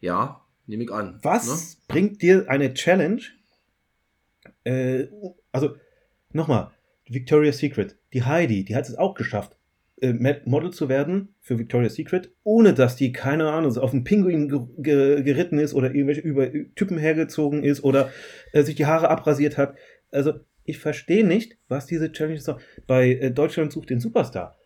Ja, 0.00 0.40
nehme 0.66 0.82
ich 0.82 0.90
an. 0.90 1.20
Was 1.22 1.46
Ne? 1.46 1.82
bringt 1.86 2.22
dir 2.22 2.46
eine 2.48 2.74
Challenge? 2.74 3.22
Äh, 4.64 5.06
also, 5.52 5.76
nochmal, 6.32 6.70
Victoria's 7.08 7.58
Secret. 7.58 7.96
Die 8.12 8.22
Heidi, 8.22 8.64
die 8.64 8.76
hat 8.76 8.88
es 8.88 8.96
auch 8.96 9.14
geschafft, 9.14 9.56
äh, 10.00 10.12
Model 10.44 10.70
zu 10.70 10.88
werden 10.88 11.34
für 11.40 11.58
Victoria's 11.58 11.94
Secret, 11.94 12.32
ohne 12.42 12.72
dass 12.74 12.96
die, 12.96 13.12
keine 13.12 13.50
Ahnung, 13.50 13.76
auf 13.76 13.92
einen 13.92 14.04
Pinguin 14.04 14.48
ge 14.48 14.60
ge 14.78 15.22
geritten 15.22 15.58
ist 15.58 15.74
oder 15.74 15.94
irgendwelche 15.94 16.22
über 16.22 16.50
Typen 16.74 16.98
hergezogen 16.98 17.62
ist 17.64 17.84
oder 17.84 18.10
äh, 18.52 18.62
sich 18.62 18.76
die 18.76 18.86
Haare 18.86 19.10
abrasiert 19.10 19.58
hat. 19.58 19.76
Also, 20.10 20.34
ich 20.64 20.78
verstehe 20.78 21.26
nicht, 21.26 21.58
was 21.68 21.86
diese 21.86 22.12
Challenge 22.12 22.36
ist. 22.36 22.50
Bei 22.86 23.14
äh, 23.14 23.30
Deutschland 23.30 23.72
sucht 23.72 23.90
den 23.90 24.00
Superstar. 24.00 24.56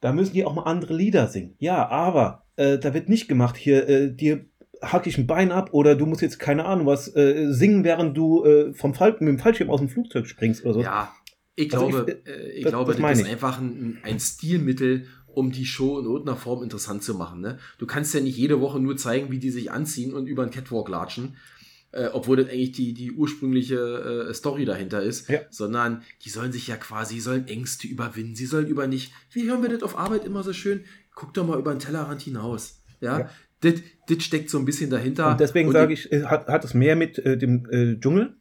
Da 0.00 0.12
müssen 0.12 0.32
die 0.32 0.44
auch 0.44 0.54
mal 0.54 0.64
andere 0.64 0.94
Lieder 0.94 1.28
singen. 1.28 1.54
Ja, 1.58 1.88
aber 1.88 2.44
äh, 2.56 2.78
da 2.78 2.92
wird 2.94 3.08
nicht 3.08 3.28
gemacht, 3.28 3.56
hier, 3.56 3.88
äh, 3.88 4.12
dir 4.12 4.46
hack 4.82 5.06
ich 5.06 5.16
ein 5.16 5.26
Bein 5.26 5.52
ab 5.52 5.70
oder 5.72 5.94
du 5.94 6.06
musst 6.06 6.20
jetzt, 6.22 6.38
keine 6.38 6.64
Ahnung, 6.64 6.86
was 6.86 7.14
äh, 7.14 7.52
singen, 7.52 7.84
während 7.84 8.16
du 8.16 8.44
äh, 8.44 8.74
vom 8.74 8.94
Fall 8.94 9.12
mit 9.12 9.28
dem 9.28 9.38
Fallschirm 9.38 9.70
aus 9.70 9.80
dem 9.80 9.88
Flugzeug 9.88 10.26
springst 10.26 10.64
oder 10.64 10.74
so. 10.74 10.80
Ja, 10.82 11.14
ich 11.54 11.72
Also 11.72 11.88
glaube, 11.88 12.10
ich- 12.24 12.28
äh, 12.30 12.50
ich 12.52 12.62
das- 12.64 12.72
glaube, 12.72 12.92
das 12.92 13.00
das, 13.00 13.18
ist 13.20 13.26
ich. 13.26 13.32
einfach 13.32 13.58
ein, 13.60 13.98
ein 14.02 14.18
Stilmittel, 14.18 15.06
um 15.26 15.50
die 15.52 15.64
Show 15.64 15.98
in 15.98 16.04
irgendeiner 16.04 16.36
Form 16.36 16.62
interessant 16.62 17.02
zu 17.02 17.14
machen. 17.14 17.40
Ne? 17.40 17.58
Du 17.78 17.86
kannst 17.86 18.12
ja 18.14 18.20
nicht 18.20 18.36
jede 18.36 18.60
Woche 18.60 18.80
nur 18.80 18.96
zeigen, 18.96 19.30
wie 19.30 19.38
die 19.38 19.50
sich 19.50 19.70
anziehen 19.70 20.12
und 20.12 20.26
über 20.26 20.44
den 20.44 20.50
Catwalk 20.50 20.88
latschen, 20.90 21.36
äh, 21.92 22.08
obwohl 22.12 22.36
das 22.36 22.48
eigentlich 22.50 22.72
die, 22.72 22.92
die 22.92 23.12
ursprüngliche 23.12 24.26
äh, 24.28 24.34
Story 24.34 24.64
dahinter 24.64 25.02
ist, 25.02 25.28
Ja. 25.28 25.40
sondern 25.50 26.02
die 26.24 26.30
sollen 26.30 26.52
sich 26.52 26.66
ja 26.66 26.76
quasi, 26.76 27.20
sollen 27.20 27.46
Ängste 27.48 27.86
überwinden, 27.86 28.34
sie 28.34 28.46
sollen 28.46 28.66
über 28.66 28.86
nicht, 28.86 29.12
wie 29.30 29.44
hören 29.48 29.62
wir 29.62 29.68
das 29.70 29.82
auf 29.82 29.96
Arbeit 29.98 30.24
immer 30.24 30.42
so 30.42 30.52
schön, 30.52 30.84
guck 31.14 31.32
doch 31.34 31.46
mal 31.46 31.58
über 31.58 31.72
den 31.72 31.78
Tellerrand 31.80 32.20
hinaus. 32.22 32.82
Ja, 33.00 33.20
Ja. 33.20 33.30
Das, 33.62 33.74
das 34.08 34.22
steckt 34.22 34.50
so 34.50 34.58
ein 34.58 34.64
bisschen 34.64 34.90
dahinter. 34.90 35.30
Und 35.30 35.40
deswegen 35.40 35.68
Und 35.68 35.74
sage 35.74 35.92
ich, 35.94 36.12
äh, 36.12 36.24
hat, 36.24 36.46
hat 36.48 36.64
es 36.64 36.74
mehr 36.74 36.94
mit 36.96 37.18
äh, 37.18 37.36
dem 37.38 37.66
äh, 37.70 37.98
Dschungel, 37.98 38.34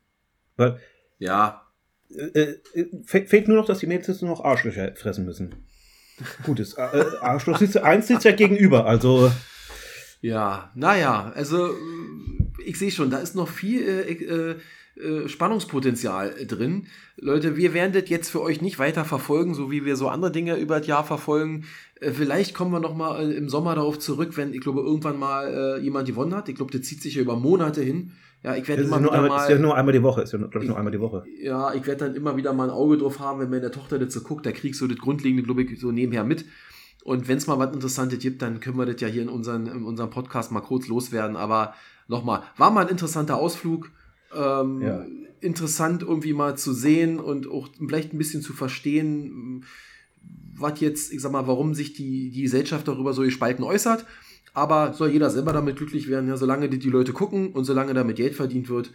weil 0.57 0.79
Ja, 1.19 1.61
äh, 2.09 2.23
äh, 2.39 2.59
fe- 3.05 3.25
fehlt 3.25 3.47
nur 3.47 3.55
noch, 3.57 3.65
dass 3.65 3.79
die 3.79 3.87
Mädels 3.87 4.07
jetzt 4.07 4.21
nur 4.21 4.31
noch 4.31 4.43
Arschlöcher 4.43 4.93
fressen 4.95 5.23
müssen. 5.25 5.55
Gutes. 6.43 6.73
Äh, 6.73 6.85
äh, 6.99 7.05
Arschloch 7.21 7.57
sitzt, 7.57 7.77
eins 7.77 8.07
sitzt 8.07 8.25
ja 8.25 8.31
gegenüber, 8.33 8.85
also 8.85 9.31
Ja, 10.21 10.71
naja, 10.75 11.31
also 11.35 11.69
ich 12.65 12.77
sehe 12.77 12.91
schon, 12.91 13.09
da 13.09 13.17
ist 13.19 13.35
noch 13.35 13.47
viel 13.47 14.59
Spannungspotenzial 15.27 16.45
drin. 16.45 16.87
Leute, 17.17 17.55
wir 17.57 17.73
werden 17.73 17.93
das 17.93 18.09
jetzt 18.09 18.29
für 18.29 18.41
euch 18.41 18.61
nicht 18.61 18.77
weiter 18.77 19.05
verfolgen, 19.05 19.53
so 19.55 19.71
wie 19.71 19.85
wir 19.85 19.95
so 19.95 20.09
andere 20.09 20.31
Dinge 20.31 20.57
über 20.57 20.77
das 20.79 20.87
Jahr 20.87 21.03
verfolgen. 21.03 21.65
Äh, 22.01 22.11
vielleicht 22.11 22.53
kommen 22.53 22.71
wir 22.71 22.81
noch 22.81 22.95
mal 22.95 23.21
äh, 23.21 23.33
im 23.33 23.47
Sommer 23.47 23.75
darauf 23.75 23.99
zurück, 23.99 24.35
wenn, 24.35 24.53
ich 24.53 24.59
glaube, 24.59 24.81
irgendwann 24.81 25.17
mal 25.17 25.47
äh, 25.47 25.81
jemand 25.81 26.07
gewonnen 26.07 26.35
hat. 26.35 26.49
Ich 26.49 26.55
glaube, 26.55 26.71
das 26.77 26.81
zieht 26.81 27.01
sich 27.01 27.15
ja 27.15 27.21
über 27.21 27.37
Monate 27.37 27.81
hin. 27.81 28.11
Ja, 28.43 28.55
ich 28.55 28.67
werde 28.67 28.83
immer 28.83 28.99
wieder 28.99 29.13
einmal, 29.13 29.29
mal... 29.29 29.43
ist 29.43 29.49
ja 29.51 29.59
nur 29.59 29.77
einmal 29.77 29.93
die 29.93 30.01
Woche. 30.01 30.23
Ist 30.23 30.33
ja, 30.33 30.39
glaube 30.39 30.63
ich, 30.63 30.67
nur 30.67 30.77
einmal 30.77 30.91
die 30.91 30.99
Woche. 30.99 31.23
Ja, 31.41 31.73
ich 31.75 31.85
werde 31.85 32.05
dann 32.05 32.15
immer 32.15 32.35
wieder 32.35 32.53
mal 32.53 32.65
ein 32.65 32.69
Auge 32.71 32.97
drauf 32.97 33.19
haben, 33.19 33.39
wenn 33.39 33.51
meine 33.51 33.69
Tochter 33.69 33.99
das 33.99 34.13
so 34.13 34.21
guckt, 34.21 34.47
da 34.47 34.51
kriegst 34.51 34.81
du 34.81 34.87
das 34.87 34.97
Grundlegende, 34.97 35.43
glaube 35.43 35.61
ich, 35.61 35.79
so 35.79 35.91
nebenher 35.91 36.23
mit. 36.23 36.45
Und 37.03 37.27
wenn 37.27 37.37
es 37.37 37.45
mal 37.45 37.59
was 37.59 37.73
Interessantes 37.73 38.17
gibt, 38.19 38.41
dann 38.41 38.59
können 38.59 38.77
wir 38.77 38.87
das 38.87 38.99
ja 38.99 39.07
hier 39.07 39.21
in, 39.21 39.29
unseren, 39.29 39.67
in 39.67 39.83
unserem 39.83 40.09
Podcast 40.09 40.51
mal 40.51 40.61
kurz 40.61 40.87
loswerden. 40.87 41.35
Aber 41.35 41.75
nochmal, 42.07 42.41
war 42.57 42.71
mal 42.71 42.85
ein 42.85 42.89
interessanter 42.89 43.37
Ausflug. 43.37 43.91
Ähm, 44.35 44.81
Ja. 44.81 45.05
Interessant 45.39 46.03
irgendwie 46.03 46.33
mal 46.33 46.55
zu 46.55 46.71
sehen 46.71 47.19
und 47.19 47.49
auch 47.49 47.69
vielleicht 47.79 48.13
ein 48.13 48.19
bisschen 48.19 48.43
zu 48.43 48.53
verstehen, 48.53 49.63
was 50.55 50.79
jetzt, 50.79 51.11
ich 51.11 51.21
sag 51.21 51.31
mal, 51.31 51.47
warum 51.47 51.73
sich 51.73 51.93
die, 51.93 52.29
die 52.29 52.43
Gesellschaft 52.43 52.87
darüber 52.87 53.13
so 53.13 53.23
gespalten 53.23 53.63
äußert. 53.63 54.05
Aber 54.53 54.93
soll 54.93 55.11
jeder 55.11 55.29
selber 55.29 55.53
damit 55.53 55.77
glücklich 55.77 56.09
werden, 56.09 56.27
ja, 56.27 56.35
solange 56.35 56.67
die, 56.67 56.77
die 56.77 56.89
Leute 56.89 57.13
gucken 57.13 57.53
und 57.53 57.63
solange 57.63 57.93
damit 57.93 58.17
Geld 58.17 58.35
verdient 58.35 58.69
wird, 58.69 58.91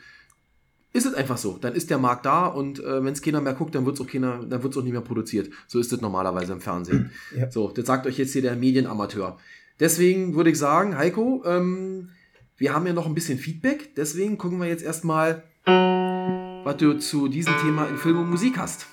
ist 0.93 1.07
es 1.07 1.15
einfach 1.15 1.39
so. 1.39 1.59
Dann 1.59 1.75
ist 1.75 1.91
der 1.91 1.99
Markt 1.99 2.27
da 2.27 2.47
und 2.47 2.79
äh, 2.81 3.05
wenn 3.05 3.13
es 3.13 3.23
keiner 3.23 3.41
mehr 3.41 3.55
guckt, 3.55 3.75
dann 3.75 3.87
wird 3.87 3.97
es 3.97 4.01
auch 4.01 4.07
keiner, 4.07 4.45
dann 4.45 4.63
wird 4.63 4.77
auch 4.77 4.83
nicht 4.83 4.93
mehr 4.93 5.01
produziert. 5.01 5.51
So 5.67 5.79
ist 5.79 5.93
es 5.93 6.01
normalerweise 6.01 6.53
im 6.53 6.61
Fernsehen. 6.61 7.11
Ja. 7.37 7.51
So, 7.51 7.71
das 7.71 7.87
sagt 7.87 8.07
euch 8.07 8.19
jetzt 8.19 8.33
hier 8.33 8.43
der 8.43 8.57
Medienamateur. 8.57 9.39
Deswegen 9.79 10.35
würde 10.35 10.51
ich 10.51 10.59
sagen, 10.59 10.97
Heiko, 10.97 11.43
ähm, 11.47 12.11
wir 12.57 12.75
haben 12.75 12.87
ja 12.87 12.95
noch 12.95 13.07
ein 13.07 13.15
bisschen 13.15 13.39
Feedback, 13.39 13.95
deswegen 13.95 14.39
gucken 14.39 14.59
wir 14.59 14.69
jetzt 14.69 14.83
erstmal, 14.83 15.43
was 15.67 16.77
du 16.79 16.99
zu 16.99 17.29
diesem 17.29 17.55
Thema 17.59 17.87
in 17.87 17.99
Film 17.99 18.19
und 18.19 18.31
Musik 18.31 18.57
hast. 18.57 18.87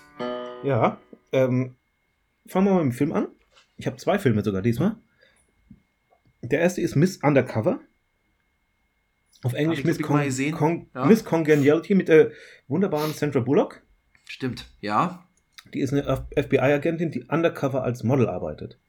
Ja, 0.64 0.98
ähm, 1.32 1.76
fangen 2.48 2.68
wir 2.68 2.74
mal 2.74 2.84
mit 2.84 2.94
dem 2.94 2.98
Film 2.98 3.14
an. 3.14 3.28
Ich 3.78 3.88
habe 3.88 3.98
zwei 3.98 4.20
Filme 4.20 4.44
sogar 4.44 4.62
diesmal. 4.62 4.98
Der 6.41 6.60
erste 6.60 6.82
ist 6.82 6.96
Miss 6.96 7.18
Undercover. 7.24 7.80
Auf 9.44 9.54
Englisch 9.54 9.84
Miss, 9.84 10.00
Con. 10.02 10.22
Con 10.52 10.89
Ja. 10.94 11.06
Miss 11.06 11.26
Congeniality 11.26 11.96
mit 11.96 12.08
der 12.08 12.32
wunderbaren 12.68 13.14
Sandra 13.14 13.41
Bullock. 13.41 13.82
Stimmt, 14.26 14.70
ja. 14.80 15.28
Die 15.74 15.80
ist 15.80 15.94
eine 15.94 16.28
FBI-Agentin, 16.36 17.12
die 17.12 17.24
undercover 17.24 17.84
als 17.84 18.04
Model 18.04 18.30
arbeitet. 18.30 18.80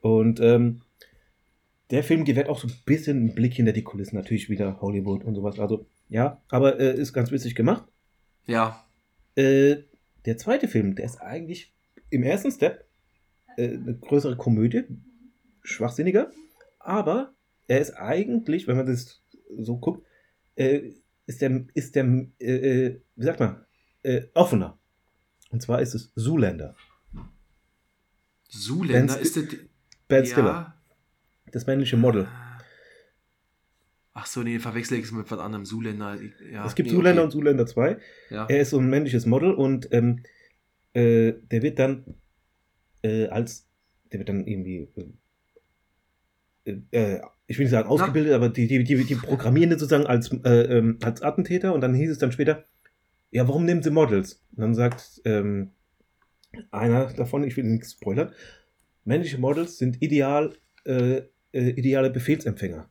Und 0.00 0.40
ähm, 0.40 0.82
der 1.90 2.04
Film 2.04 2.24
gewährt 2.24 2.48
auch 2.48 2.60
so 2.60 2.68
ein 2.68 2.74
bisschen 2.84 3.16
einen 3.16 3.34
Blick 3.34 3.54
hinter 3.54 3.72
die 3.72 3.82
Kulissen, 3.82 4.16
natürlich 4.16 4.50
wieder 4.50 4.80
Hollywood 4.80 5.24
und 5.24 5.34
sowas. 5.34 5.58
Also, 5.58 5.86
ja, 6.08 6.40
aber 6.48 6.78
äh, 6.78 6.94
ist 6.94 7.12
ganz 7.12 7.30
witzig 7.30 7.54
gemacht. 7.54 7.84
Ja. 8.46 8.84
Äh, 9.34 9.76
der 10.26 10.36
zweite 10.36 10.68
Film, 10.68 10.94
der 10.94 11.06
ist 11.06 11.20
eigentlich 11.20 11.72
im 12.10 12.22
ersten 12.22 12.50
Step 12.50 12.84
äh, 13.56 13.74
eine 13.74 13.96
größere 13.96 14.36
Komödie, 14.36 14.84
schwachsinniger, 15.62 16.30
aber 16.78 17.34
er 17.66 17.80
ist 17.80 17.92
eigentlich, 17.92 18.66
wenn 18.66 18.76
man 18.76 18.86
das 18.86 19.22
so 19.58 19.78
guckt, 19.78 20.06
äh, 20.56 20.92
ist 21.26 21.42
der, 21.42 21.64
ist 21.74 21.94
der 21.94 22.04
äh, 22.40 22.86
äh, 22.86 23.00
wie 23.16 23.24
sagt 23.24 23.40
man, 23.40 23.64
äh, 24.02 24.22
offener. 24.34 24.78
Und 25.50 25.62
zwar 25.62 25.80
ist 25.80 25.94
es 25.94 26.12
Zoolander. 26.14 26.74
Zuländer 28.48 29.14
Ben 29.14 29.22
ist 29.22 29.36
das. 29.36 29.44
Ben 30.08 30.24
ja. 30.24 30.30
Stiller, 30.30 30.74
das 31.52 31.66
männliche 31.66 31.98
Model. 31.98 32.26
Ach 34.14 34.26
so, 34.26 34.42
nee, 34.42 34.58
verwechsel 34.58 34.98
ich 34.98 35.04
es 35.04 35.12
mit 35.12 35.30
was 35.30 35.38
anderem. 35.38 35.64
Zuländer. 35.64 36.18
Ja, 36.50 36.64
es 36.66 36.74
gibt 36.74 36.88
nee, 36.88 36.94
Zoolander 36.94 37.22
okay. 37.22 37.24
und 37.26 37.30
Zoolander 37.30 37.66
2. 37.66 37.98
Ja. 38.30 38.46
Er 38.46 38.60
ist 38.60 38.70
so 38.70 38.78
ein 38.78 38.88
männliches 38.88 39.26
Model 39.26 39.52
und 39.52 39.92
ähm, 39.92 40.22
äh, 40.94 41.32
der 41.50 41.62
wird 41.62 41.78
dann 41.78 42.04
äh, 43.02 43.26
als, 43.28 43.68
der 44.12 44.20
wird 44.20 44.28
dann 44.28 44.46
irgendwie, 44.46 44.88
äh, 46.64 46.72
äh, 46.90 47.20
ich 47.46 47.58
will 47.58 47.64
nicht 47.64 47.72
sagen 47.72 47.88
ausgebildet, 47.88 48.32
aber 48.32 48.48
die, 48.48 48.66
die, 48.66 48.84
die, 48.84 49.04
die 49.04 49.14
programmieren 49.14 49.70
sozusagen 49.70 50.06
als, 50.06 50.30
äh, 50.44 50.78
ähm, 50.78 50.98
als 51.02 51.22
Attentäter 51.22 51.72
und 51.74 51.80
dann 51.80 51.94
hieß 51.94 52.10
es 52.10 52.18
dann 52.18 52.32
später, 52.32 52.64
ja, 53.30 53.46
warum 53.46 53.64
nehmen 53.64 53.82
sie 53.82 53.90
Models? 53.90 54.42
Und 54.52 54.60
dann 54.60 54.74
sagt 54.74 55.20
ähm, 55.24 55.70
einer 56.70 57.12
davon, 57.12 57.44
ich 57.44 57.56
will 57.56 57.64
nichts 57.64 57.92
spoilern, 57.92 58.32
männliche 59.04 59.38
Models 59.38 59.78
sind 59.78 60.02
ideal, 60.02 60.54
äh, 60.84 61.22
äh, 61.52 61.70
ideale 61.70 62.10
Befehlsempfänger. 62.10 62.90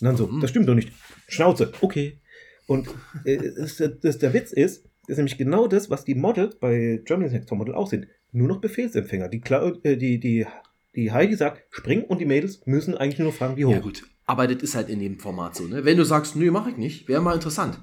Und 0.00 0.04
dann 0.04 0.16
so, 0.16 0.26
Mhm. 0.26 0.40
das 0.40 0.50
stimmt 0.50 0.68
doch 0.68 0.74
nicht. 0.74 0.92
Schnauze, 1.28 1.72
okay. 1.80 2.20
Und 2.66 2.88
äh, 3.24 3.38
das, 3.56 3.82
das, 4.00 4.18
der 4.18 4.32
Witz 4.32 4.52
ist, 4.52 4.88
das 5.10 5.14
ist 5.14 5.18
nämlich 5.18 5.38
genau 5.38 5.66
das, 5.66 5.90
was 5.90 6.04
die 6.04 6.14
Models 6.14 6.54
bei 6.54 7.02
Germany's 7.04 7.32
Next 7.32 7.48
Topmodel 7.48 7.74
auch 7.74 7.88
sind. 7.88 8.06
Nur 8.30 8.46
noch 8.46 8.60
Befehlsempfänger. 8.60 9.28
Die, 9.28 9.40
Clau 9.40 9.72
äh, 9.82 9.96
die, 9.96 10.20
die, 10.20 10.46
die 10.94 11.10
Heidi 11.10 11.34
sagt, 11.34 11.64
spring 11.70 12.04
und 12.04 12.20
die 12.20 12.26
Mädels 12.26 12.64
müssen 12.64 12.96
eigentlich 12.96 13.18
nur 13.18 13.32
fragen, 13.32 13.56
wie 13.56 13.64
hoch. 13.64 13.72
Ja, 13.72 13.80
gut. 13.80 14.04
Aber 14.26 14.46
das 14.46 14.62
ist 14.62 14.76
halt 14.76 14.88
in 14.88 15.00
dem 15.00 15.18
Format 15.18 15.56
so, 15.56 15.64
ne? 15.64 15.84
Wenn 15.84 15.96
du 15.96 16.04
sagst, 16.04 16.36
nö, 16.36 16.52
mach 16.52 16.68
ich 16.68 16.76
nicht, 16.76 17.08
wäre 17.08 17.20
mal 17.20 17.34
interessant. 17.34 17.80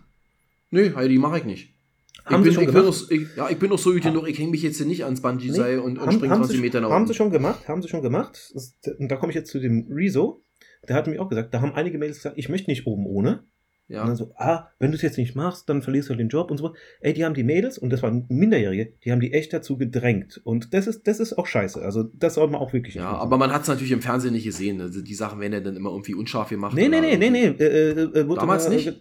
Nö, 0.72 0.96
Heidi, 0.96 1.18
mach 1.18 1.36
ich 1.36 1.44
nicht. 1.44 1.74
Haben 2.24 2.48
ich, 2.48 2.56
bin, 2.56 2.64
ich, 2.70 2.74
bin 2.74 2.86
auch, 2.86 3.10
ich, 3.10 3.36
ja, 3.36 3.50
ich 3.50 3.60
bin 3.60 3.72
auch 3.74 3.78
so 3.78 3.92
gut 3.92 4.04
genug, 4.04 4.26
ich 4.30 4.40
hänge 4.40 4.52
mich 4.52 4.62
jetzt 4.62 4.78
hier 4.78 4.86
nicht 4.86 5.04
ans 5.04 5.22
Bungee-Seil 5.22 5.80
und, 5.80 5.98
und 5.98 6.06
haben, 6.06 6.14
springe 6.14 6.34
haben 6.34 6.44
20 6.44 6.56
sie, 6.56 6.62
Meter 6.62 6.80
nach 6.80 6.90
haben 6.90 7.02
oben. 7.02 7.08
sie 7.08 7.14
schon 7.14 7.32
gemacht, 7.32 7.68
haben 7.68 7.82
sie 7.82 7.90
schon 7.90 8.02
gemacht. 8.02 8.52
Das, 8.54 8.74
und 8.98 9.10
da 9.12 9.18
komme 9.18 9.34
ich 9.34 9.36
jetzt 9.36 9.52
zu 9.52 9.60
dem 9.60 9.88
Rezo. 9.92 10.44
Der 10.88 10.96
hat 10.96 11.08
mir 11.08 11.22
auch 11.22 11.28
gesagt, 11.28 11.54
da 11.54 11.60
haben 11.60 11.74
einige 11.74 11.98
Mädels 11.98 12.20
gesagt, 12.20 12.38
ich 12.38 12.48
möchte 12.48 12.70
nicht 12.72 12.88
oben 12.88 13.06
ohne. 13.06 13.44
Ja. 13.90 14.02
Und 14.02 14.08
dann 14.10 14.16
so, 14.18 14.34
ah, 14.36 14.68
wenn 14.80 14.92
du 14.92 14.96
es 14.98 15.02
jetzt 15.02 15.18
nicht 15.18 15.36
machst, 15.36 15.70
dann 15.70 15.82
verlierst 15.82 16.10
du 16.10 16.16
den 16.16 16.28
Job 16.28 16.52
und 16.52 16.58
so. 16.58 16.76
Ey, 17.00 17.14
die 17.14 17.24
haben 17.24 17.34
die 17.34 17.44
Mädels, 17.46 17.78
und 17.78 17.90
das 17.90 18.04
waren 18.04 18.26
Minderjährige, 18.28 18.92
die 19.06 19.12
haben 19.14 19.22
die 19.22 19.32
echt 19.34 19.54
dazu 19.54 19.78
gedrängt. 19.78 20.42
Und 20.44 20.74
das 20.74 20.88
ist, 20.88 21.08
das 21.08 21.20
ist 21.22 21.38
auch 21.38 21.48
scheiße. 21.48 21.82
Also, 21.82 22.04
das 22.14 22.34
soll 22.34 22.48
man 22.50 22.60
auch 22.60 22.74
wirklich 22.74 22.96
Ja, 22.96 23.04
nicht 23.04 23.12
machen. 23.14 23.22
aber 23.22 23.38
man 23.38 23.54
hat 23.54 23.62
es 23.62 23.70
natürlich 23.70 23.94
im 23.94 24.02
Fernsehen 24.02 24.34
nicht 24.34 24.44
gesehen. 24.44 24.82
Also 24.82 25.02
die 25.02 25.14
Sachen 25.16 25.40
werden 25.40 25.54
ja 25.54 25.60
dann 25.62 25.76
immer 25.78 25.92
irgendwie 25.92 26.16
unscharf 26.16 26.50
gemacht. 26.50 26.76
Nee, 26.76 26.90
nee, 26.90 27.00
nee, 27.00 27.16
nee, 27.18 27.30
nee. 27.30 27.46
Äh, 27.46 27.92
äh, 27.92 28.20
äh, 28.20 28.36
Damals 28.36 28.68
nicht? 28.68 28.88
äh, 28.88 28.94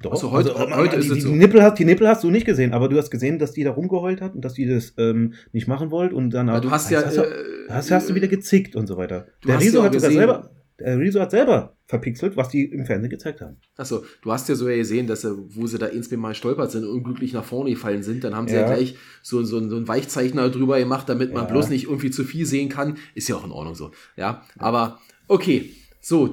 Doch, 0.00 0.12
Ach 0.12 0.16
so, 0.16 0.30
heute- 0.30 0.56
also, 0.56 0.72
äh, 0.72 0.74
heute 0.76 0.98
die, 1.00 1.06
ist 1.06 1.10
es 1.18 1.22
so. 1.24 1.28
die, 1.28 1.34
Nippel 1.34 1.62
hast, 1.62 1.78
die 1.78 1.84
Nippel 1.84 2.08
hast 2.08 2.24
du 2.24 2.30
nicht 2.30 2.46
gesehen, 2.46 2.72
aber 2.72 2.88
du 2.88 2.96
hast 2.96 3.10
gesehen, 3.10 3.38
dass 3.38 3.52
die 3.52 3.64
da 3.64 3.72
rumgeheult 3.72 4.22
hat 4.22 4.34
und 4.34 4.42
dass 4.44 4.54
die 4.54 4.66
das 4.66 4.94
ähm, 4.96 5.34
nicht 5.52 5.68
machen 5.68 5.90
wollt 5.90 6.12
und 6.14 6.30
dann 6.30 6.46
Weil 6.46 6.60
du 6.62 6.70
hast 6.70 6.90
ja. 6.90 7.02
hast, 7.04 7.16
du- 7.18 7.22
äh, 7.22 7.68
hast, 7.68 7.90
hast 7.90 8.08
du 8.08 8.14
wieder 8.14 8.28
gezickt 8.28 8.74
und 8.76 8.86
so 8.86 8.96
weiter. 8.96 9.26
Der 9.46 9.56
hast 9.56 9.64
Riso 9.64 9.78
ja 9.80 9.84
hat 9.84 9.92
sogar 9.94 10.10
selber, 10.12 10.50
der 10.80 10.98
Riso 10.98 11.20
hat 11.20 11.30
selber 11.30 11.76
verpixelt, 11.86 12.36
was 12.36 12.48
die 12.48 12.64
im 12.64 12.86
Fernsehen 12.86 13.10
gezeigt 13.10 13.40
haben. 13.40 13.58
Achso, 13.76 14.04
du 14.22 14.32
hast 14.32 14.48
ja 14.48 14.54
so 14.54 14.68
ja 14.68 14.76
gesehen, 14.76 15.06
dass 15.06 15.20
sie, 15.22 15.36
wo 15.54 15.66
sie 15.66 15.78
da 15.78 15.86
ins 15.86 16.10
Mal 16.10 16.34
stolpert 16.34 16.70
sind 16.70 16.84
und 16.84 16.90
unglücklich 16.96 17.32
nach 17.32 17.44
vorne 17.44 17.70
gefallen 17.70 18.02
sind, 18.02 18.24
dann 18.24 18.34
haben 18.34 18.48
sie 18.48 18.54
ja, 18.54 18.60
Ja. 18.62 18.66
gleich 18.66 18.96
so, 19.22 19.42
so, 19.42 19.68
so 19.68 19.76
einen 19.76 19.88
Weichzeichner 19.88 20.48
drüber 20.50 20.78
gemacht, 20.78 21.08
damit 21.08 21.32
man 21.32 21.44
Ja. 21.44 21.50
bloß 21.50 21.68
nicht 21.68 21.84
irgendwie 21.84 22.10
zu 22.10 22.24
viel 22.24 22.46
sehen 22.46 22.68
kann. 22.68 22.98
Ist 23.14 23.28
ja 23.28 23.36
auch 23.36 23.44
in 23.44 23.52
Ordnung 23.52 23.74
so. 23.74 23.90
Ja, 24.16 24.44
aber 24.58 25.00
okay. 25.28 25.70
So, 26.00 26.32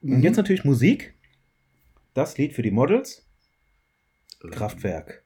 Mhm. 0.00 0.20
jetzt 0.22 0.36
natürlich 0.36 0.64
Musik. 0.64 1.14
Das 2.14 2.36
Lied 2.38 2.52
für 2.52 2.62
die 2.62 2.70
Models. 2.70 3.24
Äh, 4.44 4.48
Kraftwerk. 4.50 5.22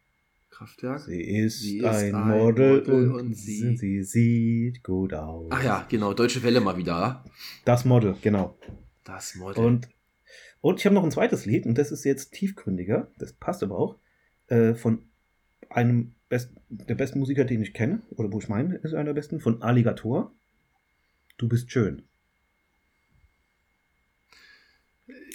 Kraftwerk. 0.56 1.00
Sie 1.00 1.20
ist, 1.20 1.60
Sie 1.60 1.78
ist 1.78 1.84
ein, 1.84 2.14
ein 2.14 2.28
Model, 2.38 2.78
Model 2.78 3.10
und, 3.12 3.20
und 3.20 3.34
sie- 3.34 3.76
sie, 3.76 4.02
sieht 4.02 4.82
gut 4.82 5.12
aus. 5.12 5.48
Ach 5.50 5.62
ja, 5.62 5.86
genau, 5.88 6.14
Deutsche 6.14 6.42
Welle 6.42 6.60
mal 6.60 6.76
wieder. 6.76 7.24
Das 7.64 7.84
Model, 7.84 8.14
genau. 8.22 8.56
Das 9.04 9.34
Model. 9.34 9.64
Und, 9.64 9.88
und 10.62 10.80
ich 10.80 10.86
habe 10.86 10.94
noch 10.94 11.04
ein 11.04 11.10
zweites 11.10 11.44
Lied 11.46 11.66
und 11.66 11.76
das 11.76 11.92
ist 11.92 12.04
jetzt 12.04 12.32
tiefgründiger, 12.32 13.08
das 13.18 13.32
passt 13.34 13.62
aber 13.62 13.76
auch, 13.78 13.96
äh, 14.48 14.74
von 14.74 15.02
einem 15.68 16.14
best, 16.28 16.50
der 16.68 16.94
besten 16.94 17.18
Musiker, 17.18 17.44
den 17.44 17.60
ich 17.62 17.74
kenne, 17.74 18.02
oder 18.10 18.32
wo 18.32 18.38
ich 18.38 18.48
meine, 18.48 18.76
ist 18.76 18.94
einer 18.94 19.04
der 19.04 19.14
besten, 19.14 19.40
von 19.40 19.62
Alligator. 19.62 20.32
Du 21.38 21.48
bist 21.48 21.70
schön. 21.70 22.02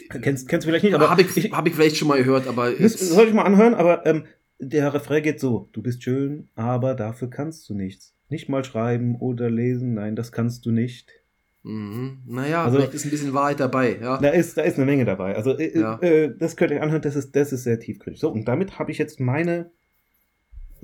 Kennst, 0.10 0.50
kennst 0.50 0.66
du 0.66 0.70
vielleicht 0.70 0.84
nicht, 0.84 0.94
aber 0.96 1.10
habe 1.10 1.22
ich, 1.22 1.52
hab 1.54 1.66
ich 1.68 1.74
vielleicht 1.74 1.96
schon 1.96 2.08
mal 2.10 2.18
gehört, 2.18 2.48
aber 2.48 2.72
das 2.72 2.80
jetzt, 2.80 3.10
soll 3.10 3.28
ich 3.30 3.34
mal 3.34 3.44
anhören, 3.44 3.74
aber 3.74 4.06
ähm, 4.06 4.26
der 4.62 4.94
Refrain 4.94 5.24
geht 5.24 5.40
so: 5.40 5.70
Du 5.74 5.82
bist 5.82 6.04
schön, 6.04 6.48
aber 6.56 6.94
dafür 6.96 7.30
kannst 7.30 7.68
du 7.70 7.74
nichts. 7.74 8.14
Nicht 8.30 8.48
mal 8.48 8.64
schreiben 8.64 9.16
oder 9.18 9.50
lesen, 9.50 9.96
nein, 9.96 10.16
das 10.16 10.32
kannst 10.32 10.66
du 10.66 10.72
nicht. 10.72 11.10
mhm. 11.64 12.20
naja, 12.26 12.64
Also- 12.64 12.78
vielleicht 12.78 12.94
ist 12.94 13.06
ein 13.06 13.12
bisschen 13.12 13.34
Wahrheit 13.34 13.60
dabei. 13.60 14.00
Ja. 14.02 14.18
Da 14.20 14.30
ist, 14.30 14.58
da 14.58 14.62
ist 14.64 14.78
eine 14.78 14.86
Menge 14.86 15.06
dabei. 15.06 15.36
Also, 15.36 15.58
äh, 15.58 15.78
Ja. 15.78 16.00
äh, 16.00 16.34
das 16.38 16.56
könnt 16.56 16.72
ihr 16.72 16.82
anhören, 16.82 17.02
das 17.04 17.16
ist, 17.16 17.36
das 17.36 17.52
ist 17.52 17.64
sehr 17.66 17.80
tiefgründig. 17.80 18.20
So, 18.20 18.30
und 18.32 18.46
damit 18.48 18.80
habe 18.80 18.92
ich 18.92 18.98
jetzt 18.98 19.20
meine, 19.20 19.70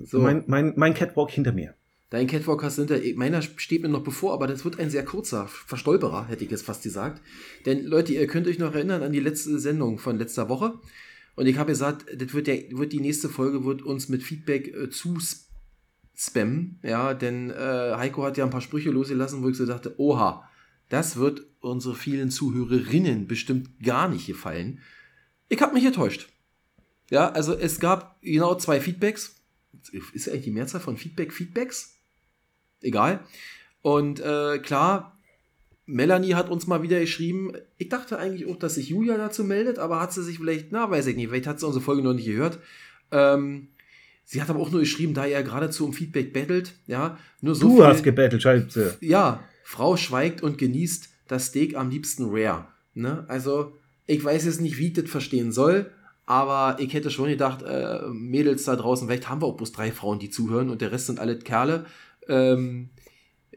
So. 0.03 0.19
mein, 0.19 0.43
mein, 0.47 0.73
mein 0.75 0.93
Catwalk 0.93 1.31
hinter 1.31 1.51
mir. 1.53 1.73
Dein 2.09 2.27
Catwalk 2.27 2.63
hast 2.63 2.77
du 2.77 2.83
hinter, 2.85 2.99
meiner 3.17 3.41
steht 3.41 3.81
mir 3.81 3.89
noch 3.89 4.03
bevor, 4.03 4.33
aber 4.33 4.45
das 4.47 4.63
wird 4.65 4.79
ein 4.79 4.89
sehr 4.89 5.03
kurzer 5.03 5.47
Verstolperer, 5.47 6.27
hätte 6.27 6.43
ich 6.45 6.51
jetzt 6.51 6.63
fast 6.65 6.83
gesagt. 6.83 7.21
Denn 7.65 7.83
Leute, 7.83 8.13
ihr 8.13 8.27
könnt 8.27 8.47
euch 8.47 8.59
noch 8.59 8.73
erinnern 8.75 9.03
an 9.03 9.11
die 9.11 9.19
letzte 9.19 9.59
Sendung 9.59 9.97
von 9.97 10.17
letzter 10.17 10.47
Woche. 10.47 10.73
Und 11.37 11.45
ich 11.45 11.57
habe 11.57 11.69
gesagt, 11.71 12.05
das 12.13 12.33
wird, 12.33 12.47
der, 12.47 12.63
wird 12.71 12.91
die 12.91 12.99
nächste 12.99 13.29
Folge 13.29 13.63
wird 13.63 13.83
uns 13.83 14.09
mit 14.09 14.23
Feedback 14.23 14.73
äh, 14.73 14.89
zu 14.89 15.17
sp- 15.21 15.45
spammen. 16.15 16.79
Ja, 16.81 17.13
denn 17.13 17.51
äh, 17.51 17.93
Heiko 17.95 18.23
hat 18.23 18.37
ja 18.37 18.43
ein 18.43 18.49
paar 18.49 18.61
Sprüche 18.61 18.89
losgelassen, 18.89 19.43
wo 19.43 19.49
ich 19.49 19.55
so 19.55 19.67
dachte, 19.67 19.93
oha, 19.99 20.49
das 20.89 21.17
wird 21.17 21.45
unsere 21.59 21.93
vielen 21.93 22.31
Zuhörerinnen 22.31 23.27
bestimmt 23.27 23.69
gar 23.83 24.09
nicht 24.09 24.25
gefallen. 24.25 24.79
Ich 25.47 25.61
habe 25.61 25.75
mich 25.75 25.85
enttäuscht. 25.85 26.27
Ja, 27.11 27.29
also 27.29 27.53
es 27.53 27.79
gab 27.79 28.19
genau 28.21 28.55
zwei 28.55 28.81
Feedbacks. 28.81 29.35
Ist 30.13 30.27
eigentlich 30.29 30.45
die 30.45 30.51
Mehrzahl 30.51 30.81
von 30.81 30.97
Feedback 30.97 31.31
Feedbacks? 31.31 31.93
Egal. 32.81 33.19
Und 33.83 34.19
äh, 34.19 34.57
klar, 34.57 35.16
Melanie 35.87 36.35
hat 36.35 36.49
uns 36.49 36.67
mal 36.67 36.83
wieder 36.83 36.99
geschrieben. 36.99 37.53
Ich 37.77 37.89
dachte 37.89 38.19
eigentlich 38.19 38.45
auch, 38.47 38.57
dass 38.57 38.75
sich 38.75 38.89
Julia 38.89 39.17
dazu 39.17 39.43
meldet, 39.43 39.79
aber 39.79 39.99
hat 39.99 40.13
sie 40.13 40.21
sich 40.23 40.37
vielleicht, 40.37 40.71
na, 40.71 40.91
weiß 40.91 41.07
ich 41.07 41.15
nicht, 41.15 41.29
vielleicht 41.29 41.47
hat 41.47 41.59
sie 41.59 41.65
unsere 41.65 41.83
Folge 41.83 42.03
noch 42.03 42.13
nicht 42.13 42.25
gehört. 42.27 42.59
Ähm, 43.11 43.69
sie 44.25 44.41
hat 44.41 44.49
aber 44.49 44.59
auch 44.59 44.69
nur 44.69 44.81
geschrieben, 44.81 45.13
da 45.13 45.25
er 45.25 45.43
geradezu 45.43 45.85
um 45.85 45.93
Feedback 45.93 46.33
bettelt, 46.33 46.73
ja, 46.87 47.17
nur 47.41 47.55
so 47.55 47.69
du 47.69 47.75
viel- 47.77 47.85
hast 47.85 48.03
gebettelt, 48.03 48.41
Scheiße. 48.41 48.97
ja, 48.99 49.43
Frau 49.63 49.95
schweigt 49.97 50.43
und 50.43 50.57
genießt 50.57 51.09
das 51.29 51.47
Steak 51.47 51.75
am 51.77 51.89
liebsten 51.89 52.25
rare. 52.29 52.65
Ne? 52.93 53.23
Also, 53.29 53.73
ich 54.05 54.23
weiß 54.23 54.45
jetzt 54.45 54.61
nicht, 54.61 54.77
wie 54.77 54.87
ich 54.87 54.93
das 54.93 55.09
verstehen 55.09 55.51
soll, 55.53 55.89
aber 56.25 56.77
ich 56.81 56.93
hätte 56.93 57.09
schon 57.11 57.29
gedacht, 57.29 57.63
äh, 57.63 57.99
Mädels 58.11 58.65
da 58.65 58.75
draußen, 58.75 59.07
vielleicht 59.07 59.29
haben 59.29 59.41
wir 59.41 59.45
auch 59.45 59.55
bloß 59.55 59.71
drei 59.71 59.93
Frauen, 59.93 60.19
die 60.19 60.29
zuhören 60.29 60.69
und 60.69 60.81
der 60.81 60.91
Rest 60.91 61.05
sind 61.07 61.19
alle 61.19 61.39
Kerle. 61.39 61.85
Ähm, 62.27 62.89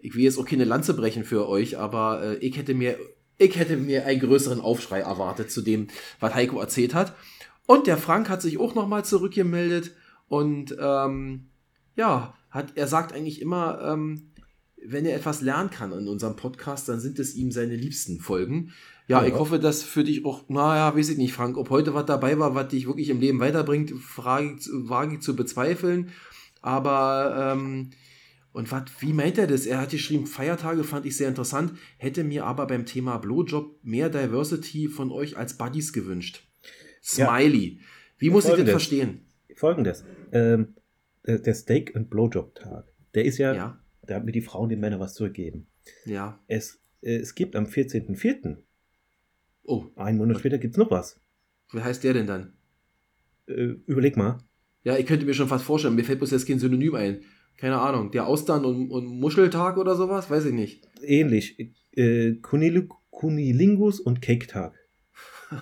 ich 0.02 0.14
will 0.14 0.22
jetzt 0.22 0.38
auch 0.38 0.46
keine 0.46 0.64
Lanze 0.64 0.94
brechen 0.94 1.24
für 1.24 1.48
euch, 1.48 1.78
aber 1.78 2.22
äh, 2.22 2.36
ich 2.36 2.56
hätte 2.56 2.74
mir, 2.74 2.98
ich 3.38 3.56
hätte 3.58 3.76
mir 3.76 4.06
einen 4.06 4.20
größeren 4.20 4.60
Aufschrei 4.60 5.00
erwartet 5.00 5.50
zu 5.50 5.62
dem, 5.62 5.88
was 6.20 6.34
Heiko 6.34 6.60
erzählt 6.60 6.94
hat. 6.94 7.14
Und 7.66 7.86
der 7.86 7.98
Frank 7.98 8.28
hat 8.28 8.42
sich 8.42 8.58
auch 8.58 8.74
nochmal 8.74 9.04
zurückgemeldet 9.04 9.92
und 10.28 10.76
ähm, 10.80 11.46
ja, 11.96 12.34
hat, 12.50 12.72
er 12.76 12.86
sagt 12.86 13.12
eigentlich 13.12 13.40
immer, 13.40 13.80
ähm, 13.84 14.32
wenn 14.82 15.04
er 15.04 15.14
etwas 15.16 15.40
lernen 15.42 15.70
kann 15.70 15.92
in 15.92 16.08
unserem 16.08 16.36
Podcast, 16.36 16.88
dann 16.88 17.00
sind 17.00 17.18
es 17.18 17.34
ihm 17.34 17.52
seine 17.52 17.76
liebsten 17.76 18.18
Folgen. 18.18 18.72
Ja, 19.06 19.20
Ja. 19.20 19.28
ich 19.28 19.34
hoffe, 19.34 19.58
dass 19.58 19.82
für 19.82 20.04
dich 20.04 20.24
auch, 20.24 20.48
naja, 20.48 20.96
weiß 20.96 21.10
ich 21.10 21.18
nicht, 21.18 21.32
Frank, 21.32 21.56
ob 21.58 21.70
heute 21.70 21.94
was 21.94 22.06
dabei 22.06 22.38
war, 22.38 22.54
was 22.54 22.68
dich 22.68 22.86
wirklich 22.86 23.10
im 23.10 23.20
Leben 23.20 23.40
weiterbringt, 23.40 23.90
frage 23.90 24.56
wage 24.72 25.16
ich 25.16 25.20
zu 25.20 25.36
bezweifeln. 25.36 26.10
Aber, 26.62 27.52
ähm, 27.54 27.90
und 28.52 28.70
wat, 28.72 28.90
wie 29.00 29.12
meint 29.12 29.38
er 29.38 29.46
das? 29.46 29.66
Er 29.66 29.80
hat 29.80 29.90
geschrieben, 29.90 30.26
Feiertage 30.26 30.84
fand 30.84 31.06
ich 31.06 31.16
sehr 31.16 31.28
interessant, 31.28 31.72
hätte 31.98 32.24
mir 32.24 32.44
aber 32.46 32.66
beim 32.66 32.84
Thema 32.86 33.18
Blowjob 33.18 33.78
mehr 33.84 34.08
Diversity 34.10 34.88
von 34.88 35.10
euch 35.12 35.36
als 35.36 35.56
Buddies 35.56 35.92
gewünscht. 35.92 36.46
Ja. 37.14 37.26
Smiley. 37.28 37.80
Wie 38.18 38.30
muss 38.30 38.44
ich 38.44 38.48
das 38.50 38.56
Folgendes. 38.58 38.72
verstehen? 38.72 39.20
Folgendes: 39.56 40.04
ähm, 40.32 40.74
der, 41.26 41.54
Steak- 41.54 41.94
und 41.94 42.10
Blowjob-Tag, 42.10 42.86
der 43.14 43.24
ist 43.24 43.38
ja, 43.38 43.54
Ja, 43.54 43.84
da 44.06 44.16
haben 44.16 44.24
mir 44.24 44.32
die 44.32 44.40
Frauen 44.42 44.68
den 44.68 44.80
Männern 44.80 45.00
was 45.00 45.14
zurückgeben. 45.14 45.66
ja. 46.04 46.38
Es, 46.48 46.80
äh, 47.02 47.16
es 47.16 47.34
gibt 47.34 47.56
am 47.56 47.64
14.04., 47.66 48.56
Oh, 49.64 49.86
einen 49.96 50.18
Monat 50.18 50.38
später, 50.40 50.58
gibt 50.58 50.74
es 50.74 50.78
noch 50.78 50.90
was. 50.90 51.20
wie 51.72 51.80
heißt 51.80 52.02
der 52.02 52.14
denn 52.14 52.26
dann? 52.26 52.54
Äh, 53.46 53.74
überleg 53.86 54.16
mal. 54.16 54.38
Ja, 54.82 54.96
ich 54.96 55.06
könnte 55.06 55.26
mir 55.26 55.34
schon 55.34 55.48
fast 55.48 55.64
vorstellen, 55.64 55.94
mir 55.94 56.04
fällt 56.04 56.18
bloß 56.18 56.30
jetzt 56.32 56.46
kein 56.48 56.58
Synonym 56.58 56.94
ein. 56.94 57.20
Keine 57.56 57.78
Ahnung, 57.78 58.10
der 58.10 58.26
Austern- 58.26 58.64
und, 58.64 58.90
und 58.90 59.06
Muscheltag 59.06 59.76
oder 59.76 59.94
sowas? 59.94 60.30
Weiß 60.30 60.46
ich 60.46 60.54
nicht. 60.54 60.82
Ähnlich. 61.02 61.58
Äh, 61.92 62.34
Kunil 62.42 62.88
Kunilingus 63.10 64.00
und 64.00 64.22
Cake-Tag. 64.22 64.74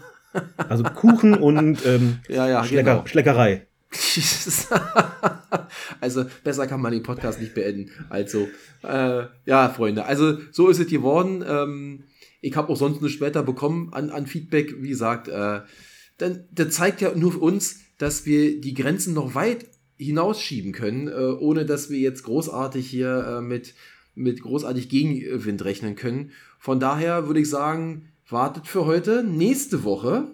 Also 0.56 0.84
Kuchen 0.84 1.34
und 1.34 1.84
ähm, 1.86 2.18
Ja, 2.28 2.46
ja, 2.48 2.62
Schlecker, 2.62 2.96
genau. 2.96 3.06
Schleckerei. 3.06 3.66
Also 6.00 6.26
besser 6.44 6.66
kann 6.66 6.80
man 6.80 6.92
den 6.92 7.02
Podcast 7.02 7.40
nicht 7.40 7.54
beenden. 7.54 7.90
Also, 8.08 8.48
äh, 8.82 9.24
ja, 9.46 9.68
Freunde, 9.70 10.04
also 10.04 10.38
so 10.52 10.68
ist 10.68 10.78
es 10.78 10.86
geworden. 10.86 11.44
Ähm, 11.46 12.04
ich 12.40 12.54
habe 12.56 12.72
auch 12.72 12.76
sonst 12.76 13.02
nichts 13.02 13.16
später 13.16 13.42
bekommen 13.42 13.92
an, 13.92 14.10
an 14.10 14.26
Feedback. 14.26 14.82
Wie 14.82 14.90
gesagt, 14.90 15.28
äh, 15.28 15.60
dann, 16.18 16.44
das 16.52 16.70
zeigt 16.70 17.00
ja 17.00 17.14
nur 17.14 17.32
für 17.32 17.38
uns, 17.38 17.80
dass 17.98 18.26
wir 18.26 18.60
die 18.60 18.74
Grenzen 18.74 19.14
noch 19.14 19.34
weit 19.34 19.66
hinausschieben 19.98 20.72
können, 20.72 21.08
äh, 21.08 21.12
ohne 21.12 21.66
dass 21.66 21.90
wir 21.90 21.98
jetzt 21.98 22.22
großartig 22.22 22.88
hier 22.88 23.38
äh, 23.38 23.40
mit, 23.40 23.74
mit 24.14 24.40
großartig 24.42 24.88
Gegenwind 24.88 25.64
rechnen 25.64 25.96
können. 25.96 26.30
Von 26.58 26.80
daher 26.80 27.26
würde 27.26 27.40
ich 27.40 27.50
sagen, 27.50 28.08
wartet 28.28 28.66
für 28.66 28.86
heute. 28.86 29.24
Nächste 29.24 29.84
Woche 29.84 30.28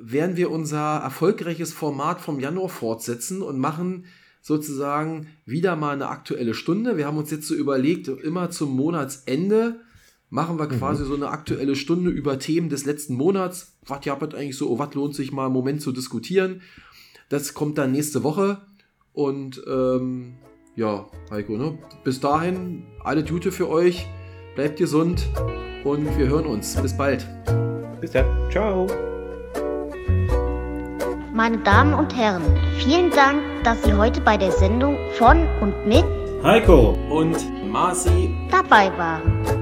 werden 0.00 0.36
wir 0.36 0.50
unser 0.50 0.96
erfolgreiches 0.96 1.72
Format 1.72 2.20
vom 2.20 2.40
Januar 2.40 2.68
fortsetzen 2.70 3.42
und 3.42 3.58
machen 3.58 4.06
sozusagen 4.42 5.26
wieder 5.44 5.76
mal 5.76 5.92
eine 5.92 6.08
aktuelle 6.08 6.54
Stunde. 6.54 6.96
Wir 6.96 7.06
haben 7.06 7.18
uns 7.18 7.30
jetzt 7.30 7.46
so 7.46 7.54
überlegt, 7.54 8.08
immer 8.08 8.50
zum 8.50 8.74
Monatsende 8.74 9.80
machen 10.30 10.58
wir 10.58 10.68
quasi 10.68 11.04
so 11.04 11.14
eine 11.14 11.28
aktuelle 11.28 11.74
Stunde 11.74 12.10
über 12.10 12.38
Themen 12.38 12.68
des 12.68 12.84
letzten 12.86 13.14
Monats. 13.14 13.76
Was 13.84 14.04
ja 14.04 14.16
eigentlich 14.16 14.56
so, 14.56 14.70
oh, 14.70 14.78
was 14.78 14.94
lohnt 14.94 15.14
sich 15.14 15.32
mal 15.32 15.46
einen 15.46 15.52
Moment 15.52 15.82
zu 15.82 15.92
diskutieren. 15.92 16.62
Das 17.30 17.54
kommt 17.54 17.78
dann 17.78 17.92
nächste 17.92 18.24
Woche. 18.24 18.58
Und 19.12 19.62
ähm, 19.66 20.34
ja, 20.74 21.06
Heiko, 21.30 21.56
ne? 21.56 21.78
bis 22.02 22.20
dahin 22.20 22.84
alle 23.04 23.24
Gute 23.24 23.52
für 23.52 23.68
euch. 23.68 24.06
Bleibt 24.56 24.78
gesund 24.78 25.28
und 25.84 26.18
wir 26.18 26.26
hören 26.26 26.46
uns. 26.46 26.74
Bis 26.82 26.96
bald. 26.96 27.24
Bis 28.00 28.10
dann. 28.10 28.26
Ciao. 28.50 28.86
Meine 31.32 31.58
Damen 31.58 31.94
und 31.94 32.14
Herren, 32.16 32.42
vielen 32.78 33.10
Dank, 33.10 33.40
dass 33.62 33.82
Sie 33.84 33.94
heute 33.94 34.20
bei 34.20 34.36
der 34.36 34.50
Sendung 34.50 34.96
von 35.16 35.46
und 35.60 35.86
mit 35.86 36.04
Heiko. 36.42 36.98
Und 37.10 37.36
Marci 37.70 38.34
dabei 38.50 38.90
waren. 38.98 39.59